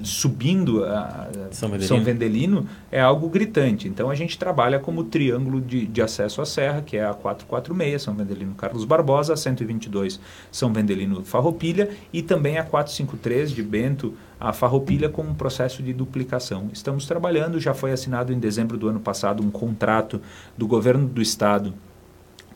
subindo 0.01 0.85
a 0.85 1.27
São 1.51 1.69
Vendelino. 1.69 1.87
São 1.87 2.03
Vendelino. 2.03 2.69
é 2.91 3.01
algo 3.01 3.27
gritante. 3.29 3.87
Então 3.87 4.09
a 4.09 4.15
gente 4.15 4.37
trabalha 4.37 4.79
como 4.79 5.03
triângulo 5.03 5.59
de, 5.59 5.85
de, 5.85 6.01
acesso 6.01 6.41
à 6.41 6.45
serra, 6.45 6.81
que 6.81 6.95
é 6.95 7.05
a 7.05 7.13
446, 7.13 8.01
São 8.01 8.13
Vendelino 8.13 8.55
Carlos 8.55 8.85
Barbosa, 8.85 9.33
a 9.33 9.37
122 9.37 10.19
São 10.51 10.71
Vendelino 10.71 11.23
Farroupilha 11.23 11.89
e 12.13 12.21
também 12.21 12.57
a 12.57 12.63
453 12.63 13.51
de 13.51 13.61
Bento 13.61 14.13
a 14.39 14.53
Farroupilha 14.53 15.09
com 15.09 15.21
um 15.21 15.33
processo 15.33 15.83
de 15.83 15.91
duplicação. 15.91 16.69
Estamos 16.71 17.05
trabalhando, 17.05 17.59
já 17.59 17.73
foi 17.73 17.91
assinado 17.91 18.31
em 18.31 18.39
dezembro 18.39 18.77
do 18.77 18.87
ano 18.87 18.99
passado 18.99 19.43
um 19.43 19.51
contrato 19.51 20.21
do 20.57 20.65
governo 20.65 21.07
do 21.07 21.21
estado 21.21 21.73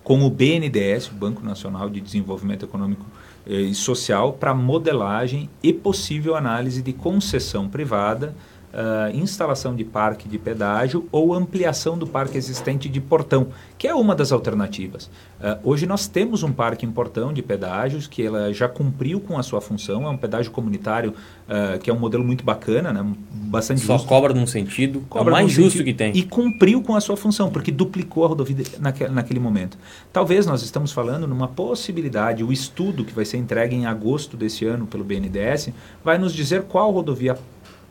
com 0.03 0.25
o 0.25 0.29
BNDES, 0.29 1.09
o 1.09 1.13
Banco 1.13 1.43
Nacional 1.43 1.89
de 1.89 2.01
Desenvolvimento 2.01 2.65
Econômico 2.65 3.05
eh, 3.47 3.61
e 3.61 3.75
social 3.75 4.33
para 4.33 4.53
modelagem 4.53 5.49
e 5.61 5.71
possível 5.71 6.35
análise 6.35 6.81
de 6.81 6.91
concessão 6.91 7.69
privada 7.69 8.35
uh, 8.73 9.15
instalação 9.15 9.75
de 9.75 9.83
parque 9.83 10.27
de 10.27 10.37
pedágio 10.37 11.07
ou 11.11 11.33
ampliação 11.33 11.97
do 11.97 12.07
parque 12.07 12.37
existente 12.37 12.89
de 12.89 12.99
portão, 12.99 13.47
que 13.77 13.87
é 13.87 13.93
uma 13.93 14.15
das 14.15 14.31
alternativas. 14.31 15.05
Uh, 15.39 15.59
hoje 15.63 15.85
nós 15.85 16.07
temos 16.07 16.43
um 16.43 16.51
parque 16.51 16.85
em 16.85 16.91
portão 16.91 17.31
de 17.31 17.41
pedágios 17.41 18.07
que 18.07 18.25
ela 18.25 18.51
já 18.53 18.67
cumpriu 18.67 19.19
com 19.19 19.37
a 19.37 19.43
sua 19.43 19.61
função, 19.61 20.05
é 20.05 20.09
um 20.09 20.17
pedágio 20.17 20.51
comunitário 20.51 21.13
uh, 21.47 21.79
que 21.79 21.89
é 21.89 21.93
um 21.93 21.99
modelo 21.99 22.23
muito 22.23 22.43
bacana, 22.43 22.91
né? 22.91 23.05
bastante 23.31 23.81
Só 23.81 23.93
justo. 23.93 24.07
cobra 24.07 24.33
num 24.33 24.47
sentido, 24.47 25.03
cobra 25.09 25.29
é 25.29 25.31
o 25.31 25.33
mais 25.33 25.51
justo 25.51 25.71
sentido, 25.71 25.85
que 25.85 25.93
tem. 25.93 26.15
E 26.15 26.23
cumpriu 26.23 26.81
com 26.81 26.95
a 26.95 27.01
sua 27.01 27.15
função, 27.15 27.49
porque 27.49 27.71
duplicou 27.71 28.25
a 28.25 28.27
rodovia 28.29 28.65
naque, 28.79 29.07
naquele 29.07 29.39
momento. 29.39 29.77
Talvez 30.11 30.45
nós 30.45 30.63
estamos 30.63 30.91
falando 30.91 31.27
numa 31.27 31.47
possibilidade, 31.47 32.43
o 32.43 32.51
estudo 32.51 33.05
que 33.05 33.13
vai 33.13 33.25
ser 33.25 33.37
entregue 33.37 33.75
em 33.75 33.85
agosto 33.85 34.35
desse 34.35 34.65
ano 34.65 34.87
pelo 34.87 35.03
BNDES, 35.03 35.69
vai 36.03 36.17
nos 36.17 36.33
dizer 36.33 36.63
qual 36.63 36.91
rodovia 36.91 37.37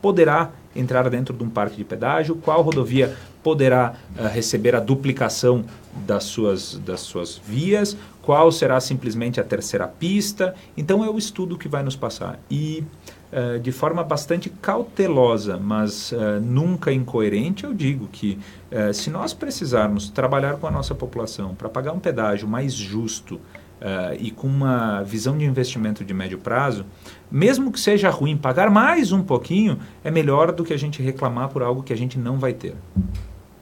poderá 0.03 0.51
entrar 0.75 1.09
dentro 1.09 1.33
de 1.33 1.41
um 1.45 1.49
parque 1.49 1.77
de 1.77 1.85
pedágio, 1.85 2.35
qual 2.35 2.61
rodovia 2.61 3.15
poderá 3.41 3.93
uh, 4.19 4.27
receber 4.27 4.75
a 4.75 4.81
duplicação 4.81 5.63
das 6.05 6.25
suas, 6.25 6.77
das 6.79 6.99
suas 6.99 7.37
vias, 7.37 7.95
qual 8.21 8.51
será 8.51 8.81
simplesmente 8.81 9.39
a 9.39 9.45
terceira 9.45 9.87
pista. 9.87 10.55
Então 10.75 11.05
é 11.05 11.09
o 11.09 11.17
estudo 11.17 11.57
que 11.57 11.69
vai 11.69 11.83
nos 11.83 11.95
passar. 11.95 12.37
E 12.51 12.83
uh, 13.31 13.59
de 13.59 13.71
forma 13.71 14.03
bastante 14.03 14.49
cautelosa, 14.49 15.57
mas 15.57 16.11
uh, 16.11 16.41
nunca 16.41 16.91
incoerente, 16.91 17.63
eu 17.63 17.73
digo 17.73 18.07
que 18.11 18.37
se 18.91 19.11
nós 19.11 19.35
precisarmos 19.35 20.09
trabalhar 20.09 20.55
com 20.55 20.65
a 20.65 20.71
nossa 20.71 20.95
população 20.95 21.53
para 21.53 21.69
pagar 21.69 21.93
um 21.93 21.99
pedágio 21.99 22.47
mais 22.47 22.73
justo, 22.73 23.39
e 24.17 24.31
com 24.31 24.47
uma 24.47 25.03
visão 25.03 25.37
de 25.37 25.43
investimento 25.43 26.05
de 26.05 26.13
médio 26.13 26.37
prazo, 26.37 26.85
mesmo 27.33 27.71
que 27.71 27.79
seja 27.79 28.11
ruim, 28.11 28.37
pagar 28.37 28.69
mais 28.69 29.11
um 29.11 29.23
pouquinho 29.23 29.79
é 30.03 30.11
melhor 30.11 30.51
do 30.51 30.63
que 30.63 30.71
a 30.71 30.77
gente 30.77 31.01
reclamar 31.01 31.49
por 31.49 31.63
algo 31.63 31.81
que 31.81 31.91
a 31.91 31.97
gente 31.97 32.19
não 32.19 32.37
vai 32.37 32.53
ter. 32.53 32.75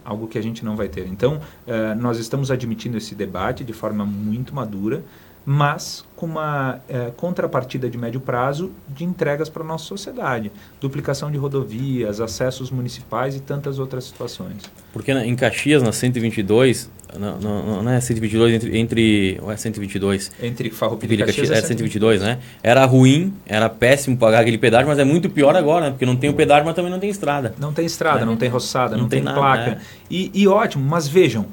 Algo 0.03 0.27
que 0.27 0.37
a 0.37 0.43
gente 0.43 0.65
não 0.65 0.75
vai 0.75 0.89
ter. 0.89 1.07
Então, 1.07 1.37
uh, 1.37 1.95
nós 1.97 2.17
estamos 2.19 2.51
admitindo 2.51 2.97
esse 2.97 3.15
debate 3.15 3.63
de 3.63 3.71
forma 3.71 4.05
muito 4.05 4.53
madura, 4.53 5.05
mas 5.45 6.05
com 6.15 6.27
uma 6.27 6.79
é, 6.87 7.11
contrapartida 7.17 7.89
de 7.89 7.97
médio 7.97 8.21
prazo 8.21 8.71
de 8.87 9.03
entregas 9.03 9.49
para 9.49 9.63
a 9.63 9.65
nossa 9.65 9.85
sociedade. 9.85 10.51
Duplicação 10.79 11.31
de 11.31 11.37
rodovias, 11.37 12.21
acessos 12.21 12.69
municipais 12.69 13.35
e 13.35 13.39
tantas 13.39 13.79
outras 13.79 14.03
situações. 14.03 14.63
Porque 14.93 15.11
em 15.11 15.35
Caxias, 15.35 15.81
na 15.81 15.91
122, 15.91 16.91
não, 17.19 17.89
é 17.89 17.99
122 17.99 18.53
entre, 18.53 18.77
entre. 18.77 19.39
Ou 19.41 19.51
é 19.51 19.57
122? 19.57 20.31
Entre 20.43 20.69
Farroupilha 20.69 21.15
e 21.15 21.17
Caxias. 21.17 21.49
Caxias 21.49 21.65
é 21.65 21.67
122, 21.67 22.21
né? 22.21 22.39
Era 22.61 22.85
ruim, 22.85 23.33
era 23.45 23.67
péssimo 23.67 24.15
pagar 24.15 24.41
aquele 24.41 24.59
pedágio, 24.59 24.87
mas 24.87 24.99
é 24.99 25.03
muito 25.03 25.29
pior 25.29 25.55
agora, 25.55 25.85
né? 25.85 25.91
Porque 25.91 26.05
não 26.05 26.15
tem 26.15 26.29
o 26.29 26.33
pedágio, 26.33 26.65
mas 26.65 26.75
também 26.75 26.91
não 26.91 26.99
tem 26.99 27.09
estrada. 27.09 27.55
Não 27.57 27.73
tem 27.73 27.85
estrada, 27.85 28.19
né? 28.19 28.25
não 28.25 28.37
tem 28.37 28.47
roçada, 28.47 28.95
não, 28.95 29.03
não 29.03 29.09
tem, 29.09 29.19
tem 29.19 29.25
nada, 29.25 29.39
placa. 29.39 29.71
É. 29.71 29.79
E, 30.09 30.31
e 30.33 30.47
ótimo, 30.47 30.83
mas 30.87 31.07
vejam 31.07 31.47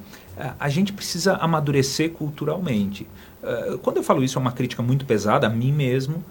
a 0.58 0.68
gente 0.68 0.92
precisa 0.92 1.34
amadurecer 1.34 2.10
culturalmente. 2.10 3.06
Uh, 3.42 3.78
quando 3.78 3.98
eu 3.98 4.02
falo 4.02 4.22
isso, 4.22 4.38
é 4.38 4.40
uma 4.40 4.52
crítica 4.52 4.82
muito 4.82 5.04
pesada 5.04 5.46
a 5.46 5.50
mim 5.50 5.72
mesmo, 5.72 6.24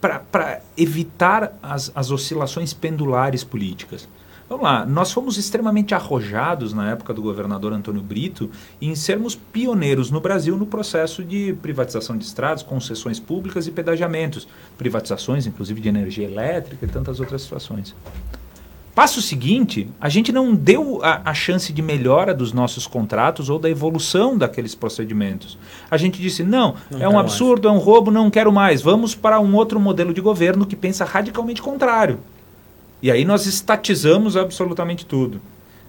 para 0.00 0.60
evitar 0.76 1.56
as, 1.62 1.92
as 1.94 2.10
oscilações 2.10 2.72
pendulares 2.74 3.44
políticas. 3.44 4.08
Vamos 4.48 4.64
lá, 4.64 4.84
nós 4.84 5.10
fomos 5.10 5.38
extremamente 5.38 5.94
arrojados 5.94 6.74
na 6.74 6.90
época 6.90 7.14
do 7.14 7.22
governador 7.22 7.72
Antônio 7.72 8.02
Brito 8.02 8.50
em 8.82 8.94
sermos 8.94 9.34
pioneiros 9.34 10.10
no 10.10 10.20
Brasil 10.20 10.58
no 10.58 10.66
processo 10.66 11.24
de 11.24 11.54
privatização 11.62 12.18
de 12.18 12.24
estradas, 12.24 12.62
concessões 12.62 13.18
públicas 13.18 13.66
e 13.66 13.70
pedagiamentos, 13.70 14.46
privatizações 14.76 15.46
inclusive 15.46 15.80
de 15.80 15.88
energia 15.88 16.26
elétrica 16.26 16.84
e 16.84 16.88
tantas 16.88 17.18
outras 17.18 17.40
situações. 17.40 17.94
Passo 18.94 19.22
seguinte, 19.22 19.88
a 19.98 20.10
gente 20.10 20.30
não 20.32 20.54
deu 20.54 21.00
a, 21.02 21.30
a, 21.30 21.32
chance 21.32 21.72
de 21.72 21.80
melhora 21.80 22.34
dos 22.34 22.52
nossos 22.52 22.86
contratos 22.86 23.48
ou 23.48 23.58
da 23.58 23.70
evolução 23.70 24.36
daqueles 24.36 24.74
procedimentos. 24.74 25.56
A 25.90 25.96
gente 25.96 26.20
disse: 26.20 26.42
não, 26.42 26.74
não 26.90 27.02
é 27.02 27.08
um 27.08 27.18
absurdo, 27.18 27.68
mais. 27.68 27.78
é 27.78 27.80
um 27.80 27.82
roubo, 27.82 28.10
não 28.10 28.30
quero 28.30 28.52
mais. 28.52 28.82
Vamos 28.82 29.14
para 29.14 29.40
um 29.40 29.54
outro 29.54 29.80
modelo 29.80 30.12
de 30.12 30.20
governo 30.20 30.66
que 30.66 30.76
pensa 30.76 31.06
radicalmente 31.06 31.62
contrário. 31.62 32.18
E 33.00 33.10
aí 33.10 33.24
nós 33.24 33.46
estatizamos 33.46 34.36
absolutamente 34.36 35.06
tudo. 35.06 35.40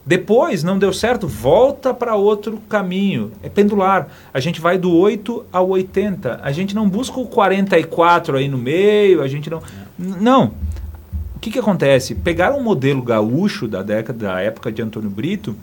Depois, 0.05 0.63
não 0.63 0.80
deu 0.80 0.91
certo, 0.91 1.27
volta 1.27 1.93
para 1.93 2.15
outro 2.15 2.57
caminho. 2.69 3.31
É 3.41 3.49
pendular. 3.49 4.07
A 4.34 4.39
gente 4.39 4.61
vai 4.61 4.77
do 4.77 4.93
8 4.93 5.45
ao 5.51 5.69
80. 5.69 6.39
A 6.41 6.51
gente 6.51 6.73
não 6.73 6.89
busca 6.89 7.19
o 7.19 7.25
44 7.25 8.38
aí 8.38 8.47
no 8.47 8.57
meio, 8.57 9.21
a 9.21 9.27
gente 9.27 9.49
não. 9.49 9.61
Não. 9.97 10.53
Que, 11.44 11.52
que 11.52 11.60
acontece? 11.60 12.15
Pegaram 12.15 12.57
um 12.57 12.64
modelo 12.64 13.02
gaúcho 13.02 13.68
da 13.68 13.84
década, 13.84 14.28
da 14.28 14.40
época 14.40 14.72
de 14.72 14.82
Antônio 14.82 15.10
Brito, 15.10 15.53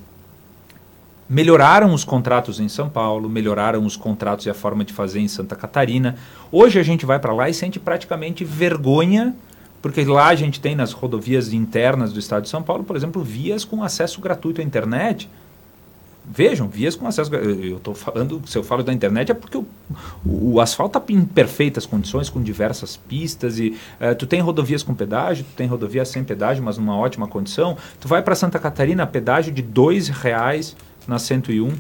melhoraram 1.27 1.95
os 1.95 2.05
contratos 2.05 2.61
em 2.61 2.69
São 2.69 2.87
Paulo, 2.87 3.31
melhoraram 3.31 3.87
os 3.87 3.97
contratos 3.97 4.45
e 4.45 4.51
a 4.51 4.53
forma 4.53 4.85
de 4.85 4.93
fazer 4.93 5.21
em 5.21 5.27
Santa 5.27 5.57
Catarina. 5.57 6.17
Hoje 6.53 6.79
a 6.79 6.83
gente 6.83 7.07
vai 7.07 7.19
para 7.19 7.33
lá 7.33 7.49
e 7.49 7.55
sente 7.55 7.81
praticamente 7.81 8.45
vergonha 8.45 9.35
porque 9.81 10.05
lá 10.05 10.27
a 10.27 10.35
gente 10.35 10.61
tem 10.61 10.77
nas 10.77 10.93
rodovias 10.93 11.51
internas 11.55 12.13
do 12.13 12.19
estado 12.19 12.43
de 12.43 12.51
São 12.51 12.63
Paulo, 12.63 12.85
por 12.85 12.95
exemplo, 12.95 13.25
vias 13.25 13.65
com 13.65 13.83
acesso 13.83 14.21
gratuito 14.21 14.61
à 14.61 14.65
internet. 14.65 15.31
Vejam, 16.25 16.69
vias 16.69 16.95
com 16.95 17.07
acesso. 17.07 17.35
Eu 17.35 17.79
estou 17.79 17.95
falando, 17.95 18.41
se 18.47 18.57
eu 18.57 18.63
falo 18.63 18.83
da 18.83 18.93
internet, 18.93 19.33
é 19.33 19.35
porque 19.35 19.57
o, 19.57 19.67
o, 20.25 20.61
asfalto 20.61 20.99
está 20.99 21.13
em 21.13 21.25
perfeitas 21.25 21.87
condições, 21.87 22.29
com 22.29 22.43
diversas 22.43 22.97
pistas. 22.97 23.59
e 23.59 23.77
uh, 24.01 24.15
Tu 24.17 24.27
tem 24.27 24.41
rodovias 24.41 24.83
com 24.83 24.95
pedágio, 24.95 25.45
tu 25.45 25.57
tem 25.57 25.67
rodovias 25.67 26.09
sem 26.09 26.23
pedágio, 26.23 26.63
mas 26.63 26.79
numa 26.79 26.97
ótima 26.97 27.27
condição. 27.27 27.77
Tu 27.99 28.07
vai 28.07 28.23
para 28.23 28.35
Santa 28.35 28.59
Catarina, 28.59 29.07
pedágio 29.07 29.53
de 29.53 29.63
R$ 29.63 30.13
reais 30.23 30.77
na 31.07 31.19
101. 31.19 31.73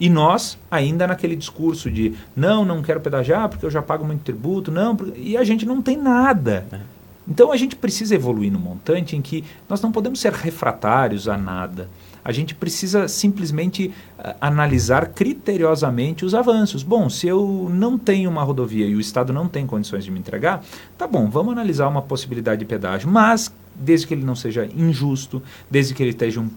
E 0.00 0.10
nós, 0.10 0.58
ainda 0.68 1.06
naquele 1.06 1.36
discurso 1.36 1.88
de 1.88 2.14
não, 2.34 2.64
não 2.64 2.82
quero 2.82 3.00
pedagiar 3.00 3.48
porque 3.48 3.64
eu 3.64 3.70
já 3.70 3.80
pago 3.80 4.04
muito 4.04 4.22
tributo, 4.22 4.72
não, 4.72 4.96
e 5.14 5.36
a 5.36 5.44
gente 5.44 5.64
não 5.64 5.80
tem 5.80 5.96
nada. 5.96 6.66
É. 6.72 6.80
Então 7.28 7.52
a 7.52 7.56
gente 7.56 7.76
precisa 7.76 8.14
evoluir 8.14 8.50
no 8.50 8.58
montante 8.58 9.16
em 9.16 9.22
que 9.22 9.44
nós 9.68 9.80
não 9.80 9.92
podemos 9.92 10.20
ser 10.20 10.32
refratários 10.32 11.28
a 11.28 11.38
nada. 11.38 11.88
A 12.24 12.32
gente 12.32 12.54
precisa 12.54 13.08
simplesmente 13.08 13.92
uh, 14.18 14.34
analisar 14.40 15.08
criteriosamente 15.08 16.24
os 16.24 16.34
avanços. 16.34 16.82
Bom, 16.82 17.08
se 17.08 17.26
eu 17.26 17.68
não 17.70 17.98
tenho 17.98 18.30
uma 18.30 18.42
rodovia 18.42 18.86
e 18.86 18.94
o 18.94 19.00
Estado 19.00 19.32
não 19.32 19.48
tem 19.48 19.66
condições 19.66 20.04
de 20.04 20.10
me 20.10 20.18
entregar, 20.18 20.62
tá 20.96 21.06
bom, 21.06 21.28
vamos 21.28 21.52
analisar 21.52 21.88
uma 21.88 22.02
possibilidade 22.02 22.60
de 22.60 22.64
pedágio, 22.64 23.08
mas 23.08 23.52
desde 23.74 24.06
que 24.06 24.14
ele 24.14 24.24
não 24.24 24.34
seja 24.34 24.68
injusto, 24.76 25.42
desde 25.70 25.94
que 25.94 26.02
ele 26.02 26.10
esteja 26.10 26.40
um 26.40 26.48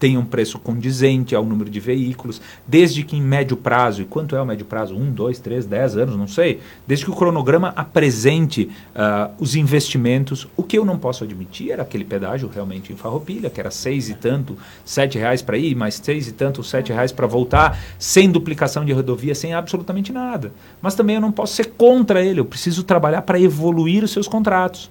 tenha 0.00 0.18
um 0.18 0.24
preço 0.24 0.58
condizente 0.58 1.34
ao 1.34 1.44
número 1.44 1.68
de 1.68 1.78
veículos, 1.78 2.40
desde 2.66 3.04
que 3.04 3.16
em 3.16 3.22
médio 3.22 3.56
prazo, 3.56 4.00
e 4.00 4.06
quanto 4.06 4.34
é 4.34 4.40
o 4.40 4.46
médio 4.46 4.64
prazo? 4.64 4.96
Um, 4.96 5.12
dois, 5.12 5.38
três, 5.38 5.66
dez 5.66 5.94
anos, 5.94 6.16
não 6.16 6.26
sei. 6.26 6.60
Desde 6.86 7.04
que 7.04 7.10
o 7.10 7.14
cronograma 7.14 7.74
apresente 7.76 8.70
uh, 8.96 9.30
os 9.38 9.54
investimentos. 9.54 10.48
O 10.56 10.62
que 10.62 10.78
eu 10.78 10.84
não 10.86 10.98
posso 10.98 11.22
admitir 11.22 11.70
era 11.70 11.82
aquele 11.82 12.04
pedágio 12.04 12.50
realmente 12.52 12.92
em 12.92 12.96
farroupilha, 12.96 13.50
que 13.50 13.60
era 13.60 13.70
seis 13.70 14.08
e 14.08 14.14
tanto, 14.14 14.56
sete 14.84 15.18
reais 15.18 15.42
para 15.42 15.58
ir, 15.58 15.74
mais 15.74 15.96
seis 15.96 16.26
e 16.26 16.32
tanto, 16.32 16.64
sete 16.64 16.92
reais 16.92 17.12
para 17.12 17.26
voltar, 17.26 17.78
sem 17.98 18.30
duplicação 18.30 18.84
de 18.84 18.92
rodovia, 18.92 19.34
sem 19.34 19.52
absolutamente 19.52 20.12
nada. 20.12 20.50
Mas 20.80 20.94
também 20.94 21.16
eu 21.16 21.20
não 21.20 21.30
posso 21.30 21.54
ser 21.54 21.72
contra 21.76 22.24
ele, 22.24 22.40
eu 22.40 22.44
preciso 22.46 22.82
trabalhar 22.82 23.22
para 23.22 23.38
evoluir 23.38 24.02
os 24.02 24.10
seus 24.10 24.26
contratos. 24.26 24.90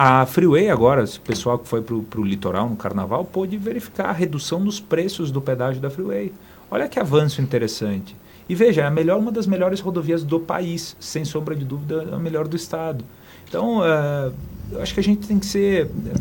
A 0.00 0.24
Freeway 0.26 0.70
agora, 0.70 1.02
o 1.02 1.20
pessoal 1.22 1.58
que 1.58 1.66
foi 1.66 1.82
para 1.82 2.20
o 2.20 2.24
litoral 2.24 2.68
no 2.68 2.76
carnaval, 2.76 3.24
pôde 3.24 3.56
verificar 3.56 4.10
a 4.10 4.12
redução 4.12 4.62
dos 4.62 4.78
preços 4.78 5.32
do 5.32 5.40
pedágio 5.40 5.82
da 5.82 5.90
Freeway. 5.90 6.32
Olha 6.70 6.88
que 6.88 7.00
avanço 7.00 7.42
interessante. 7.42 8.14
E 8.48 8.54
veja, 8.54 8.82
é 8.82 8.86
a 8.86 8.92
melhor, 8.92 9.18
uma 9.18 9.32
das 9.32 9.44
melhores 9.44 9.80
rodovias 9.80 10.22
do 10.22 10.38
país, 10.38 10.96
sem 11.00 11.24
sombra 11.24 11.56
de 11.56 11.64
dúvida, 11.64 12.14
a 12.14 12.16
melhor 12.16 12.46
do 12.46 12.54
estado. 12.54 13.04
Então, 13.48 13.80
uh, 13.80 14.32
eu 14.70 14.80
acho 14.80 14.94
que 14.94 15.00
a 15.00 15.02
gente 15.02 15.26
tem 15.26 15.36
que 15.36 15.46
ser 15.46 15.86
eh, 15.86 16.14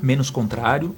menos 0.00 0.30
contrário 0.30 0.94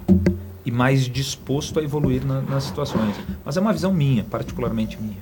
e 0.63 0.69
mais 0.69 1.09
disposto 1.09 1.79
a 1.79 1.83
evoluir 1.83 2.23
na, 2.23 2.39
nas 2.39 2.65
situações. 2.65 3.15
Mas 3.43 3.57
é 3.57 3.59
uma 3.59 3.73
visão 3.73 3.91
minha, 3.91 4.23
particularmente 4.23 4.95
minha. 5.01 5.17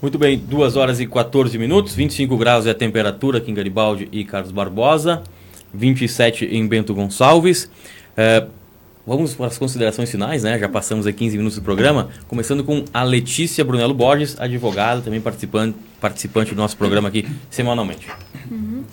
Muito 0.00 0.18
bem, 0.18 0.38
2 0.38 0.76
horas 0.76 0.98
e 0.98 1.06
14 1.06 1.58
minutos, 1.58 1.94
25 1.94 2.38
graus 2.38 2.64
é 2.64 2.70
a 2.70 2.74
temperatura 2.74 3.36
aqui 3.36 3.50
em 3.50 3.54
Garibaldi 3.54 4.08
e 4.10 4.24
Carlos 4.24 4.50
Barbosa. 4.50 5.22
27 5.76 6.44
em 6.46 6.66
Bento 6.66 6.94
Gonçalves. 6.94 7.70
É, 8.16 8.46
vamos 9.06 9.34
para 9.34 9.46
as 9.46 9.58
considerações 9.58 10.10
finais, 10.10 10.42
né? 10.42 10.58
Já 10.58 10.68
passamos 10.68 11.06
aqui 11.06 11.18
15 11.18 11.36
minutos 11.36 11.58
do 11.58 11.62
programa, 11.62 12.08
começando 12.26 12.64
com 12.64 12.84
a 12.92 13.02
Letícia 13.02 13.64
Brunello 13.64 13.94
Borges, 13.94 14.38
advogada, 14.40 15.00
também 15.00 15.20
participante, 15.20 15.76
participante 16.00 16.54
do 16.54 16.56
nosso 16.56 16.76
programa 16.76 17.08
aqui 17.08 17.26
semanalmente. 17.50 18.08
Uhum. 18.50 18.84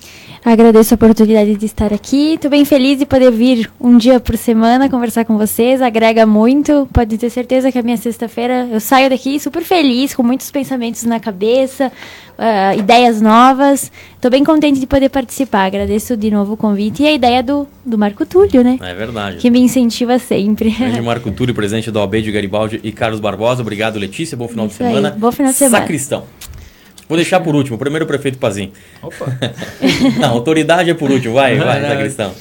Agradeço 0.46 0.94
a 0.94 0.96
oportunidade 0.96 1.56
de 1.56 1.66
estar 1.66 1.94
aqui. 1.94 2.34
Estou 2.34 2.52
bem 2.52 2.66
feliz 2.66 3.00
de 3.00 3.06
poder 3.06 3.32
vir 3.32 3.72
um 3.80 3.98
dia 3.98 4.20
por 4.20 4.36
semana 4.36 4.90
conversar 4.90 5.24
com 5.24 5.38
vocês. 5.38 5.82
Agrega 5.82 6.26
muito. 6.26 6.86
Pode 6.92 7.18
ter 7.18 7.30
certeza 7.30 7.72
que 7.72 7.80
a 7.80 7.82
minha 7.82 7.96
sexta-feira 7.96 8.68
eu 8.70 8.82
saio 8.82 9.10
daqui 9.10 9.40
super 9.40 9.64
feliz, 9.64 10.14
com 10.14 10.22
muitos 10.22 10.52
pensamentos 10.52 11.06
na 11.06 11.18
cabeça, 11.18 11.90
uh, 12.38 12.78
ideias 12.78 13.22
novas. 13.22 13.90
Estou 14.16 14.30
bem 14.30 14.44
contente 14.44 14.82
de 14.82 14.86
poder 14.86 15.08
participar. 15.08 15.64
Agradeço 15.64 16.18
de 16.18 16.30
novo 16.30 16.54
o 16.54 16.58
convite 16.58 17.04
e 17.04 17.08
a 17.08 17.14
ideia 17.14 17.42
do, 17.42 17.66
do 17.86 17.98
Marco 17.98 18.26
Túlio, 18.26 18.66
né? 18.66 18.78
É 18.82 18.94
verdade. 18.94 19.38
Que 19.38 19.50
me 19.50 19.62
incentiva 19.62 20.20
sempre. 20.20 20.72
Grande 20.72 21.02
Marco 21.02 21.32
Túlio, 21.32 21.56
presidente 21.56 21.90
do 21.90 22.00
OAB 22.00 22.16
de 22.16 22.34
Garibaldi 22.34 22.82
e 22.84 22.92
Carlos 22.92 23.22
Barbosa. 23.22 23.62
Obrigado, 23.62 23.98
Letícia. 23.98 24.36
Bom 24.36 24.50
final 24.50 24.66
Isso 24.66 24.84
de 24.84 24.90
semana. 24.90 25.14
Aí. 25.14 25.18
Bom 25.18 25.32
final 25.32 25.54
de 25.54 25.58
semana. 25.58 25.80
Sacristão. 25.80 26.26
Vou 27.14 27.18
deixar 27.18 27.42
por 27.42 27.54
último, 27.54 27.78
primeiro 27.78 28.06
o 28.06 28.08
prefeito 28.08 28.40
Pazim. 28.40 28.72
Opa! 29.00 29.38
não, 30.20 30.32
autoridade 30.32 30.90
é 30.90 30.96
por 30.96 31.12
último, 31.12 31.36
vai, 31.36 31.56
vai, 31.60 31.80
não, 31.80 31.90
Sacristão. 31.90 32.32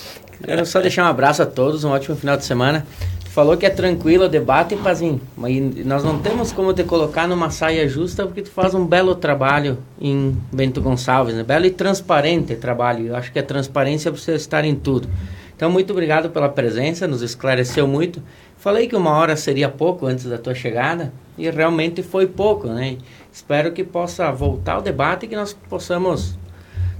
Quero 0.42 0.64
só 0.64 0.80
deixar 0.80 1.04
um 1.04 1.08
abraço 1.08 1.42
a 1.42 1.46
todos, 1.46 1.84
um 1.84 1.90
ótimo 1.90 2.16
final 2.16 2.38
de 2.38 2.46
semana. 2.46 2.86
Falou 3.26 3.54
que 3.54 3.66
é 3.66 3.68
tranquilo 3.68 4.24
o 4.24 4.28
debate, 4.30 4.74
Pazinho, 4.76 5.20
mas 5.36 5.54
nós 5.84 6.02
não 6.02 6.20
temos 6.20 6.52
como 6.52 6.72
te 6.72 6.84
colocar 6.84 7.28
numa 7.28 7.50
saia 7.50 7.86
justa 7.86 8.24
porque 8.24 8.40
tu 8.40 8.50
faz 8.50 8.74
um 8.74 8.86
belo 8.86 9.14
trabalho 9.14 9.76
em 10.00 10.34
Bento 10.50 10.80
Gonçalves, 10.80 11.34
né? 11.34 11.42
belo 11.42 11.66
e 11.66 11.70
transparente 11.70 12.56
trabalho. 12.56 13.08
Eu 13.08 13.16
acho 13.16 13.30
que 13.30 13.38
a 13.38 13.42
transparência 13.42 14.10
precisa 14.10 14.38
estar 14.38 14.64
em 14.64 14.74
tudo. 14.74 15.06
Então, 15.54 15.70
muito 15.70 15.92
obrigado 15.92 16.30
pela 16.30 16.48
presença, 16.48 17.06
nos 17.06 17.20
esclareceu 17.20 17.86
muito. 17.86 18.22
Falei 18.56 18.86
que 18.86 18.96
uma 18.96 19.10
hora 19.10 19.36
seria 19.36 19.68
pouco 19.68 20.06
antes 20.06 20.24
da 20.24 20.38
tua 20.38 20.54
chegada 20.54 21.12
e 21.36 21.48
realmente 21.50 22.02
foi 22.02 22.26
pouco, 22.26 22.68
né? 22.68 22.96
Espero 23.32 23.72
que 23.72 23.82
possa 23.82 24.30
voltar 24.30 24.78
o 24.78 24.82
debate 24.82 25.24
e 25.24 25.28
que 25.28 25.36
nós 25.36 25.54
possamos 25.54 26.38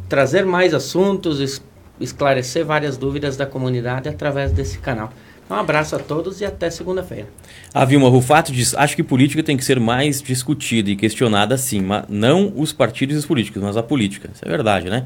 trazer 0.09 0.47
mais 0.47 0.73
assuntos, 0.73 1.63
esclarecer 2.01 2.65
várias 2.65 2.97
dúvidas 2.97 3.37
da 3.37 3.45
comunidade 3.45 4.09
através 4.09 4.51
desse 4.51 4.79
canal. 4.79 5.13
Um 5.51 5.55
abraço 5.55 5.95
a 5.95 5.99
todos 5.99 6.41
e 6.41 6.47
até 6.47 6.71
segunda-feira. 6.71 7.29
A 7.75 7.85
Vilma 7.85 8.09
Rufato 8.09 8.51
diz: 8.51 8.75
Acho 8.75 8.97
que 8.97 9.03
política 9.03 9.43
tem 9.43 9.57
que 9.57 9.65
ser 9.65 9.79
mais 9.79 10.23
discutida 10.23 10.91
e 10.91 10.97
questionada 10.97 11.59
sim, 11.59 11.83
mas 11.83 12.05
não 12.09 12.51
os 12.57 12.73
partidos 12.73 13.17
e 13.17 13.19
os 13.19 13.27
políticos, 13.27 13.63
mas 13.63 13.77
a 13.77 13.83
política. 13.83 14.31
Isso 14.33 14.43
é 14.45 14.49
verdade, 14.49 14.89
né? 14.89 15.05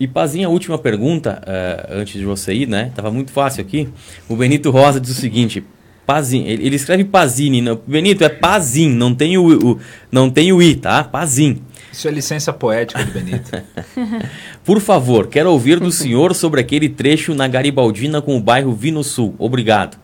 E 0.00 0.08
Pazinha, 0.08 0.48
a 0.48 0.50
última 0.50 0.78
pergunta, 0.78 1.42
uh, 1.46 2.00
antes 2.00 2.18
de 2.18 2.24
você 2.24 2.54
ir, 2.54 2.66
né? 2.66 2.90
Tava 2.96 3.12
muito 3.12 3.30
fácil 3.30 3.62
aqui. 3.62 3.88
O 4.28 4.34
Benito 4.34 4.70
Rosa 4.70 4.98
diz 4.98 5.10
o 5.10 5.20
seguinte: 5.20 5.62
Pazin, 6.10 6.42
ele, 6.42 6.66
ele 6.66 6.74
escreve 6.74 7.04
Pazini. 7.04 7.62
Não, 7.62 7.80
Benito, 7.86 8.24
é 8.24 8.28
Pazin, 8.28 8.90
não 8.90 9.14
tem 9.14 9.38
o, 9.38 9.74
o, 9.74 9.80
não 10.10 10.28
tem 10.28 10.52
o 10.52 10.60
I, 10.60 10.74
tá? 10.74 11.04
Pazin. 11.04 11.62
Isso 11.92 12.08
é 12.08 12.10
licença 12.10 12.52
poética 12.52 13.04
do 13.04 13.12
Benito. 13.12 13.48
Por 14.66 14.80
favor, 14.80 15.28
quero 15.28 15.52
ouvir 15.52 15.78
do 15.78 15.92
senhor 15.92 16.34
sobre 16.34 16.60
aquele 16.60 16.88
trecho 16.88 17.32
na 17.32 17.46
Garibaldina 17.46 18.20
com 18.20 18.36
o 18.36 18.40
bairro 18.40 18.72
Vino 18.72 19.04
Sul. 19.04 19.36
Obrigado. 19.38 19.98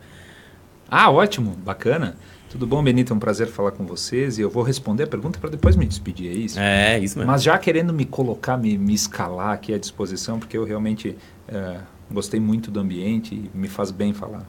Ah, 0.89 1.11
ótimo, 1.11 1.57
bacana. 1.65 2.15
Tudo 2.49 2.65
bom, 2.65 2.81
Benito? 2.81 3.11
É 3.11 3.15
um 3.15 3.19
prazer 3.19 3.47
falar 3.47 3.71
com 3.71 3.85
vocês 3.85 4.37
e 4.37 4.41
eu 4.41 4.49
vou 4.49 4.63
responder 4.63 5.03
a 5.03 5.07
pergunta 5.07 5.37
para 5.39 5.49
depois 5.49 5.75
me 5.75 5.85
despedir, 5.85 6.31
é 6.31 6.35
isso? 6.35 6.57
É, 6.57 6.99
isso 6.99 7.17
mesmo. 7.17 7.29
Mas 7.29 7.43
já 7.43 7.57
querendo 7.57 7.91
me 7.91 8.05
colocar, 8.05 8.55
me, 8.55 8.77
me 8.77 8.93
escalar 8.93 9.51
aqui 9.51 9.73
à 9.73 9.77
disposição, 9.77 10.39
porque 10.39 10.57
eu 10.57 10.63
realmente 10.63 11.17
é, 11.49 11.79
gostei 12.09 12.39
muito 12.39 12.71
do 12.71 12.79
ambiente 12.79 13.35
e 13.35 13.51
me 13.53 13.67
faz 13.67 13.91
bem 13.91 14.13
falar. 14.13 14.47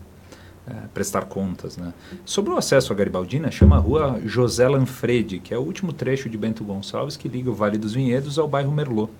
É, 0.68 0.86
prestar 0.92 1.24
contas. 1.24 1.76
Né? 1.76 1.94
Sobre 2.24 2.52
o 2.52 2.56
acesso 2.56 2.92
à 2.92 2.96
Garibaldina, 2.96 3.50
chama 3.50 3.76
a 3.76 3.78
rua 3.78 4.20
José 4.24 4.68
Lanfredi, 4.68 5.38
que 5.38 5.54
é 5.54 5.58
o 5.58 5.62
último 5.62 5.92
trecho 5.92 6.28
de 6.28 6.36
Bento 6.36 6.62
Gonçalves 6.62 7.16
que 7.16 7.28
liga 7.28 7.50
o 7.50 7.54
Vale 7.54 7.78
dos 7.78 7.94
Vinhedos 7.94 8.38
ao 8.38 8.46
bairro 8.46 8.70
Merlot. 8.70 9.10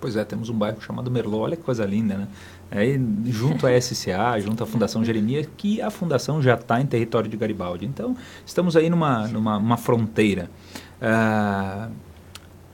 Pois 0.00 0.16
é, 0.16 0.24
temos 0.24 0.48
um 0.48 0.54
bairro 0.54 0.80
chamado 0.80 1.10
Merlot, 1.10 1.42
olha 1.42 1.56
que 1.56 1.62
coisa 1.62 1.84
linda, 1.84 2.16
né? 2.16 2.28
Aí, 2.70 2.98
junto 3.26 3.66
à 3.66 3.80
SCA, 3.80 4.38
junto 4.40 4.64
à 4.64 4.66
Fundação 4.66 5.04
Jeremias, 5.04 5.46
que 5.56 5.80
a 5.82 5.90
fundação 5.90 6.40
já 6.40 6.54
está 6.54 6.80
em 6.80 6.86
território 6.86 7.28
de 7.28 7.36
Garibaldi. 7.36 7.84
Então, 7.84 8.16
estamos 8.46 8.76
aí 8.76 8.88
numa, 8.88 9.28
numa 9.28 9.76
fronteira. 9.76 10.50
Uh, 11.00 11.92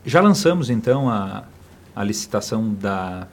já 0.06 0.20
lançamos, 0.20 0.70
então, 0.70 1.10
a, 1.10 1.44
a 1.94 2.04
licitação 2.04 2.72
da, 2.72 3.26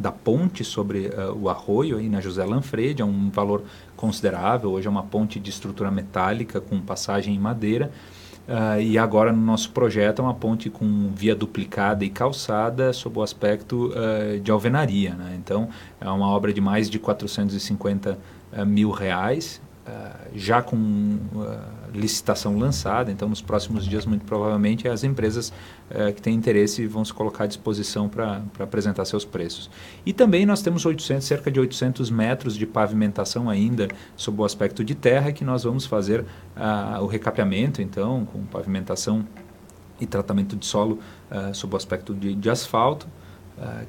da 0.00 0.10
ponte 0.10 0.64
sobre 0.64 1.08
uh, 1.08 1.36
o 1.38 1.48
arroio 1.48 1.98
aí 1.98 2.08
na 2.08 2.20
José 2.20 2.44
Lanfredi, 2.44 3.02
é 3.02 3.04
um 3.04 3.30
valor 3.30 3.62
considerável, 4.00 4.72
hoje 4.72 4.86
é 4.86 4.90
uma 4.90 5.02
ponte 5.02 5.38
de 5.38 5.50
estrutura 5.50 5.90
metálica 5.90 6.60
com 6.60 6.80
passagem 6.80 7.34
em 7.34 7.38
madeira, 7.38 7.92
Uh, 8.48 8.80
e 8.80 8.98
agora 8.98 9.30
no 9.30 9.40
nosso 9.40 9.70
projeto 9.70 10.18
é 10.18 10.22
uma 10.22 10.34
ponte 10.34 10.68
com 10.68 11.12
via 11.14 11.36
duplicada 11.36 12.04
e 12.04 12.10
calçada 12.10 12.92
sob 12.92 13.20
o 13.20 13.22
aspecto 13.22 13.92
uh, 13.92 14.40
de 14.40 14.50
alvenaria. 14.50 15.14
Né? 15.14 15.36
Então 15.38 15.68
é 16.00 16.08
uma 16.10 16.26
obra 16.26 16.52
de 16.52 16.60
mais 16.60 16.90
de 16.90 16.98
450 16.98 18.10
uh, 18.10 18.16
ah, 18.52 18.64
mil 18.64 18.90
reais 18.90 19.60
já 20.34 20.62
com 20.62 20.76
uh, 20.76 21.58
licitação 21.92 22.56
lançada, 22.58 23.10
então 23.10 23.28
nos 23.28 23.40
próximos 23.40 23.84
dias, 23.84 24.06
muito 24.06 24.24
provavelmente, 24.24 24.86
as 24.86 25.02
empresas 25.02 25.52
uh, 25.90 26.12
que 26.14 26.22
têm 26.22 26.34
interesse 26.34 26.86
vão 26.86 27.04
se 27.04 27.12
colocar 27.12 27.44
à 27.44 27.46
disposição 27.46 28.08
para 28.08 28.42
apresentar 28.58 29.04
seus 29.04 29.24
preços. 29.24 29.70
E 30.04 30.12
também 30.12 30.46
nós 30.46 30.62
temos 30.62 30.84
800, 30.84 31.26
cerca 31.26 31.50
de 31.50 31.58
800 31.58 32.10
metros 32.10 32.56
de 32.56 32.66
pavimentação 32.66 33.50
ainda, 33.50 33.88
sob 34.16 34.40
o 34.40 34.44
aspecto 34.44 34.84
de 34.84 34.94
terra, 34.94 35.32
que 35.32 35.44
nós 35.44 35.64
vamos 35.64 35.86
fazer 35.86 36.24
o 37.00 37.06
recapeamento, 37.06 37.82
então, 37.82 38.26
com 38.26 38.44
pavimentação 38.44 39.26
e 40.00 40.06
tratamento 40.06 40.56
de 40.56 40.66
solo 40.66 40.98
sob 41.52 41.74
o 41.74 41.76
aspecto 41.76 42.14
de, 42.14 42.34
de 42.34 42.50
asfalto, 42.50 43.06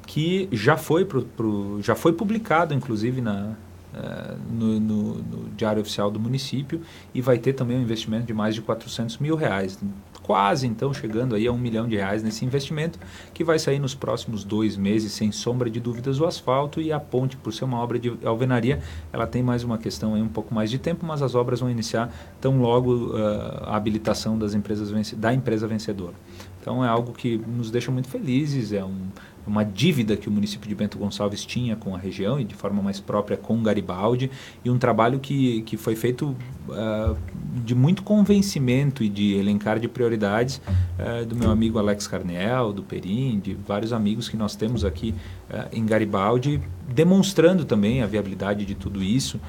que 0.05 0.49
já 0.51 0.77
foi, 0.77 1.05
pro, 1.05 1.23
pro, 1.23 1.81
já 1.81 1.95
foi 1.95 2.13
publicado, 2.13 2.73
inclusive, 2.73 3.21
na, 3.21 3.55
uh, 3.93 4.37
no, 4.49 4.79
no, 4.79 5.15
Diário 5.55 5.81
Oficial 5.81 6.09
do 6.09 6.19
município 6.19 6.81
e 7.13 7.21
vai 7.21 7.37
ter 7.37 7.53
também 7.53 7.77
um 7.77 7.81
investimento 7.81 8.25
de 8.25 8.33
mais 8.33 8.55
de 8.55 8.61
400 8.61 9.17
mil 9.17 9.35
reais. 9.35 9.79
Quase, 10.23 10.67
então, 10.67 10.93
chegando 10.93 11.35
aí 11.35 11.47
a 11.47 11.51
um 11.51 11.57
milhão 11.57 11.87
de 11.87 11.95
reais 11.95 12.21
nesse 12.21 12.45
investimento, 12.45 12.99
que 13.33 13.43
vai 13.43 13.57
sair 13.57 13.79
nos 13.79 13.95
próximos 13.95 14.43
dois 14.43 14.77
meses, 14.77 15.11
sem 15.11 15.31
sombra 15.31 15.69
de 15.69 15.79
dúvidas, 15.79 16.19
o 16.19 16.25
asfalto 16.25 16.79
e 16.79 16.91
a 16.91 16.99
ponte, 16.99 17.35
por 17.35 17.51
ser 17.51 17.65
uma 17.65 17.79
obra 17.79 17.97
de 17.97 18.13
alvenaria, 18.23 18.79
ela 19.11 19.25
tem 19.25 19.41
mais 19.41 19.63
uma 19.63 19.77
questão 19.77 20.13
aí, 20.13 20.21
um 20.21 20.27
pouco 20.27 20.53
mais 20.53 20.69
de 20.69 20.77
tempo, 20.77 21.05
mas 21.05 21.21
as 21.21 21.33
obras 21.33 21.59
vão 21.59 21.69
iniciar 21.69 22.13
tão 22.39 22.61
logo 22.61 23.07
uh, 23.07 23.63
a 23.63 23.75
habilitação 23.75 24.37
das 24.37 24.53
empresas 24.53 25.11
da 25.13 25.33
empresa 25.33 25.67
vencedora. 25.67 26.13
Então 26.61 26.85
é 26.85 26.87
algo 26.87 27.11
que 27.11 27.37
nos 27.37 27.71
deixa 27.71 27.91
muito 27.91 28.07
felizes, 28.07 28.71
é 28.71 28.85
um, 28.85 29.07
uma 29.47 29.63
dívida 29.63 30.15
que 30.15 30.29
o 30.29 30.31
município 30.31 30.69
de 30.69 30.75
Bento 30.75 30.97
Gonçalves 30.97 31.43
tinha 31.43 31.75
com 31.75 31.95
a 31.95 31.97
região 31.97 32.39
e 32.39 32.43
de 32.43 32.53
forma 32.53 32.81
mais 32.83 32.99
própria 32.99 33.35
com 33.35 33.61
Garibaldi 33.63 34.29
e 34.63 34.69
um 34.69 34.77
trabalho 34.77 35.19
que, 35.19 35.63
que 35.63 35.75
foi 35.75 35.95
feito 35.95 36.35
uh, 36.69 37.17
de 37.65 37.73
muito 37.73 38.03
convencimento 38.03 39.03
e 39.03 39.09
de 39.09 39.33
elencar 39.33 39.79
de 39.79 39.87
prioridades 39.87 40.61
uh, 40.99 41.25
do 41.25 41.35
meu 41.35 41.49
amigo 41.49 41.79
Alex 41.79 42.05
Carnel, 42.05 42.71
do 42.71 42.83
Perim, 42.83 43.39
de 43.39 43.55
vários 43.55 43.91
amigos 43.91 44.29
que 44.29 44.37
nós 44.37 44.55
temos 44.55 44.85
aqui 44.85 45.15
uh, 45.49 45.67
em 45.73 45.83
Garibaldi, 45.83 46.61
demonstrando 46.87 47.65
também 47.65 48.03
a 48.03 48.05
viabilidade 48.05 48.65
de 48.65 48.75
tudo 48.75 49.01
isso. 49.01 49.39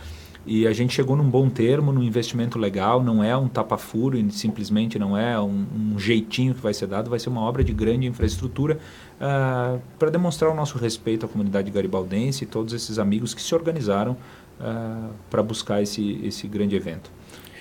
E 0.45 0.67
a 0.67 0.73
gente 0.73 0.93
chegou 0.93 1.17
num 1.17 1.29
bom 1.29 1.49
termo, 1.49 1.93
num 1.93 2.03
investimento 2.03 2.59
legal, 2.59 3.03
não 3.03 3.23
é 3.23 3.37
um 3.37 3.47
tapa-furo, 3.47 4.19
simplesmente 4.33 4.99
não 4.99 5.17
é 5.17 5.41
um, 5.41 5.65
um, 5.75 5.99
jeitinho 5.99 6.53
que 6.53 6.61
vai 6.61 6.75
ser 6.75 6.89
dado, 6.89 7.09
vai 7.09 7.21
ser 7.21 7.29
uma 7.29 7.43
obra 7.43 7.63
de 7.63 7.73
grande 7.73 8.09
infraestrutura 8.09 8.75
uh, 8.75 8.79
ah, 9.21 9.79
para 10.01 10.11
demonstrar 10.11 10.51
o 10.51 10.55
nosso 10.55 10.79
respeito 10.79 11.25
à 11.25 11.29
comunidade 11.29 11.71
garibaldense 11.71 12.43
e 12.43 12.47
todos 12.47 12.75
esses 12.75 12.99
amigos 12.99 13.35
que 13.35 13.41
se 13.41 13.55
organizaram 13.55 14.17
uh, 14.61 15.13
para 15.31 15.45
buscar 15.45 15.81
esse, 15.81 16.21
esse 16.25 16.49
grande 16.49 16.75
evento. 16.75 17.09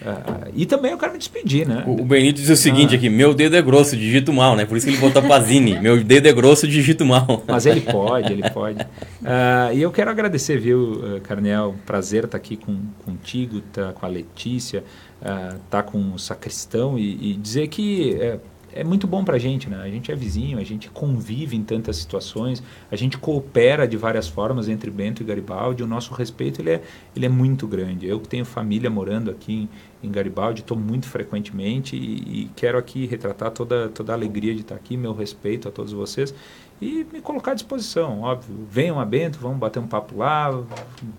Uh, 0.01 0.51
e 0.55 0.65
também 0.65 0.91
eu 0.91 0.97
quero 0.97 1.11
me 1.11 1.19
despedir, 1.19 1.67
né? 1.67 1.83
O, 1.85 2.01
o 2.01 2.05
Benito 2.05 2.41
diz 2.41 2.49
o 2.49 2.55
seguinte 2.55 2.95
ah. 2.95 2.97
aqui: 2.97 3.07
meu 3.07 3.33
dedo 3.33 3.55
é 3.55 3.61
grosso, 3.61 3.95
digito 3.95 4.33
mal, 4.33 4.55
né? 4.55 4.65
Por 4.65 4.75
isso 4.75 4.87
que 4.87 4.93
ele 4.93 4.99
botou 4.99 5.21
Pazini. 5.21 5.79
meu 5.79 6.03
dedo 6.03 6.27
é 6.27 6.33
grosso, 6.33 6.67
digito 6.67 7.05
mal. 7.05 7.43
Mas 7.47 7.67
ele 7.67 7.81
pode, 7.81 8.33
ele 8.33 8.49
pode. 8.49 8.81
Uh, 8.81 9.73
e 9.73 9.81
eu 9.81 9.91
quero 9.91 10.09
agradecer, 10.09 10.57
viu, 10.57 11.21
Carnel? 11.23 11.75
Prazer 11.85 12.25
estar 12.25 12.37
aqui 12.37 12.57
com, 12.57 12.79
contigo, 13.05 13.61
tá 13.61 13.93
com 13.93 14.05
a 14.05 14.09
Letícia, 14.09 14.83
uh, 15.21 15.55
estar 15.55 15.59
tá 15.69 15.83
com 15.83 16.13
o 16.13 16.17
Sacristão 16.17 16.97
e, 16.97 17.31
e 17.31 17.33
dizer 17.35 17.67
que. 17.67 18.17
Uh, 18.19 18.51
é 18.73 18.83
muito 18.83 19.05
bom 19.05 19.23
para 19.23 19.35
a 19.35 19.39
gente, 19.39 19.69
né? 19.69 19.81
A 19.81 19.89
gente 19.89 20.11
é 20.11 20.15
vizinho, 20.15 20.57
a 20.57 20.63
gente 20.63 20.89
convive 20.89 21.55
em 21.55 21.63
tantas 21.63 21.97
situações, 21.97 22.63
a 22.89 22.95
gente 22.95 23.17
coopera 23.17 23.87
de 23.87 23.97
várias 23.97 24.27
formas 24.27 24.69
entre 24.69 24.89
Bento 24.89 25.21
e 25.21 25.25
Garibaldi. 25.25 25.83
O 25.83 25.87
nosso 25.87 26.13
respeito 26.13 26.61
ele 26.61 26.71
é, 26.71 26.81
ele 27.15 27.25
é 27.25 27.29
muito 27.29 27.67
grande. 27.67 28.07
Eu 28.07 28.19
que 28.19 28.27
tenho 28.27 28.45
família 28.45 28.89
morando 28.89 29.29
aqui 29.29 29.53
em, 29.53 29.69
em 30.03 30.11
Garibaldi, 30.11 30.61
estou 30.61 30.77
muito 30.77 31.07
frequentemente 31.07 31.95
e, 31.95 32.43
e, 32.43 32.51
quero 32.55 32.77
aqui 32.77 33.05
retratar 33.05 33.51
toda, 33.51 33.89
toda 33.89 34.11
a 34.11 34.15
alegria 34.15 34.53
de 34.53 34.61
estar 34.61 34.75
aqui, 34.75 34.97
meu 34.97 35.13
respeito 35.13 35.67
a 35.67 35.71
todos 35.71 35.93
vocês 35.93 36.33
e 36.81 37.05
me 37.13 37.21
colocar 37.21 37.51
à 37.51 37.53
disposição, 37.53 38.21
óbvio. 38.21 38.65
Venham 38.67 38.99
a 38.99 39.05
Bento, 39.05 39.37
vamos 39.39 39.59
bater 39.59 39.77
um 39.77 39.85
papo 39.85 40.17
lá, 40.17 40.63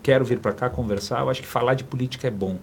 quero 0.03 0.25
vir 0.25 0.41
para 0.41 0.53
cá 0.53 0.69
conversar. 0.69 1.21
Eu 1.21 1.31
acho 1.31 1.41
que 1.41 1.47
falar 1.47 1.75
de 1.75 1.85
política 1.85 2.27
é 2.27 2.31
bom. 2.33 2.59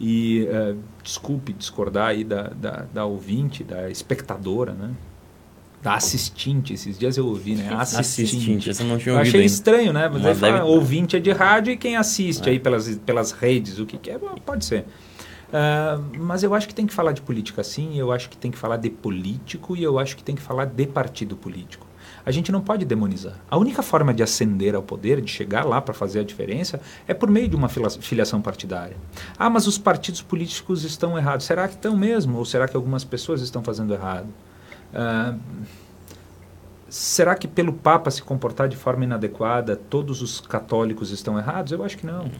E 0.00 0.46
uh, 0.48 0.78
desculpe 1.02 1.52
discordar 1.52 2.10
aí 2.10 2.22
da, 2.22 2.44
da, 2.50 2.86
da, 2.94 3.04
ouvinte, 3.04 3.64
da 3.64 3.90
espectadora, 3.90 4.72
né? 4.72 4.92
Da 5.82 5.94
assistente, 5.94 6.72
esses 6.72 6.96
dias 6.96 7.16
eu 7.16 7.26
ouvi, 7.26 7.56
né? 7.56 7.74
Assistente. 7.74 8.36
assistente 8.36 8.70
essa 8.70 8.84
não 8.84 8.98
tinha 8.98 9.14
ouvido. 9.14 9.26
Eu 9.26 9.28
achei 9.28 9.40
ainda. 9.40 9.52
estranho, 9.52 9.92
né? 9.92 10.08
Mas, 10.08 10.22
Mas 10.22 10.38
deve... 10.38 10.56
fala, 10.58 10.64
ouvinte 10.64 11.16
é 11.16 11.20
de 11.20 11.32
rádio 11.32 11.72
e 11.72 11.76
quem 11.76 11.96
assiste 11.96 12.48
é. 12.48 12.52
aí 12.52 12.60
pelas, 12.60 12.88
pelas 12.98 13.32
redes, 13.32 13.80
o 13.80 13.84
que, 13.84 13.98
que 13.98 14.10
é, 14.10 14.18
pode 14.46 14.64
ser. 14.64 14.84
Uh, 15.54 16.18
mas 16.18 16.42
eu 16.42 16.52
acho 16.52 16.66
que 16.66 16.74
tem 16.74 16.84
que 16.84 16.92
falar 16.92 17.12
de 17.12 17.22
política 17.22 17.62
sim, 17.62 17.96
eu 17.96 18.10
acho 18.10 18.28
que 18.28 18.36
tem 18.36 18.50
que 18.50 18.58
falar 18.58 18.76
de 18.76 18.90
político 18.90 19.76
e 19.76 19.84
eu 19.84 20.00
acho 20.00 20.16
que 20.16 20.24
tem 20.24 20.34
que 20.34 20.42
falar 20.42 20.64
de 20.64 20.84
partido 20.84 21.36
político. 21.36 21.86
A 22.26 22.32
gente 22.32 22.50
não 22.50 22.60
pode 22.60 22.84
demonizar. 22.84 23.34
A 23.48 23.56
única 23.56 23.80
forma 23.80 24.12
de 24.12 24.20
ascender 24.20 24.74
ao 24.74 24.82
poder, 24.82 25.20
de 25.20 25.30
chegar 25.30 25.64
lá 25.64 25.80
para 25.80 25.94
fazer 25.94 26.20
a 26.20 26.24
diferença, 26.24 26.80
é 27.06 27.14
por 27.14 27.30
meio 27.30 27.46
de 27.46 27.54
uma 27.54 27.68
filiação 27.68 28.42
partidária. 28.42 28.96
Ah, 29.38 29.48
mas 29.48 29.68
os 29.68 29.78
partidos 29.78 30.22
políticos 30.22 30.82
estão 30.82 31.16
errados. 31.16 31.46
Será 31.46 31.68
que 31.68 31.74
estão 31.74 31.96
mesmo? 31.96 32.38
Ou 32.38 32.44
será 32.44 32.66
que 32.66 32.74
algumas 32.74 33.04
pessoas 33.04 33.40
estão 33.40 33.62
fazendo 33.62 33.94
errado? 33.94 34.26
Uh, 34.92 35.38
será 36.94 37.34
que 37.34 37.48
pelo 37.48 37.72
Papa 37.72 38.08
se 38.08 38.22
comportar 38.22 38.68
de 38.68 38.76
forma 38.76 39.02
inadequada, 39.02 39.74
todos 39.74 40.22
os 40.22 40.40
católicos 40.40 41.10
estão 41.10 41.36
errados? 41.36 41.72
Eu 41.72 41.82
acho 41.82 41.98
que 41.98 42.06
não. 42.06 42.30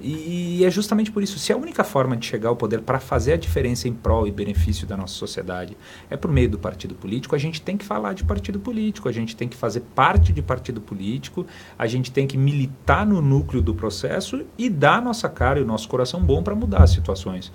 E, 0.00 0.64
é 0.64 0.70
justamente 0.70 1.12
por 1.12 1.22
isso, 1.22 1.38
se 1.38 1.52
a 1.52 1.56
única 1.56 1.84
forma 1.84 2.16
de 2.16 2.24
chegar 2.24 2.48
ao 2.48 2.56
poder 2.56 2.80
para 2.80 2.98
fazer 2.98 3.34
a 3.34 3.36
diferença 3.36 3.86
em 3.86 3.92
prol 3.92 4.26
e 4.26 4.30
benefício 4.30 4.86
da 4.86 4.96
nossa 4.96 5.12
sociedade 5.12 5.76
é 6.08 6.16
por 6.16 6.30
meio 6.30 6.48
do 6.48 6.58
partido 6.58 6.94
político, 6.94 7.34
a 7.34 7.38
gente 7.38 7.60
tem 7.60 7.76
que 7.76 7.84
falar 7.84 8.14
de 8.14 8.24
partido 8.24 8.58
político, 8.58 9.10
a 9.10 9.12
gente 9.12 9.36
tem 9.36 9.46
que 9.46 9.56
fazer 9.56 9.80
parte 9.94 10.32
de 10.32 10.40
partido 10.40 10.80
político, 10.80 11.46
a 11.78 11.86
gente 11.86 12.10
tem 12.10 12.26
que 12.26 12.38
militar 12.38 13.06
no 13.06 13.20
núcleo 13.20 13.60
do 13.60 13.74
processo 13.74 14.42
e 14.56 14.70
dar 14.70 14.96
a 14.96 15.02
nossa 15.02 15.28
cara 15.28 15.58
e 15.58 15.62
o 15.62 15.66
nosso 15.66 15.86
coração 15.86 16.22
bom 16.22 16.42
para 16.42 16.54
mudar 16.54 16.84
as 16.84 16.90
situações. 16.90 17.52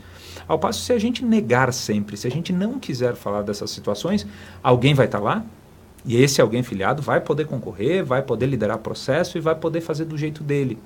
Ao 0.47 0.59
passo, 0.59 0.81
se 0.81 0.93
a 0.93 0.99
gente 0.99 1.25
negar 1.25 1.73
sempre, 1.73 2.15
se 2.15 2.27
a 2.27 2.31
gente 2.31 2.53
não 2.53 2.79
quiser 2.79 3.15
falar 3.15 3.41
dessas 3.41 3.71
situações, 3.71 4.27
alguém 4.61 4.93
vai 4.93 5.07
estar 5.07 5.17
tá 5.17 5.23
lá 5.23 5.45
e 6.05 6.21
esse 6.21 6.41
alguém 6.41 6.63
filiado 6.63 7.01
vai 7.01 7.21
poder 7.21 7.45
concorrer, 7.45 8.03
vai 8.03 8.21
poder 8.21 8.45
liderar 8.45 8.77
processo 8.79 9.37
e 9.37 9.41
vai 9.41 9.55
poder 9.55 9.81
fazer 9.81 10.05
do 10.05 10.17
jeito 10.17 10.43
dele. 10.43 10.77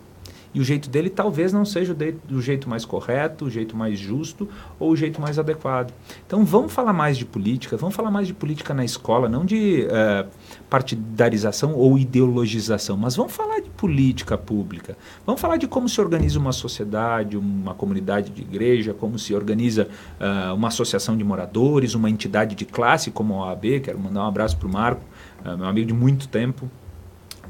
E 0.54 0.60
o 0.60 0.64
jeito 0.64 0.90
dele 0.90 1.10
talvez 1.10 1.54
não 1.54 1.66
seja 1.66 1.94
o, 1.94 1.96
de, 1.96 2.16
o 2.32 2.42
jeito 2.42 2.70
mais 2.70 2.86
correto, 2.86 3.46
o 3.46 3.50
jeito 3.50 3.76
mais 3.76 4.00
justo 4.00 4.48
ou 4.80 4.92
o 4.92 4.96
jeito 4.96 5.22
mais 5.22 5.38
adequado. 5.38 5.94
Então 6.26 6.44
vamos 6.44 6.72
falar 6.72 6.94
mais 6.94 7.18
de 7.18 7.26
política, 7.26 7.78
vamos 7.78 7.96
falar 7.96 8.12
mais 8.12 8.28
de 8.28 8.34
política 8.34 8.74
na 8.74 8.84
escola, 8.84 9.30
não 9.30 9.46
de 9.46 9.88
uh, 9.88 10.28
partidarização 10.70 11.74
ou 11.76 11.98
ideologização, 11.98 12.98
mas 12.98 13.16
vamos 13.16 13.34
falar 13.34 13.60
de 13.60 13.70
política 13.70 14.38
pública. 14.38 14.98
Vamos 15.26 15.42
falar 15.42 15.58
de 15.58 15.68
como 15.68 15.88
se 15.88 16.00
organiza 16.02 16.40
uma 16.40 16.52
sociedade, 16.52 17.38
uma 17.38 17.74
comunidade 17.74 18.32
de 18.32 18.42
igreja, 18.42 18.94
como 18.94 19.20
se 19.20 19.34
organiza 19.34 19.88
uh, 20.20 20.54
uma 20.54 20.70
associação 20.70 21.18
de 21.18 21.24
moradores, 21.24 21.94
uma 21.94 22.10
entidade 22.10 22.56
de 22.56 22.66
classe 22.66 23.12
como 23.12 23.36
a 23.36 23.48
OAB. 23.48 23.82
Quero 23.84 24.00
mandar 24.00 24.24
um 24.24 24.28
abraço 24.28 24.58
para 24.58 24.68
o 24.68 24.72
Marco, 24.72 25.02
uh, 25.46 25.58
meu 25.58 25.68
amigo 25.68 25.88
de 25.88 25.94
muito 25.94 26.28
tempo 26.28 26.70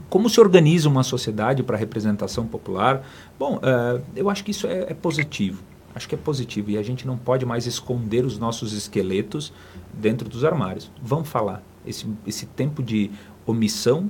como 0.10 0.30
se 0.30 0.40
organiza 0.40 0.88
uma 0.88 1.03
sociedade 1.03 1.64
para 1.64 1.78
representação 1.78 2.45
popular? 2.45 3.06
Bom, 3.38 3.57
uh, 3.57 4.02
eu 4.15 4.30
acho 4.30 4.44
que 4.44 4.52
isso 4.52 4.68
é, 4.68 4.88
é, 4.90 4.94
positivo. 4.94 5.64
Acho 5.94 6.07
que 6.07 6.15
é 6.15 6.18
positivo 6.18 6.72
e 6.72 6.78
a 6.78 6.84
gente 6.84 7.07
não 7.07 7.18
pode 7.18 7.45
mais 7.45 7.65
esconder 7.65 8.24
os 8.24 8.38
nossos 8.38 8.74
esqueletos 8.74 9.52
dentro 9.94 10.30
dos 10.30 10.44
armários. 10.45 10.91
Vamos 11.02 11.28
falar. 11.28 11.64
Esse, 11.86 12.06
esse 12.26 12.45
tempo 12.45 12.84
de 12.84 13.10
omissão 13.45 14.10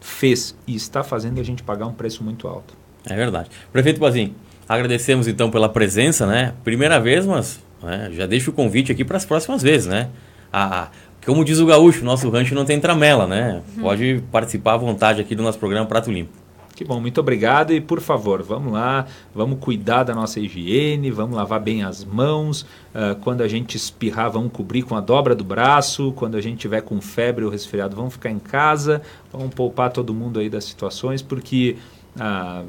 fez 0.00 0.54
e 0.66 0.74
está 0.74 1.02
fazendo 1.02 1.40
a 1.40 1.42
gente 1.42 1.62
pagar 1.62 1.86
um 1.86 1.92
preço 1.92 2.22
muito 2.22 2.46
alto. 2.46 2.74
É 3.04 3.16
verdade. 3.16 3.50
Prefeito 3.72 3.98
Bazinho, 3.98 4.34
Agradecemos 4.70 5.26
então 5.26 5.50
pela 5.50 5.68
presença, 5.68 6.28
né? 6.28 6.54
Primeira 6.62 7.00
vez, 7.00 7.26
mas 7.26 7.60
né, 7.82 8.08
já 8.12 8.24
deixo 8.24 8.52
o 8.52 8.54
convite 8.54 8.92
aqui 8.92 9.04
para 9.04 9.16
as 9.16 9.24
próximas 9.24 9.60
vezes, 9.60 9.88
né? 9.88 10.10
A, 10.52 10.90
como 11.24 11.44
diz 11.44 11.58
o 11.58 11.66
gaúcho, 11.66 12.04
nosso 12.04 12.28
rancho 12.30 12.54
não 12.54 12.64
tem 12.64 12.80
tramela, 12.80 13.26
né? 13.26 13.62
Uhum. 13.76 13.82
Pode 13.82 14.22
participar 14.30 14.74
à 14.74 14.76
vontade 14.76 15.20
aqui 15.20 15.34
do 15.34 15.42
nosso 15.42 15.58
programa 15.58 15.86
Prato 15.86 16.10
Limpo. 16.10 16.40
Que 16.74 16.84
bom, 16.84 16.98
muito 16.98 17.20
obrigado 17.20 17.74
e 17.74 17.80
por 17.80 18.00
favor, 18.00 18.42
vamos 18.42 18.72
lá, 18.72 19.04
vamos 19.34 19.58
cuidar 19.60 20.02
da 20.02 20.14
nossa 20.14 20.40
higiene, 20.40 21.10
vamos 21.10 21.36
lavar 21.36 21.60
bem 21.60 21.82
as 21.82 22.02
mãos. 22.06 22.62
Uh, 22.62 23.14
quando 23.20 23.42
a 23.42 23.48
gente 23.48 23.76
espirrar, 23.76 24.30
vamos 24.30 24.50
cobrir 24.50 24.80
com 24.82 24.96
a 24.96 25.00
dobra 25.02 25.34
do 25.34 25.44
braço. 25.44 26.10
Quando 26.16 26.36
a 26.36 26.40
gente 26.40 26.56
tiver 26.56 26.80
com 26.80 26.98
febre 26.98 27.44
ou 27.44 27.50
resfriado, 27.50 27.94
vamos 27.94 28.14
ficar 28.14 28.30
em 28.30 28.38
casa. 28.38 29.02
Vamos 29.30 29.52
poupar 29.52 29.92
todo 29.92 30.14
mundo 30.14 30.40
aí 30.40 30.48
das 30.48 30.64
situações, 30.64 31.20
porque 31.20 31.76
ah, 32.18 32.64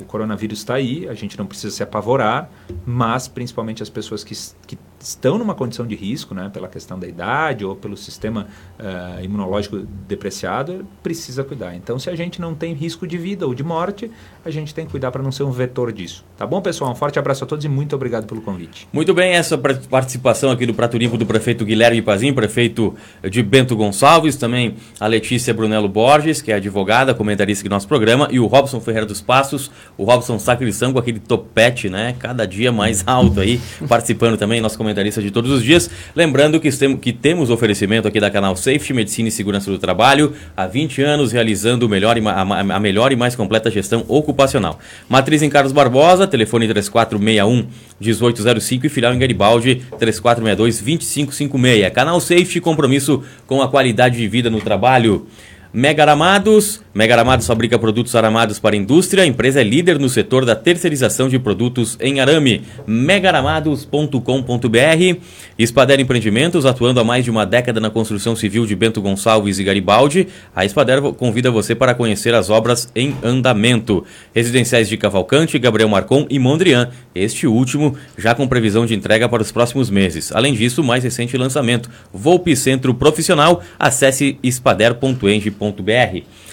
o 0.00 0.04
coronavírus 0.04 0.60
está 0.60 0.74
aí, 0.74 1.06
a 1.08 1.14
gente 1.14 1.38
não 1.38 1.46
precisa 1.46 1.74
se 1.74 1.82
apavorar, 1.82 2.50
mas 2.84 3.28
principalmente 3.28 3.82
as 3.82 3.90
pessoas 3.90 4.24
que, 4.24 4.34
que 4.66 4.78
estão 5.04 5.36
numa 5.36 5.54
condição 5.54 5.86
de 5.86 5.94
risco, 5.94 6.34
né, 6.34 6.50
pela 6.52 6.66
questão 6.66 6.98
da 6.98 7.06
idade 7.06 7.64
ou 7.64 7.76
pelo 7.76 7.96
sistema 7.96 8.46
uh, 8.80 9.22
imunológico 9.22 9.86
depreciado, 10.08 10.86
precisa 11.02 11.44
cuidar. 11.44 11.74
Então, 11.74 11.98
se 11.98 12.08
a 12.08 12.16
gente 12.16 12.40
não 12.40 12.54
tem 12.54 12.72
risco 12.72 13.06
de 13.06 13.18
vida 13.18 13.46
ou 13.46 13.54
de 13.54 13.62
morte, 13.62 14.10
a 14.44 14.50
gente 14.50 14.74
tem 14.74 14.86
que 14.86 14.92
cuidar 14.92 15.10
para 15.10 15.22
não 15.22 15.30
ser 15.30 15.42
um 15.42 15.50
vetor 15.50 15.92
disso. 15.92 16.24
Tá 16.38 16.46
bom, 16.46 16.60
pessoal? 16.62 16.90
Um 16.90 16.94
forte 16.94 17.18
abraço 17.18 17.44
a 17.44 17.46
todos 17.46 17.64
e 17.64 17.68
muito 17.68 17.94
obrigado 17.94 18.26
pelo 18.26 18.40
convite. 18.40 18.88
Muito 18.92 19.12
bem, 19.12 19.34
essa 19.34 19.58
participação 19.58 20.50
aqui 20.50 20.64
do 20.64 20.72
Prato 20.72 20.96
Limpo 20.96 21.18
do 21.18 21.26
prefeito 21.26 21.66
Guilherme 21.66 22.00
Pazim, 22.00 22.32
prefeito 22.32 22.94
de 23.30 23.42
Bento 23.42 23.76
Gonçalves, 23.76 24.36
também 24.36 24.76
a 24.98 25.06
Letícia 25.06 25.52
Brunello 25.52 25.88
Borges, 25.88 26.40
que 26.40 26.50
é 26.50 26.54
advogada, 26.54 27.12
comentarista 27.14 27.62
do 27.62 27.70
nosso 27.70 27.86
programa, 27.86 28.28
e 28.30 28.40
o 28.40 28.46
Robson 28.46 28.80
Ferreira 28.80 29.06
dos 29.06 29.20
Passos, 29.20 29.70
o 29.98 30.04
Robson 30.04 30.38
Sacristão 30.38 30.94
com 30.94 30.98
aquele 30.98 31.20
topete, 31.20 31.90
né? 31.90 32.16
Cada 32.18 32.46
dia 32.46 32.72
mais 32.72 33.04
alto 33.06 33.40
aí, 33.40 33.60
participando 33.86 34.38
também, 34.38 34.62
nosso 34.62 34.78
comentarista 34.78 34.93
comentarista 34.94 35.20
de 35.20 35.30
todos 35.30 35.50
os 35.50 35.62
dias. 35.62 35.90
Lembrando 36.14 36.60
que, 36.60 36.70
que 36.98 37.12
temos 37.12 37.50
oferecimento 37.50 38.06
aqui 38.06 38.20
da 38.20 38.30
Canal 38.30 38.54
Safety, 38.56 38.94
Medicina 38.94 39.28
e 39.28 39.32
Segurança 39.32 39.70
do 39.70 39.78
Trabalho, 39.78 40.32
há 40.56 40.66
20 40.66 41.02
anos 41.02 41.32
realizando 41.32 41.88
melhor 41.88 42.16
a, 42.16 42.40
a 42.40 42.80
melhor 42.80 43.12
e 43.12 43.16
mais 43.16 43.34
completa 43.34 43.70
gestão 43.70 44.04
ocupacional. 44.06 44.78
Matriz 45.08 45.42
em 45.42 45.50
Carlos 45.50 45.72
Barbosa, 45.72 46.26
telefone 46.26 46.68
3461 46.68 47.66
1805 48.00 48.86
e 48.86 48.88
filial 48.88 49.12
em 49.12 49.18
Garibaldi 49.18 49.82
3462 49.98 50.80
2556. 50.80 51.92
Canal 51.92 52.20
Safety, 52.20 52.60
compromisso 52.60 53.22
com 53.46 53.60
a 53.60 53.68
qualidade 53.68 54.16
de 54.16 54.28
vida 54.28 54.48
no 54.48 54.60
trabalho. 54.60 55.26
Mega 55.72 56.04
Aramados. 56.04 56.83
Mega 56.94 57.14
Aramados 57.14 57.44
fabrica 57.44 57.76
produtos 57.76 58.14
aramados 58.14 58.60
para 58.60 58.76
a 58.76 58.78
indústria. 58.78 59.24
A 59.24 59.26
empresa 59.26 59.60
é 59.60 59.64
líder 59.64 59.98
no 59.98 60.08
setor 60.08 60.44
da 60.44 60.54
terceirização 60.54 61.28
de 61.28 61.40
produtos 61.40 61.98
em 62.00 62.20
arame. 62.20 62.62
megaramados.com.br. 62.86 65.18
Espader 65.58 65.98
Empreendimentos, 65.98 66.64
atuando 66.64 67.00
há 67.00 67.04
mais 67.04 67.24
de 67.24 67.32
uma 67.32 67.44
década 67.44 67.80
na 67.80 67.90
construção 67.90 68.36
civil 68.36 68.64
de 68.64 68.76
Bento 68.76 69.02
Gonçalves 69.02 69.58
e 69.58 69.64
Garibaldi. 69.64 70.28
A 70.54 70.64
Espader 70.64 71.02
convida 71.02 71.50
você 71.50 71.74
para 71.74 71.96
conhecer 71.96 72.32
as 72.32 72.48
obras 72.48 72.88
em 72.94 73.16
andamento. 73.24 74.04
Residenciais 74.32 74.88
de 74.88 74.96
Cavalcante, 74.96 75.58
Gabriel 75.58 75.88
Marcon 75.88 76.28
e 76.30 76.38
Mondrian. 76.38 76.90
Este 77.12 77.48
último 77.48 77.96
já 78.16 78.36
com 78.36 78.46
previsão 78.46 78.86
de 78.86 78.94
entrega 78.94 79.28
para 79.28 79.42
os 79.42 79.50
próximos 79.50 79.90
meses. 79.90 80.30
Além 80.30 80.54
disso, 80.54 80.84
mais 80.84 81.02
recente 81.02 81.36
lançamento, 81.36 81.90
Volpe 82.12 82.54
Centro 82.54 82.94
Profissional. 82.94 83.64
Acesse 83.80 84.38
espader.eng.br. 84.44 86.43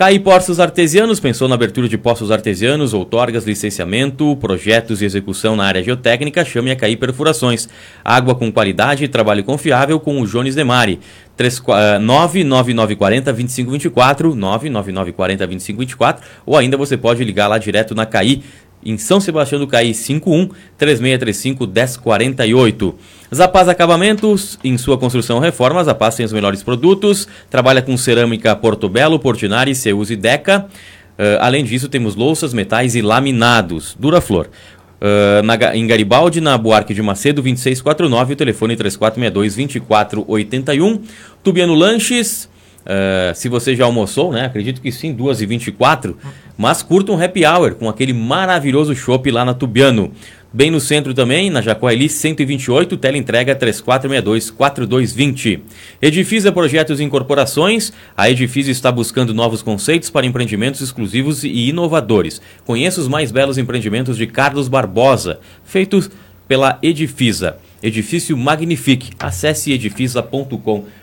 CAI 0.00 0.18
Poços 0.18 0.58
Artesianos 0.58 1.20
pensou 1.20 1.46
na 1.46 1.54
abertura 1.54 1.86
de 1.86 1.98
poços 1.98 2.30
artesianos, 2.30 2.94
outorgas, 2.94 3.44
licenciamento, 3.44 4.34
projetos 4.36 5.02
e 5.02 5.04
execução 5.04 5.54
na 5.54 5.66
área 5.66 5.82
geotécnica, 5.82 6.42
chame 6.42 6.70
a 6.70 6.76
CAI 6.76 6.96
Perfurações. 6.96 7.68
Água 8.02 8.34
com 8.34 8.50
qualidade 8.50 9.04
e 9.04 9.08
trabalho 9.08 9.44
confiável 9.44 10.00
com 10.00 10.18
o 10.18 10.26
Jones 10.26 10.54
Demari. 10.54 11.00
99940 12.00 13.30
2524, 13.30 14.34
99940 14.34 15.46
2524, 15.46 16.26
ou 16.46 16.56
ainda 16.56 16.78
você 16.78 16.96
pode 16.96 17.22
ligar 17.22 17.46
lá 17.46 17.58
direto 17.58 17.94
na 17.94 18.06
CAI 18.06 18.42
em 18.82 18.96
São 18.96 19.20
Sebastião 19.20 19.60
do 19.60 19.66
Caí 19.66 19.92
51 19.92 20.48
3635 20.78 21.66
1048. 21.66 22.94
Zapaz 23.32 23.68
Acabamentos, 23.68 24.58
em 24.64 24.76
sua 24.76 24.98
construção 24.98 25.36
ou 25.36 25.42
reforma, 25.42 25.84
Zapaz 25.84 26.16
tem 26.16 26.26
os 26.26 26.32
melhores 26.32 26.64
produtos, 26.64 27.28
trabalha 27.48 27.80
com 27.80 27.96
cerâmica 27.96 28.56
Portobello, 28.56 29.20
Portinari, 29.20 29.72
Seus 29.74 30.10
e 30.10 30.16
Deca. 30.16 30.66
Uh, 31.12 31.38
além 31.40 31.64
disso, 31.64 31.88
temos 31.88 32.16
louças, 32.16 32.52
metais 32.52 32.96
e 32.96 33.02
laminados. 33.02 33.96
Duraflor. 33.98 34.48
Uh, 35.00 35.42
na, 35.44 35.76
em 35.76 35.86
Garibaldi, 35.86 36.40
na 36.40 36.58
Buarque 36.58 36.92
de 36.92 37.02
Macedo, 37.02 37.40
2649, 37.40 38.32
o 38.32 38.36
telefone 38.36 38.74
3462-2481. 38.76 41.02
Tubiano 41.42 41.74
Lanches, 41.74 42.50
Uh, 42.80 43.34
se 43.34 43.48
você 43.48 43.76
já 43.76 43.84
almoçou, 43.84 44.32
né? 44.32 44.46
Acredito 44.46 44.80
que 44.80 44.90
sim, 44.90 45.14
2h24. 45.14 46.14
Mas 46.56 46.82
curta 46.82 47.12
um 47.12 47.22
happy 47.22 47.44
hour 47.44 47.74
com 47.74 47.88
aquele 47.88 48.12
maravilhoso 48.12 48.94
chopp 48.94 49.30
lá 49.30 49.44
na 49.44 49.54
Tubiano. 49.54 50.12
Bem 50.52 50.68
no 50.68 50.80
centro 50.80 51.14
também, 51.14 51.48
na 51.48 51.62
Jacoeli 51.62 52.08
128, 52.08 52.96
tela 52.96 53.16
entrega 53.16 53.54
3462-4220. 53.54 55.60
Edifisa 56.02 56.50
Projetos 56.50 56.98
e 56.98 57.04
Incorporações. 57.04 57.92
A 58.16 58.28
Edifisa 58.28 58.72
está 58.72 58.90
buscando 58.90 59.32
novos 59.32 59.62
conceitos 59.62 60.10
para 60.10 60.26
empreendimentos 60.26 60.80
exclusivos 60.80 61.44
e 61.44 61.68
inovadores. 61.68 62.42
Conheça 62.64 63.00
os 63.00 63.06
mais 63.06 63.30
belos 63.30 63.58
empreendimentos 63.58 64.16
de 64.16 64.26
Carlos 64.26 64.66
Barbosa, 64.66 65.38
feitos 65.62 66.10
pela 66.48 66.80
Edifisa. 66.82 67.58
Edifício 67.80 68.36
Magnifique. 68.36 69.12
Acesse 69.20 69.72
edifisa.com.br 69.72 70.99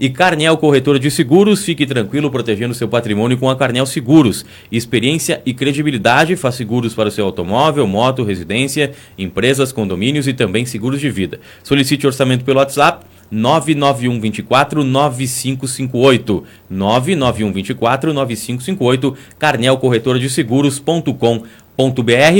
e 0.00 0.08
Carnel 0.08 0.56
Corretora 0.56 0.98
de 0.98 1.10
Seguros. 1.10 1.64
Fique 1.64 1.86
tranquilo 1.86 2.30
protegendo 2.30 2.74
seu 2.74 2.88
patrimônio 2.88 3.36
com 3.36 3.50
a 3.50 3.56
Carnel 3.56 3.84
Seguros. 3.86 4.44
Experiência 4.70 5.42
e 5.44 5.52
credibilidade 5.52 6.34
faz 6.36 6.54
seguros 6.54 6.94
para 6.94 7.08
o 7.08 7.12
seu 7.12 7.26
automóvel, 7.26 7.86
moto, 7.86 8.24
residência, 8.24 8.92
empresas, 9.18 9.72
condomínios 9.72 10.26
e 10.26 10.32
também 10.32 10.64
seguros 10.64 11.00
de 11.00 11.10
vida. 11.10 11.40
Solicite 11.62 12.06
orçamento 12.06 12.44
pelo 12.44 12.58
WhatsApp 12.58 13.04
991 13.30 14.20
24 14.20 14.84
9558 14.84 16.44
991 16.68 17.52
24 17.52 18.12
9558 18.12 19.16
Carnel 19.38 19.76
Corretora 19.78 20.18
de 20.18 20.28
Seguros.com.br 20.28 21.46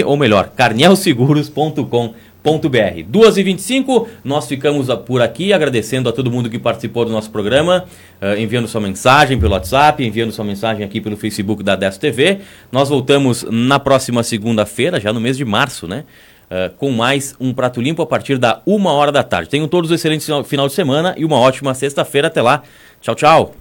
ou 0.04 0.16
melhor, 0.16 0.50
carnelseguros.com.br 0.54 2.31
www.radiocultura.br. 2.42 3.04
2h25, 3.10 4.06
nós 4.24 4.46
ficamos 4.46 4.88
por 5.06 5.22
aqui 5.22 5.52
agradecendo 5.52 6.08
a 6.08 6.12
todo 6.12 6.30
mundo 6.30 6.50
que 6.50 6.58
participou 6.58 7.04
do 7.04 7.12
nosso 7.12 7.30
programa, 7.30 7.84
uh, 8.20 8.38
enviando 8.38 8.66
sua 8.66 8.80
mensagem 8.80 9.38
pelo 9.38 9.52
WhatsApp, 9.52 10.04
enviando 10.04 10.32
sua 10.32 10.44
mensagem 10.44 10.84
aqui 10.84 11.00
pelo 11.00 11.16
Facebook 11.16 11.62
da 11.62 11.76
10 11.76 11.98
TV. 11.98 12.40
Nós 12.70 12.88
voltamos 12.88 13.44
na 13.48 13.78
próxima 13.78 14.22
segunda-feira, 14.22 15.00
já 15.00 15.12
no 15.12 15.20
mês 15.20 15.36
de 15.36 15.44
março, 15.44 15.86
né? 15.86 16.04
Uh, 16.50 16.74
com 16.76 16.90
mais 16.90 17.34
um 17.40 17.54
Prato 17.54 17.80
Limpo 17.80 18.02
a 18.02 18.06
partir 18.06 18.36
da 18.36 18.60
uma 18.66 18.92
hora 18.92 19.10
da 19.10 19.22
tarde. 19.22 19.48
Tenham 19.48 19.66
todos 19.66 19.90
um 19.90 19.94
excelente 19.94 20.26
final 20.44 20.68
de 20.68 20.74
semana 20.74 21.14
e 21.16 21.24
uma 21.24 21.38
ótima 21.38 21.72
sexta-feira. 21.72 22.28
Até 22.28 22.42
lá. 22.42 22.62
Tchau, 23.00 23.14
tchau. 23.14 23.54